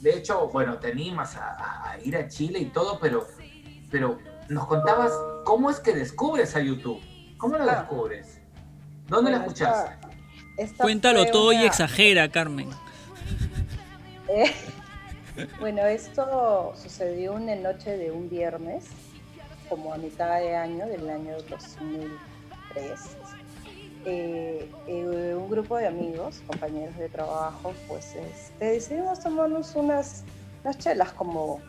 De 0.01 0.17
hecho, 0.17 0.47
bueno, 0.47 0.77
te 0.79 0.91
animas 0.91 1.35
a, 1.37 1.91
a- 1.91 1.99
ir 2.03 2.17
a 2.17 2.27
Chile 2.27 2.57
y 2.57 2.65
todo, 2.65 2.97
pero, 2.99 3.27
pero 3.91 4.17
nos 4.49 4.65
contabas 4.65 5.11
cómo 5.45 5.69
es 5.69 5.79
que 5.79 5.93
descubres 5.93 6.55
a 6.55 6.61
YouTube. 6.61 6.99
¿Cómo 7.37 7.57
lo 7.57 7.65
descubres? 7.65 8.38
¿Dónde 9.09 9.31
la 9.31 9.37
escuchaste? 9.37 10.09
Cuéntalo 10.77 11.25
todo 11.27 11.51
y 11.51 11.63
exagera, 11.65 12.29
Carmen. 12.29 12.69
Eh, 14.27 14.51
bueno, 15.59 15.85
esto 15.85 16.73
sucedió 16.81 17.33
una 17.33 17.55
noche 17.55 17.97
de 17.97 18.11
un 18.11 18.29
viernes, 18.29 18.85
como 19.67 19.93
a 19.93 19.97
mitad 19.97 20.39
de 20.39 20.55
año, 20.55 20.85
del 20.85 21.09
año 21.09 21.37
2003. 21.49 23.17
Eh, 24.05 24.69
eh, 24.87 25.35
un 25.35 25.49
grupo 25.49 25.77
de 25.77 25.87
amigos, 25.87 26.41
compañeros 26.47 26.95
de 26.97 27.09
trabajo, 27.09 27.73
pues 27.87 28.15
este, 28.15 28.65
decidimos 28.65 29.19
tomarnos 29.19 29.75
unas, 29.75 30.23
unas 30.63 30.77
chelas 30.77 31.11
como, 31.13 31.59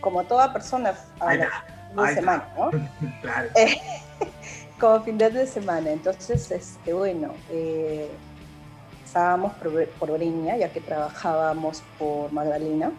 como 0.00 0.24
toda 0.24 0.52
persona 0.52 0.94
a 1.20 1.34
la 1.34 2.14
semana, 2.14 2.48
¿no? 2.56 2.70
Claro. 3.22 3.50
Como 4.80 5.00
fin 5.02 5.18
de 5.18 5.46
semana. 5.46 5.90
Entonces, 5.90 6.50
este, 6.52 6.92
bueno, 6.92 7.34
eh, 7.50 8.08
estábamos 9.04 9.54
por, 9.54 9.88
por 9.98 10.20
ya 10.20 10.72
que 10.72 10.80
trabajábamos 10.80 11.82
por 11.98 12.32
Magdalena. 12.32 12.92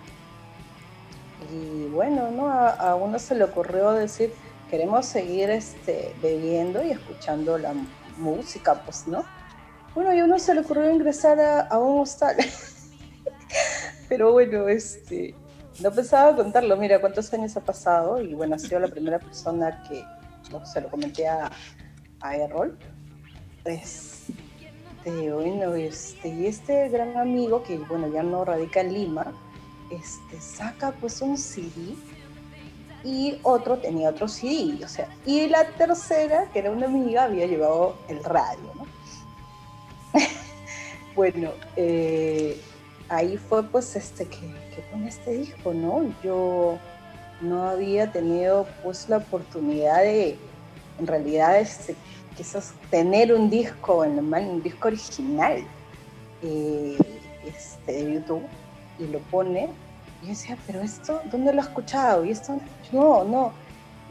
Y 1.53 1.87
bueno, 1.87 2.29
¿no? 2.31 2.49
a, 2.49 2.69
a 2.69 2.95
uno 2.95 3.17
se 3.17 3.33
le 3.35 3.45
ocurrió 3.45 3.91
decir, 3.91 4.33
queremos 4.69 5.05
seguir 5.05 5.49
este, 5.49 6.13
bebiendo 6.21 6.83
y 6.83 6.91
escuchando 6.91 7.57
la 7.57 7.73
música, 8.17 8.81
pues, 8.83 9.07
¿no? 9.07 9.23
Bueno, 9.95 10.13
y 10.13 10.19
a 10.19 10.25
uno 10.25 10.37
se 10.37 10.53
le 10.53 10.61
ocurrió 10.61 10.91
ingresar 10.91 11.39
a, 11.39 11.61
a 11.61 11.79
un 11.79 12.01
hostal. 12.01 12.35
Pero 14.09 14.33
bueno, 14.33 14.67
este, 14.67 15.33
no 15.81 15.91
pensaba 15.91 16.35
contarlo. 16.35 16.75
Mira 16.75 16.99
cuántos 16.99 17.33
años 17.33 17.55
ha 17.55 17.61
pasado 17.61 18.21
y 18.21 18.33
bueno, 18.33 18.55
ha 18.55 18.59
sido 18.59 18.81
la 18.81 18.89
primera 18.89 19.17
persona 19.17 19.81
que 19.87 20.03
se 20.65 20.81
lo 20.81 20.89
comenté 20.89 21.27
a, 21.27 21.51
a 22.21 22.35
Errol. 22.35 22.77
Este, 23.65 24.33
bueno, 25.31 25.73
este, 25.75 26.29
y 26.29 26.47
este 26.47 26.89
gran 26.89 27.17
amigo 27.17 27.63
que 27.63 27.77
bueno, 27.77 28.07
ya 28.11 28.23
no 28.23 28.45
radica 28.45 28.81
en 28.81 28.93
Lima, 28.93 29.33
este, 29.91 30.39
saca 30.39 30.91
pues 30.91 31.21
un 31.21 31.37
CD 31.37 31.95
y 33.03 33.39
otro 33.43 33.77
tenía 33.77 34.09
otro 34.09 34.27
CD, 34.27 34.83
o 34.83 34.87
sea, 34.87 35.07
y 35.25 35.47
la 35.47 35.65
tercera, 35.71 36.49
que 36.51 36.59
era 36.59 36.71
una 36.71 36.87
amiga, 36.87 37.23
había 37.23 37.45
llevado 37.45 37.95
el 38.09 38.23
radio, 38.23 38.73
¿no? 38.75 38.85
bueno, 41.15 41.51
eh, 41.75 42.59
ahí 43.07 43.37
fue 43.37 43.63
pues 43.63 43.95
este 43.95 44.25
que, 44.25 44.39
que 44.75 44.81
pone 44.91 45.07
este 45.07 45.31
disco, 45.31 45.73
¿no? 45.73 46.13
Yo 46.23 46.77
no 47.41 47.69
había 47.69 48.11
tenido 48.11 48.67
pues 48.83 49.07
la 49.09 49.17
oportunidad 49.17 49.99
de, 49.99 50.37
en 50.99 51.07
realidad, 51.07 51.59
este, 51.59 51.95
quizás 52.35 52.73
tener 52.89 53.33
un 53.33 53.49
disco, 53.49 54.03
en 54.03 54.15
normal, 54.15 54.45
un 54.45 54.63
disco 54.63 54.87
original 54.87 55.63
eh, 56.41 56.97
este, 57.45 57.91
de 57.91 58.13
YouTube 58.13 58.43
y 58.97 59.07
lo 59.07 59.19
pone. 59.19 59.69
Y 60.21 60.27
yo 60.27 60.29
decía, 60.29 60.57
pero 60.67 60.81
esto, 60.81 61.21
¿dónde 61.31 61.53
lo 61.53 61.61
he 61.61 61.63
escuchado? 61.63 62.25
Y 62.25 62.31
esto, 62.31 62.59
no, 62.91 63.23
no. 63.23 63.53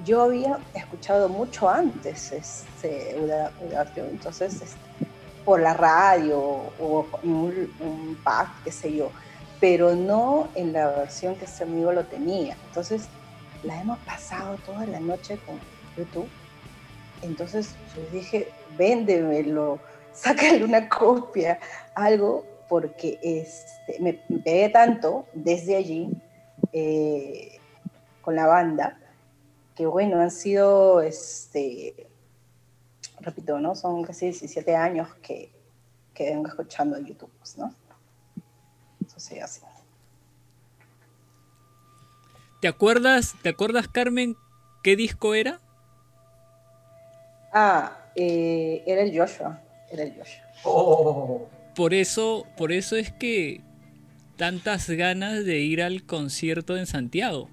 Yo 0.05 0.23
había 0.23 0.59
escuchado 0.75 1.29
mucho 1.29 1.69
antes 1.69 2.31
este, 2.31 3.17
entonces 3.97 4.55
este, 4.55 4.77
por 5.45 5.61
la 5.61 5.75
radio 5.75 6.39
o 6.39 7.07
un, 7.25 7.73
un 7.81 8.19
pack, 8.23 8.49
qué 8.63 8.71
sé 8.71 8.95
yo, 8.95 9.11
pero 9.59 9.97
no 9.97 10.49
en 10.55 10.73
la 10.73 10.89
versión 10.89 11.35
que 11.35 11.47
ese 11.47 11.65
amigo 11.65 11.93
lo 11.93 12.05
tenía. 12.05 12.57
Entonces, 12.69 13.09
la 13.63 13.81
hemos 13.81 13.99
pasado 14.01 14.57
toda 14.65 14.87
la 14.87 15.01
noche 15.01 15.39
con 15.45 15.59
YouTube. 15.97 16.29
Entonces, 17.23 17.75
yo 17.97 18.03
dije, 18.13 18.49
véndemelo, 18.77 19.79
sácale 20.13 20.65
una 20.65 20.89
copia, 20.89 21.59
algo, 21.95 22.45
porque 22.69 23.19
este, 23.23 23.99
me 24.01 24.15
pegué 24.15 24.69
tanto 24.69 25.27
desde 25.33 25.77
allí 25.77 26.11
eh, 26.73 27.59
con 28.21 28.37
la 28.37 28.47
banda, 28.47 28.99
que 29.75 29.87
bueno, 29.87 30.21
han 30.21 30.31
sido, 30.31 31.01
este, 31.01 32.09
repito, 33.21 33.59
¿no? 33.59 33.75
Son 33.75 34.05
casi 34.05 34.27
17 34.27 34.77
años 34.77 35.09
que, 35.23 35.51
que 36.15 36.31
vengo 36.31 36.49
escuchando 36.49 36.99
YouTube, 36.99 37.31
pues, 37.39 37.57
¿no? 37.57 37.75
Eso 39.07 39.19
sí, 39.19 39.39
así. 39.39 39.63
¿Te 42.61 42.69
acuerdas, 42.69 43.37
¿Te 43.43 43.49
acuerdas, 43.51 43.89
Carmen, 43.89 44.37
qué 44.83 44.97
disco 44.97 45.35
era? 45.35 45.61
Ah, 47.53 47.97
eh, 48.15 48.83
era 48.87 49.03
el 49.03 49.17
Joshua, 49.17 49.61
era 49.91 50.03
el 50.03 50.15
Joshua. 50.15 50.45
Oh, 50.65 51.49
Por 51.75 51.95
eso, 51.95 52.47
por 52.57 52.73
eso 52.73 52.97
es 52.97 53.13
que 53.13 53.63
tantas 54.37 54.89
ganas 54.91 55.45
de 55.45 55.61
ir 55.61 55.83
al 55.83 56.05
concierto 56.05 56.77
en 56.77 56.87
Santiago. 56.87 57.51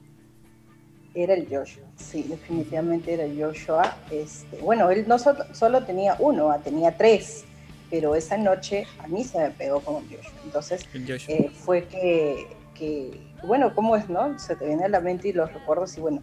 Era 1.14 1.34
el 1.34 1.48
Joshua, 1.50 1.86
sí, 1.96 2.24
definitivamente 2.24 3.14
era 3.14 3.24
el 3.24 3.42
Joshua. 3.42 4.04
Este, 4.10 4.58
bueno, 4.60 4.90
él 4.92 5.06
no 5.08 5.18
solo, 5.18 5.46
solo 5.54 5.86
tenía 5.86 6.18
uno, 6.20 6.52
ah, 6.52 6.62
tenía 6.62 6.98
tres, 6.98 7.46
pero 7.90 8.16
esa 8.16 8.38
noche 8.38 8.86
a 8.98 9.08
mí 9.08 9.24
se 9.24 9.38
me 9.40 9.52
pegó 9.52 9.82
con 9.82 10.04
el 10.04 10.10
Joshua. 10.10 10.42
Entonces 10.44 10.90
El 10.94 11.10
Joshua. 11.10 11.34
eh, 11.34 11.52
fue 11.54 11.88
que, 11.88 12.58
que, 12.74 13.34
bueno, 13.46 13.74
¿cómo 13.74 13.96
es, 13.96 14.10
no? 14.10 14.38
Se 14.40 14.56
te 14.56 14.66
viene 14.66 14.86
a 14.86 14.90
la 14.90 15.00
mente 15.00 15.30
y 15.30 15.34
los 15.34 15.52
recuerdos 15.54 15.98
y 15.98 16.02
bueno. 16.02 16.22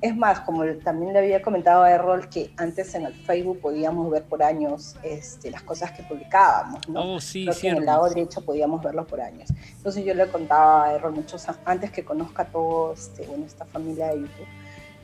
Es 0.00 0.14
más, 0.14 0.40
como 0.40 0.66
también 0.84 1.14
le 1.14 1.20
había 1.20 1.40
comentado 1.40 1.82
a 1.82 1.90
Errol, 1.90 2.28
que 2.28 2.52
antes 2.58 2.94
en 2.94 3.06
el 3.06 3.14
Facebook 3.14 3.60
podíamos 3.60 4.10
ver 4.10 4.24
por 4.24 4.42
años 4.42 4.96
este, 5.02 5.50
las 5.50 5.62
cosas 5.62 5.92
que 5.92 6.02
publicábamos, 6.02 6.86
¿no? 6.88 7.14
Oh, 7.14 7.20
sí, 7.20 7.46
Creo 7.46 7.58
que 7.58 7.68
en 7.68 7.76
el 7.78 7.86
lado 7.86 8.06
derecho 8.10 8.44
podíamos 8.44 8.82
verlos 8.82 9.06
por 9.06 9.22
años. 9.22 9.48
Entonces 9.76 10.04
yo 10.04 10.12
le 10.12 10.26
contaba 10.26 10.84
a 10.84 10.94
Errol 10.94 11.14
muchos 11.14 11.46
antes 11.64 11.90
que 11.90 12.04
conozca 12.04 12.44
todo 12.44 12.92
este, 12.92 13.26
bueno, 13.26 13.46
esta 13.46 13.64
familia 13.64 14.08
de 14.08 14.20
YouTube. 14.20 14.46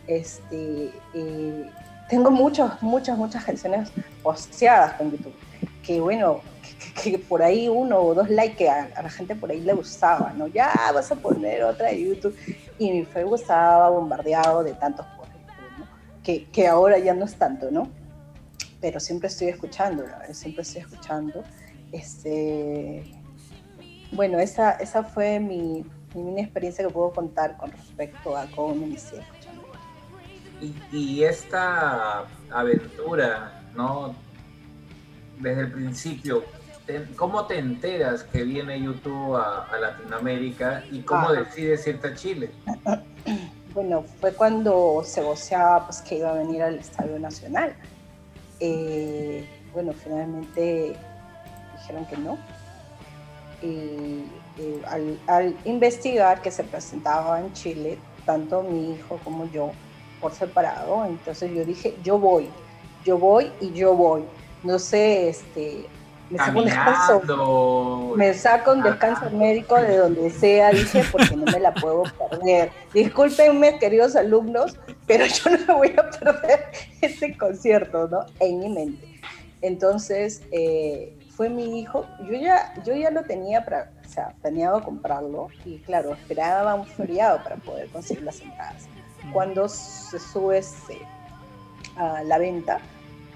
Este, 0.06 0.90
eh, 1.14 1.70
tengo 2.10 2.30
muchas, 2.30 2.82
muchas, 2.82 3.16
muchas 3.16 3.44
canciones 3.44 3.90
posteadas 4.22 4.94
con 4.94 5.12
YouTube. 5.12 5.32
Que 5.90 6.00
bueno, 6.00 6.40
que, 7.02 7.10
que- 7.10 7.18
por 7.18 7.42
ahí 7.42 7.68
uno 7.68 7.98
o 7.98 8.14
dos 8.14 8.30
likes 8.30 8.54
que 8.58 8.68
a, 8.70 8.90
a 8.94 9.02
la 9.02 9.10
gente 9.10 9.34
por 9.34 9.50
ahí 9.50 9.60
le 9.60 9.72
gustaba, 9.72 10.32
¿no? 10.36 10.46
Ya 10.46 10.72
vas 10.94 11.10
a 11.10 11.16
poner 11.16 11.64
otra 11.64 11.88
de 11.88 12.00
YouTube. 12.00 12.36
Y 12.78 12.92
mi 12.92 13.04
Facebook 13.04 13.40
estaba 13.40 13.90
bombardeado 13.90 14.62
de 14.62 14.72
tantos 14.74 15.04
por 15.16 15.26
¿no? 15.26 15.86
que, 16.22 16.44
que 16.44 16.68
ahora 16.68 16.96
ya 16.98 17.12
no 17.12 17.24
es 17.24 17.34
tanto, 17.34 17.72
¿no? 17.72 17.88
Pero 18.80 19.00
siempre 19.00 19.26
estoy 19.26 19.48
escuchando, 19.48 20.04
la 20.06 20.18
verdad, 20.18 20.32
siempre 20.32 20.62
estoy 20.62 20.82
escuchando. 20.82 21.42
Este, 21.90 23.02
bueno, 24.12 24.38
esa, 24.38 24.70
esa 24.74 25.02
fue 25.02 25.40
mi, 25.40 25.84
mi 26.14 26.40
experiencia 26.40 26.86
que 26.86 26.92
puedo 26.92 27.10
contar 27.10 27.56
con 27.56 27.72
respecto 27.72 28.36
a 28.36 28.46
cómo 28.54 28.76
me 28.76 28.86
inicié 28.86 29.18
escuchando. 29.18 29.62
y, 30.60 30.72
y 30.96 31.24
esta 31.24 32.26
aventura, 32.48 33.60
¿no? 33.74 34.14
Desde 35.40 35.62
el 35.62 35.72
principio, 35.72 36.44
¿cómo 37.16 37.46
te 37.46 37.58
enteras 37.58 38.22
que 38.24 38.42
viene 38.44 38.80
YouTube 38.80 39.36
a, 39.36 39.64
a 39.64 39.78
Latinoamérica 39.78 40.84
y 40.90 41.00
cómo 41.02 41.28
Ah. 41.28 41.32
decides 41.32 41.86
irte 41.86 42.08
a 42.08 42.14
Chile? 42.14 42.50
Bueno, 43.72 44.02
fue 44.20 44.32
cuando 44.32 45.00
se 45.04 45.22
voceaba 45.22 45.86
pues, 45.86 46.00
que 46.02 46.16
iba 46.18 46.30
a 46.30 46.34
venir 46.34 46.60
al 46.60 46.74
Estadio 46.80 47.20
Nacional. 47.20 47.72
Eh, 48.58 49.48
bueno, 49.72 49.92
finalmente 49.92 50.96
dijeron 51.78 52.04
que 52.06 52.16
no. 52.16 52.36
Y 53.62 54.24
al, 54.88 55.16
al 55.28 55.56
investigar 55.64 56.42
que 56.42 56.50
se 56.50 56.64
presentaba 56.64 57.38
en 57.40 57.52
Chile, 57.52 57.96
tanto 58.26 58.64
mi 58.64 58.94
hijo 58.94 59.20
como 59.22 59.48
yo, 59.52 59.70
por 60.20 60.32
separado, 60.32 61.04
entonces 61.06 61.52
yo 61.54 61.64
dije, 61.64 61.96
yo 62.02 62.18
voy, 62.18 62.48
yo 63.04 63.18
voy 63.18 63.52
y 63.60 63.70
yo 63.72 63.94
voy. 63.94 64.24
No 64.62 64.78
sé, 64.78 65.31
este, 65.31 65.87
me 66.31 66.39
saco 66.39 66.59
un 66.61 66.65
descanso 66.65 68.12
me 68.16 68.35
saco 68.35 68.73
un 68.73 68.82
descanso 68.82 69.31
médico 69.31 69.74
de 69.77 69.97
donde 69.97 70.31
sea, 70.31 70.70
dije, 70.70 71.03
porque 71.11 71.37
no 71.37 71.45
me 71.45 71.59
la 71.59 71.74
puedo 71.74 72.05
perder. 72.31 72.70
Discúlpenme, 72.95 73.78
queridos 73.78 74.15
alumnos, 74.15 74.78
pero 75.07 75.27
yo 75.27 75.51
no 75.51 75.59
me 75.66 75.74
voy 75.74 75.95
a 75.99 76.09
perder 76.11 76.66
ese 77.01 77.37
concierto, 77.37 78.09
¿no? 78.09 78.27
En 78.39 78.61
mi 78.61 78.69
mente. 78.69 79.20
Entonces, 79.61 80.43
eh, 80.53 81.16
fue 81.31 81.49
mi 81.49 81.81
hijo, 81.81 82.07
yo 82.24 82.39
ya, 82.39 82.74
yo 82.85 82.95
ya 82.95 83.11
lo 83.11 83.23
tenía 83.24 83.65
para, 83.65 83.91
o 84.05 84.09
sea, 84.09 84.35
planeado 84.41 84.82
comprarlo 84.82 85.49
y 85.65 85.78
claro, 85.78 86.12
esperaba 86.12 86.74
un 86.74 86.87
feriado 86.87 87.43
para 87.43 87.57
poder 87.57 87.89
conseguir 87.89 88.23
las 88.23 88.41
entradas. 88.41 88.87
Cuando 89.32 89.69
se 89.69 90.19
sube 90.19 90.59
este, 90.59 90.99
a 91.97 92.23
la 92.24 92.39
venta, 92.39 92.81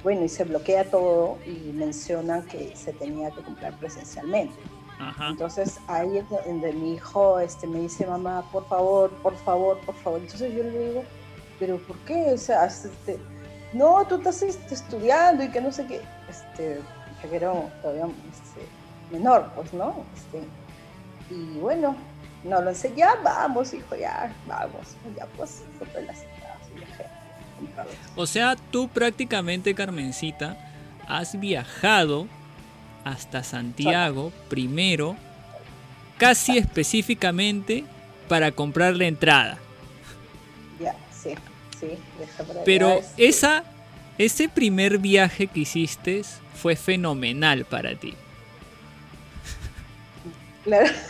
bueno, 0.04 0.22
y 0.22 0.28
se 0.28 0.44
bloquea 0.44 0.88
todo 0.90 1.38
y 1.46 1.72
mencionan 1.72 2.44
que 2.44 2.76
se 2.76 2.92
tenía 2.92 3.30
que 3.30 3.42
comprar 3.42 3.76
presencialmente. 3.78 4.54
Ajá. 5.00 5.30
Entonces 5.30 5.80
ahí 5.88 6.18
es 6.18 6.28
donde 6.28 6.72
mi 6.74 6.94
hijo 6.94 7.40
este, 7.40 7.66
me 7.66 7.80
dice, 7.80 8.06
mamá, 8.06 8.44
por 8.52 8.68
favor, 8.68 9.10
por 9.22 9.34
favor, 9.38 9.80
por 9.80 9.94
favor. 9.96 10.20
Entonces 10.20 10.54
yo 10.54 10.62
le 10.62 10.88
digo, 10.88 11.04
pero 11.58 11.78
¿por 11.78 11.96
qué? 12.00 12.32
O 12.34 12.38
sea, 12.38 12.66
este, 12.66 13.18
no, 13.72 14.06
tú 14.06 14.16
estás 14.16 14.42
este, 14.42 14.74
estudiando 14.74 15.42
y 15.42 15.50
que 15.50 15.60
no 15.60 15.72
sé 15.72 15.86
qué. 15.86 16.00
Este, 16.28 16.80
que 17.22 17.36
era 17.36 17.52
todavía 17.80 18.06
este, 18.30 18.66
menor, 19.10 19.50
pues, 19.54 19.72
¿no? 19.72 20.04
Este, 20.14 20.46
y 21.30 21.58
bueno, 21.58 21.96
no 22.44 22.60
lo 22.60 22.74
sé, 22.74 22.92
ya 22.94 23.14
vamos, 23.24 23.72
hijo, 23.72 23.96
ya 23.96 24.34
vamos. 24.46 24.96
Ya 25.16 25.26
pues, 25.36 25.62
compré 25.78 26.02
las 26.02 26.18
O 28.16 28.26
sea, 28.26 28.56
tú 28.70 28.88
prácticamente, 28.88 29.74
Carmencita, 29.74 30.56
has 31.06 31.38
viajado 31.38 32.26
hasta 33.04 33.42
Santiago 33.42 34.32
primero, 34.48 35.16
casi 36.18 36.58
específicamente 36.58 37.84
para 38.28 38.52
comprar 38.52 38.96
la 38.96 39.04
entrada. 39.04 39.58
Ya, 40.80 40.96
sí, 41.12 41.34
sí, 41.78 41.98
Pero 42.64 43.00
esa, 43.16 43.64
ese 44.18 44.48
primer 44.48 44.98
viaje 44.98 45.46
que 45.46 45.60
hiciste 45.60 46.22
fue 46.54 46.76
fenomenal 46.76 47.64
para 47.64 47.94
ti. 47.94 48.14
Claro. 50.64 50.90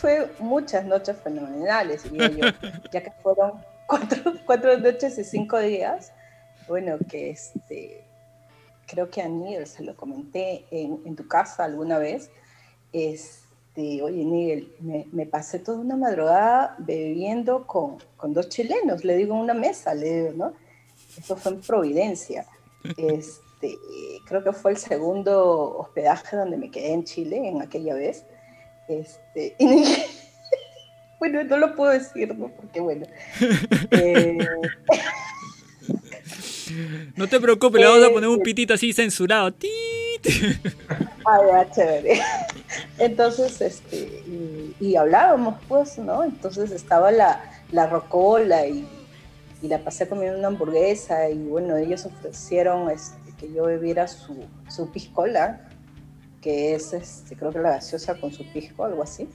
Fue 0.00 0.30
muchas 0.38 0.84
noches 0.84 1.16
fenomenales, 1.24 2.12
diría 2.12 2.28
yo, 2.28 2.68
ya 2.92 3.02
que 3.02 3.10
fueron 3.22 3.52
cuatro, 3.86 4.32
cuatro 4.44 4.78
noches 4.78 5.18
y 5.18 5.24
cinco 5.24 5.58
días. 5.58 6.12
Bueno, 6.68 6.96
que 7.08 7.30
este, 7.30 8.04
creo 8.86 9.10
que 9.10 9.22
a 9.22 9.28
Nigel 9.28 9.66
se 9.66 9.84
lo 9.84 9.96
comenté 9.96 10.64
en, 10.70 11.00
en 11.04 11.16
tu 11.16 11.26
casa 11.28 11.64
alguna 11.64 11.98
vez. 11.98 12.30
Este, 12.92 14.02
oye, 14.02 14.24
Nigel, 14.24 14.72
me, 14.80 15.06
me 15.12 15.26
pasé 15.26 15.58
toda 15.58 15.78
una 15.78 15.96
madrugada 15.96 16.76
bebiendo 16.78 17.66
con, 17.66 17.98
con 18.16 18.32
dos 18.32 18.48
chilenos, 18.48 19.04
le 19.04 19.16
digo 19.16 19.34
en 19.34 19.40
una 19.40 19.54
mesa, 19.54 19.94
le 19.94 20.22
digo, 20.22 20.32
¿no? 20.34 20.52
Eso 21.18 21.36
fue 21.36 21.52
en 21.52 21.60
Providencia. 21.60 22.46
Este, 22.96 23.76
creo 24.26 24.44
que 24.44 24.52
fue 24.52 24.70
el 24.70 24.76
segundo 24.76 25.76
hospedaje 25.78 26.36
donde 26.36 26.56
me 26.56 26.70
quedé 26.70 26.92
en 26.92 27.02
Chile 27.02 27.48
en 27.48 27.60
aquella 27.60 27.94
vez. 27.94 28.24
Este, 28.86 29.56
y 29.58 29.84
bueno, 31.18 31.44
no 31.44 31.56
lo 31.56 31.74
puedo 31.74 31.92
decir, 31.92 32.34
¿no? 32.36 32.48
Porque 32.48 32.80
bueno. 32.80 33.06
eh, 33.90 34.38
No 37.16 37.28
te 37.28 37.40
preocupes, 37.40 37.80
le 37.80 37.86
vamos 37.86 38.04
a 38.04 38.10
poner 38.10 38.28
un 38.28 38.40
pitito 38.40 38.74
así 38.74 38.92
censurado. 38.92 39.52
¡Tit! 39.52 39.70
ah, 41.24 41.38
ya, 41.48 41.70
chévere. 41.70 42.20
Entonces, 42.98 43.60
este, 43.60 43.96
y, 44.26 44.74
y 44.80 44.96
hablábamos, 44.96 45.56
pues, 45.68 45.98
¿no? 45.98 46.24
Entonces 46.24 46.70
estaba 46.72 47.10
la, 47.12 47.40
la 47.70 47.86
rocola 47.86 48.66
y, 48.66 48.86
y 49.62 49.68
la 49.68 49.78
pasé 49.78 50.08
comiendo 50.08 50.38
una 50.38 50.48
hamburguesa 50.48 51.30
y 51.30 51.38
bueno, 51.38 51.76
ellos 51.76 52.04
ofrecieron 52.06 52.90
este, 52.90 53.32
que 53.38 53.52
yo 53.52 53.64
bebiera 53.64 54.08
su, 54.08 54.44
su 54.68 54.90
piscola, 54.90 55.68
que 56.42 56.74
es, 56.74 56.92
este, 56.92 57.36
creo 57.36 57.52
que 57.52 57.58
la 57.60 57.70
gaseosa 57.70 58.18
con 58.20 58.32
su 58.32 58.44
pisco, 58.52 58.84
algo 58.84 59.02
así. 59.02 59.28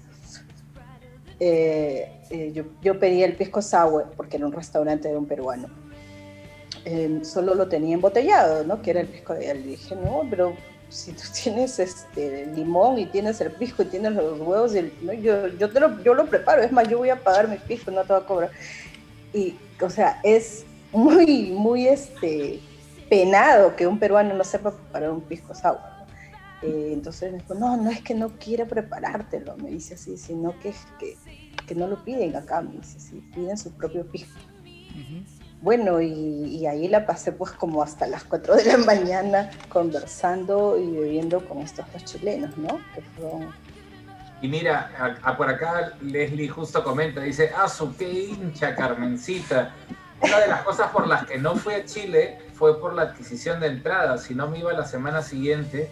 Eh, 1.44 2.08
eh, 2.30 2.52
yo, 2.54 2.66
yo 2.84 3.00
pedí 3.00 3.24
el 3.24 3.36
pisco 3.36 3.64
sour 3.64 4.12
porque 4.16 4.38
era 4.38 4.46
un 4.46 4.52
restaurante 4.52 5.08
de 5.08 5.18
un 5.18 5.26
peruano. 5.26 5.70
Eh, 6.86 7.22
solo 7.24 7.56
lo 7.56 7.68
tenía 7.68 7.96
embotellado, 7.96 8.64
¿no? 8.64 8.80
Que 8.84 8.92
era 8.92 9.02
el 9.02 9.08
pisco 9.08 9.34
él. 9.34 9.62
Le 9.62 9.68
dije, 9.72 9.96
no, 9.96 10.22
pero 10.30 10.54
si 10.90 11.14
tú 11.14 11.24
tienes 11.44 11.80
este 11.80 12.46
limón 12.46 13.00
y 13.00 13.08
tienes 13.08 13.42
el 13.42 13.52
pisco 13.54 13.82
y 13.82 13.86
tienes 13.86 14.14
los 14.14 14.40
huevos, 14.40 14.76
y 14.76 14.94
¿no? 15.02 15.14
yo, 15.14 15.48
yo, 15.48 15.72
te 15.72 15.80
lo, 15.80 16.04
yo 16.04 16.14
lo 16.14 16.28
preparo, 16.28 16.62
es 16.62 16.72
más, 16.72 16.88
yo 16.88 17.00
voy 17.00 17.10
a 17.10 17.24
pagar 17.24 17.48
mi 17.48 17.58
pisco, 17.58 17.90
no 17.90 18.04
te 18.04 18.14
voy 18.14 18.22
a 18.22 18.26
cobrar. 18.28 18.52
Y, 19.34 19.56
o 19.82 19.90
sea, 19.90 20.20
es 20.24 20.64
muy, 20.92 21.50
muy 21.50 21.88
este, 21.88 22.60
penado 23.10 23.76
que 23.76 23.88
un 23.88 23.98
peruano 23.98 24.36
no 24.36 24.44
sepa 24.44 24.70
preparar 24.70 25.10
un 25.10 25.22
pisco 25.22 25.56
sour. 25.56 25.91
Eh, 26.62 26.92
entonces 26.94 27.32
me 27.32 27.40
dijo, 27.40 27.54
no, 27.56 27.76
no 27.78 27.90
es 27.90 28.02
que 28.02 28.14
no 28.14 28.30
quiera 28.38 28.66
preparártelo, 28.66 29.58
me 29.58 29.70
dice 29.72 29.96
así, 29.96 30.18
sino 30.18 30.58
que, 30.60 30.70
es 30.70 30.88
que, 31.00 31.18
que 31.66 31.74
no 31.76 31.88
lo 31.88 32.04
piden 32.04 32.36
acá, 32.36 32.62
me 32.62 32.72
dice 32.78 32.98
así, 32.98 33.20
piden 33.34 33.58
su 33.58 33.72
propio 33.74 34.06
pisco. 34.06 34.40
Bueno, 35.62 36.02
y, 36.02 36.08
y 36.10 36.66
ahí 36.66 36.88
la 36.88 37.06
pasé 37.06 37.32
pues 37.32 37.52
como 37.52 37.84
hasta 37.84 38.08
las 38.08 38.24
4 38.24 38.56
de 38.56 38.66
la 38.66 38.78
mañana 38.78 39.52
conversando 39.70 40.78
y 40.80 40.90
bebiendo 40.90 41.48
con 41.48 41.60
estos 41.60 41.86
dos 41.94 42.04
chilenos, 42.06 42.58
¿no? 42.58 42.80
Que 42.96 43.02
fueron... 43.02 43.50
Y 44.42 44.48
mira, 44.48 44.92
a- 45.24 45.30
a 45.30 45.38
por 45.38 45.48
acá 45.50 45.94
Leslie 46.02 46.48
justo 46.50 46.84
comenta, 46.84 47.22
dice, 47.22 47.52
ah, 47.56 47.70
su 47.70 47.96
qué 47.96 48.12
hincha 48.12 48.76
Carmencita. 48.76 49.72
Una 50.20 50.40
de 50.40 50.48
las 50.48 50.64
cosas 50.64 50.90
por 50.92 51.08
las 51.08 51.28
que 51.28 51.38
no 51.38 51.56
fui 51.56 51.76
a 51.76 51.86
Chile 51.86 52.40
fue 52.54 52.80
por 52.80 52.94
la 52.94 53.04
adquisición 53.04 53.60
de 53.60 53.68
entradas, 53.68 54.24
si 54.24 54.34
no 54.34 54.48
me 54.48 54.58
iba 54.60 54.74
la 54.74 54.86
semana 54.86 55.22
siguiente 55.22 55.92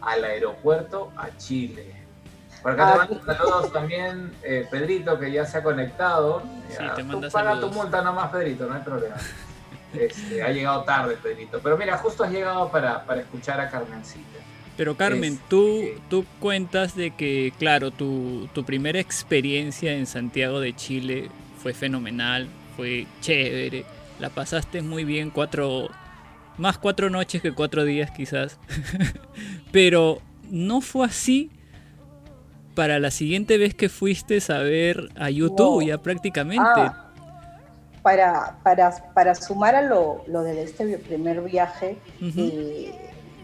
al 0.00 0.24
aeropuerto 0.24 1.12
a 1.16 1.36
Chile. 1.36 1.94
Por 2.62 2.72
acá 2.72 2.88
Ah, 2.88 2.92
te 3.08 3.14
mando 3.14 3.24
saludos 3.24 3.72
también, 3.72 4.32
eh, 4.42 4.66
Pedrito, 4.70 5.18
que 5.18 5.30
ya 5.30 5.44
se 5.46 5.58
ha 5.58 5.62
conectado. 5.62 6.42
Sí, 6.68 6.74
Ya, 6.80 6.94
te 6.94 7.02
tú 7.02 7.08
manda 7.08 7.30
paga 7.30 7.50
saludos. 7.52 7.70
tu 7.70 7.76
multa 7.78 8.02
nomás, 8.02 8.30
Pedrito, 8.30 8.66
no 8.66 8.74
hay 8.74 8.82
problema. 8.82 9.16
Este, 9.94 10.42
ha 10.42 10.50
llegado 10.50 10.82
tarde, 10.84 11.16
Pedrito. 11.22 11.60
Pero 11.62 11.78
mira, 11.78 11.96
justo 11.98 12.24
has 12.24 12.30
llegado 12.30 12.68
para, 12.70 13.04
para 13.04 13.20
escuchar 13.22 13.60
a 13.60 13.70
Carmencita. 13.70 14.38
Pero 14.76 14.96
Carmen, 14.96 15.34
Es- 15.34 15.48
tú, 15.48 15.82
tú 16.10 16.24
cuentas 16.40 16.94
de 16.94 17.10
que, 17.12 17.52
claro, 17.58 17.90
tu, 17.90 18.48
tu 18.52 18.64
primera 18.64 19.00
experiencia 19.00 19.92
en 19.94 20.06
Santiago 20.06 20.60
de 20.60 20.74
Chile 20.76 21.30
fue 21.62 21.74
fenomenal, 21.74 22.48
fue 22.76 23.06
chévere, 23.20 23.84
la 24.20 24.30
pasaste 24.30 24.82
muy 24.82 25.04
bien, 25.04 25.30
cuatro, 25.30 25.88
más 26.58 26.78
cuatro 26.78 27.08
noches 27.10 27.40
que 27.42 27.52
cuatro 27.52 27.84
días 27.84 28.10
quizás. 28.10 28.58
Pero 29.72 30.18
no 30.50 30.80
fue 30.80 31.06
así 31.06 31.50
para 32.74 32.98
la 32.98 33.10
siguiente 33.10 33.58
vez 33.58 33.74
que 33.74 33.88
fuiste 33.88 34.38
a 34.52 34.58
ver 34.58 35.08
a 35.16 35.30
YouTube, 35.30 35.84
ya 35.86 35.98
prácticamente. 35.98 36.62
Ah, 36.64 37.10
para, 38.02 38.58
para, 38.62 39.12
para 39.12 39.34
sumar 39.34 39.74
a 39.74 39.82
lo, 39.82 40.22
lo 40.28 40.42
de 40.42 40.62
este 40.62 40.98
primer 40.98 41.40
viaje, 41.42 41.98
eh, 42.36 42.94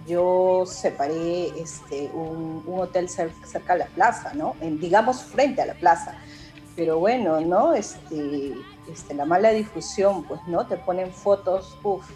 yo 0.06 0.64
separé 0.66 1.48
este, 1.60 2.10
un, 2.14 2.62
un 2.66 2.80
hotel 2.80 3.08
cer- 3.08 3.32
cerca 3.44 3.72
a 3.72 3.76
la 3.76 3.86
plaza, 3.86 4.32
¿no? 4.34 4.54
En, 4.60 4.78
digamos 4.78 5.22
frente 5.22 5.62
a 5.62 5.66
la 5.66 5.74
plaza. 5.74 6.14
Pero 6.76 6.98
bueno, 6.98 7.40
¿no? 7.40 7.74
Este, 7.74 8.52
este, 8.90 9.14
la 9.14 9.24
mala 9.24 9.50
difusión, 9.50 10.24
pues, 10.24 10.40
¿no? 10.46 10.66
Te 10.66 10.76
ponen 10.76 11.10
fotos, 11.12 11.76
uff, 11.82 12.08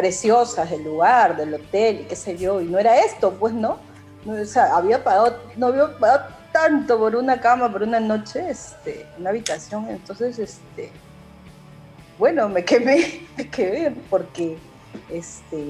preciosas 0.00 0.70
del 0.70 0.82
lugar, 0.82 1.36
del 1.36 1.52
hotel, 1.52 2.00
y 2.00 2.04
qué 2.04 2.16
sé 2.16 2.34
yo, 2.38 2.62
y 2.62 2.64
no 2.64 2.78
era 2.78 3.04
esto, 3.04 3.34
pues, 3.38 3.52
¿no? 3.52 3.76
No, 4.24 4.32
o 4.32 4.44
sea, 4.46 4.74
había 4.74 5.04
pagado, 5.04 5.36
no 5.56 5.66
había 5.66 5.94
pagado 5.98 6.24
tanto 6.52 6.98
por 6.98 7.14
una 7.16 7.38
cama, 7.38 7.70
por 7.70 7.82
una 7.82 8.00
noche, 8.00 8.48
este, 8.48 9.04
una 9.18 9.28
habitación, 9.28 9.90
entonces, 9.90 10.38
este, 10.38 10.90
bueno, 12.18 12.48
me 12.48 12.64
quemé, 12.64 13.26
me 13.36 13.50
quemé, 13.50 13.94
porque, 14.08 14.56
este, 15.10 15.62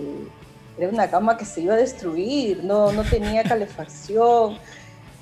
era 0.78 0.88
una 0.90 1.10
cama 1.10 1.36
que 1.36 1.44
se 1.44 1.62
iba 1.62 1.74
a 1.74 1.78
destruir, 1.78 2.62
no, 2.62 2.92
no 2.92 3.02
tenía 3.02 3.42
calefacción, 3.42 4.58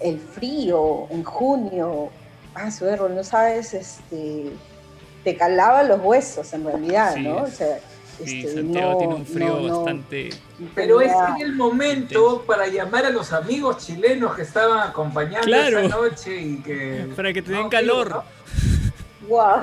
el 0.01 0.20
frío 0.20 1.06
en 1.09 1.24
junio, 1.24 2.10
ah, 2.55 2.70
su 2.70 2.86
error, 2.86 3.10
no 3.10 3.24
sabes, 3.24 3.72
este, 3.72 4.52
te 5.24 5.35
calaba 5.35 5.82
los 5.82 5.98
huesos 6.05 6.52
en 6.52 6.66
realidad, 6.66 7.14
Sí, 7.14 7.22
¿no? 7.22 7.36
O 7.39 7.47
sea, 7.47 7.78
Sí, 8.24 8.40
este, 8.40 8.55
Santiago 8.55 8.93
no- 8.93 8.99
tiene 8.99 9.15
un 9.15 9.27
frío 9.27 9.49
no- 9.61 9.61
no- 9.69 9.77
bastante... 9.77 10.31
Pero 10.74 11.01
es 11.01 11.12
en 11.36 11.43
el 11.43 11.55
momento 11.55 12.43
para 12.47 12.66
llamar 12.66 13.07
a 13.07 13.11
los 13.11 13.32
amigos 13.32 13.86
chilenos 13.86 14.35
que 14.35 14.43
estaban 14.43 14.89
acompañando 14.89 15.47
Claro. 15.47 15.78
esa 15.81 15.97
noche 15.97 16.40
y 16.40 16.57
que... 16.62 17.09
Para 17.16 17.32
que 17.32 17.43
te 17.43 17.53
den 17.53 17.62
No, 17.65 17.70
calor. 17.70 18.24
¿no? 19.28 19.62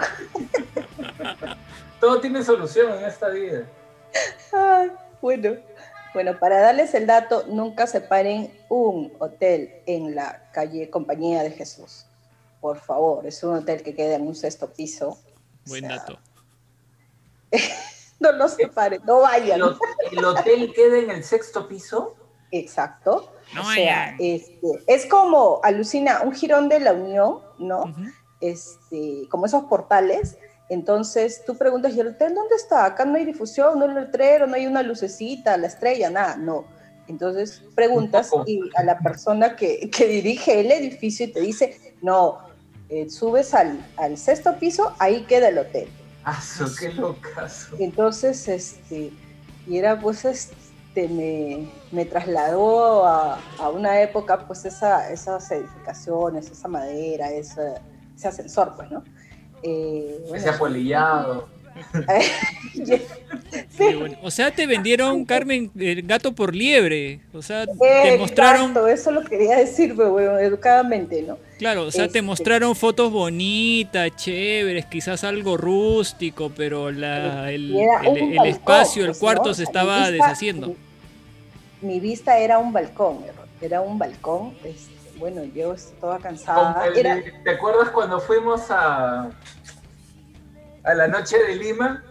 Todo 1.99 2.19
tiene 2.21 2.43
solución 2.43 2.93
en 2.93 3.05
esta 3.05 3.29
vida. 3.29 3.63
Ay, 4.53 4.91
bueno. 5.21 5.55
Bueno, 6.13 6.39
para 6.39 6.61
darles 6.61 6.93
el 6.93 7.07
dato, 7.07 7.43
nunca 7.49 7.87
separen 7.87 8.49
un 8.69 9.11
hotel 9.19 9.73
en 9.85 10.15
la 10.15 10.49
calle 10.53 10.89
Compañía 10.89 11.43
de 11.43 11.51
Jesús. 11.51 12.05
Por 12.61 12.79
favor, 12.79 13.25
es 13.27 13.43
un 13.43 13.55
hotel 13.55 13.83
que 13.83 13.93
queda 13.93 14.15
en 14.15 14.25
un 14.25 14.33
sexto 14.33 14.71
piso. 14.71 15.19
Buen 15.65 15.83
O 15.83 15.87
sea, 15.89 15.97
dato. 15.97 16.19
No 18.19 18.31
lo 18.31 18.47
separen, 18.47 19.01
no 19.05 19.21
vayan. 19.21 19.61
¿El, 19.61 20.17
el 20.17 20.25
hotel 20.25 20.73
queda 20.73 20.97
en 20.97 21.11
el 21.11 21.23
sexto 21.23 21.67
piso? 21.67 22.15
Exacto. 22.51 23.31
No 23.53 23.61
o 23.61 23.71
sea, 23.71 24.15
este, 24.19 24.67
es 24.87 25.05
como, 25.05 25.59
alucina, 25.63 26.21
un 26.23 26.33
jirón 26.33 26.69
de 26.69 26.79
la 26.79 26.93
Unión, 26.93 27.39
¿no? 27.59 27.93
Este, 28.41 29.27
como 29.29 29.45
esos 29.45 29.65
portales. 29.65 30.37
Entonces 30.69 31.43
tú 31.45 31.57
preguntas, 31.57 31.95
¿y 31.95 31.99
el 31.99 32.07
hotel 32.07 32.33
dónde 32.33 32.55
está? 32.55 32.85
Acá 32.85 33.05
no 33.05 33.15
hay 33.15 33.25
difusión, 33.25 33.77
no 33.77 33.85
hay 33.85 33.93
letrero, 33.93 34.47
no 34.47 34.55
hay 34.55 34.65
una 34.65 34.81
lucecita, 34.81 35.57
la 35.57 35.67
estrella, 35.67 36.09
nada, 36.09 36.37
no. 36.37 36.65
Entonces 37.07 37.61
preguntas 37.75 38.31
y 38.47 38.61
a 38.75 38.83
la 38.83 38.97
persona 38.97 39.55
que, 39.55 39.91
que 39.91 40.07
dirige 40.07 40.59
el 40.61 40.71
edificio 40.71 41.27
y 41.27 41.31
te 41.31 41.41
dice, 41.41 41.95
no, 42.01 42.39
eh, 42.89 43.09
subes 43.09 43.53
al, 43.53 43.79
al 43.97 44.17
sexto 44.17 44.57
piso, 44.57 44.95
ahí 44.97 45.23
queda 45.25 45.49
el 45.49 45.59
hotel. 45.59 45.87
¡Ah, 46.25 46.41
su, 46.41 46.75
qué 46.75 46.91
locazo! 46.91 47.75
Entonces, 47.79 48.47
este, 48.47 49.13
y 49.67 49.77
era 49.77 49.99
pues, 49.99 50.25
este, 50.25 51.07
me, 51.07 51.71
me 51.91 52.05
trasladó 52.05 53.05
a, 53.05 53.39
a 53.59 53.69
una 53.69 54.01
época, 54.01 54.45
pues, 54.47 54.65
esa, 54.65 55.11
esas 55.11 55.49
edificaciones, 55.51 56.49
esa 56.49 56.67
madera, 56.67 57.31
ese, 57.31 57.75
ese 58.15 58.27
ascensor, 58.27 58.73
pues, 58.75 58.89
¿no? 58.89 59.03
Eh, 59.61 60.17
bueno, 60.21 60.35
Ese 60.35 60.49
apolillado. 60.49 61.47
sí, 62.73 63.01
Qué 63.77 63.95
bueno. 63.95 64.17
O 64.23 64.31
sea, 64.31 64.51
te 64.51 64.65
vendieron, 64.67 65.25
Carmen, 65.25 65.71
el 65.77 66.01
gato 66.03 66.33
por 66.33 66.55
liebre. 66.55 67.19
O 67.33 67.41
sea, 67.41 67.65
te 67.65 68.17
mostraron, 68.17 68.69
Exacto, 68.71 68.87
eso 68.87 69.11
lo 69.11 69.23
quería 69.23 69.57
decir, 69.57 69.93
pero 69.95 70.11
bueno, 70.11 70.37
educadamente, 70.39 71.21
¿no? 71.23 71.37
claro, 71.57 71.83
o 71.83 71.91
sea, 71.91 72.03
te 72.03 72.07
Este- 72.07 72.21
mostraron 72.21 72.75
fotos 72.75 73.11
bonitas, 73.11 74.15
chéveres, 74.15 74.85
quizás 74.87 75.23
algo 75.23 75.57
rústico, 75.57 76.51
pero 76.55 76.91
la, 76.91 77.51
el, 77.51 77.75
espacio, 78.45 79.03
el 79.03 79.09
pues, 79.09 79.19
cuarto 79.19 79.53
se 79.53 79.63
estaba 79.63 79.97
mi 80.05 80.11
vista- 80.11 80.25
deshaciendo. 80.25 80.67
Mi, 80.67 80.75
mi 81.93 81.99
vista 81.99 82.37
era 82.39 82.57
un 82.57 82.73
balcón, 82.73 83.19
era 83.61 83.81
un 83.81 83.97
balcón, 83.99 84.53
este, 84.63 84.93
bueno, 85.17 85.43
yo 85.55 85.73
estaba 85.73 86.19
cansada. 86.19 86.87
Era, 86.95 87.15
de- 87.15 87.31
¿Te 87.43 87.49
acuerdas 87.51 87.89
cuando 87.89 88.19
fuimos 88.19 88.63
a, 88.69 89.29
a 90.85 90.93
la 90.93 91.07
noche 91.07 91.37
de 91.37 91.55
Lima? 91.55 92.03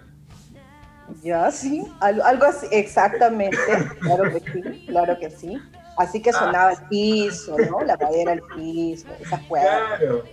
Ya, 1.23 1.51
sí, 1.51 1.87
al- 2.01 2.23
algo 2.23 2.47
así, 2.47 2.67
exactamente, 2.71 3.57
claro 4.01 4.31
que 4.33 4.41
sí, 4.41 4.85
claro 4.87 5.19
que 5.19 5.31
sí. 5.31 5.61
Así 5.97 6.21
que 6.21 6.33
sonaba 6.33 6.73
el 6.73 6.79
piso, 6.89 7.57
¿no? 7.57 7.83
La 7.85 7.97
madera 7.97 8.33
al 8.33 8.43
piso, 8.55 9.07
esas 9.21 9.41
cuerdas. 9.45 9.99
Claro. 9.99 10.25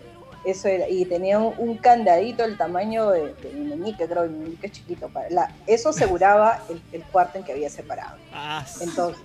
Eso 0.44 0.68
era, 0.68 0.90
y 0.90 1.06
tenía 1.06 1.38
un, 1.38 1.54
un 1.60 1.78
candadito 1.78 2.42
del 2.42 2.58
tamaño 2.58 3.12
de, 3.12 3.36
de 3.36 3.52
mi 3.54 3.66
meñique, 3.76 4.08
creo, 4.08 4.24
mi 4.24 4.40
meñique 4.40 4.66
es 4.68 4.74
chiquito. 4.74 5.08
Para 5.10 5.30
la, 5.30 5.52
eso 5.68 5.90
aseguraba 5.90 6.66
el, 6.68 6.82
el 6.92 7.04
cuarto 7.06 7.38
en 7.38 7.44
que 7.44 7.52
había 7.52 7.70
separado. 7.70 8.18
Ah, 8.34 8.66
sí. 8.66 8.86
Entonces, 8.86 9.22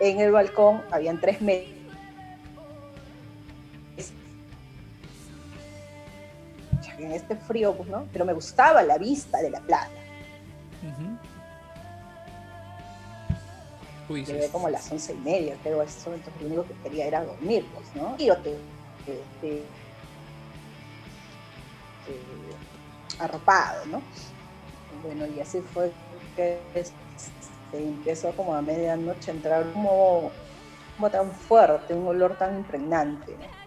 en 0.00 0.20
el 0.20 0.32
balcón 0.32 0.80
habían 0.90 1.20
tres 1.20 1.42
metros. 1.42 1.83
En 6.98 7.12
este 7.12 7.36
frío, 7.36 7.74
pues, 7.74 7.88
¿no? 7.88 8.06
Pero 8.12 8.24
me 8.24 8.32
gustaba 8.32 8.82
la 8.82 8.98
vista 8.98 9.40
de 9.42 9.50
la 9.50 9.60
playa. 9.60 9.90
Uy, 14.08 14.24
sí, 14.24 14.32
Llegué 14.32 14.48
como 14.50 14.66
a 14.66 14.70
las 14.70 14.90
once 14.92 15.14
y 15.14 15.18
media, 15.18 15.56
creo, 15.62 15.80
a 15.80 15.84
eso, 15.84 16.12
entonces 16.12 16.40
lo 16.42 16.48
único 16.48 16.66
que 16.66 16.74
quería 16.82 17.06
era 17.06 17.24
dormir, 17.24 17.66
pues, 17.74 17.94
¿no? 17.96 18.14
Y 18.18 18.26
yo 18.26 18.36
te, 18.38 18.56
te- 19.40 19.64
arropado, 23.18 23.86
¿no? 23.86 24.02
Bueno, 25.02 25.26
y 25.26 25.40
así 25.40 25.60
fue 25.62 25.92
que 26.36 26.62
este, 26.74 26.92
empezó 27.72 28.32
como 28.32 28.54
a 28.54 28.62
medianoche 28.62 29.30
a 29.30 29.34
entrar 29.34 29.66
humo, 29.74 30.32
humo 30.98 31.10
tan 31.10 31.32
fuerte, 31.32 31.94
un 31.94 32.06
olor 32.06 32.36
tan 32.36 32.56
impregnante, 32.56 33.36
¿no? 33.38 33.63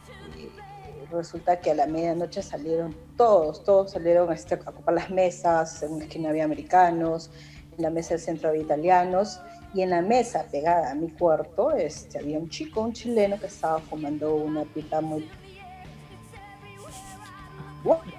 Resulta 1.12 1.62
que 1.62 1.72
a 1.72 1.76
la 1.76 1.88
medianoche 1.88 2.42
salieron 2.44 2.96
todos, 3.16 3.64
todos 3.64 3.92
salieron 3.92 4.32
este, 4.32 4.56
a 4.56 4.70
ocupar 4.70 4.94
las 4.94 5.10
mesas, 5.10 5.82
en 5.84 5.94
una 5.94 6.06
esquina 6.06 6.30
había 6.30 6.44
americanos, 6.44 7.32
en 7.78 7.84
la 7.84 7.90
mesa 7.90 8.10
del 8.10 8.20
centro 8.20 8.50
había 8.50 8.62
italianos, 8.64 9.40
Y 9.74 9.82
en 9.82 9.90
la 9.90 10.02
mesa 10.02 10.46
pegada 10.50 10.92
a 10.92 10.96
mi 10.96 11.10
cuarto 11.12 11.72
este, 11.72 12.20
había 12.20 12.40
un 12.40 12.50
chico, 12.50 12.82
un 12.82 12.94
chileno, 12.94 13.40
que 13.40 13.48
estaba 13.48 13.80
fumando 13.80 14.36
una 14.36 14.64
pipa 14.64 15.02
muy... 15.02 15.30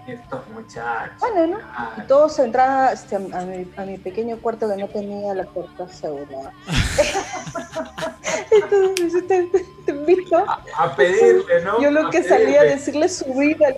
Estos 0.07 0.49
muchachos. 0.49 1.19
Bueno, 1.21 1.47
¿no? 1.47 1.59
Ah, 1.63 1.95
Y 1.99 2.07
todos 2.07 2.39
entraban 2.39 2.95
este, 2.95 3.17
a, 3.17 3.19
a 3.19 3.43
mi, 3.45 3.71
a 3.77 3.83
mi 3.83 3.99
pequeño 3.99 4.39
cuarto 4.39 4.69
que 4.69 4.77
no 4.77 4.89
tenía 4.89 5.35
la 5.35 5.45
puerta 5.45 5.85
asegurada. 5.85 6.53
Entonces, 8.51 9.27
te, 9.27 9.43
te 9.85 9.93
invito. 9.93 10.39
a, 10.39 10.65
a 10.77 10.97
pedirle, 10.97 11.63
¿no? 11.65 11.81
Yo 11.81 11.91
lo 11.91 12.07
A 12.07 12.11
que 12.11 12.23
salía 12.23 12.63
a 12.63 12.65
decirle 12.65 13.09
su 13.09 13.27
vida. 13.35 13.75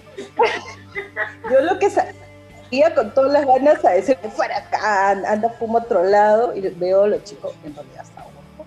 Yo 1.51 1.61
lo 1.63 1.79
que 1.79 1.91
salía 1.91 2.95
con 2.95 3.13
todas 3.13 3.33
las 3.33 3.47
ganas 3.47 3.85
a 3.85 3.91
decirle 3.91 4.31
fuera 4.31 4.59
acá, 4.59 5.11
anda, 5.11 5.49
fuma 5.59 5.81
a 5.81 5.83
otro 5.83 6.05
lado. 6.05 6.55
Y 6.55 6.61
veo 6.61 7.05
a 7.05 7.09
los 7.09 7.25
chicos, 7.25 7.53
en 7.65 7.75
realidad 7.75 8.05
está 8.05 8.23
guapo. 8.23 8.67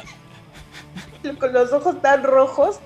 con 1.40 1.52
los 1.52 1.72
ojos 1.72 2.00
tan 2.02 2.24
rojos. 2.24 2.80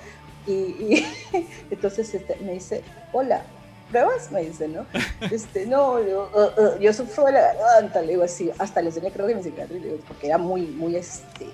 Y, 0.46 1.04
entonces 1.70 2.14
este, 2.14 2.36
me 2.36 2.52
dice, 2.52 2.82
hola, 3.12 3.42
¿pruebas? 3.90 4.30
Me 4.30 4.42
dice, 4.42 4.68
¿no? 4.68 4.86
Este, 5.30 5.66
no, 5.66 6.02
yo, 6.02 6.30
uh, 6.34 6.60
uh, 6.60 6.78
yo 6.78 6.92
sufro 6.92 7.24
de 7.26 7.32
la 7.32 7.54
garganta, 7.54 8.02
le 8.02 8.08
digo 8.08 8.24
así, 8.24 8.50
hasta 8.58 8.80
le 8.80 8.88
enseñé 8.88 9.10
creo 9.10 9.26
que 9.26 9.34
mi 9.34 9.42
digo, 9.42 9.98
porque 10.06 10.26
era 10.26 10.38
muy, 10.38 10.62
muy, 10.62 10.96
este, 10.96 11.44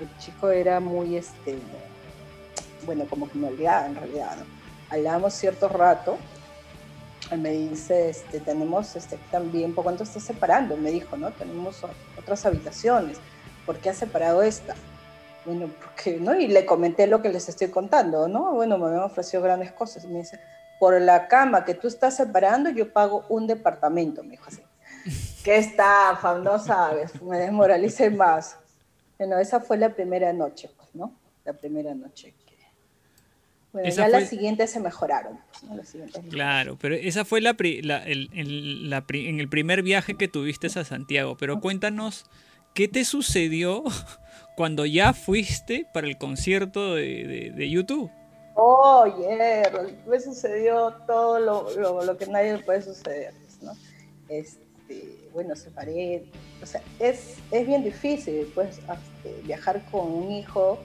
el 0.00 0.18
chico 0.18 0.50
era 0.50 0.80
muy, 0.80 1.16
este, 1.16 1.56
bueno, 2.84 3.06
como 3.08 3.28
que 3.30 3.38
me 3.38 3.48
olvidaba 3.48 3.86
en 3.86 3.94
realidad, 3.94 4.36
¿no? 4.36 4.44
Hablábamos 4.90 5.34
cierto 5.34 5.68
rato, 5.68 6.16
él 7.30 7.40
me 7.40 7.50
dice, 7.50 8.08
este, 8.08 8.40
tenemos 8.40 8.96
este, 8.96 9.18
también, 9.30 9.74
¿por 9.74 9.84
cuánto 9.84 10.02
estás 10.02 10.22
separando? 10.22 10.76
Me 10.76 10.90
dijo, 10.90 11.16
¿no? 11.16 11.30
Tenemos 11.32 11.82
otras 12.18 12.46
habitaciones, 12.46 13.18
¿por 13.66 13.76
qué 13.78 13.90
has 13.90 13.98
separado 13.98 14.42
esta? 14.42 14.74
Bueno, 15.48 15.70
porque, 15.82 16.18
¿no? 16.20 16.38
Y 16.38 16.46
le 16.48 16.66
comenté 16.66 17.06
lo 17.06 17.22
que 17.22 17.30
les 17.30 17.48
estoy 17.48 17.68
contando, 17.68 18.28
¿no? 18.28 18.52
Bueno, 18.52 18.76
me 18.76 18.86
habían 18.86 19.02
ofrecido 19.02 19.42
grandes 19.42 19.72
cosas. 19.72 20.04
Me 20.04 20.18
dice, 20.18 20.38
por 20.78 21.00
la 21.00 21.26
cama 21.26 21.64
que 21.64 21.72
tú 21.74 21.88
estás 21.88 22.16
separando, 22.16 22.68
yo 22.70 22.92
pago 22.92 23.24
un 23.30 23.46
departamento, 23.46 24.22
me 24.22 24.32
dijo 24.32 24.44
así. 24.48 24.60
Qué 25.44 25.56
estafa, 25.56 26.38
no 26.38 26.58
sabes, 26.58 27.20
me 27.22 27.38
desmoralicé 27.38 28.10
más. 28.10 28.58
Bueno, 29.16 29.38
esa 29.38 29.60
fue 29.60 29.78
la 29.78 29.88
primera 29.94 30.32
noche, 30.34 30.70
pues, 30.76 30.88
¿no? 30.94 31.14
La 31.46 31.54
primera 31.54 31.94
noche. 31.94 32.34
que- 32.46 32.54
Bueno, 33.72 33.88
Esa 33.88 34.02
ya 34.04 34.10
fue- 34.10 34.20
las 34.20 34.28
siguientes 34.28 34.70
se 34.70 34.80
mejoraron. 34.80 35.38
pues, 35.50 35.62
¿no? 35.64 35.76
Las 35.76 35.88
siguientes 35.88 36.22
Claro, 36.28 36.76
pero 36.78 36.94
esa 36.94 37.24
fue 37.24 37.40
la, 37.40 37.54
pri- 37.54 37.80
la- 37.82 38.04
el, 38.04 38.28
el- 38.34 38.90
la 38.90 39.06
pri- 39.06 39.28
en 39.28 39.40
el 39.40 39.48
primer 39.48 39.82
viaje 39.82 40.14
que 40.14 40.28
tuviste 40.28 40.66
a 40.66 40.84
Santiago. 40.84 41.36
Pero 41.38 41.60
cuéntanos, 41.60 42.26
¿qué 42.74 42.86
te 42.86 43.04
sucedió 43.04 43.82
cuando 44.58 44.84
ya 44.84 45.12
fuiste 45.12 45.86
para 45.94 46.08
el 46.08 46.18
concierto 46.18 46.96
de, 46.96 47.70
YouTube? 47.70 48.10
Oh, 48.56 49.04
hierro, 49.06 49.84
me 50.04 50.18
sucedió 50.18 50.94
todo 51.06 51.38
lo, 51.38 52.18
que 52.18 52.26
nadie 52.26 52.58
puede 52.58 52.82
suceder, 52.82 53.32
¿no? 53.62 53.70
Este, 54.28 55.30
bueno, 55.32 55.54
separé, 55.54 56.24
o 56.60 56.66
sea, 56.66 56.82
es, 56.98 57.36
es 57.52 57.66
bien 57.68 57.84
difícil, 57.84 58.50
pues, 58.52 58.78
este, 58.78 59.42
viajar 59.44 59.80
con 59.92 60.10
un 60.10 60.32
hijo 60.32 60.80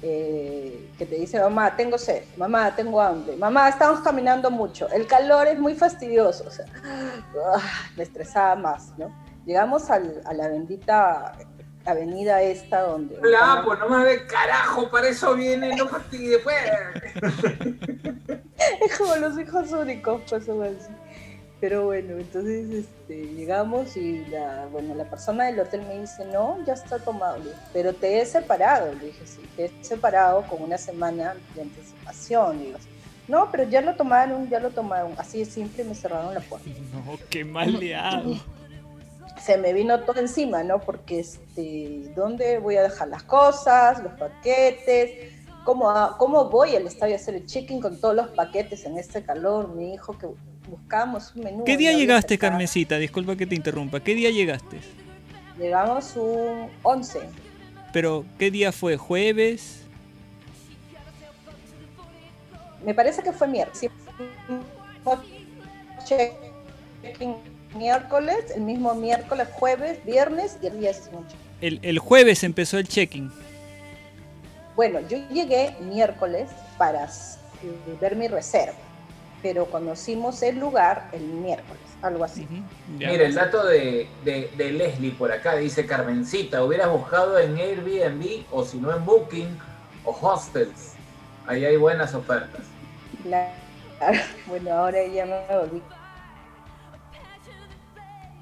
eh, 0.00 0.88
que 0.96 1.04
te 1.04 1.16
dice, 1.16 1.40
mamá, 1.40 1.74
tengo 1.74 1.98
sed, 1.98 2.22
mamá, 2.36 2.72
tengo 2.76 3.00
hambre, 3.00 3.34
mamá, 3.34 3.68
estamos 3.68 3.98
caminando 4.02 4.48
mucho, 4.48 4.88
el 4.90 5.08
calor 5.08 5.48
es 5.48 5.58
muy 5.58 5.74
fastidioso, 5.74 6.44
o 6.46 6.50
sea, 6.52 6.66
ah, 6.84 7.60
me 7.96 8.04
estresaba 8.04 8.54
más, 8.54 8.96
¿no? 8.96 9.12
Llegamos 9.44 9.90
a 9.90 9.98
la 9.98 10.46
bendita 10.46 11.36
avenida 11.84 12.42
esta 12.42 12.82
donde... 12.82 13.18
Hola, 13.18 13.62
pues 13.64 13.78
no 13.78 13.88
me 13.88 14.04
ve 14.04 14.26
carajo, 14.26 14.90
para 14.90 15.08
eso 15.08 15.34
viene, 15.34 15.74
no 15.76 15.88
fastidie, 15.88 16.38
pues. 16.38 16.56
Es 18.80 18.96
como 18.96 19.16
los 19.16 19.38
hijos 19.38 19.72
únicos, 19.72 20.22
pues 20.28 20.44
son 20.44 20.62
así. 20.62 20.92
Pero 21.60 21.84
bueno, 21.84 22.14
entonces 22.16 22.70
este, 22.70 23.34
llegamos 23.34 23.96
y 23.96 24.24
la, 24.26 24.66
bueno, 24.72 24.96
la 24.96 25.04
persona 25.04 25.44
del 25.44 25.60
hotel 25.60 25.82
me 25.86 26.00
dice, 26.00 26.24
no, 26.24 26.58
ya 26.66 26.72
está 26.72 26.98
tomado, 26.98 27.40
pero 27.72 27.92
te 27.92 28.20
he 28.20 28.26
separado. 28.26 28.92
Le 28.94 29.06
dije, 29.06 29.24
sí, 29.24 29.40
te 29.56 29.66
he 29.66 29.84
separado 29.84 30.42
con 30.48 30.60
una 30.62 30.76
semana 30.76 31.36
de 31.54 31.62
anticipación. 31.62 32.58
Digo, 32.58 32.78
no, 33.28 33.48
pero 33.52 33.62
ya 33.62 33.80
lo 33.80 33.94
tomaron, 33.94 34.50
ya 34.50 34.58
lo 34.58 34.70
tomaron. 34.70 35.14
Así 35.18 35.38
de 35.38 35.44
simple, 35.44 35.84
me 35.84 35.94
cerraron 35.94 36.34
la 36.34 36.40
puerta. 36.40 36.68
No, 36.92 37.16
qué 37.30 37.44
maleado. 37.44 38.34
Se 39.44 39.58
me 39.58 39.72
vino 39.72 40.00
todo 40.00 40.20
encima, 40.20 40.62
¿no? 40.62 40.80
Porque, 40.80 41.18
este, 41.20 42.12
¿dónde 42.14 42.58
voy 42.58 42.76
a 42.76 42.82
dejar 42.82 43.08
las 43.08 43.24
cosas, 43.24 44.02
los 44.02 44.12
paquetes? 44.12 45.32
¿Cómo, 45.64 45.92
¿Cómo 46.18 46.48
voy 46.48 46.76
al 46.76 46.86
estadio 46.86 47.14
a 47.14 47.16
hacer 47.16 47.34
el 47.34 47.46
check-in 47.46 47.80
con 47.80 48.00
todos 48.00 48.14
los 48.14 48.28
paquetes 48.28 48.84
en 48.84 48.98
este 48.98 49.22
calor? 49.24 49.68
Mi 49.74 49.94
hijo 49.94 50.16
que 50.16 50.28
buscábamos 50.68 51.34
un 51.34 51.42
menú. 51.42 51.64
¿Qué 51.64 51.76
día 51.76 51.92
llegaste. 51.92 52.38
Carmencita? 52.38 52.98
Disculpa 52.98 53.34
que 53.36 53.46
te 53.46 53.56
interrumpa. 53.56 54.00
¿Qué 54.00 54.14
día 54.14 54.30
llegaste? 54.30 54.80
Llegamos 55.58 56.16
un 56.16 56.68
11. 56.82 57.20
Pero, 57.92 58.24
¿qué 58.38 58.50
día 58.50 58.70
fue? 58.70 58.96
¿Jueves? 58.96 59.82
Me 62.84 62.94
parece 62.94 63.22
que 63.22 63.32
fue 63.32 63.48
miércoles. 63.48 63.78
Sí, 63.80 63.88
check-in 66.04 67.51
miércoles, 67.74 68.52
el 68.54 68.62
mismo 68.62 68.94
miércoles, 68.94 69.48
jueves, 69.52 70.04
viernes 70.04 70.58
y 70.62 70.66
el 70.66 70.80
día 70.80 70.90
es 70.90 71.10
noche. 71.12 71.36
El, 71.60 71.78
el 71.82 71.98
jueves 71.98 72.42
empezó 72.44 72.78
el 72.78 72.88
check-in. 72.88 73.30
Bueno, 74.74 75.00
yo 75.08 75.18
llegué 75.28 75.76
miércoles 75.80 76.50
para 76.78 77.08
ver 78.00 78.16
mi 78.16 78.26
reserva, 78.28 78.74
pero 79.42 79.66
conocimos 79.66 80.42
el 80.42 80.58
lugar 80.58 81.08
el 81.12 81.22
miércoles, 81.22 81.82
algo 82.00 82.24
así. 82.24 82.48
Mira, 82.88 83.24
el 83.24 83.34
dato 83.34 83.66
de, 83.66 84.08
de, 84.24 84.50
de 84.56 84.72
Leslie 84.72 85.12
por 85.12 85.30
acá 85.30 85.56
dice 85.56 85.86
Carmencita, 85.86 86.64
hubieras 86.64 86.90
buscado 86.90 87.38
en 87.38 87.56
Airbnb 87.56 88.44
o 88.50 88.64
si 88.64 88.78
no 88.78 88.94
en 88.96 89.04
Booking 89.04 89.58
o 90.04 90.10
Hostels. 90.20 90.94
Ahí 91.46 91.64
hay 91.64 91.76
buenas 91.76 92.14
ofertas. 92.14 92.62
Claro. 93.22 93.52
Bueno, 94.48 94.72
ahora 94.72 95.06
ya 95.06 95.24
me 95.24 95.40
volví. 95.48 95.80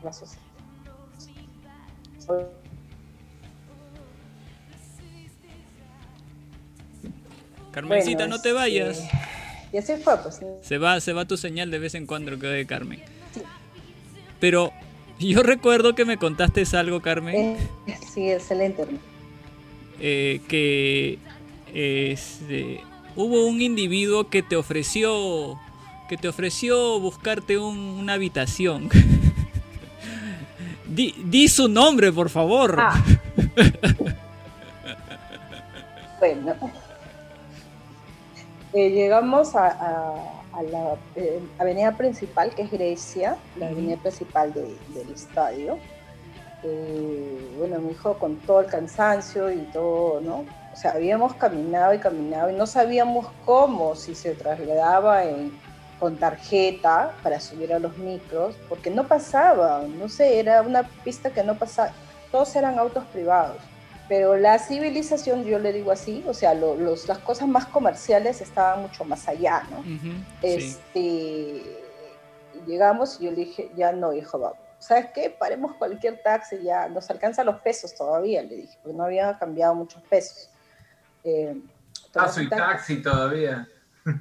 La 0.02 0.12
sociedad. 0.12 0.40
Carmencita, 7.72 8.18
Bueno, 8.24 8.36
no 8.36 8.42
te 8.42 8.52
vayas. 8.52 8.98
este, 8.98 9.10
Y 9.72 9.78
así 9.78 9.92
fue, 10.02 10.16
pues. 10.18 10.40
Se 10.62 10.78
va, 10.78 11.00
se 11.00 11.12
va 11.12 11.24
tu 11.24 11.36
señal 11.36 11.70
de 11.70 11.78
vez 11.78 11.94
en 11.94 12.06
cuando, 12.06 12.36
creo 12.38 12.50
de 12.50 12.66
Carmen. 12.66 13.00
Sí. 13.32 13.42
Pero 14.40 14.72
yo 15.20 15.42
recuerdo 15.42 15.94
que 15.94 16.04
me 16.04 16.16
contaste 16.16 16.64
algo, 16.76 17.00
Carmen, 17.00 17.56
Eh, 17.86 17.96
sí, 18.12 18.30
excelente. 18.30 18.86
eh, 20.00 20.40
que 20.48 21.18
este, 21.72 22.80
hubo 23.14 23.46
un 23.46 23.60
individuo 23.62 24.28
que 24.28 24.42
te 24.42 24.56
ofreció 24.56 25.58
que 26.08 26.16
te 26.16 26.26
ofreció 26.26 26.98
buscarte 26.98 27.56
un- 27.56 27.78
una 27.78 28.14
habitación. 28.14 28.88
di, 30.90 31.14
di 31.24 31.48
su 31.48 31.68
nombre, 31.68 32.12
por 32.12 32.28
favor. 32.28 32.76
Ah. 32.78 32.94
Bueno. 36.18 36.54
Eh, 38.72 38.90
llegamos 38.90 39.56
a, 39.56 39.66
a- 39.68 40.58
a 40.58 40.62
la 40.62 40.96
eh, 41.16 41.40
avenida 41.58 41.92
principal, 41.96 42.50
que 42.54 42.62
es 42.62 42.70
Grecia, 42.70 43.36
la 43.56 43.68
avenida 43.68 43.96
principal 43.96 44.52
de- 44.52 44.76
del 44.94 45.10
estadio. 45.14 45.78
Eh, 46.62 47.54
bueno, 47.58 47.78
mi 47.80 47.92
hijo 47.92 48.14
con 48.18 48.36
todo 48.36 48.60
el 48.60 48.66
cansancio 48.66 49.50
y 49.50 49.60
todo, 49.72 50.20
¿no? 50.20 50.44
O 50.72 50.76
sea, 50.76 50.92
habíamos 50.92 51.34
caminado 51.34 51.94
y 51.94 51.98
caminado 51.98 52.50
y 52.50 52.54
no 52.54 52.66
sabíamos 52.66 53.26
cómo, 53.46 53.96
si 53.96 54.14
se 54.14 54.34
trasladaba 54.34 55.24
en- 55.24 55.52
con 56.00 56.16
tarjeta 56.16 57.12
para 57.22 57.38
subir 57.38 57.72
a 57.74 57.78
los 57.78 57.96
micros, 57.98 58.56
porque 58.68 58.90
no 58.90 59.06
pasaba, 59.06 59.82
no 59.86 60.08
sé, 60.08 60.40
era 60.40 60.62
una 60.62 60.82
pista 61.04 61.30
que 61.30 61.44
no 61.44 61.56
pasaba, 61.56 61.92
todos 62.32 62.56
eran 62.56 62.78
autos 62.78 63.04
privados. 63.12 63.58
Pero 64.08 64.34
la 64.36 64.58
civilización, 64.58 65.44
yo 65.44 65.58
le 65.60 65.72
digo 65.72 65.92
así, 65.92 66.24
o 66.26 66.34
sea, 66.34 66.54
lo- 66.54 66.74
los, 66.74 67.06
las 67.06 67.18
cosas 67.18 67.46
más 67.46 67.66
comerciales 67.66 68.40
estaban 68.40 68.82
mucho 68.82 69.04
más 69.04 69.28
allá, 69.28 69.62
¿no? 69.70 69.84
Este, 70.42 71.62
llegamos 72.66 73.20
y 73.20 73.24
yo 73.26 73.30
le 73.30 73.36
dije, 73.36 73.70
ya 73.76 73.92
no, 73.92 74.12
hijo, 74.12 74.38
vamos. 74.38 74.58
¿Sabes 74.78 75.06
qué? 75.14 75.28
Paremos 75.30 75.74
cualquier 75.74 76.22
taxi, 76.22 76.62
ya 76.62 76.88
nos 76.88 77.10
alcanza 77.10 77.44
los 77.44 77.60
pesos 77.60 77.94
todavía, 77.94 78.42
le 78.42 78.56
dije, 78.56 78.78
porque 78.82 78.96
no 78.96 79.04
había 79.04 79.38
cambiado 79.38 79.74
muchos 79.74 80.02
pesos. 80.04 80.48
Eh, 81.22 81.54
un 82.44 82.48
taxi 82.56 83.02
todavía. 83.02 83.68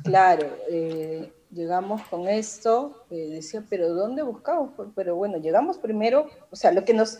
Claro, 0.03 0.45
eh, 0.69 1.31
llegamos 1.51 2.01
con 2.09 2.27
esto, 2.27 3.05
eh, 3.09 3.27
decía, 3.31 3.63
pero 3.69 3.89
¿dónde 3.93 4.21
buscamos? 4.21 4.71
Pero 4.95 5.15
bueno, 5.15 5.37
llegamos 5.37 5.77
primero, 5.77 6.27
o 6.51 6.55
sea, 6.55 6.71
lo 6.71 6.83
que 6.85 6.93
nos, 6.93 7.19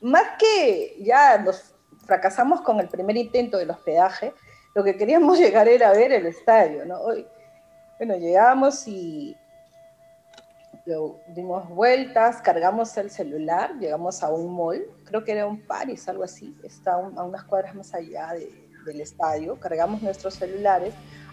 más 0.00 0.22
que 0.38 0.96
ya 1.02 1.38
nos 1.38 1.74
fracasamos 2.06 2.60
con 2.62 2.80
el 2.80 2.88
primer 2.88 3.16
intento 3.16 3.58
del 3.58 3.70
hospedaje, 3.70 4.32
lo 4.74 4.82
que 4.82 4.96
queríamos 4.96 5.38
llegar 5.38 5.68
era 5.68 5.90
a 5.90 5.92
ver 5.92 6.12
el 6.12 6.26
estadio, 6.26 6.84
¿no? 6.86 7.00
Bueno, 7.98 8.16
llegamos 8.16 8.88
y 8.88 9.36
lo- 10.86 11.20
dimos 11.28 11.68
vueltas, 11.68 12.40
cargamos 12.42 12.96
el 12.96 13.10
celular, 13.10 13.78
llegamos 13.78 14.22
a 14.22 14.30
un 14.30 14.52
mall, 14.52 14.84
creo 15.04 15.22
que 15.22 15.32
era 15.32 15.46
un 15.46 15.60
Paris, 15.60 16.08
algo 16.08 16.24
así, 16.24 16.56
está 16.64 16.96
un- 16.96 17.16
a 17.18 17.22
unas 17.22 17.44
cuadras 17.44 17.74
más 17.74 17.94
allá 17.94 18.32
de- 18.32 18.50
del 18.84 19.00
estadio, 19.00 19.60
cargamos 19.60 20.02
nuestros 20.02 20.34
celulares, 20.34 20.92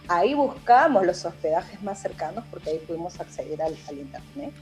ahí 0.10 0.34
buscamos 0.34 1.06
los 1.06 1.24
hospedajes 1.24 1.82
más 1.82 2.02
cercanos 2.02 2.44
porque 2.52 2.72
ahí 2.72 2.80
pudimos 2.80 3.20
acceder 3.20 3.62
al, 3.62 3.78
internet. 3.92 4.54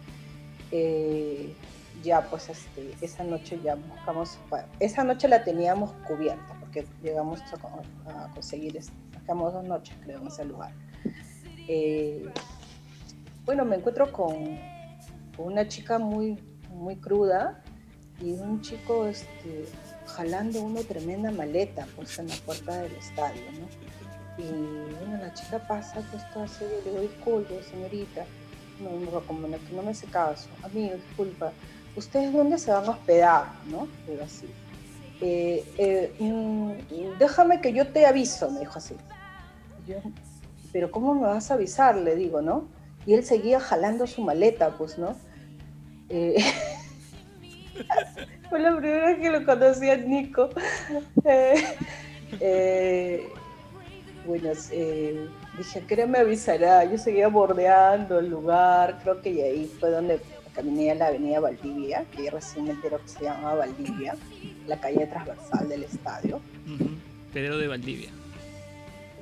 Eh, 0.72 1.56
ya 2.04 2.22
pues 2.30 2.48
este, 2.50 2.94
esa 3.02 3.24
noche 3.24 3.60
ya 3.64 3.74
buscamos, 3.74 4.38
esa 4.80 5.04
noche 5.04 5.28
la 5.28 5.44
teníamos 5.44 5.92
cubierta 6.08 6.56
porque 6.60 6.86
llegamos 7.02 7.42
a, 7.52 7.58
co- 7.58 7.82
a 8.08 8.30
conseguir, 8.34 8.80
quedamos 9.26 9.54
dos 9.54 9.64
noches 9.64 9.96
creo 10.04 10.20
en 10.22 10.28
ese 10.28 10.46
lugar. 10.46 10.72
Eh, 11.68 12.32
bueno, 13.46 13.66
me 13.66 13.78
encuentro 13.78 14.12
con, 14.12 14.60
con 15.36 15.48
una 15.48 15.68
chica 15.68 15.98
muy, 15.98 16.38
muy 16.70 16.98
cruda 16.98 17.64
y 18.22 18.34
un 18.34 18.62
chico 18.62 19.08
este, 19.08 19.66
jalando 20.06 20.62
una 20.62 20.82
tremenda 20.82 21.32
maleta 21.32 21.88
pues 21.96 22.20
en 22.20 22.28
la 22.28 22.36
puerta 22.46 22.78
del 22.80 22.92
estadio, 22.94 23.42
¿no? 23.54 23.68
Y 24.38 24.44
bueno, 25.00 25.18
la 25.20 25.34
chica 25.34 25.60
pasa, 25.60 26.02
pues 26.12 26.24
toda 26.32 26.48
seria, 26.48 26.78
le 26.86 26.92
digo, 26.92 27.02
disculpe, 27.02 27.64
señorita, 27.64 28.26
no, 28.80 29.20
como 29.22 29.48
no, 29.48 29.58
que 29.58 29.74
no 29.74 29.82
me 29.82 29.92
hace 29.92 30.06
caso, 30.08 30.48
amigo, 30.64 30.96
disculpa, 30.96 31.52
¿ustedes 31.96 32.32
dónde 32.32 32.60
se 32.60 32.72
van 32.72 32.86
a 32.86 32.92
hospedar? 32.92 33.46
¿No? 33.72 33.88
Digo 34.08 34.24
así. 34.24 34.48
"Eh, 35.22 35.64
eh, 35.80 36.14
mm, 36.20 37.18
déjame 37.18 37.60
que 37.62 37.74
yo 37.74 37.88
te 37.88 38.06
aviso, 38.06 38.52
me 38.52 38.60
dijo 38.60 38.78
así. 38.78 38.96
Yo, 39.88 39.96
pero 40.72 40.92
¿cómo 40.92 41.16
me 41.16 41.22
vas 41.28 41.50
a 41.50 41.56
avisar? 41.56 41.96
Le 41.98 42.16
digo, 42.16 42.42
¿no? 42.42 42.68
Y 43.08 43.14
él 43.14 43.24
seguía 43.24 43.60
jalando 43.60 44.06
su 44.06 44.22
maleta, 44.22 44.78
pues, 44.78 45.00
¿no? 45.00 45.16
Eh, 46.10 46.36
fue 48.50 48.60
la 48.60 48.76
primera 48.78 49.08
vez 49.08 49.20
que 49.20 49.30
lo 49.32 49.46
conocí 49.46 49.90
a 49.90 49.98
Nico. 49.98 50.50
Eh, 52.42 53.30
bueno, 54.28 54.50
eh, 54.72 55.28
dije, 55.58 55.80
¿a 55.80 55.82
qué 55.88 55.94
hora 55.96 56.06
me 56.06 56.20
avisará? 56.20 56.84
Yo 56.84 56.98
seguía 56.98 57.30
bordeando 57.30 58.20
el 58.20 58.30
lugar, 58.30 59.00
creo 59.02 59.22
que 59.22 59.30
y 59.32 59.42
ahí 59.42 59.72
fue 59.80 59.90
donde 59.90 60.20
caminé 60.54 60.92
a 60.92 60.96
la 60.96 61.08
avenida 61.08 61.40
Valdivia, 61.40 62.04
que 62.16 62.26
yo 62.26 62.32
recién 62.32 62.66
me 62.66 62.72
entero 62.72 63.00
que 63.02 63.08
se 63.08 63.24
llamaba 63.24 63.56
Valdivia, 63.56 64.16
la 64.68 64.80
calle 64.80 65.06
transversal 65.08 65.70
del 65.70 65.84
estadio. 65.84 66.42
Pedro 67.34 67.58
de 67.58 67.68
Valdivia. 67.68 68.10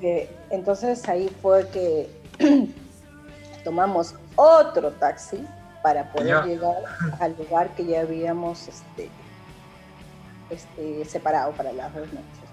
Eh, 0.02 0.28
entonces 0.50 1.06
ahí 1.08 1.30
fue 1.40 1.68
que 1.70 2.08
tomamos 3.64 4.14
otro 4.34 4.90
taxi 4.92 5.44
para 5.82 6.10
poder 6.12 6.28
Ya. 6.28 6.44
llegar 6.44 6.76
al 7.20 7.36
lugar 7.38 7.70
que 7.76 7.84
ya 7.84 8.00
habíamos 8.00 8.66
este, 8.68 9.08
este, 10.50 11.04
separado 11.04 11.52
para 11.52 11.72
las 11.72 11.94
dos 11.94 12.06
noches, 12.08 12.24
¿no? 12.42 12.45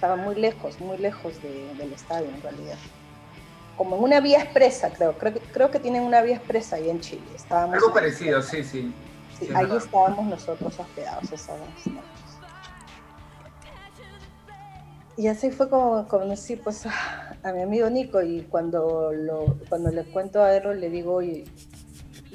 Estaba 0.00 0.16
muy 0.16 0.34
lejos, 0.34 0.80
muy 0.80 0.96
lejos 0.96 1.42
de- 1.42 1.74
del 1.74 1.92
estadio 1.92 2.30
en 2.30 2.40
realidad. 2.40 2.78
Como 3.76 3.96
en 3.96 4.02
una 4.02 4.20
vía 4.20 4.38
expresa, 4.40 4.90
creo. 4.90 5.12
Creo 5.18 5.34
que, 5.34 5.40
creo 5.40 5.70
que 5.70 5.78
tienen 5.78 6.04
una 6.04 6.22
vía 6.22 6.36
expresa 6.36 6.76
ahí 6.76 6.88
en 6.88 7.00
Chile. 7.00 7.26
Estábamos 7.34 7.74
Algo 7.74 7.92
parecido, 7.92 8.40
sí, 8.40 8.64
sí. 8.64 8.94
Sí, 9.38 9.44
Sí, 9.44 9.52
ahí 9.54 9.68
estábamos 9.76 10.24
nosotros 10.24 10.80
hospedados 10.80 11.30
esas 11.30 11.58
noches. 11.60 12.38
Y 15.18 15.26
así 15.28 15.50
fue 15.50 15.68
como 15.68 16.08
conocí 16.08 16.56
pues 16.56 16.86
a, 16.86 17.36
a 17.42 17.52
mi 17.52 17.60
amigo 17.60 17.90
Nico 17.90 18.22
y 18.22 18.40
cuando, 18.44 19.12
lo, 19.12 19.54
cuando 19.68 19.90
le 19.90 20.04
cuento 20.04 20.42
a 20.42 20.50
Errol 20.54 20.80
le 20.80 20.88
digo, 20.88 21.12
oye, 21.12 21.44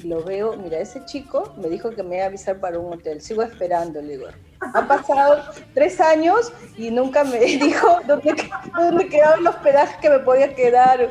lo 0.03 0.21
veo, 0.23 0.55
mira, 0.55 0.77
ese 0.77 1.03
chico 1.05 1.51
me 1.57 1.67
dijo 1.69 1.95
que 1.95 2.03
me 2.03 2.17
iba 2.17 2.25
a 2.25 2.27
avisar 2.27 2.59
para 2.59 2.77
un 2.77 2.93
hotel, 2.93 3.21
sigo 3.21 3.41
esperando, 3.41 4.03
le 4.03 4.17
digo. 4.17 4.27
Han 4.59 4.87
pasado 4.87 5.43
tres 5.73 5.99
años 5.99 6.51
y 6.77 6.91
nunca 6.91 7.23
me 7.23 7.39
dijo 7.39 7.99
dónde, 8.07 8.35
dónde 8.75 9.07
quedaba 9.07 9.35
el 9.35 9.47
hospedaje 9.47 9.97
que 10.01 10.09
me 10.09 10.19
podía 10.19 10.53
quedar. 10.55 11.09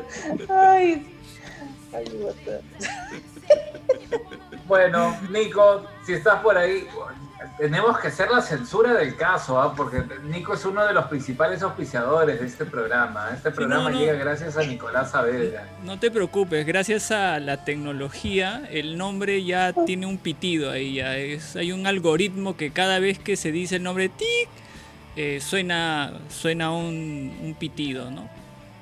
Ay, 0.49 1.07
ay, 1.93 2.27
Bueno, 4.67 5.17
Nico, 5.29 5.85
si 6.05 6.13
estás 6.13 6.41
por 6.41 6.57
ahí, 6.57 6.87
tenemos 7.57 7.99
que 7.99 8.07
hacer 8.07 8.29
la 8.29 8.41
censura 8.41 8.93
del 8.93 9.15
caso, 9.15 9.61
¿ah? 9.61 9.73
porque 9.75 10.03
Nico 10.23 10.53
es 10.53 10.65
uno 10.65 10.85
de 10.85 10.93
los 10.93 11.05
principales 11.05 11.61
auspiciadores 11.61 12.39
de 12.39 12.45
este 12.45 12.65
programa. 12.65 13.29
Este 13.33 13.51
programa 13.51 13.83
no, 13.85 13.89
no. 13.91 13.99
llega 13.99 14.13
gracias 14.13 14.57
a 14.57 14.63
Nicolás 14.63 15.11
Saavedra. 15.11 15.67
No 15.83 15.99
te 15.99 16.11
preocupes, 16.11 16.65
gracias 16.65 17.11
a 17.11 17.39
la 17.39 17.63
tecnología, 17.63 18.63
el 18.71 18.97
nombre 18.97 19.43
ya 19.43 19.73
tiene 19.85 20.05
un 20.05 20.17
pitido 20.17 20.71
ahí. 20.71 20.95
Ya 20.95 21.17
es, 21.17 21.55
hay 21.55 21.71
un 21.71 21.87
algoritmo 21.87 22.57
que 22.57 22.71
cada 22.71 22.99
vez 22.99 23.19
que 23.19 23.35
se 23.35 23.51
dice 23.51 23.77
el 23.77 23.83
nombre 23.83 24.09
tic, 24.09 24.49
eh, 25.15 25.39
suena, 25.41 26.13
suena 26.29 26.71
un, 26.71 27.37
un 27.41 27.55
pitido, 27.55 28.11
¿no? 28.11 28.27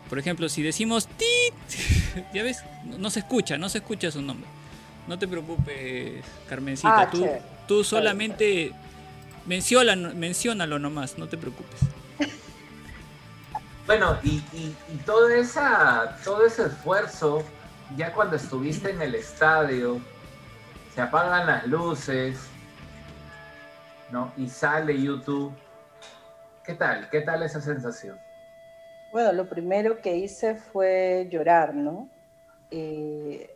Por 0.10 0.20
ejemplo, 0.20 0.48
si 0.50 0.62
decimos 0.62 1.08
tit, 1.08 2.26
ya 2.34 2.44
ves, 2.44 2.64
no, 2.86 2.98
no 2.98 3.10
se 3.10 3.20
escucha, 3.20 3.58
no 3.58 3.70
se 3.70 3.80
escucha 3.80 4.12
su 4.12 4.22
nombre. 4.22 4.48
No 5.08 5.20
te 5.20 5.28
preocupes, 5.28 6.24
Carmencita, 6.48 7.02
Ah, 7.02 7.10
tú. 7.10 7.28
Tú 7.74 7.84
solamente 7.84 8.72
menciónalo, 9.48 10.14
menciónalo 10.14 10.78
nomás, 10.80 11.18
no 11.18 11.28
te 11.28 11.38
preocupes. 11.38 11.80
Bueno, 13.88 14.18
y, 14.24 14.36
y- 14.54 14.76
y 14.94 14.98
todo, 15.06 15.28
esa, 15.30 16.18
todo 16.24 16.46
ese 16.46 16.68
esfuerzo, 16.68 17.44
ya 17.98 18.14
cuando 18.14 18.36
estuviste 18.36 18.92
en 18.92 19.02
el 19.02 19.16
estadio, 19.16 20.00
se 20.94 21.02
apagan 21.02 21.48
las 21.48 21.68
luces, 21.68 22.38
¿no? 24.12 24.32
Y 24.38 24.48
sale 24.48 25.02
YouTube. 25.02 25.52
¿Qué 26.64 26.76
tal? 26.76 27.10
¿Qué 27.10 27.22
tal 27.22 27.44
esa 27.44 27.60
sensación? 27.60 28.18
Bueno, 29.12 29.34
lo 29.34 29.50
primero 29.50 30.00
que 30.00 30.16
hice 30.16 30.56
fue 30.56 31.28
llorar, 31.30 31.74
¿no? 31.76 32.08
Eh, 32.72 33.53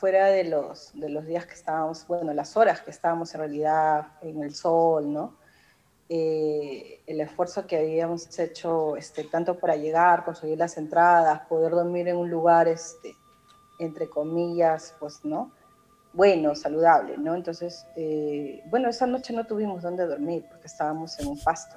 fuera 0.00 0.28
de 0.28 0.44
los, 0.44 0.92
de 0.94 1.10
los 1.10 1.26
días 1.26 1.44
que 1.44 1.52
estábamos, 1.52 2.06
bueno, 2.08 2.32
las 2.32 2.56
horas 2.56 2.80
que 2.80 2.90
estábamos 2.90 3.34
en 3.34 3.40
realidad 3.40 4.06
en 4.22 4.42
el 4.42 4.54
sol, 4.54 5.12
¿no? 5.12 5.36
Eh, 6.08 7.02
el 7.06 7.20
esfuerzo 7.20 7.66
que 7.66 7.76
habíamos 7.76 8.36
hecho, 8.38 8.96
este, 8.96 9.24
tanto 9.24 9.58
para 9.58 9.76
llegar, 9.76 10.24
conseguir 10.24 10.58
las 10.58 10.78
entradas, 10.78 11.42
poder 11.48 11.72
dormir 11.72 12.08
en 12.08 12.16
un 12.16 12.30
lugar, 12.30 12.66
este, 12.66 13.14
entre 13.78 14.08
comillas, 14.08 14.94
pues, 14.98 15.22
¿no? 15.22 15.52
Bueno, 16.14 16.54
saludable, 16.54 17.18
¿no? 17.18 17.34
Entonces, 17.34 17.86
eh, 17.94 18.62
bueno, 18.70 18.88
esa 18.88 19.06
noche 19.06 19.34
no 19.34 19.46
tuvimos 19.46 19.82
dónde 19.82 20.06
dormir 20.06 20.46
porque 20.48 20.66
estábamos 20.66 21.20
en 21.20 21.28
un 21.28 21.38
pasto 21.38 21.76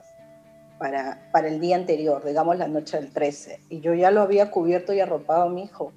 para, 0.79 1.29
para 1.33 1.49
el 1.49 1.59
día 1.59 1.75
anterior, 1.75 2.23
digamos 2.23 2.57
la 2.57 2.69
noche 2.69 2.97
del 3.01 3.11
13. 3.11 3.59
Y 3.69 3.81
yo 3.81 3.93
ya 3.93 4.11
lo 4.11 4.21
había 4.21 4.49
cubierto 4.49 4.93
y 4.93 5.01
arropado 5.01 5.43
a 5.43 5.49
mi 5.49 5.65
hijo. 5.65 5.91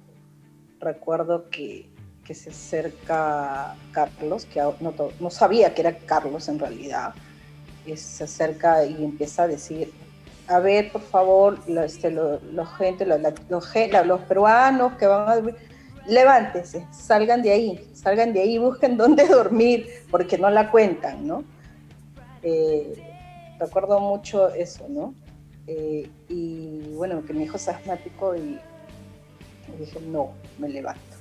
Recuerdo 0.79 1.49
que, 1.49 1.89
que 2.27 2.35
se 2.35 2.49
acerca 2.49 3.73
Carlos, 3.93 4.45
que 4.45 4.59
no, 4.81 4.93
no 5.19 5.29
sabía 5.29 5.73
que 5.73 5.81
era 5.81 5.97
Carlos 5.97 6.49
en 6.49 6.59
realidad. 6.59 7.13
Se 7.95 8.25
acerca 8.25 8.85
y 8.85 9.01
empieza 9.03 9.43
a 9.43 9.47
decir, 9.47 9.93
a 10.47 10.59
ver, 10.59 10.91
por 10.91 11.01
favor, 11.01 11.57
lo- 11.69 11.83
este, 11.83 12.11
gente, 12.65 13.05
lo- 13.05 13.17
la- 13.17 13.33
los, 13.47 13.65
la- 13.93 14.03
peruanos 14.23 14.93
que 14.97 15.07
van 15.07 15.29
a 15.29 15.35
dormir, 15.35 15.55
levántense, 16.05 16.85
salgan 16.91 17.41
de 17.41 17.51
ahí, 17.51 17.89
salgan 17.93 18.33
de 18.33 18.41
ahí, 18.41 18.57
busquen 18.57 18.97
dónde 19.03 19.25
dormir, 19.25 19.87
porque 20.11 20.37
no 20.37 20.49
la 20.49 20.69
cuentan, 20.69 21.25
¿no? 21.25 21.45
Eh, 22.43 22.93
recuerdo 23.57 24.01
mucho 24.01 24.49
eso, 24.53 24.85
¿no? 24.89 25.13
Eh, 25.65 26.09
y 26.29 26.93
bueno, 26.95 27.23
que 27.25 27.33
mi 27.33 27.43
hijo 27.45 27.55
es 27.55 27.67
asmático 27.69 28.35
y 28.35 28.59
dije, 29.79 29.99
no, 30.01 30.31
me 30.59 30.67
levanto. 30.69 31.16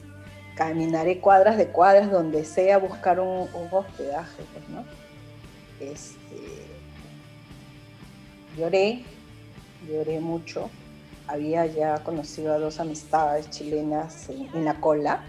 Caminaré 0.57 1.21
cuadras 1.21 1.57
de 1.57 1.69
cuadras 1.69 2.11
donde 2.11 2.45
sea 2.45 2.79
buscar 2.79 3.21
un, 3.21 3.49
hospedaje, 3.71 4.43
pues, 4.53 4.69
¿no? 4.69 4.85
Este, 5.79 6.67
lloré, 8.57 9.05
lloré 9.89 10.19
mucho. 10.19 10.69
Había 11.29 11.67
ya 11.67 12.03
conocido 12.03 12.55
a 12.55 12.59
dos 12.59 12.81
amistades 12.81 13.51
chilenas 13.51 14.29
en, 14.31 14.49
en 14.55 14.65
la 14.65 14.81
cola. 14.81 15.25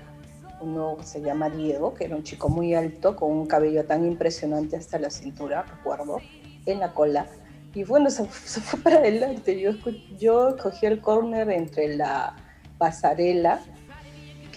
Uno 0.62 0.98
se 1.04 1.22
llama 1.22 1.50
Diego, 1.50 1.94
que 1.94 2.06
era 2.06 2.16
un 2.16 2.24
chico 2.24 2.50
muy 2.50 2.74
alto, 2.74 3.16
con 3.16 3.32
un 3.32 3.46
cabello 3.46 3.86
tan 3.86 4.06
impresionante 4.06 4.76
hasta 4.76 4.98
la 4.98 5.10
cintura, 5.10 5.64
recuerdo 5.64 6.20
en 6.66 6.80
la 6.80 6.94
cola. 6.94 7.28
Y 7.74 7.84
bueno, 7.84 8.10
se, 8.10 8.26
se 8.46 8.62
fue 8.62 8.80
para 8.80 8.98
adelante. 8.98 9.60
Yo, 9.60 9.72
yo 10.18 10.56
el 10.82 11.02
corner 11.02 11.50
entre 11.52 11.96
la 11.96 12.36
pasarela, 12.78 13.62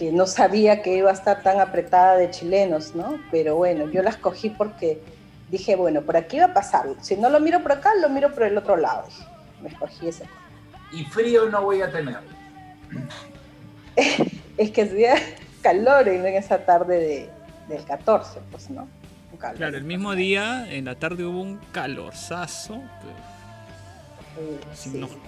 que 0.01 0.11
no 0.11 0.25
sabía 0.25 0.81
que 0.81 0.97
iba 0.97 1.11
a 1.11 1.13
estar 1.13 1.43
tan 1.43 1.59
apretada 1.59 2.17
de 2.17 2.31
chilenos, 2.31 2.95
¿no? 2.95 3.19
Pero 3.29 3.55
bueno, 3.55 3.87
yo 3.91 4.01
las 4.01 4.17
cogí 4.17 4.49
porque 4.49 4.99
dije, 5.51 5.75
bueno, 5.75 6.01
por 6.01 6.17
aquí 6.17 6.39
va 6.39 6.45
a 6.45 6.53
pasar. 6.55 6.87
Si 7.01 7.15
no 7.17 7.29
lo 7.29 7.39
miro 7.39 7.61
por 7.61 7.73
acá, 7.73 7.91
lo 8.01 8.09
miro 8.09 8.33
por 8.33 8.41
el 8.41 8.57
otro 8.57 8.77
lado. 8.77 9.03
Me 9.61 9.69
escogí 9.69 10.07
ese. 10.07 10.25
Y 10.91 11.03
frío 11.03 11.51
no 11.51 11.61
voy 11.61 11.83
a 11.83 11.91
tener. 11.91 12.17
Es 14.57 14.71
que 14.71 14.81
hacía 14.81 15.13
calor 15.61 16.07
en 16.07 16.25
esa 16.25 16.65
tarde 16.65 16.97
de, 16.97 17.29
del 17.69 17.85
14, 17.85 18.39
pues, 18.49 18.71
¿no? 18.71 18.87
Un 19.31 19.37
calor. 19.37 19.57
Claro, 19.57 19.77
el 19.77 19.83
mismo 19.83 20.15
día, 20.15 20.65
en 20.67 20.85
la 20.85 20.95
tarde 20.95 21.25
hubo 21.25 21.41
un 21.41 21.59
calorzazo. 21.71 22.81
pero 23.01 23.30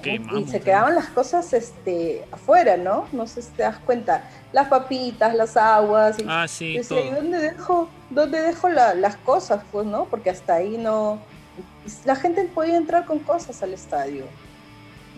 Quemamos, 0.01 0.41
Y 0.41 0.47
se 0.47 0.61
quedaban 0.61 0.95
las 0.95 1.07
cosas 1.07 1.51
este, 1.53 2.25
afuera, 2.31 2.77
¿no? 2.77 3.07
No 3.11 3.27
sé 3.27 3.41
si 3.41 3.51
te 3.51 3.63
das 3.63 3.77
cuenta. 3.79 4.29
Las 4.53 4.67
papitas, 4.69 5.35
las 5.35 5.57
aguas. 5.57 6.19
Y 6.19 6.25
Ah, 6.27 6.47
sí, 6.47 6.77
decía, 6.77 7.01
¿y 7.05 7.09
dónde 7.11 7.37
dejo, 7.39 7.89
dónde 8.09 8.41
dejo 8.41 8.69
la- 8.69 8.93
las 8.95 9.17
cosas? 9.17 9.61
Pues, 9.71 9.85
¿no? 9.85 10.05
Porque 10.05 10.29
hasta 10.29 10.55
ahí 10.55 10.77
no... 10.77 11.19
La 12.05 12.15
gente 12.15 12.43
podía 12.45 12.77
entrar 12.77 13.05
con 13.05 13.19
cosas 13.19 13.61
al 13.61 13.73
estadio, 13.73 14.23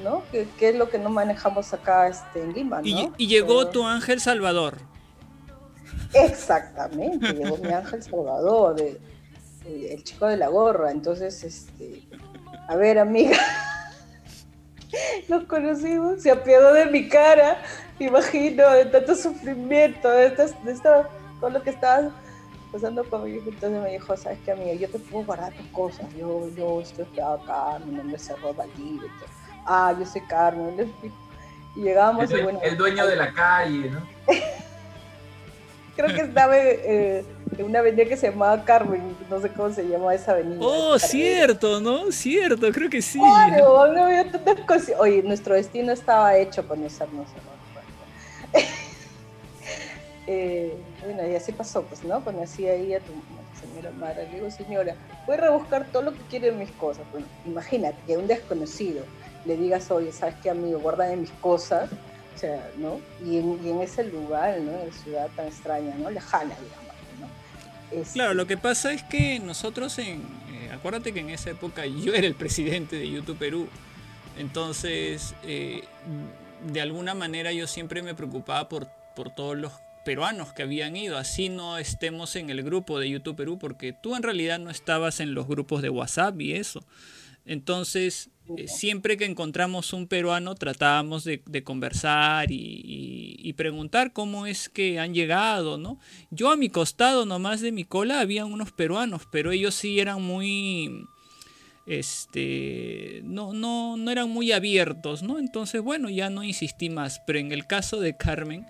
¿no? 0.03 0.23
Que, 0.31 0.47
que 0.57 0.69
es 0.69 0.75
lo 0.75 0.89
que 0.89 0.97
no 0.97 1.09
manejamos 1.09 1.71
acá 1.73 2.07
este, 2.07 2.41
en 2.41 2.53
Lima, 2.53 2.77
¿no? 2.81 2.85
Y, 2.87 3.11
y 3.17 3.27
llegó 3.27 3.59
Pero- 3.59 3.69
tu 3.69 3.85
ángel 3.85 4.19
Salvador. 4.19 4.77
Exactamente, 6.13 7.33
llegó 7.33 7.57
mi 7.57 7.71
ángel 7.71 8.01
Salvador, 8.01 8.75
de- 8.75 8.99
el 9.93 10.03
chico 10.03 10.27
de 10.27 10.37
la 10.37 10.47
gorra. 10.47 10.91
Entonces, 10.91 11.43
este, 11.43 12.03
a 12.67 12.75
ver, 12.75 12.99
amiga, 12.99 13.37
nos 15.29 15.45
conocimos, 15.45 16.21
se 16.21 16.31
apiadó 16.31 16.73
de 16.73 16.85
mi 16.87 17.07
cara, 17.09 17.57
imagino, 17.99 18.69
de 18.71 18.85
tanto 18.85 19.15
sufrimiento, 19.15 20.09
de, 20.09 20.27
estas- 20.27 20.63
de 20.63 20.71
esto, 20.71 21.07
todo 21.39 21.49
lo 21.49 21.61
que 21.63 21.69
estaba 21.71 22.11
pasando 22.71 23.07
conmigo. 23.09 23.43
Entonces 23.47 23.81
me 23.81 23.91
dijo, 23.91 24.15
¿sabes 24.17 24.39
qué, 24.45 24.51
amiga? 24.51 24.73
Yo 24.73 24.89
te 24.89 24.99
puedo 24.99 25.25
guardar 25.25 25.53
tus 25.55 25.67
cosas, 25.67 26.07
yo, 26.15 26.49
yo 26.55 26.81
estoy 26.81 27.05
acá, 27.19 27.79
mi 27.85 27.95
nombre 27.95 28.17
es 28.17 28.29
y 28.29 28.99
todo. 29.19 29.29
Ah, 29.65 29.95
yo 29.97 30.05
soy 30.05 30.21
Carmen. 30.21 30.93
Y 31.77 31.81
llegamos 31.81 32.31
y 32.31 32.35
El, 32.35 32.43
bueno, 32.43 32.59
el 32.63 32.77
dueño 32.77 33.05
de 33.05 33.17
la 33.17 33.33
calle, 33.33 33.89
¿no? 33.89 33.99
Creo 35.95 36.13
que 36.13 36.21
estaba 36.21 36.57
eh, 36.57 37.23
en 37.57 37.65
una 37.65 37.79
avenida 37.79 38.05
que 38.05 38.17
se 38.17 38.29
llamaba 38.29 38.63
Carmen, 38.65 39.15
no 39.29 39.39
sé 39.39 39.49
cómo 39.49 39.71
se 39.73 39.87
llama 39.87 40.13
esa 40.13 40.33
avenida. 40.33 40.59
Oh, 40.61 40.99
cierto, 40.99 41.79
¿no? 41.79 42.11
Cierto, 42.11 42.71
creo 42.71 42.89
que 42.89 43.01
sí. 43.01 43.19
Claro, 43.19 43.93
no 43.93 44.03
había 44.03 44.29
tantas 44.29 44.59
cosas. 44.61 44.95
Oye, 44.99 45.23
nuestro 45.23 45.55
destino 45.55 45.93
estaba 45.93 46.37
hecho 46.37 46.67
conocernos. 46.67 47.27
¿no? 47.27 48.59
eh, 50.27 50.73
bueno, 51.03 51.27
y 51.27 51.35
así 51.35 51.53
pasó, 51.53 51.83
pues, 51.83 52.03
¿no? 52.03 52.23
Conocí 52.23 52.67
ahí 52.67 52.93
a 52.93 52.99
tu 52.99 53.13
señora 53.65 53.91
Mara. 53.91 54.23
Le 54.23 54.35
digo, 54.35 54.51
señora, 54.51 54.95
voy 55.25 55.37
a 55.37 55.41
rebuscar 55.41 55.85
todo 55.93 56.03
lo 56.03 56.13
que 56.13 56.21
quieren 56.29 56.59
mis 56.59 56.71
cosas. 56.71 57.05
Bueno, 57.11 57.27
imagínate 57.45 57.97
que 58.05 58.15
a 58.15 58.19
un 58.19 58.27
desconocido 58.27 59.05
le 59.45 59.55
digas, 59.55 59.89
oye, 59.91 60.11
¿sabes 60.11 60.35
qué, 60.43 60.49
amigo? 60.49 60.79
Guárdame 60.79 61.15
mis 61.15 61.31
cosas. 61.31 61.89
¿No? 62.77 62.99
Y 63.25 63.37
en, 63.37 63.81
ese 63.81 64.03
lugar, 64.05 64.59
¿no? 64.61 64.79
En 64.81 64.91
ciudad 64.91 65.29
tan 65.35 65.47
extraña, 65.47 65.95
¿no? 65.95 66.09
Lejana, 66.09 66.55
digamos, 66.55 68.13
Claro, 68.13 68.33
lo 68.33 68.47
que 68.47 68.57
pasa 68.57 68.91
es 68.91 69.03
que 69.03 69.39
nosotros 69.39 69.97
en... 69.99 70.21
eh, 70.51 70.71
acuérdate 70.73 71.13
que 71.13 71.21
en 71.21 71.29
esa 71.29 71.51
época 71.51 71.85
yo 72.03 72.13
era 72.13 72.27
el 72.27 72.35
presidente 72.35 72.97
de 72.97 73.09
YouTube 73.09 73.37
Perú. 73.37 73.67
Entonces, 74.37 75.33
eh, 75.43 75.83
de 76.67 76.81
alguna 76.81 77.13
manera 77.13 77.51
yo 77.53 77.67
siempre 77.67 78.01
me 78.01 78.15
preocupaba 78.15 78.67
por, 78.67 78.87
por 79.15 79.29
todos 79.29 79.57
los 79.57 79.71
peruanos 80.03 80.53
que 80.53 80.63
habían 80.63 80.95
ido. 80.95 81.17
Así 81.17 81.49
no 81.49 81.77
estemos 81.77 82.35
en 82.35 82.49
el 82.49 82.63
grupo 82.63 82.99
de 82.99 83.09
YouTube 83.09 83.35
Perú, 83.35 83.57
porque 83.57 83.93
tú 83.93 84.15
en 84.15 84.23
realidad 84.23 84.59
no 84.59 84.69
estabas 84.69 85.19
en 85.19 85.33
los 85.33 85.47
grupos 85.47 85.81
de 85.81 85.89
WhatsApp 85.89 86.39
y 86.39 86.53
eso. 86.53 86.85
Entonces, 87.45 88.29
eh, 88.57 88.67
siempre 88.67 89.17
que 89.17 89.25
encontramos 89.25 89.93
un 89.93 90.07
peruano 90.07 90.55
tratábamos 90.55 91.23
de, 91.23 91.41
de 91.45 91.63
conversar 91.63 92.51
y, 92.51 92.55
y- 92.57 93.35
y 93.47 93.53
preguntar 93.53 94.13
cómo 94.13 94.47
es 94.47 94.69
que 94.69 94.99
han 94.99 95.13
llegado, 95.13 95.77
¿no? 95.77 95.99
Yo 96.31 96.49
a 96.51 96.55
mi 96.57 96.69
costado 96.69 97.25
nomás 97.25 97.61
de 97.61 97.71
mi 97.71 97.83
cola 97.83 98.19
había 98.19 98.45
unos 98.45 98.71
peruanos, 98.71 99.23
pero 99.31 99.51
ellos 99.51 99.75
sí 99.75 99.99
eran 99.99 100.21
muy, 100.23 101.05
este, 101.85 103.21
no, 103.23 103.53
no, 103.53 103.97
no 103.97 104.11
eran 104.11 104.29
muy 104.29 104.51
abiertos, 104.51 105.21
¿no? 105.23 105.37
Entonces, 105.39 105.81
bueno, 105.81 106.09
ya 106.09 106.29
no 106.29 106.43
insistí 106.43 106.89
más, 106.89 107.21
pero 107.27 107.39
en 107.39 107.51
el 107.51 107.67
caso 107.67 107.99
de 107.99 108.17
Carmen, 108.17 108.65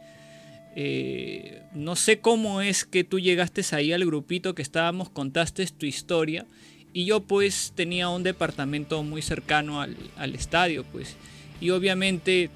eh, 0.75 1.61
no 1.73 1.95
sé 1.95 2.19
cómo 2.19 2.61
es 2.61 2.83
que 2.85 3.03
tú 3.05 3.19
llegaste 3.19 3.61
ahí 3.73 3.93
al 3.93 4.05
grupito 4.05 4.53
que 4.55 4.61
estábamos, 4.61 5.09
contaste 5.09 5.65
tu 5.67 5.85
historia 5.85 6.45
y 6.95 7.03
yo 7.05 7.19
pues 7.19 7.73
tenía 7.75 8.07
un 8.07 8.23
departamento 8.23 9.03
muy 9.03 9.21
cercano 9.21 9.81
al, 9.81 9.95
al 10.15 10.33
estadio 10.33 10.85
pues. 10.85 11.17
Y 11.61 11.69
obviamente 11.71 12.49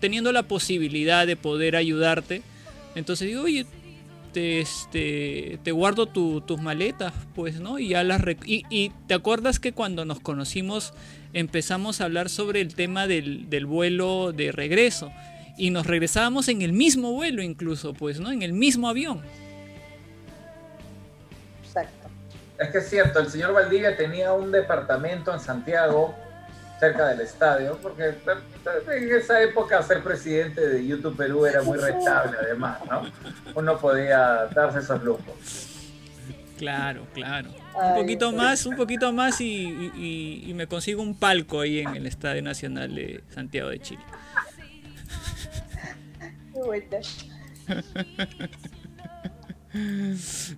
teniendo 0.00 0.32
la 0.32 0.42
posibilidad 0.44 1.26
de 1.26 1.36
poder 1.36 1.76
ayudarte 1.76 2.42
entonces 2.94 3.28
digo 3.28 3.42
oye 3.42 3.66
te, 4.32 4.60
este, 4.60 5.58
te 5.62 5.72
guardo 5.72 6.06
tu- 6.06 6.40
tus 6.40 6.60
maletas 6.60 7.12
pues 7.34 7.60
no 7.60 7.78
y 7.78 7.88
ya 7.88 8.02
las 8.02 8.22
y, 8.46 8.64
y 8.70 8.90
te 9.06 9.14
acuerdas 9.14 9.60
que 9.60 9.72
cuando 9.72 10.04
nos 10.04 10.20
conocimos 10.20 10.92
empezamos 11.32 12.00
a 12.00 12.04
hablar 12.04 12.28
sobre 12.30 12.60
el 12.60 12.74
tema 12.74 13.06
del, 13.06 13.48
del 13.50 13.64
vuelo 13.66 14.32
de 14.32 14.52
regreso 14.52 15.10
y 15.56 15.70
nos 15.70 15.86
regresábamos 15.86 16.48
en 16.48 16.62
el 16.62 16.72
mismo 16.72 17.12
vuelo 17.12 17.42
incluso 17.42 17.94
pues 17.94 18.20
no 18.20 18.32
en 18.32 18.42
el 18.42 18.52
mismo 18.52 18.88
avión 18.88 19.20
Es 22.58 22.68
que 22.70 22.78
es 22.78 22.88
cierto, 22.88 23.18
el 23.20 23.28
señor 23.28 23.52
Valdivia 23.52 23.96
tenía 23.96 24.32
un 24.32 24.52
departamento 24.52 25.32
en 25.32 25.40
Santiago, 25.40 26.14
cerca 26.78 27.08
del 27.08 27.20
estadio, 27.20 27.78
porque 27.82 28.14
en 28.92 29.12
esa 29.14 29.42
época 29.42 29.82
ser 29.82 30.02
presidente 30.02 30.60
de 30.60 30.86
YouTube 30.86 31.16
Perú 31.16 31.46
era 31.46 31.62
muy 31.62 31.78
rentable, 31.78 32.36
además, 32.40 32.78
¿no? 32.90 33.02
Uno 33.54 33.78
podía 33.78 34.46
darse 34.54 34.80
esos 34.80 35.02
lujos. 35.02 35.70
Claro, 36.58 37.06
claro. 37.12 37.50
Un 37.74 37.94
poquito 37.96 38.30
sí. 38.30 38.36
más, 38.36 38.66
un 38.66 38.76
poquito 38.76 39.12
más 39.12 39.40
y, 39.40 39.90
y- 40.46 40.54
me 40.54 40.68
consigo 40.68 41.02
un 41.02 41.16
palco 41.18 41.60
ahí 41.60 41.80
en 41.80 41.96
el 41.96 42.06
Estadio 42.06 42.42
Nacional 42.42 42.94
de 42.94 43.24
Santiago 43.34 43.70
de 43.70 43.80
Chile. 43.80 44.02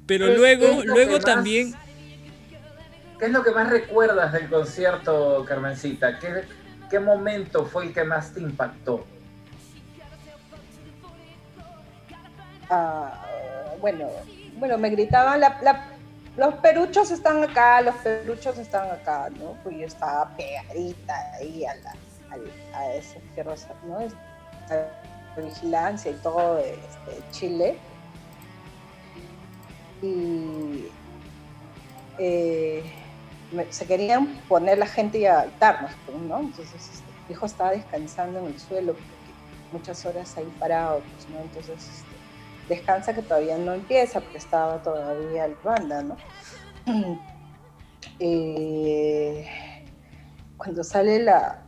Pero 0.06 0.26
¿Qué- 0.26 0.32
qué 0.32 0.36
luego, 0.38 0.66
es 0.66 0.84
lo 0.84 0.94
luego 0.94 1.18
también, 1.20 1.74
¿Qué 3.18 3.26
es 3.26 3.32
lo 3.32 3.42
que 3.42 3.50
más 3.50 3.70
recuerdas 3.70 4.32
del 4.32 4.48
concierto, 4.48 5.44
Carmencita? 5.48 6.18
¿Qué, 6.18 7.00
momento 7.00 7.64
fue 7.64 7.86
el 7.86 7.94
que 7.94 8.04
más 8.04 8.32
te 8.32 8.40
impactó? 8.40 9.06
Ah, 12.68 13.12
bueno, 13.80 14.08
bueno, 14.58 14.76
me 14.76 14.90
gritaban, 14.90 15.40
los 16.36 16.54
peruchos 16.56 17.10
están 17.10 17.42
acá, 17.42 17.80
los 17.80 17.94
peruchos 17.96 18.58
están 18.58 18.90
acá, 18.90 19.30
¿no? 19.40 19.56
Pues 19.62 19.76
yo 19.78 19.86
estaba 19.86 20.30
pegadita 20.36 21.14
ahí 21.40 21.64
a, 21.64 21.74
la, 21.76 21.92
al- 22.30 22.52
a 22.74 22.92
ese 22.94 23.18
¿no? 23.84 23.98
A 23.98 24.74
la 24.74 25.42
vigilancia 25.42 26.10
y 26.10 26.14
todo 26.16 26.56
de 26.56 26.74
este, 26.74 27.22
Chile. 27.30 27.78
Y 30.02 30.88
eh, 32.18 33.05
se 33.70 33.86
querían 33.86 34.42
poner 34.48 34.78
la 34.78 34.86
gente 34.86 35.18
y 35.18 35.26
a 35.26 35.40
altarnos, 35.40 35.92
pues, 36.04 36.18
¿no? 36.18 36.40
Entonces 36.40 36.88
este, 36.90 37.12
mi 37.28 37.32
hijo 37.32 37.46
estaba 37.46 37.70
descansando 37.70 38.40
en 38.40 38.46
el 38.46 38.58
suelo 38.58 38.94
porque 38.94 39.34
muchas 39.70 40.04
horas 40.06 40.36
ahí 40.36 40.50
parado, 40.58 41.04
pues, 41.10 41.28
¿no? 41.28 41.40
Entonces 41.40 41.88
este, 41.88 42.16
descansa 42.68 43.14
que 43.14 43.22
todavía 43.22 43.56
no 43.58 43.72
empieza 43.74 44.20
porque 44.20 44.38
estaba 44.38 44.82
todavía 44.82 45.46
la 45.48 45.56
banda, 45.62 46.02
¿no? 46.02 46.16
Eh, 48.18 49.46
cuando 50.56 50.82
sale 50.82 51.18
la, 51.22 51.62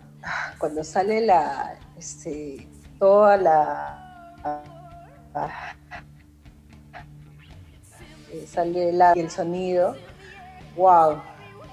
cuando 0.59 0.83
sale 0.83 1.21
la, 1.21 1.79
este, 1.97 2.67
toda 2.99 3.37
la, 3.37 4.03
eh, 8.33 8.47
sale 8.47 8.93
la- 8.93 9.13
el 9.13 9.31
sonido, 9.31 9.95
wow, 10.75 11.23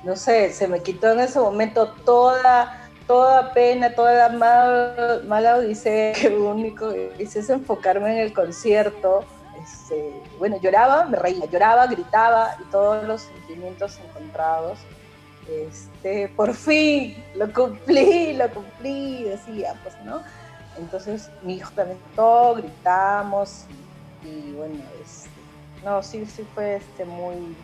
no 0.05 0.15
sé, 0.15 0.53
se 0.53 0.67
me 0.67 0.81
quitó 0.81 1.11
en 1.11 1.19
ese 1.21 1.39
momento 1.39 1.91
toda, 2.05 2.71
toda 3.07 3.53
pena, 3.53 3.93
toda 3.95 4.13
la 4.13 4.29
mal- 4.29 5.23
mala 5.25 5.57
odisea, 5.57 6.13
que 6.21 6.29
lo 6.29 6.51
único 6.51 6.91
que 6.91 7.11
hice 7.19 7.39
es 7.39 7.49
enfocarme 7.49 8.13
en 8.13 8.19
el 8.19 8.33
concierto. 8.33 9.25
Este, 9.61 10.21
bueno, 10.37 10.57
lloraba, 10.61 11.05
me 11.05 11.17
reía, 11.17 11.45
lloraba, 11.45 11.87
gritaba 11.87 12.55
y 12.59 12.69
todos 12.69 13.03
los 13.05 13.21
sentimientos 13.21 13.99
encontrados. 13.99 14.79
Este, 15.49 16.29
por 16.29 16.53
fin, 16.53 17.23
lo 17.35 17.51
cumplí, 17.51 18.33
lo 18.37 18.49
cumplí, 18.49 19.23
decía, 19.23 19.73
pues, 19.83 19.95
¿no? 20.03 20.21
Entonces 20.77 21.29
mi 21.41 21.55
hijo 21.55 21.71
también 21.73 21.99
todo, 22.15 22.55
gritamos 22.55 23.65
y, 24.23 24.27
y 24.27 24.53
bueno, 24.53 24.83
este, 25.03 25.29
no, 25.83 26.03
sí, 26.03 26.25
sí 26.25 26.43
fue 26.53 26.75
este 26.75 27.05
muy, 27.05 27.55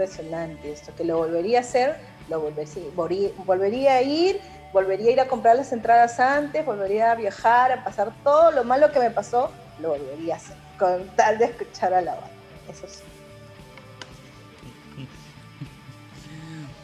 impresionante 0.00 0.72
esto, 0.72 0.94
que 0.96 1.04
lo 1.04 1.18
volvería 1.18 1.58
a 1.58 1.60
hacer, 1.60 1.96
lo 2.28 2.40
volvería, 2.40 3.30
volvería- 3.44 3.94
a 3.94 4.02
ir, 4.02 4.40
volvería 4.72 5.08
a 5.10 5.12
ir 5.12 5.20
a 5.20 5.28
comprar 5.28 5.56
las 5.56 5.72
entradas 5.72 6.18
antes, 6.18 6.64
volvería 6.64 7.12
a 7.12 7.14
viajar, 7.16 7.72
a 7.72 7.84
pasar 7.84 8.12
todo 8.24 8.50
lo 8.50 8.64
malo 8.64 8.90
que 8.92 8.98
me 8.98 9.10
pasó, 9.10 9.50
lo 9.78 9.90
volvería 9.90 10.34
a 10.34 10.36
hacer, 10.38 10.56
con 10.78 11.06
tal 11.16 11.36
de 11.38 11.46
escuchar 11.46 11.92
a 11.92 12.00
la 12.00 12.12
banda. 12.12 12.30
Eso 12.70 12.86
sí. 12.88 13.02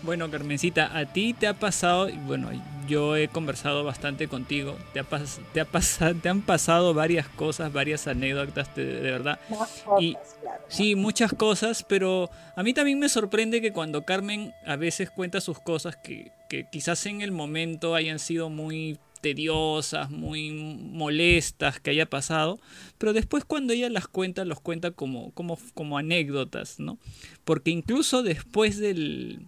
Bueno, 0.03 0.31
Carmencita, 0.31 0.97
a 0.97 1.05
ti 1.07 1.33
te 1.33 1.49
ha 1.49 1.55
pasado, 1.55 2.09
y 2.09 2.17
bueno, 2.19 2.51
yo 2.87 3.17
he 3.17 3.29
conversado 3.29 3.85
bastante 3.85 4.29
contigo, 4.29 4.77
te, 4.93 5.01
ha 5.01 5.09
pas- 5.09 5.39
te, 5.53 5.61
ha 5.61 5.65
pasado, 5.65 6.15
te 6.15 6.29
han 6.29 6.43
pasado 6.43 6.95
varias 6.95 7.29
cosas, 7.29 7.73
varias 7.73 8.07
anécdotas, 8.07 8.75
de, 8.75 8.85
de 8.85 9.11
verdad. 9.11 9.39
Cosas, 9.49 9.85
Y- 10.01 10.15
claro. 10.41 10.65
Sí, 10.69 10.95
muchas 10.97 11.33
cosas, 11.33 11.85
pero 11.89 12.29
a 12.57 12.63
mí 12.63 12.75
también 12.75 12.99
me 12.99 13.09
sorprende 13.09 13.61
que 13.61 13.73
cuando 13.73 14.05
Carmen 14.05 14.53
a 14.67 14.77
veces 14.77 15.11
cuenta 15.11 15.41
sus 15.41 15.61
cosas 15.61 15.97
que, 15.97 16.33
que 16.49 16.67
quizás 16.71 17.07
en 17.07 17.21
el 17.21 17.31
momento 17.33 17.95
hayan 17.95 18.19
sido 18.19 18.49
muy 18.51 18.99
tediosas, 19.21 20.11
muy 20.11 20.51
molestas 20.51 21.81
que 21.81 21.91
haya 21.91 22.07
pasado, 22.07 22.59
pero 22.99 23.13
después 23.13 23.45
cuando 23.45 23.73
ella 23.73 23.89
las 23.91 24.07
cuenta, 24.09 24.45
los 24.45 24.61
cuenta 24.61 24.91
como, 24.93 25.33
como, 25.33 25.59
como 25.75 25.99
anécdotas, 25.99 26.79
¿no? 26.79 26.99
Porque 27.45 27.71
incluso 27.71 28.23
después 28.23 28.79
del, 28.79 29.47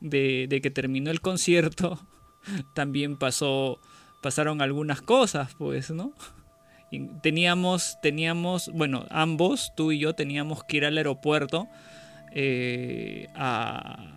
de, 0.00 0.46
de 0.48 0.60
que 0.60 0.70
terminó 0.70 1.10
el 1.10 1.20
concierto, 1.20 2.00
también 2.74 3.16
pasó, 3.16 3.80
pasaron 4.22 4.62
algunas 4.62 5.02
cosas, 5.02 5.54
pues, 5.58 5.90
¿no? 5.90 6.12
Teníamos, 7.22 7.98
teníamos, 8.00 8.70
bueno, 8.72 9.06
ambos, 9.10 9.72
tú 9.76 9.92
y 9.92 9.98
yo, 9.98 10.14
teníamos 10.14 10.62
que 10.64 10.78
ir 10.78 10.84
al 10.84 10.96
aeropuerto 10.96 11.68
eh, 12.32 13.28
a, 13.34 14.12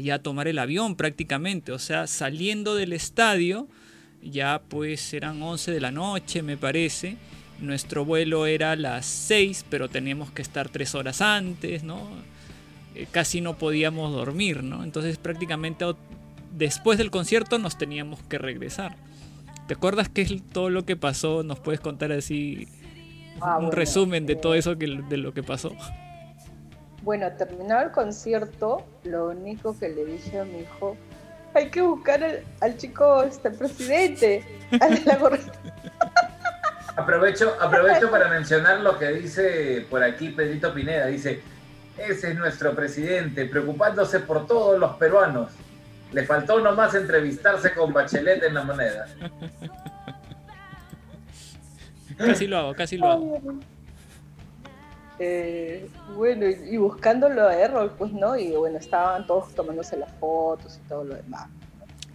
ya 0.00 0.20
tomar 0.20 0.48
el 0.48 0.58
avión 0.58 0.96
prácticamente. 0.96 1.72
O 1.72 1.78
sea, 1.78 2.06
saliendo 2.06 2.76
del 2.76 2.92
estadio, 2.92 3.68
ya 4.22 4.62
pues 4.68 5.12
eran 5.12 5.42
11 5.42 5.72
de 5.72 5.80
la 5.80 5.90
noche, 5.90 6.42
me 6.42 6.56
parece. 6.56 7.16
Nuestro 7.60 8.04
vuelo 8.04 8.46
era 8.46 8.72
a 8.72 8.76
las 8.76 9.06
6, 9.06 9.66
pero 9.68 9.88
teníamos 9.88 10.30
que 10.30 10.42
estar 10.42 10.68
3 10.68 10.94
horas 10.94 11.20
antes, 11.20 11.82
¿no? 11.82 12.08
Eh, 12.94 13.06
casi 13.10 13.40
no 13.40 13.58
podíamos 13.58 14.12
dormir, 14.12 14.62
¿no? 14.62 14.84
Entonces 14.84 15.18
prácticamente 15.18 15.84
después 16.54 16.98
del 16.98 17.10
concierto 17.10 17.58
nos 17.58 17.76
teníamos 17.76 18.22
que 18.22 18.38
regresar. 18.38 18.96
¿Te 19.66 19.74
acuerdas 19.74 20.08
qué 20.08 20.22
es 20.22 20.42
todo 20.52 20.70
lo 20.70 20.84
que 20.84 20.96
pasó? 20.96 21.42
¿Nos 21.42 21.58
puedes 21.60 21.80
contar 21.80 22.12
así 22.12 22.68
Ah, 23.40 23.56
un 23.56 23.66
bueno, 23.66 23.70
resumen 23.72 24.26
de 24.26 24.34
eh, 24.34 24.36
todo 24.36 24.54
eso 24.54 24.76
que, 24.78 24.86
de 25.08 25.16
lo 25.16 25.34
que 25.34 25.42
pasó? 25.42 25.72
Bueno, 27.02 27.30
terminado 27.32 27.82
el 27.82 27.90
concierto, 27.90 28.86
lo 29.04 29.28
único 29.28 29.78
que 29.78 29.88
le 29.88 30.04
dije 30.04 30.38
a 30.38 30.44
mi 30.44 30.60
hijo, 30.60 30.96
hay 31.52 31.70
que 31.70 31.82
buscar 31.82 32.22
al, 32.22 32.44
al 32.60 32.76
chico, 32.76 33.22
este 33.22 33.50
presidente, 33.50 34.44
al 34.80 34.94
de 34.94 35.04
la 35.04 35.16
gorrita. 35.16 35.52
Aprovecho, 36.96 37.56
aprovecho 37.60 38.08
para 38.08 38.28
mencionar 38.28 38.78
lo 38.80 38.96
que 38.96 39.08
dice 39.08 39.84
por 39.90 40.04
aquí 40.04 40.28
Pedrito 40.28 40.72
Pineda. 40.72 41.06
Dice, 41.06 41.40
ese 41.98 42.30
es 42.30 42.38
nuestro 42.38 42.72
presidente, 42.72 43.46
preocupándose 43.46 44.20
por 44.20 44.46
todos 44.46 44.78
los 44.78 44.94
peruanos. 44.94 45.50
Le 46.14 46.24
faltó 46.24 46.60
nomás 46.60 46.94
entrevistarse 46.94 47.74
con 47.74 47.92
Bachelet 47.92 48.42
en 48.44 48.54
la 48.54 48.62
moneda. 48.62 49.06
Casi 52.16 52.46
lo 52.46 52.56
hago, 52.58 52.74
casi 52.74 52.96
lo 52.96 53.06
hago. 53.08 53.42
Eh, 55.18 55.88
bueno, 56.16 56.48
y, 56.48 56.74
y 56.74 56.76
buscándolo 56.76 57.48
a 57.48 57.54
Errol, 57.56 57.92
pues 57.98 58.12
no, 58.12 58.36
y 58.36 58.52
bueno, 58.52 58.78
estaban 58.78 59.26
todos 59.26 59.52
tomándose 59.54 59.96
las 59.96 60.12
fotos 60.20 60.78
y 60.84 60.88
todo 60.88 61.04
lo 61.04 61.14
demás. 61.16 61.48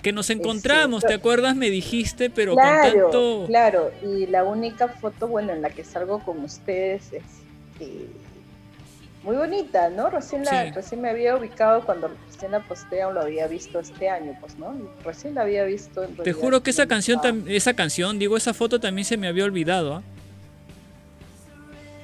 Que 0.02 0.14
nos 0.14 0.30
encontramos, 0.30 1.04
Este, 1.04 1.16
¿te 1.16 1.20
acuerdas? 1.20 1.58
Me 1.58 1.70
dijiste, 1.70 2.30
pero 2.30 2.56
claro, 2.56 2.92
con 2.92 3.02
tanto... 3.02 3.46
claro, 3.48 3.92
y 4.02 4.28
la 4.28 4.46
única 4.46 4.88
foto, 4.88 5.28
bueno, 5.28 5.52
en 5.52 5.62
la 5.62 5.70
que 5.70 5.84
salgo 5.84 6.20
con 6.20 6.42
ustedes 6.44 7.12
es 7.12 7.24
eh, 7.82 8.08
muy 9.30 9.38
bonita, 9.38 9.90
¿no? 9.92 10.10
Recién, 10.10 10.44
la, 10.44 10.66
Sí. 10.66 10.72
recién 10.72 11.02
me 11.02 11.10
había 11.12 11.36
ubicado 11.36 11.84
cuando 11.86 12.10
recién 12.32 12.52
la 12.52 12.62
posté, 12.62 13.06
o 13.06 13.12
lo 13.12 13.22
había 13.22 13.46
visto 13.46 13.80
este 13.80 14.10
año, 14.10 14.36
pues, 14.42 14.58
¿no? 14.58 14.76
Recién 15.04 15.36
la 15.36 15.42
había 15.42 15.66
visto. 15.66 16.04
en 16.04 16.16
Te 16.16 16.34
juro 16.34 16.64
que 16.64 16.72
esa 16.72 16.88
canción, 16.88 17.20
tam- 17.22 17.44
esa 17.48 17.76
canción, 17.76 18.18
digo, 18.18 18.38
esa 18.38 18.56
foto 18.56 18.80
también 18.80 19.06
se 19.06 19.18
me 19.18 19.28
había 19.28 19.46
olvidado. 19.46 20.02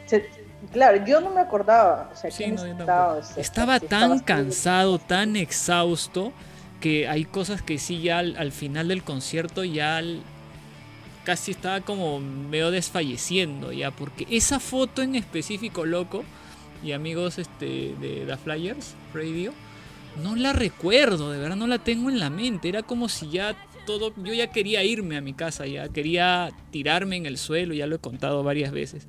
Se- 0.06 0.30
claro, 0.72 1.04
yo 1.04 1.20
no 1.20 1.32
me 1.32 1.42
acordaba, 1.42 2.12
o 2.14 2.16
sea, 2.16 2.30
Sí, 2.30 2.46
no, 2.48 2.64
estaba, 2.64 3.14
o 3.14 3.24
sea, 3.24 3.42
Estaba 3.42 3.80
si 3.80 3.88
tan 3.88 4.20
cansado, 4.20 5.00
tan 5.00 5.36
exhausto, 5.36 6.32
que 6.80 7.08
hay 7.08 7.26
cosas 7.26 7.64
que 7.64 7.80
sí 7.80 8.04
ya 8.04 8.20
al, 8.20 8.38
al 8.38 8.52
final 8.52 8.90
del 8.90 9.02
concierto 9.04 9.64
ya 9.64 9.98
al- 9.98 10.22
casi 11.24 11.50
estaba 11.50 11.82
como 11.82 12.20
medio 12.20 12.70
desfalleciendo 12.70 13.72
ya, 13.72 13.90
porque 13.90 14.28
esa 14.30 14.60
foto 14.60 15.02
en 15.02 15.16
específico, 15.16 15.84
loco, 15.88 16.24
y 16.86 16.92
amigos 16.92 17.40
este, 17.40 17.96
de 18.00 18.26
The 18.28 18.38
Flyers 18.38 18.94
Radio, 19.14 19.54
no 20.22 20.36
la 20.36 20.54
recuerdo, 20.54 21.32
de 21.32 21.40
verdad 21.40 21.56
no 21.56 21.68
la 21.68 21.80
tengo 21.80 22.10
en 22.10 22.20
la 22.20 22.30
mente, 22.30 22.70
era 22.70 22.84
como 22.84 23.10
si 23.10 23.30
ya 23.30 23.56
todo, 23.86 24.14
yo 24.24 24.34
ya 24.34 24.48
quería 24.48 24.84
irme 24.84 25.18
a 25.18 25.22
mi 25.22 25.34
casa, 25.34 25.66
ya 25.66 25.90
quería 25.90 26.52
tirarme 26.72 27.18
en 27.18 27.26
el 27.26 27.38
suelo, 27.38 27.74
ya 27.74 27.88
lo 27.88 27.96
he 27.96 28.00
contado 28.00 28.44
varias 28.44 28.72
veces. 28.72 29.08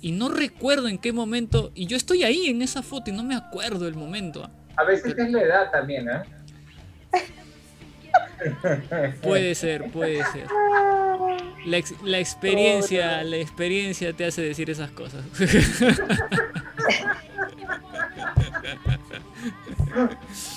Y 0.00 0.12
no 0.12 0.28
recuerdo 0.28 0.88
en 0.88 0.98
qué 0.98 1.12
momento, 1.12 1.70
y 1.74 1.86
yo 1.86 1.96
estoy 1.96 2.24
ahí 2.24 2.46
en 2.46 2.60
esa 2.60 2.82
foto 2.82 3.10
y 3.10 3.14
no 3.14 3.22
me 3.22 3.36
acuerdo 3.36 3.86
el 3.86 3.94
momento. 3.94 4.50
A 4.76 4.84
veces 4.84 5.14
es 5.16 5.30
la 5.30 5.42
edad 5.42 5.70
también, 5.70 6.08
¿eh? 6.08 6.22
Puede 9.22 9.54
ser, 9.54 9.90
puede 9.90 10.24
ser. 10.32 10.46
La, 11.66 11.76
ex- 11.76 11.94
la 12.02 12.18
experiencia, 12.18 13.22
la 13.22 13.36
experiencia 13.36 14.12
te 14.12 14.24
hace 14.26 14.42
decir 14.42 14.68
esas 14.70 14.90
cosas. 14.90 15.24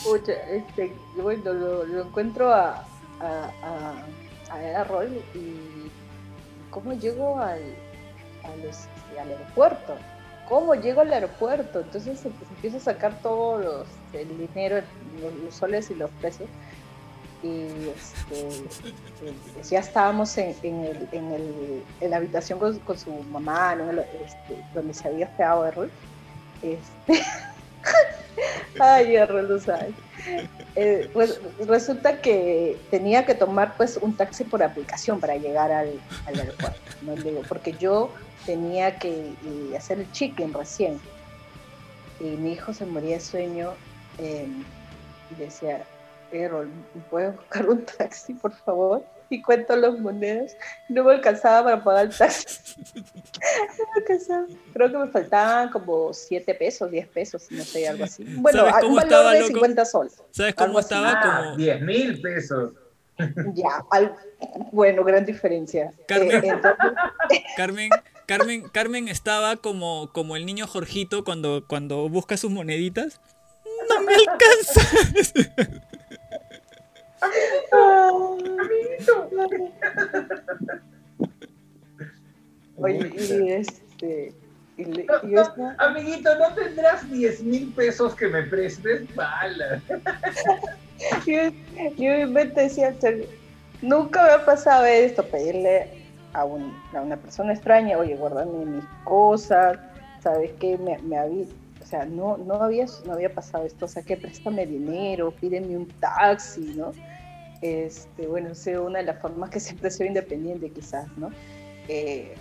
Pucha, 0.04 0.34
este, 0.50 0.94
bueno, 1.18 1.54
lo, 1.54 1.86
lo 1.86 2.02
encuentro 2.04 2.54
a, 2.54 2.84
a, 3.20 3.52
a, 4.50 4.54
a 4.54 5.06
y 5.34 5.90
cómo 6.70 6.94
llego 6.94 7.40
al, 7.40 7.60
a 8.44 8.56
los- 8.66 8.88
al 9.20 9.30
aeropuerto. 9.30 9.96
¿Cómo 10.48 10.76
llego 10.76 11.02
al 11.02 11.12
aeropuerto? 11.12 11.80
Entonces 11.80 12.24
em- 12.26 12.32
empiezo 12.56 12.78
a 12.78 12.82
sacar 12.82 13.20
todos 13.22 13.64
los, 13.64 13.88
el 14.14 14.28
dinero, 14.38 14.82
los, 15.22 15.34
los 15.44 15.56
soles 15.56 15.90
y 15.90 15.96
los 15.96 16.10
pesos. 16.22 16.48
Y 17.46 17.90
este, 17.90 18.48
eh, 19.24 19.34
ya 19.70 19.80
estábamos 19.80 20.36
en, 20.38 20.56
en, 20.64 20.84
el, 20.84 21.84
en, 22.02 22.10
la 22.10 22.18
habitación 22.18 22.58
con, 22.58 22.80
con 22.80 22.98
su 22.98 23.12
mamá. 23.32 23.76
Este, 24.26 24.64
donde 24.74 24.94
se 24.94 25.08
había 25.08 25.36
quedado 25.36 25.66
Errol. 25.68 25.92
Este, 26.64 27.24
Ay, 28.80 29.16
Errol, 29.16 29.48
no 29.48 29.60
sabes. 29.60 29.94
Eh, 30.76 31.10
pues 31.14 31.40
resulta 31.68 32.20
que 32.22 32.78
tenía 32.90 33.26
que 33.26 33.36
tomar 33.36 33.78
pues 33.78 33.98
un 33.98 34.16
taxi 34.16 34.44
por 34.44 34.64
aplicación 34.64 35.20
para 35.20 35.36
llegar 35.38 35.72
al, 35.72 36.00
al 36.26 36.40
aeropuerto, 36.40 36.80
porque 37.48 37.74
yo 37.74 38.10
tenía 38.46 38.98
que 38.98 39.34
eh, 39.46 39.78
hacer 39.78 40.00
el 40.00 40.12
check-in 40.12 40.54
recién. 40.54 41.00
Y 42.20 42.24
mi 42.24 42.54
hijo 42.54 42.74
se 42.74 42.86
moría 42.86 43.16
de 43.16 43.22
sueño 43.22 43.74
eh, 44.18 44.48
y 45.32 45.36
decía, 45.36 45.86
Errol, 46.36 46.68
¿me 46.94 47.02
¿puedes 47.10 47.36
buscar 47.36 47.70
un 47.70 47.86
taxi, 47.86 48.34
por 48.34 48.54
favor? 48.54 49.04
Y 49.30 49.42
cuento 49.42 49.76
las 49.76 49.98
monedas. 50.00 50.56
No 50.88 51.04
me 51.04 51.14
alcanzaba 51.14 51.64
para 51.64 51.84
pagar 51.84 52.06
el 52.06 52.16
taxi. 52.18 52.46
No 53.78 53.86
me 53.94 54.02
alcanzaba. 54.02 54.46
Creo 54.74 54.92
que 54.92 54.98
me 54.98 55.08
faltaban 55.08 55.70
como 55.70 56.14
7 56.14 56.54
pesos, 56.56 56.90
10 56.92 57.08
pesos, 57.10 57.48
no 57.52 57.64
sé, 57.64 57.88
algo 57.88 58.04
así. 58.06 58.24
Bueno, 58.38 58.60
¿Sabes 58.60 58.74
a- 58.76 58.80
cómo 58.80 58.90
un 58.92 58.96
valor 58.96 59.12
estaba, 59.12 59.32
de 59.34 59.40
loco? 59.42 59.54
50 59.54 59.86
soles. 59.86 60.24
¿Sabes 60.32 60.56
cómo 60.56 60.66
Algo 60.68 60.80
así. 60.80 60.94
estaba? 60.94 61.12
Ah, 61.16 61.44
Como 61.46 61.58
10 61.58 61.82
mil 61.82 62.22
pesos. 62.22 62.74
Ya, 63.54 63.84
al- 63.92 64.16
bueno, 64.72 65.04
gran 65.04 65.26
diferencia. 65.26 65.94
Carmen. 66.08 66.32
Eh, 66.44 66.48
entonces, 66.50 66.78
Carmen, 67.58 67.90
Carmen, 68.26 68.70
Carmen 68.70 69.08
estaba 69.08 69.56
como, 69.58 70.12
como 70.14 70.36
el 70.36 70.46
niño 70.46 70.68
Jorgito 70.68 71.24
cuando, 71.24 71.66
cuando 71.68 72.08
busca 72.10 72.38
sus 72.38 72.52
moneditas. 72.52 73.20
No 73.90 74.02
me 74.02 74.14
alcanza. 74.16 75.82
Oye, 82.78 83.12
y 83.18 83.52
este. 83.52 84.34
Y, 84.78 84.84
le- 84.86 85.06
y 85.24 85.36
estaba- 85.36 85.76
Amiguito, 85.80 86.38
¿no 86.38 86.54
tendrás 86.54 87.10
10 87.10 87.42
mil 87.42 87.72
pesos 87.74 88.14
que 88.16 88.28
me 88.28 88.44
prestes? 88.44 89.04
Bala. 89.16 89.82
yo, 91.26 91.50
yo 91.98 92.12
en 92.12 92.34
decía, 92.64 92.94
"Che, 93.00 93.26
nunca 93.82 94.24
me 94.24 94.32
ha 94.32 94.46
pasado 94.46 94.86
esto, 94.86 95.24
pedirle 95.26 95.88
a, 96.34 96.44
un- 96.44 96.74
a 96.94 97.00
una 97.00 97.16
persona 97.16 97.54
extraña, 97.54 97.98
oye, 97.98 98.16
guárdame 98.18 98.66
mis 98.66 98.84
cosas, 99.06 99.78
¿sabes 100.22 100.52
qué? 100.60 100.78
Me, 100.78 100.98
me 101.00 101.18
o 101.86 101.88
sea, 101.88 102.04
no, 102.04 102.36
no, 102.38 102.56
había, 102.56 102.88
no 103.06 103.14
había 103.14 103.32
pasado 103.32 103.64
esto, 103.64 103.86
o 103.86 103.88
sea, 103.88 104.02
que 104.02 104.18
préstame 104.18 104.66
dinero, 104.66 105.30
pídeme 105.30 105.78
un 105.78 105.88
taxi, 106.00 106.74
¿no? 106.76 106.94
Este, 107.62 108.26
bueno, 108.26 108.50
es 108.50 108.66
una 108.66 109.00
de 109.00 109.06
las 109.06 109.22
formas 109.22 109.52
que 109.52 109.60
siempre 109.68 109.92
soy 109.92 110.08
independiente 110.08 110.72
quizás, 110.72 111.08
¿no? 111.18 111.30
Eh, 111.88 112.34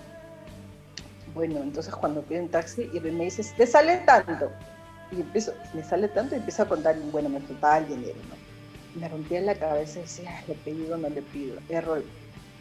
bueno, 1.34 1.60
entonces 1.62 1.94
cuando 1.94 2.22
pido 2.22 2.42
un 2.42 2.48
taxi 2.48 2.88
y 2.90 3.00
me 3.00 3.24
dices, 3.24 3.52
te 3.54 3.66
sale 3.66 3.98
tanto, 3.98 4.50
y 5.12 5.20
empiezo, 5.20 5.52
me 5.74 5.84
sale 5.84 6.08
tanto 6.08 6.36
y 6.36 6.38
empiezo 6.38 6.62
a 6.62 6.68
contar, 6.68 6.96
bueno, 7.12 7.28
me 7.28 7.40
faltaba 7.40 7.78
el 7.78 7.88
dinero, 7.88 8.18
¿no? 8.30 8.98
Me 8.98 9.08
rompía 9.10 9.42
la 9.42 9.56
cabeza 9.56 9.98
y 9.98 10.02
decía, 10.02 10.30
"Ay, 10.38 10.44
le 10.48 10.54
pido, 10.54 10.96
no 10.96 11.10
le 11.10 11.20
pido, 11.20 11.58
error, 11.68 12.02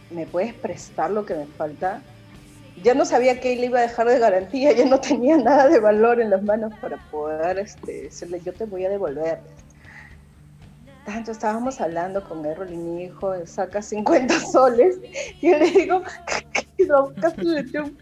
¿me 0.10 0.26
puedes 0.26 0.53
prestar 0.53 1.11
lo 1.11 1.26
que 1.26 1.35
me 1.35 1.45
falta? 1.45 2.01
Ya 2.82 2.94
no 2.94 3.06
sabía 3.06 3.40
que 3.40 3.56
le 3.56 3.68
iba 3.68 3.80
a 3.80 3.84
dejar 3.84 4.08
de 4.08 4.20
garantía, 4.20 4.72
ya 4.72 4.86
no 4.86 5.00
tenía 5.00 5.38
nada 5.38 5.68
de 5.68 5.80
valor 5.80 6.20
en 6.20 6.32
las 6.32 6.41
manos 6.44 6.74
para 6.82 6.98
poder 7.12 7.60
este, 7.60 8.04
decirle, 8.04 8.41
yo 8.44 8.54
te 8.54 8.66
voy 8.66 8.86
a 8.86 8.90
devolver. 8.90 9.40
Tanto 11.06 11.32
estábamos 11.32 11.82
hablando 11.82 12.24
con 12.28 12.45
Errol 12.45 12.72
y 12.72 12.78
mi 12.78 13.04
hijo, 13.04 13.34
saca 13.45 13.82
50 13.82 14.40
soles, 14.52 14.98
y 15.41 15.52
yo 15.52 15.58
le 15.60 15.70
digo, 15.70 16.02
casi 17.22 17.41
le 17.41 17.60
eché 17.60 17.82
un 17.82 17.98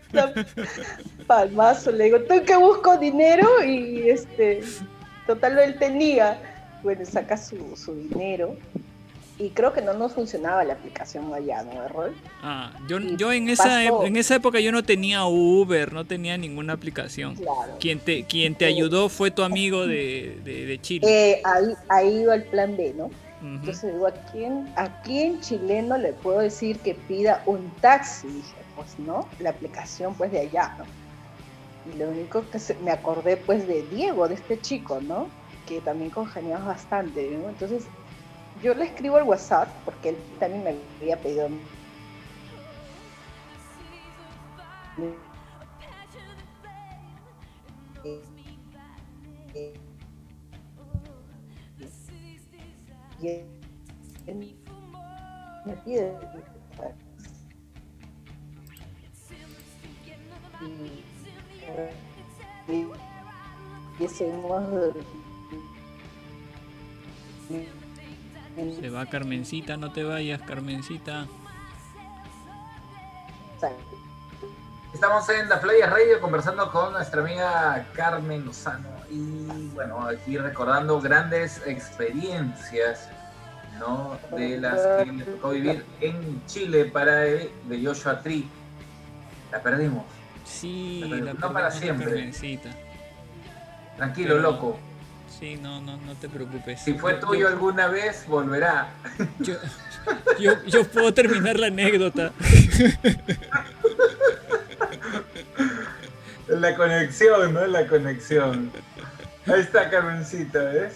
palmazo, 1.27 1.91
le 1.91 2.05
digo, 2.05 2.21
tú 2.21 2.43
que 2.45 2.55
busco 2.55 2.97
dinero, 2.97 3.47
y 3.63 4.09
este, 4.09 4.61
total 5.27 5.59
él 5.59 5.77
tenía, 5.79 6.39
bueno, 6.83 7.03
saca 7.05 7.35
su, 7.35 7.75
su 7.75 7.93
dinero, 7.95 8.55
y 9.41 9.49
creo 9.49 9.73
que 9.73 9.81
no 9.81 9.93
nos 9.93 10.13
funcionaba 10.13 10.63
la 10.63 10.73
aplicación 10.73 11.33
allá, 11.33 11.63
¿no, 11.63 11.83
Errol? 11.83 12.13
Ah, 12.43 12.71
yo, 12.87 12.99
yo 12.99 13.31
en 13.33 13.49
esa, 13.49 13.63
pasó. 13.63 14.05
en 14.05 14.15
esa 14.15 14.35
época 14.35 14.59
yo 14.59 14.71
no 14.71 14.83
tenía 14.83 15.25
Uber, 15.25 15.91
no 15.91 16.05
tenía 16.05 16.37
ninguna 16.37 16.73
aplicación. 16.73 17.35
Claro. 17.35 17.73
Quien 17.79 17.99
te, 17.99 18.23
quien 18.25 18.53
te 18.55 18.65
ayudó 18.65 19.09
fue 19.09 19.31
tu 19.31 19.41
amigo 19.41 19.87
de, 19.87 20.39
de, 20.43 20.65
de 20.67 20.81
Chile. 20.81 21.07
Eh, 21.09 21.41
ahí, 21.43 21.73
ahí 21.89 22.21
iba 22.21 22.35
el 22.35 22.43
plan 22.43 22.77
B, 22.77 22.93
¿no? 22.95 23.09
Entonces 23.43 23.91
digo, 23.91 24.05
¿a 24.05 24.11
quién, 24.31 24.71
¿a 24.75 25.01
quién 25.01 25.41
chileno 25.41 25.97
le 25.97 26.13
puedo 26.13 26.39
decir 26.41 26.77
que 26.77 26.93
pida 26.93 27.41
un 27.47 27.71
taxi? 27.81 28.27
Dije, 28.27 28.55
pues 28.75 28.99
no, 28.99 29.27
la 29.39 29.49
aplicación 29.49 30.13
pues 30.13 30.31
de 30.31 30.41
allá, 30.41 30.75
¿no? 30.77 30.85
Y 31.91 31.97
lo 31.97 32.09
único 32.11 32.47
que 32.51 32.59
se- 32.59 32.75
me 32.83 32.91
acordé 32.91 33.37
pues 33.37 33.67
de 33.67 33.81
Diego, 33.81 34.27
de 34.27 34.35
este 34.35 34.61
chico, 34.61 35.01
¿no? 35.01 35.27
Que 35.67 35.81
también 35.81 36.11
congeniamos 36.11 36.67
bastante, 36.67 37.31
¿no? 37.41 37.49
Entonces 37.49 37.85
yo 38.61 38.75
le 38.75 38.85
escribo 38.85 39.17
al 39.17 39.23
WhatsApp, 39.23 39.67
porque 39.85 40.09
él 40.09 40.17
también 40.39 40.63
me 40.63 40.75
había 41.01 41.17
pedido... 41.17 41.49
Eh, 44.97 45.15
eh, 49.53 49.73
y 53.19 53.41
Se 68.55 68.89
va 68.89 69.05
Carmencita, 69.05 69.77
no 69.77 69.91
te 69.91 70.03
vayas, 70.03 70.41
Carmencita. 70.41 71.25
Estamos 74.93 75.29
en 75.29 75.47
The 75.47 75.57
Players 75.57 75.89
Radio 75.89 76.19
conversando 76.21 76.69
con 76.71 76.91
nuestra 76.93 77.21
amiga 77.21 77.87
Carmen 77.93 78.45
Lozano 78.45 78.89
y 79.09 79.69
bueno, 79.73 80.05
aquí 80.07 80.37
recordando 80.37 80.99
grandes 80.99 81.61
experiencias 81.65 83.09
¿no? 83.79 84.17
de 84.35 84.59
las 84.59 85.03
que 85.05 85.11
le 85.11 85.23
tocó 85.23 85.49
vivir 85.51 85.85
en 86.01 86.45
Chile 86.45 86.85
para 86.85 87.25
el 87.25 87.51
de 87.65 87.85
Joshua 87.85 88.21
Tree. 88.21 88.47
La 89.51 89.61
perdimos. 89.61 90.03
Sí, 90.45 90.99
Pero 91.09 91.23
la 91.25 91.33
no 91.33 91.39
para 91.39 91.69
perdimos 91.69 91.73
siempre. 91.81 92.05
Carmencita. 92.07 92.69
Tranquilo, 93.97 94.35
Pero- 94.35 94.41
loco. 94.51 94.79
Sí, 95.41 95.57
no, 95.61 95.81
no, 95.81 95.97
no 95.97 96.13
te 96.15 96.29
preocupes. 96.29 96.79
Si 96.81 96.93
fue 96.93 97.13
Yo- 97.13 97.19
tuyo 97.19 97.39
yo- 97.41 97.47
alguna 97.49 97.87
vez, 97.87 98.25
volverá. 98.27 98.89
Yo, 99.39 99.55
yo, 100.39 100.63
yo 100.65 100.83
puedo 100.87 101.11
terminar 101.13 101.59
la 101.59 101.67
anécdota. 101.67 102.31
La 106.47 106.75
conexión, 106.75 107.53
¿no? 107.53 107.65
La 107.65 107.87
conexión. 107.87 108.71
Ahí 109.47 109.61
está 109.61 109.89
Carmencita, 109.89 110.59
¿ves? 110.63 110.93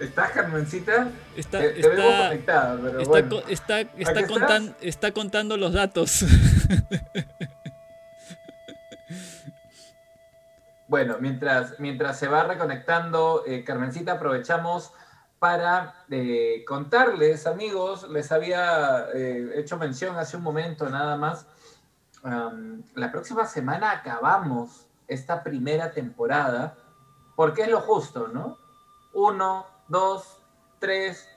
¿Estás 0.00 0.30
Carmencita? 0.30 1.08
Está, 1.36 1.58
te, 1.58 1.70
te 1.70 1.88
vemos 1.88 2.04
está, 2.04 2.28
conectada, 2.28 2.76
pero 2.80 2.98
está, 3.00 3.08
bueno. 3.10 3.38
está, 3.48 3.80
está, 3.80 4.20
¿Aquí 4.20 4.32
contan- 4.32 4.76
está 4.80 5.10
contando 5.12 5.56
los 5.56 5.72
datos. 5.72 6.24
Bueno, 10.88 11.18
mientras, 11.20 11.78
mientras 11.78 12.18
se 12.18 12.28
va 12.28 12.44
reconectando 12.44 13.44
eh, 13.46 13.62
Carmencita, 13.62 14.12
aprovechamos 14.12 14.92
para 15.38 15.94
eh, 16.10 16.64
contarles, 16.66 17.46
amigos, 17.46 18.08
les 18.08 18.32
había 18.32 19.06
eh, 19.14 19.52
hecho 19.56 19.76
mención 19.76 20.16
hace 20.16 20.38
un 20.38 20.42
momento 20.42 20.88
nada 20.88 21.16
más. 21.16 21.46
la 22.94 23.12
próxima 23.12 23.46
semana 23.46 23.92
acabamos 23.92 24.86
esta 25.06 25.42
primera 25.44 25.92
temporada, 25.92 26.74
porque 27.36 27.62
es 27.62 27.68
lo 27.68 27.80
justo, 27.80 28.28
¿no? 28.28 28.58
Uno, 29.12 29.66
dos, 29.88 30.40
tres, 30.78 31.28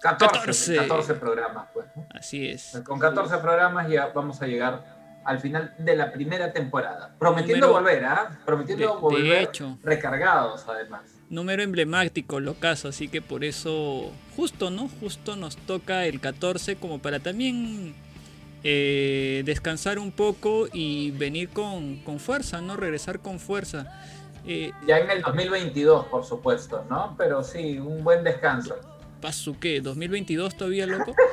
14, 0.00 0.34
14. 0.34 0.76
14 0.76 1.14
programas, 1.14 1.68
pues. 1.74 1.86
¿no? 1.94 2.06
Así 2.14 2.48
es. 2.48 2.80
Con 2.86 2.98
14 2.98 3.36
programas 3.38 3.88
ya 3.88 4.06
vamos 4.14 4.40
a 4.40 4.46
llegar 4.46 4.97
al 5.28 5.40
final 5.40 5.74
de 5.78 5.94
la 5.94 6.10
primera 6.12 6.52
temporada. 6.52 7.14
Prometiendo 7.18 7.66
Número- 7.68 7.82
volver, 7.84 8.04
¿ah? 8.06 8.38
Prometiendo 8.46 8.86
De- 8.86 8.94
de 8.94 9.00
volver 9.00 9.42
hecho. 9.42 9.78
recargados, 9.82 10.64
además. 10.66 11.02
Número 11.30 11.62
emblemático, 11.62 12.40
lo 12.40 12.54
caso, 12.54 12.88
así 12.88 13.08
que 13.08 13.20
por 13.20 13.44
eso, 13.44 14.10
justo, 14.34 14.70
¿no? 14.70 14.88
Justo 15.00 15.36
nos 15.36 15.56
toca 15.58 16.06
el 16.06 16.20
14 16.20 16.76
como 16.76 16.98
para 17.00 17.20
también 17.20 17.94
eh, 18.64 19.42
descansar 19.44 19.98
un 19.98 20.10
poco 20.10 20.66
y 20.72 21.10
venir 21.12 21.50
con, 21.50 21.96
con 21.98 22.18
fuerza, 22.18 22.60
¿no? 22.60 22.76
Regresar 22.76 23.20
con 23.20 23.38
fuerza. 23.38 23.86
Eh, 24.46 24.72
Ya 24.86 24.98
en 24.98 25.10
el 25.10 25.20
2022, 25.22 26.06
por 26.06 26.24
supuesto, 26.24 26.84
¿no? 26.88 27.14
Pero 27.18 27.44
sí, 27.44 27.78
un 27.78 28.02
buen 28.02 28.24
descanso. 28.24 28.74
¿Paso 29.20 29.56
qué? 29.58 29.82
¿2022 29.82 30.56
todavía, 30.56 30.86
loco? 30.86 31.14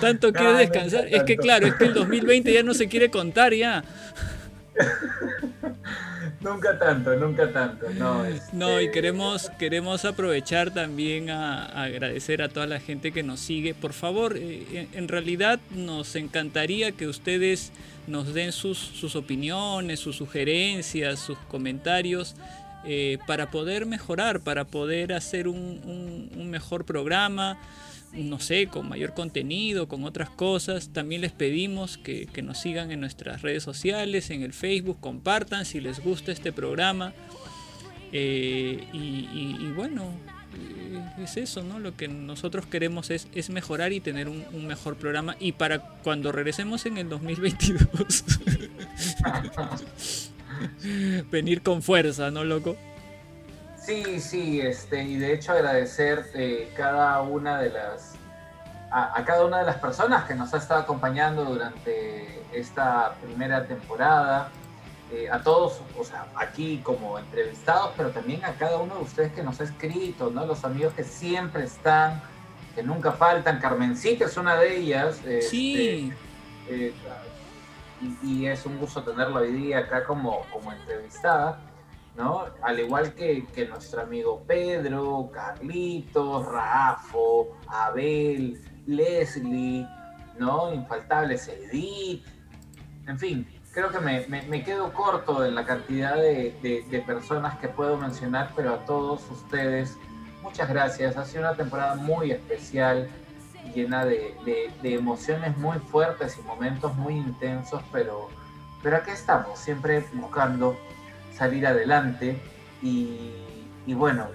¿Tanto 0.00 0.30
No, 0.30 0.42
no 0.42 0.54
descansar? 0.54 1.06
Es 1.08 1.22
que 1.24 1.36
claro, 1.36 1.66
es 1.66 1.74
que 1.74 1.84
el 1.84 1.94
2020 1.94 2.52
ya 2.52 2.62
no 2.62 2.74
se 2.74 2.88
quiere 2.88 3.10
contar 3.10 3.54
ya. 3.54 3.84
Nunca 6.40 6.78
tanto, 6.78 7.16
nunca 7.16 7.52
tanto. 7.52 7.86
No, 7.98 8.24
este, 8.24 8.56
No, 8.56 8.80
y 8.80 8.92
queremos, 8.92 9.50
queremos 9.58 10.04
aprovechar 10.04 10.72
también 10.72 11.30
a, 11.30 11.64
a 11.64 11.84
agradecer 11.84 12.42
a 12.42 12.48
toda 12.48 12.66
la 12.66 12.78
gente 12.78 13.10
que 13.10 13.24
nos 13.24 13.40
sigue. 13.40 13.74
Por 13.74 13.92
favor, 13.92 14.36
eh, 14.36 14.64
en, 14.72 14.88
en 14.92 15.08
realidad 15.08 15.58
nos 15.70 16.14
encantaría 16.14 16.92
que 16.92 17.08
ustedes 17.08 17.72
nos 18.06 18.34
den 18.34 18.52
sus, 18.52 18.78
sus 18.78 19.16
opiniones, 19.16 19.98
sus 19.98 20.16
sugerencias, 20.16 21.18
sus 21.18 21.38
comentarios 21.48 22.36
eh, 22.84 23.18
para 23.26 23.50
poder 23.50 23.86
mejorar, 23.86 24.40
para 24.40 24.64
poder 24.66 25.12
hacer 25.12 25.48
un, 25.48 25.56
un- 25.84 26.30
un 26.36 26.50
mejor 26.50 26.84
programa, 26.84 27.58
no 28.12 28.40
sé, 28.40 28.68
con 28.68 28.88
mayor 28.88 29.12
contenido, 29.14 29.86
con 29.88 30.04
otras 30.04 30.30
cosas. 30.30 30.90
También 30.92 31.20
les 31.20 31.32
pedimos 31.32 31.98
que, 31.98 32.26
que 32.26 32.40
nos 32.42 32.58
sigan 32.58 32.90
en 32.90 33.00
nuestras 33.00 33.42
redes 33.42 33.62
sociales, 33.62 34.30
en 34.30 34.42
el 34.42 34.52
Facebook, 34.52 34.98
compartan 35.00 35.64
si 35.66 35.80
les 35.80 36.00
gusta 36.00 36.32
este 36.32 36.52
programa. 36.52 37.12
Eh, 38.12 38.86
y, 38.94 38.96
y- 38.98 39.56
y 39.60 39.70
bueno, 39.76 40.10
eh, 40.56 41.22
es 41.22 41.36
eso, 41.36 41.62
¿no? 41.62 41.78
Lo 41.78 41.94
que 41.94 42.08
nosotros 42.08 42.64
queremos 42.64 43.10
es, 43.10 43.28
es 43.34 43.50
mejorar 43.50 43.92
y 43.92 44.00
tener 44.00 44.28
un, 44.30 44.42
un 44.54 44.66
mejor 44.66 44.96
programa. 44.96 45.36
Y 45.38 45.52
para 45.52 45.80
cuando 46.02 46.32
regresemos 46.32 46.86
en 46.86 46.96
el 46.96 47.10
2022, 47.10 48.24
venir 51.30 51.62
con 51.62 51.82
fuerza, 51.82 52.30
¿no, 52.30 52.44
loco? 52.44 52.76
Sí, 53.76 54.20
sí, 54.20 54.60
este, 54.60 55.02
y 55.02 55.16
de 55.16 55.34
hecho 55.34 55.52
agradecer 55.52 56.26
eh, 56.34 56.70
cada 56.76 57.20
una 57.22 57.58
de 57.60 57.70
las 57.70 58.14
a, 58.90 59.18
a 59.18 59.24
cada 59.24 59.44
una 59.44 59.58
de 59.58 59.66
las 59.66 59.76
personas 59.76 60.24
que 60.24 60.34
nos 60.34 60.52
ha 60.54 60.58
estado 60.58 60.80
acompañando 60.80 61.44
durante 61.44 62.42
esta 62.52 63.14
primera 63.22 63.66
temporada, 63.66 64.50
eh, 65.10 65.26
a 65.30 65.40
todos, 65.42 65.80
o 65.98 66.04
sea, 66.04 66.26
aquí 66.36 66.80
como 66.82 67.18
entrevistados, 67.18 67.92
pero 67.96 68.10
también 68.10 68.44
a 68.44 68.52
cada 68.52 68.76
uno 68.76 68.96
de 68.96 69.02
ustedes 69.02 69.32
que 69.32 69.42
nos 69.42 69.58
ha 69.60 69.64
escrito, 69.64 70.30
¿no? 70.30 70.44
Los 70.44 70.64
amigos 70.64 70.92
que 70.92 71.02
siempre 71.02 71.64
están, 71.64 72.20
que 72.74 72.82
nunca 72.82 73.12
faltan. 73.12 73.58
Carmencita 73.58 74.26
es 74.26 74.36
una 74.36 74.56
de 74.56 74.76
ellas. 74.76 75.16
este, 75.24 75.42
Sí, 75.42 76.12
eh, 76.68 76.92
y- 78.00 78.46
es 78.46 78.64
un 78.66 78.78
gusto 78.78 79.02
tenerla 79.02 79.40
hoy 79.40 79.52
día 79.52 79.78
acá 79.80 80.04
como, 80.04 80.42
como 80.52 80.72
entrevistada, 80.72 81.60
¿no? 82.16 82.44
Al 82.62 82.80
igual 82.80 83.14
que, 83.14 83.46
que 83.46 83.66
nuestro 83.66 84.02
amigo 84.02 84.42
Pedro, 84.46 85.30
Carlitos, 85.32 86.46
Rafo, 86.46 87.48
Abel, 87.68 88.60
Leslie, 88.86 89.86
¿no? 90.38 90.72
Infaltables 90.72 91.48
Edith, 91.48 92.24
en 93.06 93.18
fin, 93.18 93.48
creo 93.72 93.90
que 93.90 94.00
me, 94.00 94.26
me- 94.28 94.62
quedo 94.64 94.92
corto 94.92 95.44
en 95.44 95.54
la 95.54 95.64
cantidad 95.64 96.16
de- 96.16 96.84
de 96.90 97.00
personas 97.00 97.58
que 97.58 97.68
puedo 97.68 97.96
mencionar, 97.96 98.52
pero 98.56 98.74
a 98.74 98.84
todos 98.84 99.30
ustedes, 99.30 99.96
muchas 100.42 100.68
gracias. 100.68 101.16
Ha 101.16 101.24
sido 101.24 101.40
una 101.42 101.54
temporada 101.54 101.94
muy 101.94 102.30
especial, 102.32 103.08
llena 103.74 104.04
de, 104.04 104.34
de- 104.44 104.70
de 104.82 104.94
emociones 104.94 105.56
muy 105.58 105.78
fuertes 105.78 106.38
y 106.38 106.42
momentos 106.42 106.94
muy 106.96 107.14
intensos, 107.14 107.82
pero, 107.92 108.28
pero 108.82 108.96
aquí 108.96 109.10
estamos, 109.10 109.58
siempre 109.58 110.04
buscando 110.14 110.76
salir 111.34 111.66
adelante 111.66 112.40
y, 112.82 113.32
y 113.86 113.94
bueno, 113.94 114.26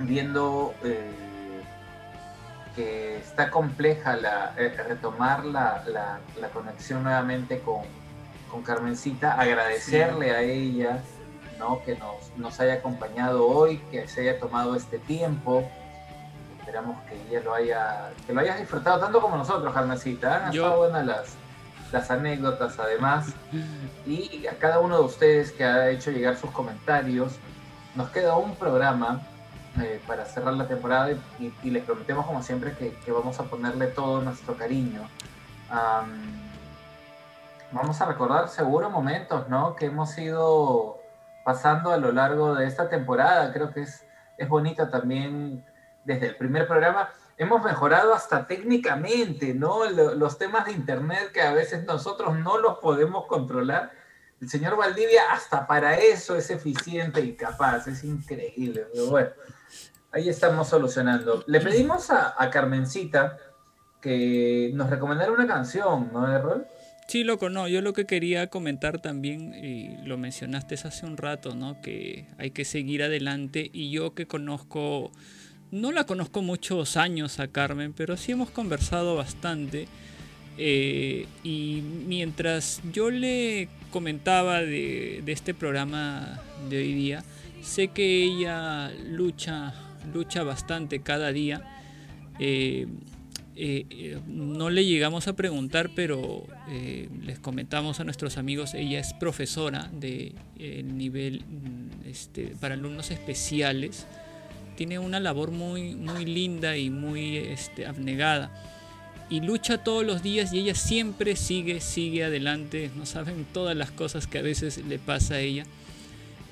viendo 0.00 0.74
eh, 0.84 1.10
que 2.76 3.16
está 3.18 3.50
compleja 3.50 4.16
la, 4.16 4.54
eh, 4.56 4.68
retomar 4.88 5.44
la, 5.44 5.82
la- 5.86 6.20
la 6.40 6.48
conexión 6.48 7.02
nuevamente 7.02 7.60
con, 7.60 7.82
con 8.50 8.62
Carmencita, 8.62 9.32
agradecerle 9.40 10.30
a 10.32 10.42
ella 10.42 11.02
¿no? 11.58 11.82
que 11.84 11.96
nos, 11.96 12.32
nos 12.36 12.58
haya 12.60 12.74
acompañado 12.74 13.46
hoy, 13.46 13.78
que 13.90 14.08
se 14.08 14.22
haya 14.22 14.38
tomado 14.40 14.76
este 14.76 14.98
tiempo. 14.98 15.68
Esperamos 16.60 17.02
que 17.08 17.20
ella 17.28 17.40
lo 17.42 17.54
haya, 17.54 18.10
que 18.26 18.32
lo 18.32 18.40
hayas 18.40 18.58
disfrutado 18.58 19.00
tanto 19.00 19.20
como 19.20 19.36
nosotros, 19.36 19.72
Carmencita. 19.74 20.46
Han 20.46 20.52
Yo- 20.52 20.62
estado 20.64 20.80
buenas 20.80 21.06
las, 21.06 21.34
las 21.92 22.10
anécdotas 22.10 22.78
además. 22.78 23.32
Y 24.06 24.46
a 24.46 24.56
cada 24.58 24.78
uno 24.78 24.98
de 24.98 25.04
ustedes 25.04 25.52
que 25.52 25.64
ha 25.64 25.88
hecho 25.90 26.10
llegar 26.10 26.36
sus 26.36 26.50
comentarios, 26.50 27.32
nos 27.94 28.10
queda 28.10 28.36
un 28.36 28.54
programa 28.54 29.20
eh, 29.80 30.00
para 30.06 30.24
cerrar 30.26 30.54
la 30.54 30.68
temporada 30.68 31.10
y, 31.38 31.52
y 31.62 31.70
les 31.70 31.82
prometemos 31.84 32.26
como 32.26 32.42
siempre 32.42 32.76
que, 32.76 32.92
que 33.04 33.10
vamos 33.12 33.40
a 33.40 33.44
ponerle 33.44 33.86
todo 33.88 34.20
nuestro 34.20 34.54
cariño. 34.56 35.00
Am, 35.70 36.20
vamos 37.72 38.00
a 38.00 38.04
recordar 38.06 38.48
seguro 38.48 38.90
momentos 38.90 39.48
¿no? 39.48 39.74
que 39.76 39.86
hemos 39.86 40.16
ido 40.18 40.98
pasando 41.44 41.90
a 41.90 41.96
lo 41.96 42.12
largo 42.12 42.54
de 42.54 42.66
esta 42.66 42.88
temporada. 42.88 43.52
Creo 43.52 43.72
que 43.72 43.82
es, 43.82 44.04
es 44.36 44.48
bonito 44.48 44.88
también 44.88 45.64
desde 46.04 46.28
el 46.28 46.36
primer 46.36 46.66
programa. 46.66 47.10
Hemos 47.38 47.62
mejorado 47.64 48.14
hasta 48.14 48.46
técnicamente, 48.46 49.54
¿no? 49.54 49.88
Lo- 49.90 50.14
los 50.14 50.38
temas 50.38 50.66
de 50.66 50.72
internet 50.72 51.30
que 51.32 51.40
a 51.42 51.52
veces 51.52 51.84
nosotros 51.84 52.38
no 52.38 52.58
los 52.58 52.78
podemos 52.78 53.26
controlar. 53.26 53.92
El 54.40 54.48
señor 54.48 54.76
Valdivia 54.76 55.32
hasta 55.32 55.66
para 55.66 55.98
eso 55.98 56.36
es 56.36 56.50
eficiente 56.50 57.20
y 57.20 57.34
capaz, 57.34 57.86
es 57.86 58.04
increíble. 58.04 58.86
Pero 58.92 59.06
bueno, 59.06 59.30
ahí 60.12 60.28
estamos 60.28 60.68
solucionando. 60.68 61.44
Le 61.46 61.60
pedimos 61.60 62.10
a, 62.10 62.34
a 62.42 62.50
Carmencita 62.50 63.36
que 64.00 64.70
nos 64.74 64.88
recomendara 64.90 65.30
una 65.32 65.46
canción, 65.46 66.10
¿no, 66.12 66.30
Errol? 66.34 66.66
Sí, 67.08 67.24
loco, 67.24 67.50
no, 67.50 67.66
yo 67.68 67.82
lo 67.82 67.92
que 67.92 68.06
quería 68.06 68.48
comentar 68.48 69.00
también, 69.00 69.52
y 69.54 69.96
lo 70.06 70.16
mencionaste 70.16 70.76
hace 70.76 71.04
un 71.06 71.16
rato, 71.16 71.54
¿no? 71.54 71.80
Que 71.82 72.28
hay 72.38 72.52
que 72.52 72.64
seguir 72.64 73.02
adelante 73.02 73.68
y 73.72 73.90
yo 73.90 74.14
que 74.14 74.26
conozco, 74.26 75.10
no 75.72 75.92
la 75.92 76.04
conozco 76.04 76.42
muchos 76.42 76.96
años 76.96 77.40
a 77.40 77.48
Carmen, 77.48 77.92
pero 77.92 78.16
sí 78.16 78.32
hemos 78.32 78.50
conversado 78.50 79.16
bastante. 79.16 79.88
eh, 80.58 81.26
y 81.42 81.82
mientras 82.06 82.82
yo 82.92 83.10
le 83.10 83.68
comentaba 83.90 84.60
de, 84.60 85.22
este 85.26 85.54
programa 85.54 86.40
de 86.68 86.78
hoy 86.78 86.94
día, 86.94 87.24
sé 87.62 87.88
que 87.88 88.24
ella 88.24 88.90
lucha, 89.08 89.74
lucha 90.12 90.42
bastante 90.42 91.00
cada 91.00 91.32
día. 91.32 91.62
eh, 92.38 92.86
eh, 93.90 94.18
no 94.26 94.70
le 94.70 94.86
llegamos 94.86 95.28
a 95.28 95.34
preguntar, 95.34 95.90
pero 95.94 96.46
eh, 96.70 97.10
les 97.22 97.38
comentamos 97.38 98.00
a 98.00 98.04
nuestros 98.04 98.38
amigos, 98.38 98.72
ella 98.72 98.98
es 98.98 99.12
profesora 99.12 99.90
de 99.92 100.34
nivel 100.82 101.44
mm, 101.44 102.08
este, 102.08 102.54
para 102.58 102.74
alumnos 102.74 103.10
especiales. 103.10 104.06
Tiene 104.80 104.98
una 104.98 105.20
labor 105.20 105.50
muy, 105.50 105.94
muy 105.94 106.24
linda 106.24 106.74
y 106.78 106.88
muy 106.88 107.36
este, 107.36 107.84
abnegada. 107.84 108.50
Y 109.28 109.42
lucha 109.42 109.84
todos 109.84 110.06
los 110.06 110.22
días 110.22 110.54
y 110.54 110.60
ella 110.60 110.74
siempre 110.74 111.36
sigue, 111.36 111.82
sigue 111.82 112.24
adelante. 112.24 112.90
No 112.96 113.04
saben 113.04 113.44
todas 113.52 113.76
las 113.76 113.90
cosas 113.90 114.26
que 114.26 114.38
a 114.38 114.42
veces 114.42 114.82
le 114.88 114.98
pasa 114.98 115.34
a 115.34 115.40
ella. 115.40 115.64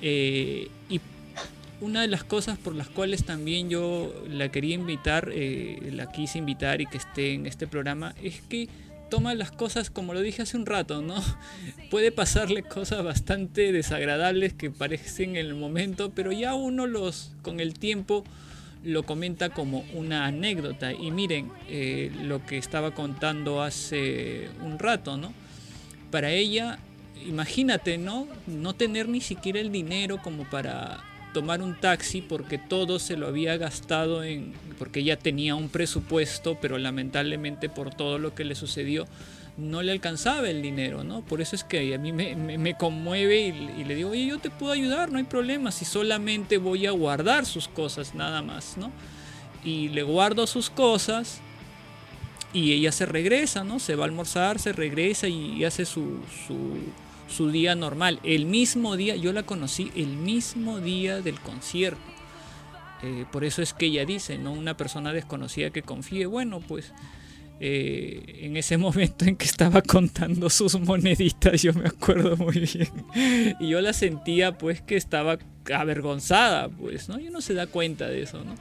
Eh, 0.03 0.67
y 0.91 1.01
una 1.81 2.03
de 2.03 2.07
las 2.07 2.23
cosas 2.23 2.59
por 2.59 2.75
las 2.75 2.87
cuales 2.87 3.23
también 3.23 3.71
yo 3.71 4.13
la 4.27 4.51
quería 4.51 4.75
invitar, 4.75 5.31
eh, 5.33 5.89
la 5.91 6.11
quise 6.11 6.37
invitar 6.37 6.81
y 6.81 6.85
que 6.85 6.97
esté 6.97 7.33
en 7.33 7.47
este 7.47 7.65
programa, 7.65 8.13
es 8.21 8.43
que 8.47 8.69
toma 9.09 9.33
las 9.35 9.51
cosas 9.51 9.89
como 9.89 10.13
lo 10.13 10.21
dije 10.21 10.43
hace 10.43 10.57
un 10.57 10.65
rato, 10.65 11.01
¿no? 11.01 11.15
Puede 11.89 12.11
pasarle 12.11 12.63
cosas 12.63 13.03
bastante 13.03 13.71
desagradables 13.71 14.53
que 14.53 14.71
parecen 14.71 15.31
en 15.31 15.47
el 15.47 15.55
momento, 15.55 16.11
pero 16.11 16.31
ya 16.31 16.53
uno 16.53 16.87
los, 16.87 17.31
con 17.41 17.59
el 17.59 17.73
tiempo, 17.73 18.23
lo 18.83 19.03
comenta 19.03 19.49
como 19.49 19.83
una 19.93 20.25
anécdota. 20.25 20.93
Y 20.93 21.11
miren 21.11 21.51
eh, 21.67 22.11
lo 22.23 22.45
que 22.45 22.57
estaba 22.57 22.91
contando 22.91 23.61
hace 23.61 24.49
un 24.61 24.79
rato, 24.79 25.17
¿no? 25.17 25.33
Para 26.11 26.31
ella, 26.31 26.79
imagínate, 27.27 27.97
¿no? 27.97 28.27
No 28.47 28.73
tener 28.73 29.09
ni 29.09 29.21
siquiera 29.21 29.59
el 29.59 29.71
dinero 29.71 30.21
como 30.21 30.49
para 30.49 31.03
tomar 31.39 31.61
un 31.61 31.73
taxi 31.73 32.21
porque 32.21 32.57
todo 32.57 32.99
se 32.99 33.15
lo 33.15 33.25
había 33.25 33.55
gastado 33.55 34.25
en 34.25 34.53
porque 34.77 34.99
ella 34.99 35.17
tenía 35.17 35.55
un 35.55 35.69
presupuesto 35.69 36.57
pero 36.59 36.77
lamentablemente 36.77 37.69
por 37.69 37.93
todo 37.93 38.19
lo 38.19 38.35
que 38.35 38.43
le 38.43 38.55
sucedió 38.55 39.07
no 39.55 39.81
le 39.81 39.93
alcanzaba 39.93 40.49
el 40.49 40.61
dinero 40.61 41.05
no 41.05 41.21
por 41.21 41.39
eso 41.39 41.55
es 41.55 41.63
que 41.63 41.95
a 41.95 41.97
mí 41.97 42.11
me, 42.11 42.75
conmueve 42.77 43.39
y, 43.47 43.85
le 43.85 43.95
digo 43.95 44.09
oye 44.09 44.25
yo 44.25 44.39
te 44.39 44.49
puedo 44.49 44.73
ayudar 44.73 45.13
no 45.13 45.17
hay 45.17 45.23
problema 45.23 45.71
si 45.71 45.85
solamente 45.85 46.57
voy 46.57 46.85
a 46.85 46.91
guardar 46.91 47.45
sus 47.45 47.69
cosas 47.69 48.15
nada 48.15 48.41
más 48.41 48.75
no 48.75 48.91
y 49.63 49.87
le 49.87 50.03
guardo 50.03 50.45
sus 50.45 50.69
cosas 50.69 51.39
y 52.51 52.73
ella 52.73 52.91
se 52.91 53.05
regresa, 53.05 53.63
¿no? 53.63 53.77
Se 53.77 53.95
va 53.95 54.05
a 54.05 54.07
almorzar, 54.07 54.57
se 54.57 54.73
regresa 54.73 55.27
y 55.27 55.63
hace 55.65 55.85
su, 55.85 56.17
su 57.29 57.51
día 57.51 57.75
normal. 57.75 58.19
El 58.23 58.45
mismo 58.45 58.97
día, 58.97 59.15
yo 59.15 59.33
la 59.33 59.43
conocí 59.43 59.91
el 59.95 60.07
mismo 60.07 60.79
día 60.79 61.21
del 61.21 61.39
concierto. 61.39 62.01
Eh, 63.01 63.25
por 63.31 63.45
eso 63.45 63.61
es 63.61 63.73
que 63.73 63.85
ella 63.85 64.05
dice, 64.05 64.37
¿no? 64.37 64.51
Una 64.51 64.75
persona 64.75 65.13
desconocida 65.13 65.69
que 65.69 65.83
confíe, 65.83 66.25
bueno, 66.25 66.59
pues 66.59 66.91
eh, 67.61 68.39
en 68.41 68.57
ese 68.57 68.77
momento 68.85 69.25
en 69.25 69.35
que 69.35 69.45
estaba 69.45 69.81
contando 69.81 70.49
sus 70.49 70.79
moneditas, 70.79 71.61
yo 71.61 71.73
me 71.73 71.87
acuerdo 71.87 72.35
muy 72.37 72.59
bien. 72.59 72.89
Y 73.59 73.69
yo 73.69 73.81
la 73.81 73.93
sentía 73.93 74.57
pues 74.57 74.81
que 74.81 74.97
estaba 74.97 75.37
avergonzada, 75.73 76.69
pues, 76.69 77.09
¿no? 77.09 77.19
Y 77.19 77.27
uno 77.27 77.41
se 77.41 77.53
da 77.53 77.67
cuenta 77.67 78.07
de 78.07 78.23
eso, 78.23 78.43
¿no? 78.43 78.55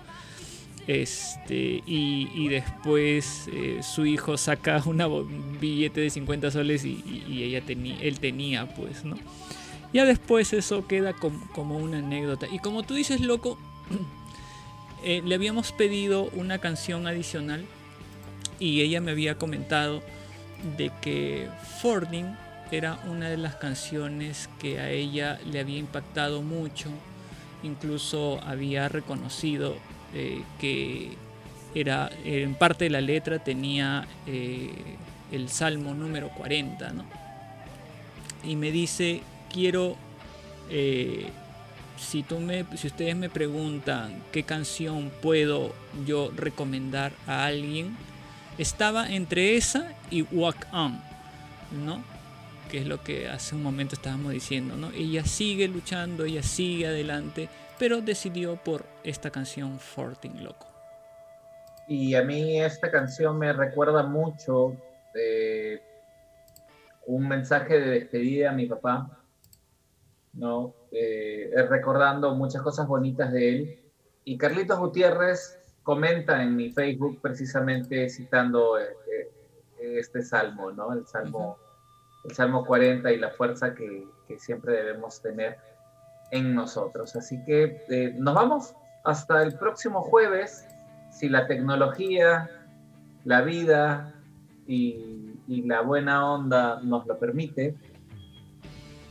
Este, 0.89 1.83
y, 1.87 2.49
después 2.49 3.51
eh, 3.53 3.81
su 3.83 4.07
hijo 4.07 4.39
saca 4.39 4.83
un 4.87 5.59
billete 5.61 6.01
de 6.01 6.09
50 6.09 6.51
soles 6.51 6.83
y, 6.87 7.43
ella 7.43 7.63
él 7.69 8.19
tenía, 8.19 8.67
pues, 8.75 9.05
¿no? 9.05 9.17
Ya 9.93 10.07
después 10.07 10.55
eso 10.55 10.87
queda 10.87 11.13
com- 11.13 11.47
como 11.55 11.77
una 11.77 11.99
anécdota. 11.99 12.47
Y 12.51 12.59
como 12.59 12.85
tú 12.85 12.95
dices, 12.95 13.21
loco, 13.21 13.59
eh, 15.05 15.21
le 15.25 15.35
habíamos 15.35 15.73
pedido 15.73 16.31
una 16.33 16.59
canción 16.59 17.07
adicional 17.07 17.67
y 18.59 18.81
ella 18.81 19.03
me 19.03 19.11
había 19.11 19.37
comentado 19.37 20.03
de 20.79 20.91
que 21.03 21.49
Fording 21.83 22.35
era 22.71 22.99
una 23.07 23.29
de 23.29 23.37
las 23.37 23.57
canciones 23.57 24.49
que 24.59 24.81
a 24.81 24.91
ella 24.91 25.39
le 25.51 25.61
había 25.61 25.77
impactado 25.77 26.41
mucho. 26.41 26.89
Incluso 27.63 28.41
había 28.43 28.89
reconocido 28.89 29.77
eh, 30.15 30.43
que 30.61 31.13
era 31.75 32.11
en 32.25 32.55
parte 32.55 32.85
de 32.85 32.91
la 32.91 33.01
letra 33.01 33.39
tenía 33.39 34.07
eh, 34.27 34.71
el 35.31 35.49
Salmo 35.49 35.95
número 35.95 36.31
40, 36.31 36.93
¿no? 36.93 37.05
Y 38.45 38.57
me 38.57 38.71
dice, 38.71 39.23
quiero, 39.53 39.97
eh, 40.71 41.29
si, 41.99 42.23
tú 42.23 42.41
me, 42.41 42.65
si 42.77 42.87
ustedes 42.87 43.17
me 43.17 43.29
preguntan 43.29 44.23
qué 44.33 44.45
canción 44.45 45.11
puedo 45.21 45.75
yo 46.07 46.33
recomendar 46.35 47.13
a 47.27 47.45
alguien, 47.45 47.97
estaba 48.57 49.13
entre 49.13 49.57
esa 49.57 49.93
y 50.11 50.23
Walk 50.23 50.67
On, 50.73 51.01
¿no? 51.85 52.03
Que 52.71 52.79
es 52.79 52.87
lo 52.87 53.03
que 53.03 53.29
hace 53.29 53.55
un 53.55 53.63
momento 53.63 53.95
estábamos 53.95 54.33
diciendo, 54.33 54.77
¿no? 54.77 54.91
Ella 54.93 55.25
sigue 55.25 55.69
luchando, 55.69 56.25
ella 56.25 56.43
sigue 56.43 56.87
adelante, 56.87 57.49
pero 57.79 58.01
decidió 58.01 58.57
por 58.57 58.85
esta 59.05 59.31
canción 59.31 59.79
Forting 59.79 60.43
Loco. 60.43 60.67
Y 61.87 62.15
a 62.15 62.23
mí 62.23 62.61
esta 62.61 62.91
canción 62.91 63.39
me 63.39 63.53
recuerda 63.53 64.03
mucho 64.03 64.77
eh, 65.15 65.81
un 67.07 67.27
mensaje 67.27 67.81
de 67.81 67.91
despedida 67.91 68.51
a 68.51 68.53
mi 68.53 68.67
papá, 68.67 69.19
¿no? 70.35 70.75
Eh, 70.93 71.51
recordando 71.69 72.35
muchas 72.35 72.63
cosas 72.63 72.87
bonitas 72.87 73.33
de 73.33 73.49
él. 73.49 73.81
Y 74.25 74.37
Carlitos 74.37 74.79
Gutiérrez 74.79 75.59
comenta 75.83 76.43
en 76.43 76.55
mi 76.57 76.71
Facebook 76.71 77.21
precisamente 77.23 78.11
citando 78.11 78.79
eh, 78.79 79.31
este 79.81 80.23
salmo, 80.23 80.71
¿no? 80.71 80.93
El 80.93 81.07
salmo, 81.07 81.57
el 82.25 82.35
salmo 82.35 82.67
40 82.67 83.11
y 83.13 83.19
la 83.19 83.31
fuerza 83.31 83.75
que, 83.75 84.07
que 84.27 84.39
siempre 84.39 84.75
debemos 84.75 85.23
tener 85.23 85.57
en 86.31 86.55
nosotros. 86.55 87.17
Así 87.17 87.43
que 87.45 87.85
eh, 87.89 88.15
nos 88.17 88.35
vamos 88.35 88.75
hasta 89.05 89.43
el 89.43 89.55
próximo 89.55 90.03
jueves, 90.03 90.67
si 91.11 91.29
la 91.29 91.47
tecnología, 91.47 92.51
la 93.25 93.41
vida 93.43 94.15
y, 94.67 95.35
y 95.47 95.63
la 95.63 95.81
buena 95.81 96.31
onda 96.31 96.81
nos 96.83 97.07
lo 97.07 97.19
permite. 97.19 97.75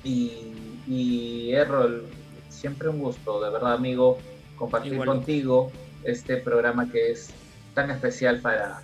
Y, 0.04 0.54
y 0.88 1.52
Errol, 1.54 2.06
siempre 2.50 2.90
un 2.90 3.00
gusto, 3.00 3.44
de 3.44 3.50
verdad, 3.52 3.74
amigo, 3.74 4.18
compartir 4.56 4.94
Igual. 4.94 5.08
contigo 5.10 5.72
este 6.04 6.38
programa 6.38 6.90
que 6.90 7.12
es 7.12 7.34
tan 7.74 7.92
especial 7.92 8.40
para, 8.40 8.82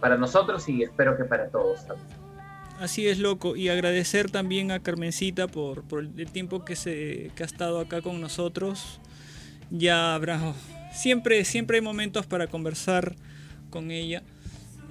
para 0.00 0.16
nosotros 0.16 0.68
y 0.68 0.82
espero 0.82 1.16
que 1.16 1.24
para 1.24 1.48
todos 1.48 1.86
también. 1.86 2.15
Así 2.80 3.08
es, 3.08 3.18
loco. 3.18 3.56
Y 3.56 3.68
agradecer 3.68 4.30
también 4.30 4.70
a 4.70 4.80
Carmencita 4.80 5.48
por, 5.48 5.82
por 5.82 6.00
el 6.00 6.30
tiempo 6.30 6.64
que, 6.64 6.76
se, 6.76 7.30
que 7.34 7.42
ha 7.42 7.46
estado 7.46 7.80
acá 7.80 8.02
con 8.02 8.20
nosotros. 8.20 9.00
Ya 9.70 10.14
habrá. 10.14 10.54
Siempre, 10.92 11.44
siempre 11.44 11.78
hay 11.78 11.82
momentos 11.82 12.26
para 12.26 12.46
conversar 12.46 13.16
con 13.70 13.90
ella. 13.90 14.22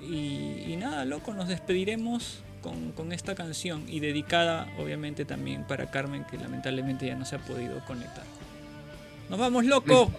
Y, 0.01 0.64
y 0.67 0.77
nada, 0.80 1.05
loco, 1.05 1.33
nos 1.33 1.47
despediremos 1.47 2.43
con, 2.61 2.91
con 2.91 3.11
esta 3.11 3.35
canción. 3.35 3.85
Y 3.88 3.99
dedicada, 3.99 4.67
obviamente, 4.80 5.25
también 5.25 5.65
para 5.65 5.91
Carmen, 5.91 6.25
que 6.25 6.38
lamentablemente 6.38 7.05
ya 7.05 7.15
no 7.15 7.25
se 7.25 7.35
ha 7.35 7.39
podido 7.39 7.83
conectar. 7.85 8.25
¡Nos 9.30 9.39
vamos, 9.39 9.65
loco! 9.65 10.11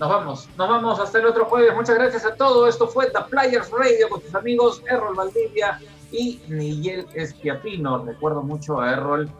Nos 0.00 0.08
vamos, 0.08 0.48
nos 0.58 0.68
vamos 0.68 0.98
hasta 0.98 1.18
el 1.20 1.26
otro 1.26 1.44
jueves. 1.44 1.74
Muchas 1.76 1.94
gracias 1.94 2.24
a 2.24 2.34
todos. 2.34 2.68
Esto 2.68 2.88
fue 2.88 3.06
The 3.06 3.20
Players 3.30 3.70
Radio 3.70 4.08
con 4.08 4.20
tus 4.20 4.34
amigos 4.34 4.82
Errol 4.88 5.14
Valdivia 5.14 5.78
y 6.12 6.40
Miguel 6.48 7.06
Esquiapino. 7.14 8.04
Recuerdo 8.04 8.42
mucho 8.42 8.80
a 8.80 8.92
Errol 8.92 9.30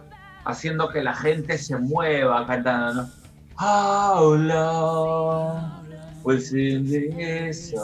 haciendo 0.44 0.88
que 0.88 1.02
la 1.02 1.14
gente 1.14 1.58
se 1.58 1.76
mueva 1.78 2.46
cantando, 2.46 3.02
¿no? 3.02 3.10
How 3.60 4.34
long 4.34 5.82
will 6.24 6.38
this? 6.40 7.74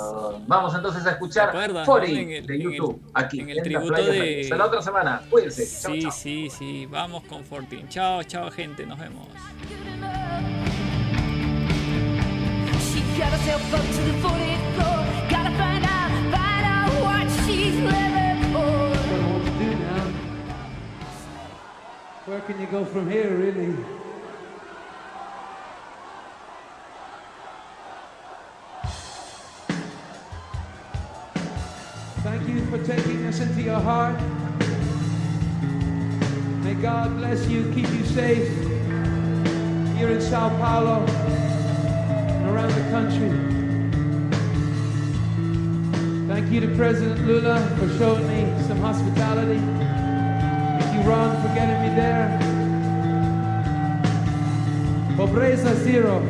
Vamos 0.47 0.75
entonces 0.75 1.05
a 1.07 1.11
escuchar 1.13 1.51
¿Te 1.53 1.57
acuerdas, 1.59 1.87
40 1.87 2.15
no? 2.15 2.21
En 2.23 2.31
el- 2.33 2.47
de 2.47 2.55
el- 2.55 2.63
YouTube 2.63 3.03
aquí 3.15 3.41
en 3.41 3.51
el 3.51 3.63
tributo 3.63 3.93
de-. 4.03 4.41
Hasta 4.43 4.57
la 4.57 4.67
otra 4.67 4.83
semana. 4.83 5.23
Cuídense. 5.31 5.67
Chao, 5.83 5.93
Sí, 5.95 6.01
chao. 6.03 6.11
sí, 6.13 6.49
sí. 6.51 6.87
Vamos 6.87 7.23
con 7.25 7.43
14. 7.43 7.85
Chao, 7.89 8.23
chao, 8.25 8.51
gente. 8.51 8.87
Nos 8.87 8.99
vemos. 8.99 9.27
Got 13.19 13.33
herself 13.33 13.75
up 13.75 13.81
to 13.81 14.03
the 14.05 14.13
40th 14.23 14.75
floor. 14.77 15.29
Where 22.29 22.41
can 22.41 22.61
you 22.61 22.67
go 22.67 22.85
from 22.85 23.11
here, 23.11 23.35
really? 23.35 23.75
Thank 32.23 32.47
you 32.47 32.67
for 32.67 32.85
taking 32.85 33.25
us 33.25 33.41
into 33.41 33.63
your 33.63 33.81
heart. 33.81 34.21
May 36.65 36.75
God 36.75 37.17
bless 37.17 37.49
you, 37.49 37.73
keep 37.73 37.89
you 37.95 38.05
safe 38.05 38.47
here 39.97 40.11
in 40.11 40.21
Sao 40.21 40.51
Paulo 40.59 41.07
and 41.07 42.51
around 42.51 42.75
the 42.75 42.91
country. 42.91 43.31
Thank 46.29 46.53
you 46.53 46.61
to 46.61 46.77
President 46.77 47.27
Lula 47.27 47.59
for 47.79 47.89
showing 47.97 48.29
me 48.29 48.63
some 48.67 48.81
hospitality. 48.81 49.88
For 51.09 51.55
getting 51.55 51.81
me 51.81 51.89
there. 51.97 52.29
Pobreza 55.17 55.75
zero. 55.77 56.21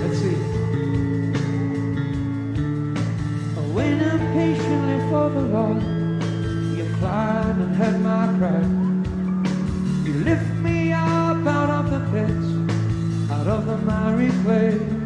Let's 0.00 0.18
see. 0.18 0.36
I 3.54 3.60
waited 3.72 4.20
patiently 4.34 4.98
for 5.10 5.30
the 5.30 5.42
Lord. 5.42 5.82
He 6.74 6.80
inclined 6.80 7.62
and 7.62 7.76
heard 7.76 8.00
my 8.00 8.26
cry. 8.36 8.64
You 10.04 10.12
lift 10.24 10.54
me 10.56 10.92
up 10.92 11.46
out 11.46 11.70
of 11.70 11.90
the 11.92 12.00
pits, 12.10 13.30
out 13.30 13.46
of 13.46 13.66
the 13.66 13.76
miry 13.78 14.32
clay. 14.42 15.05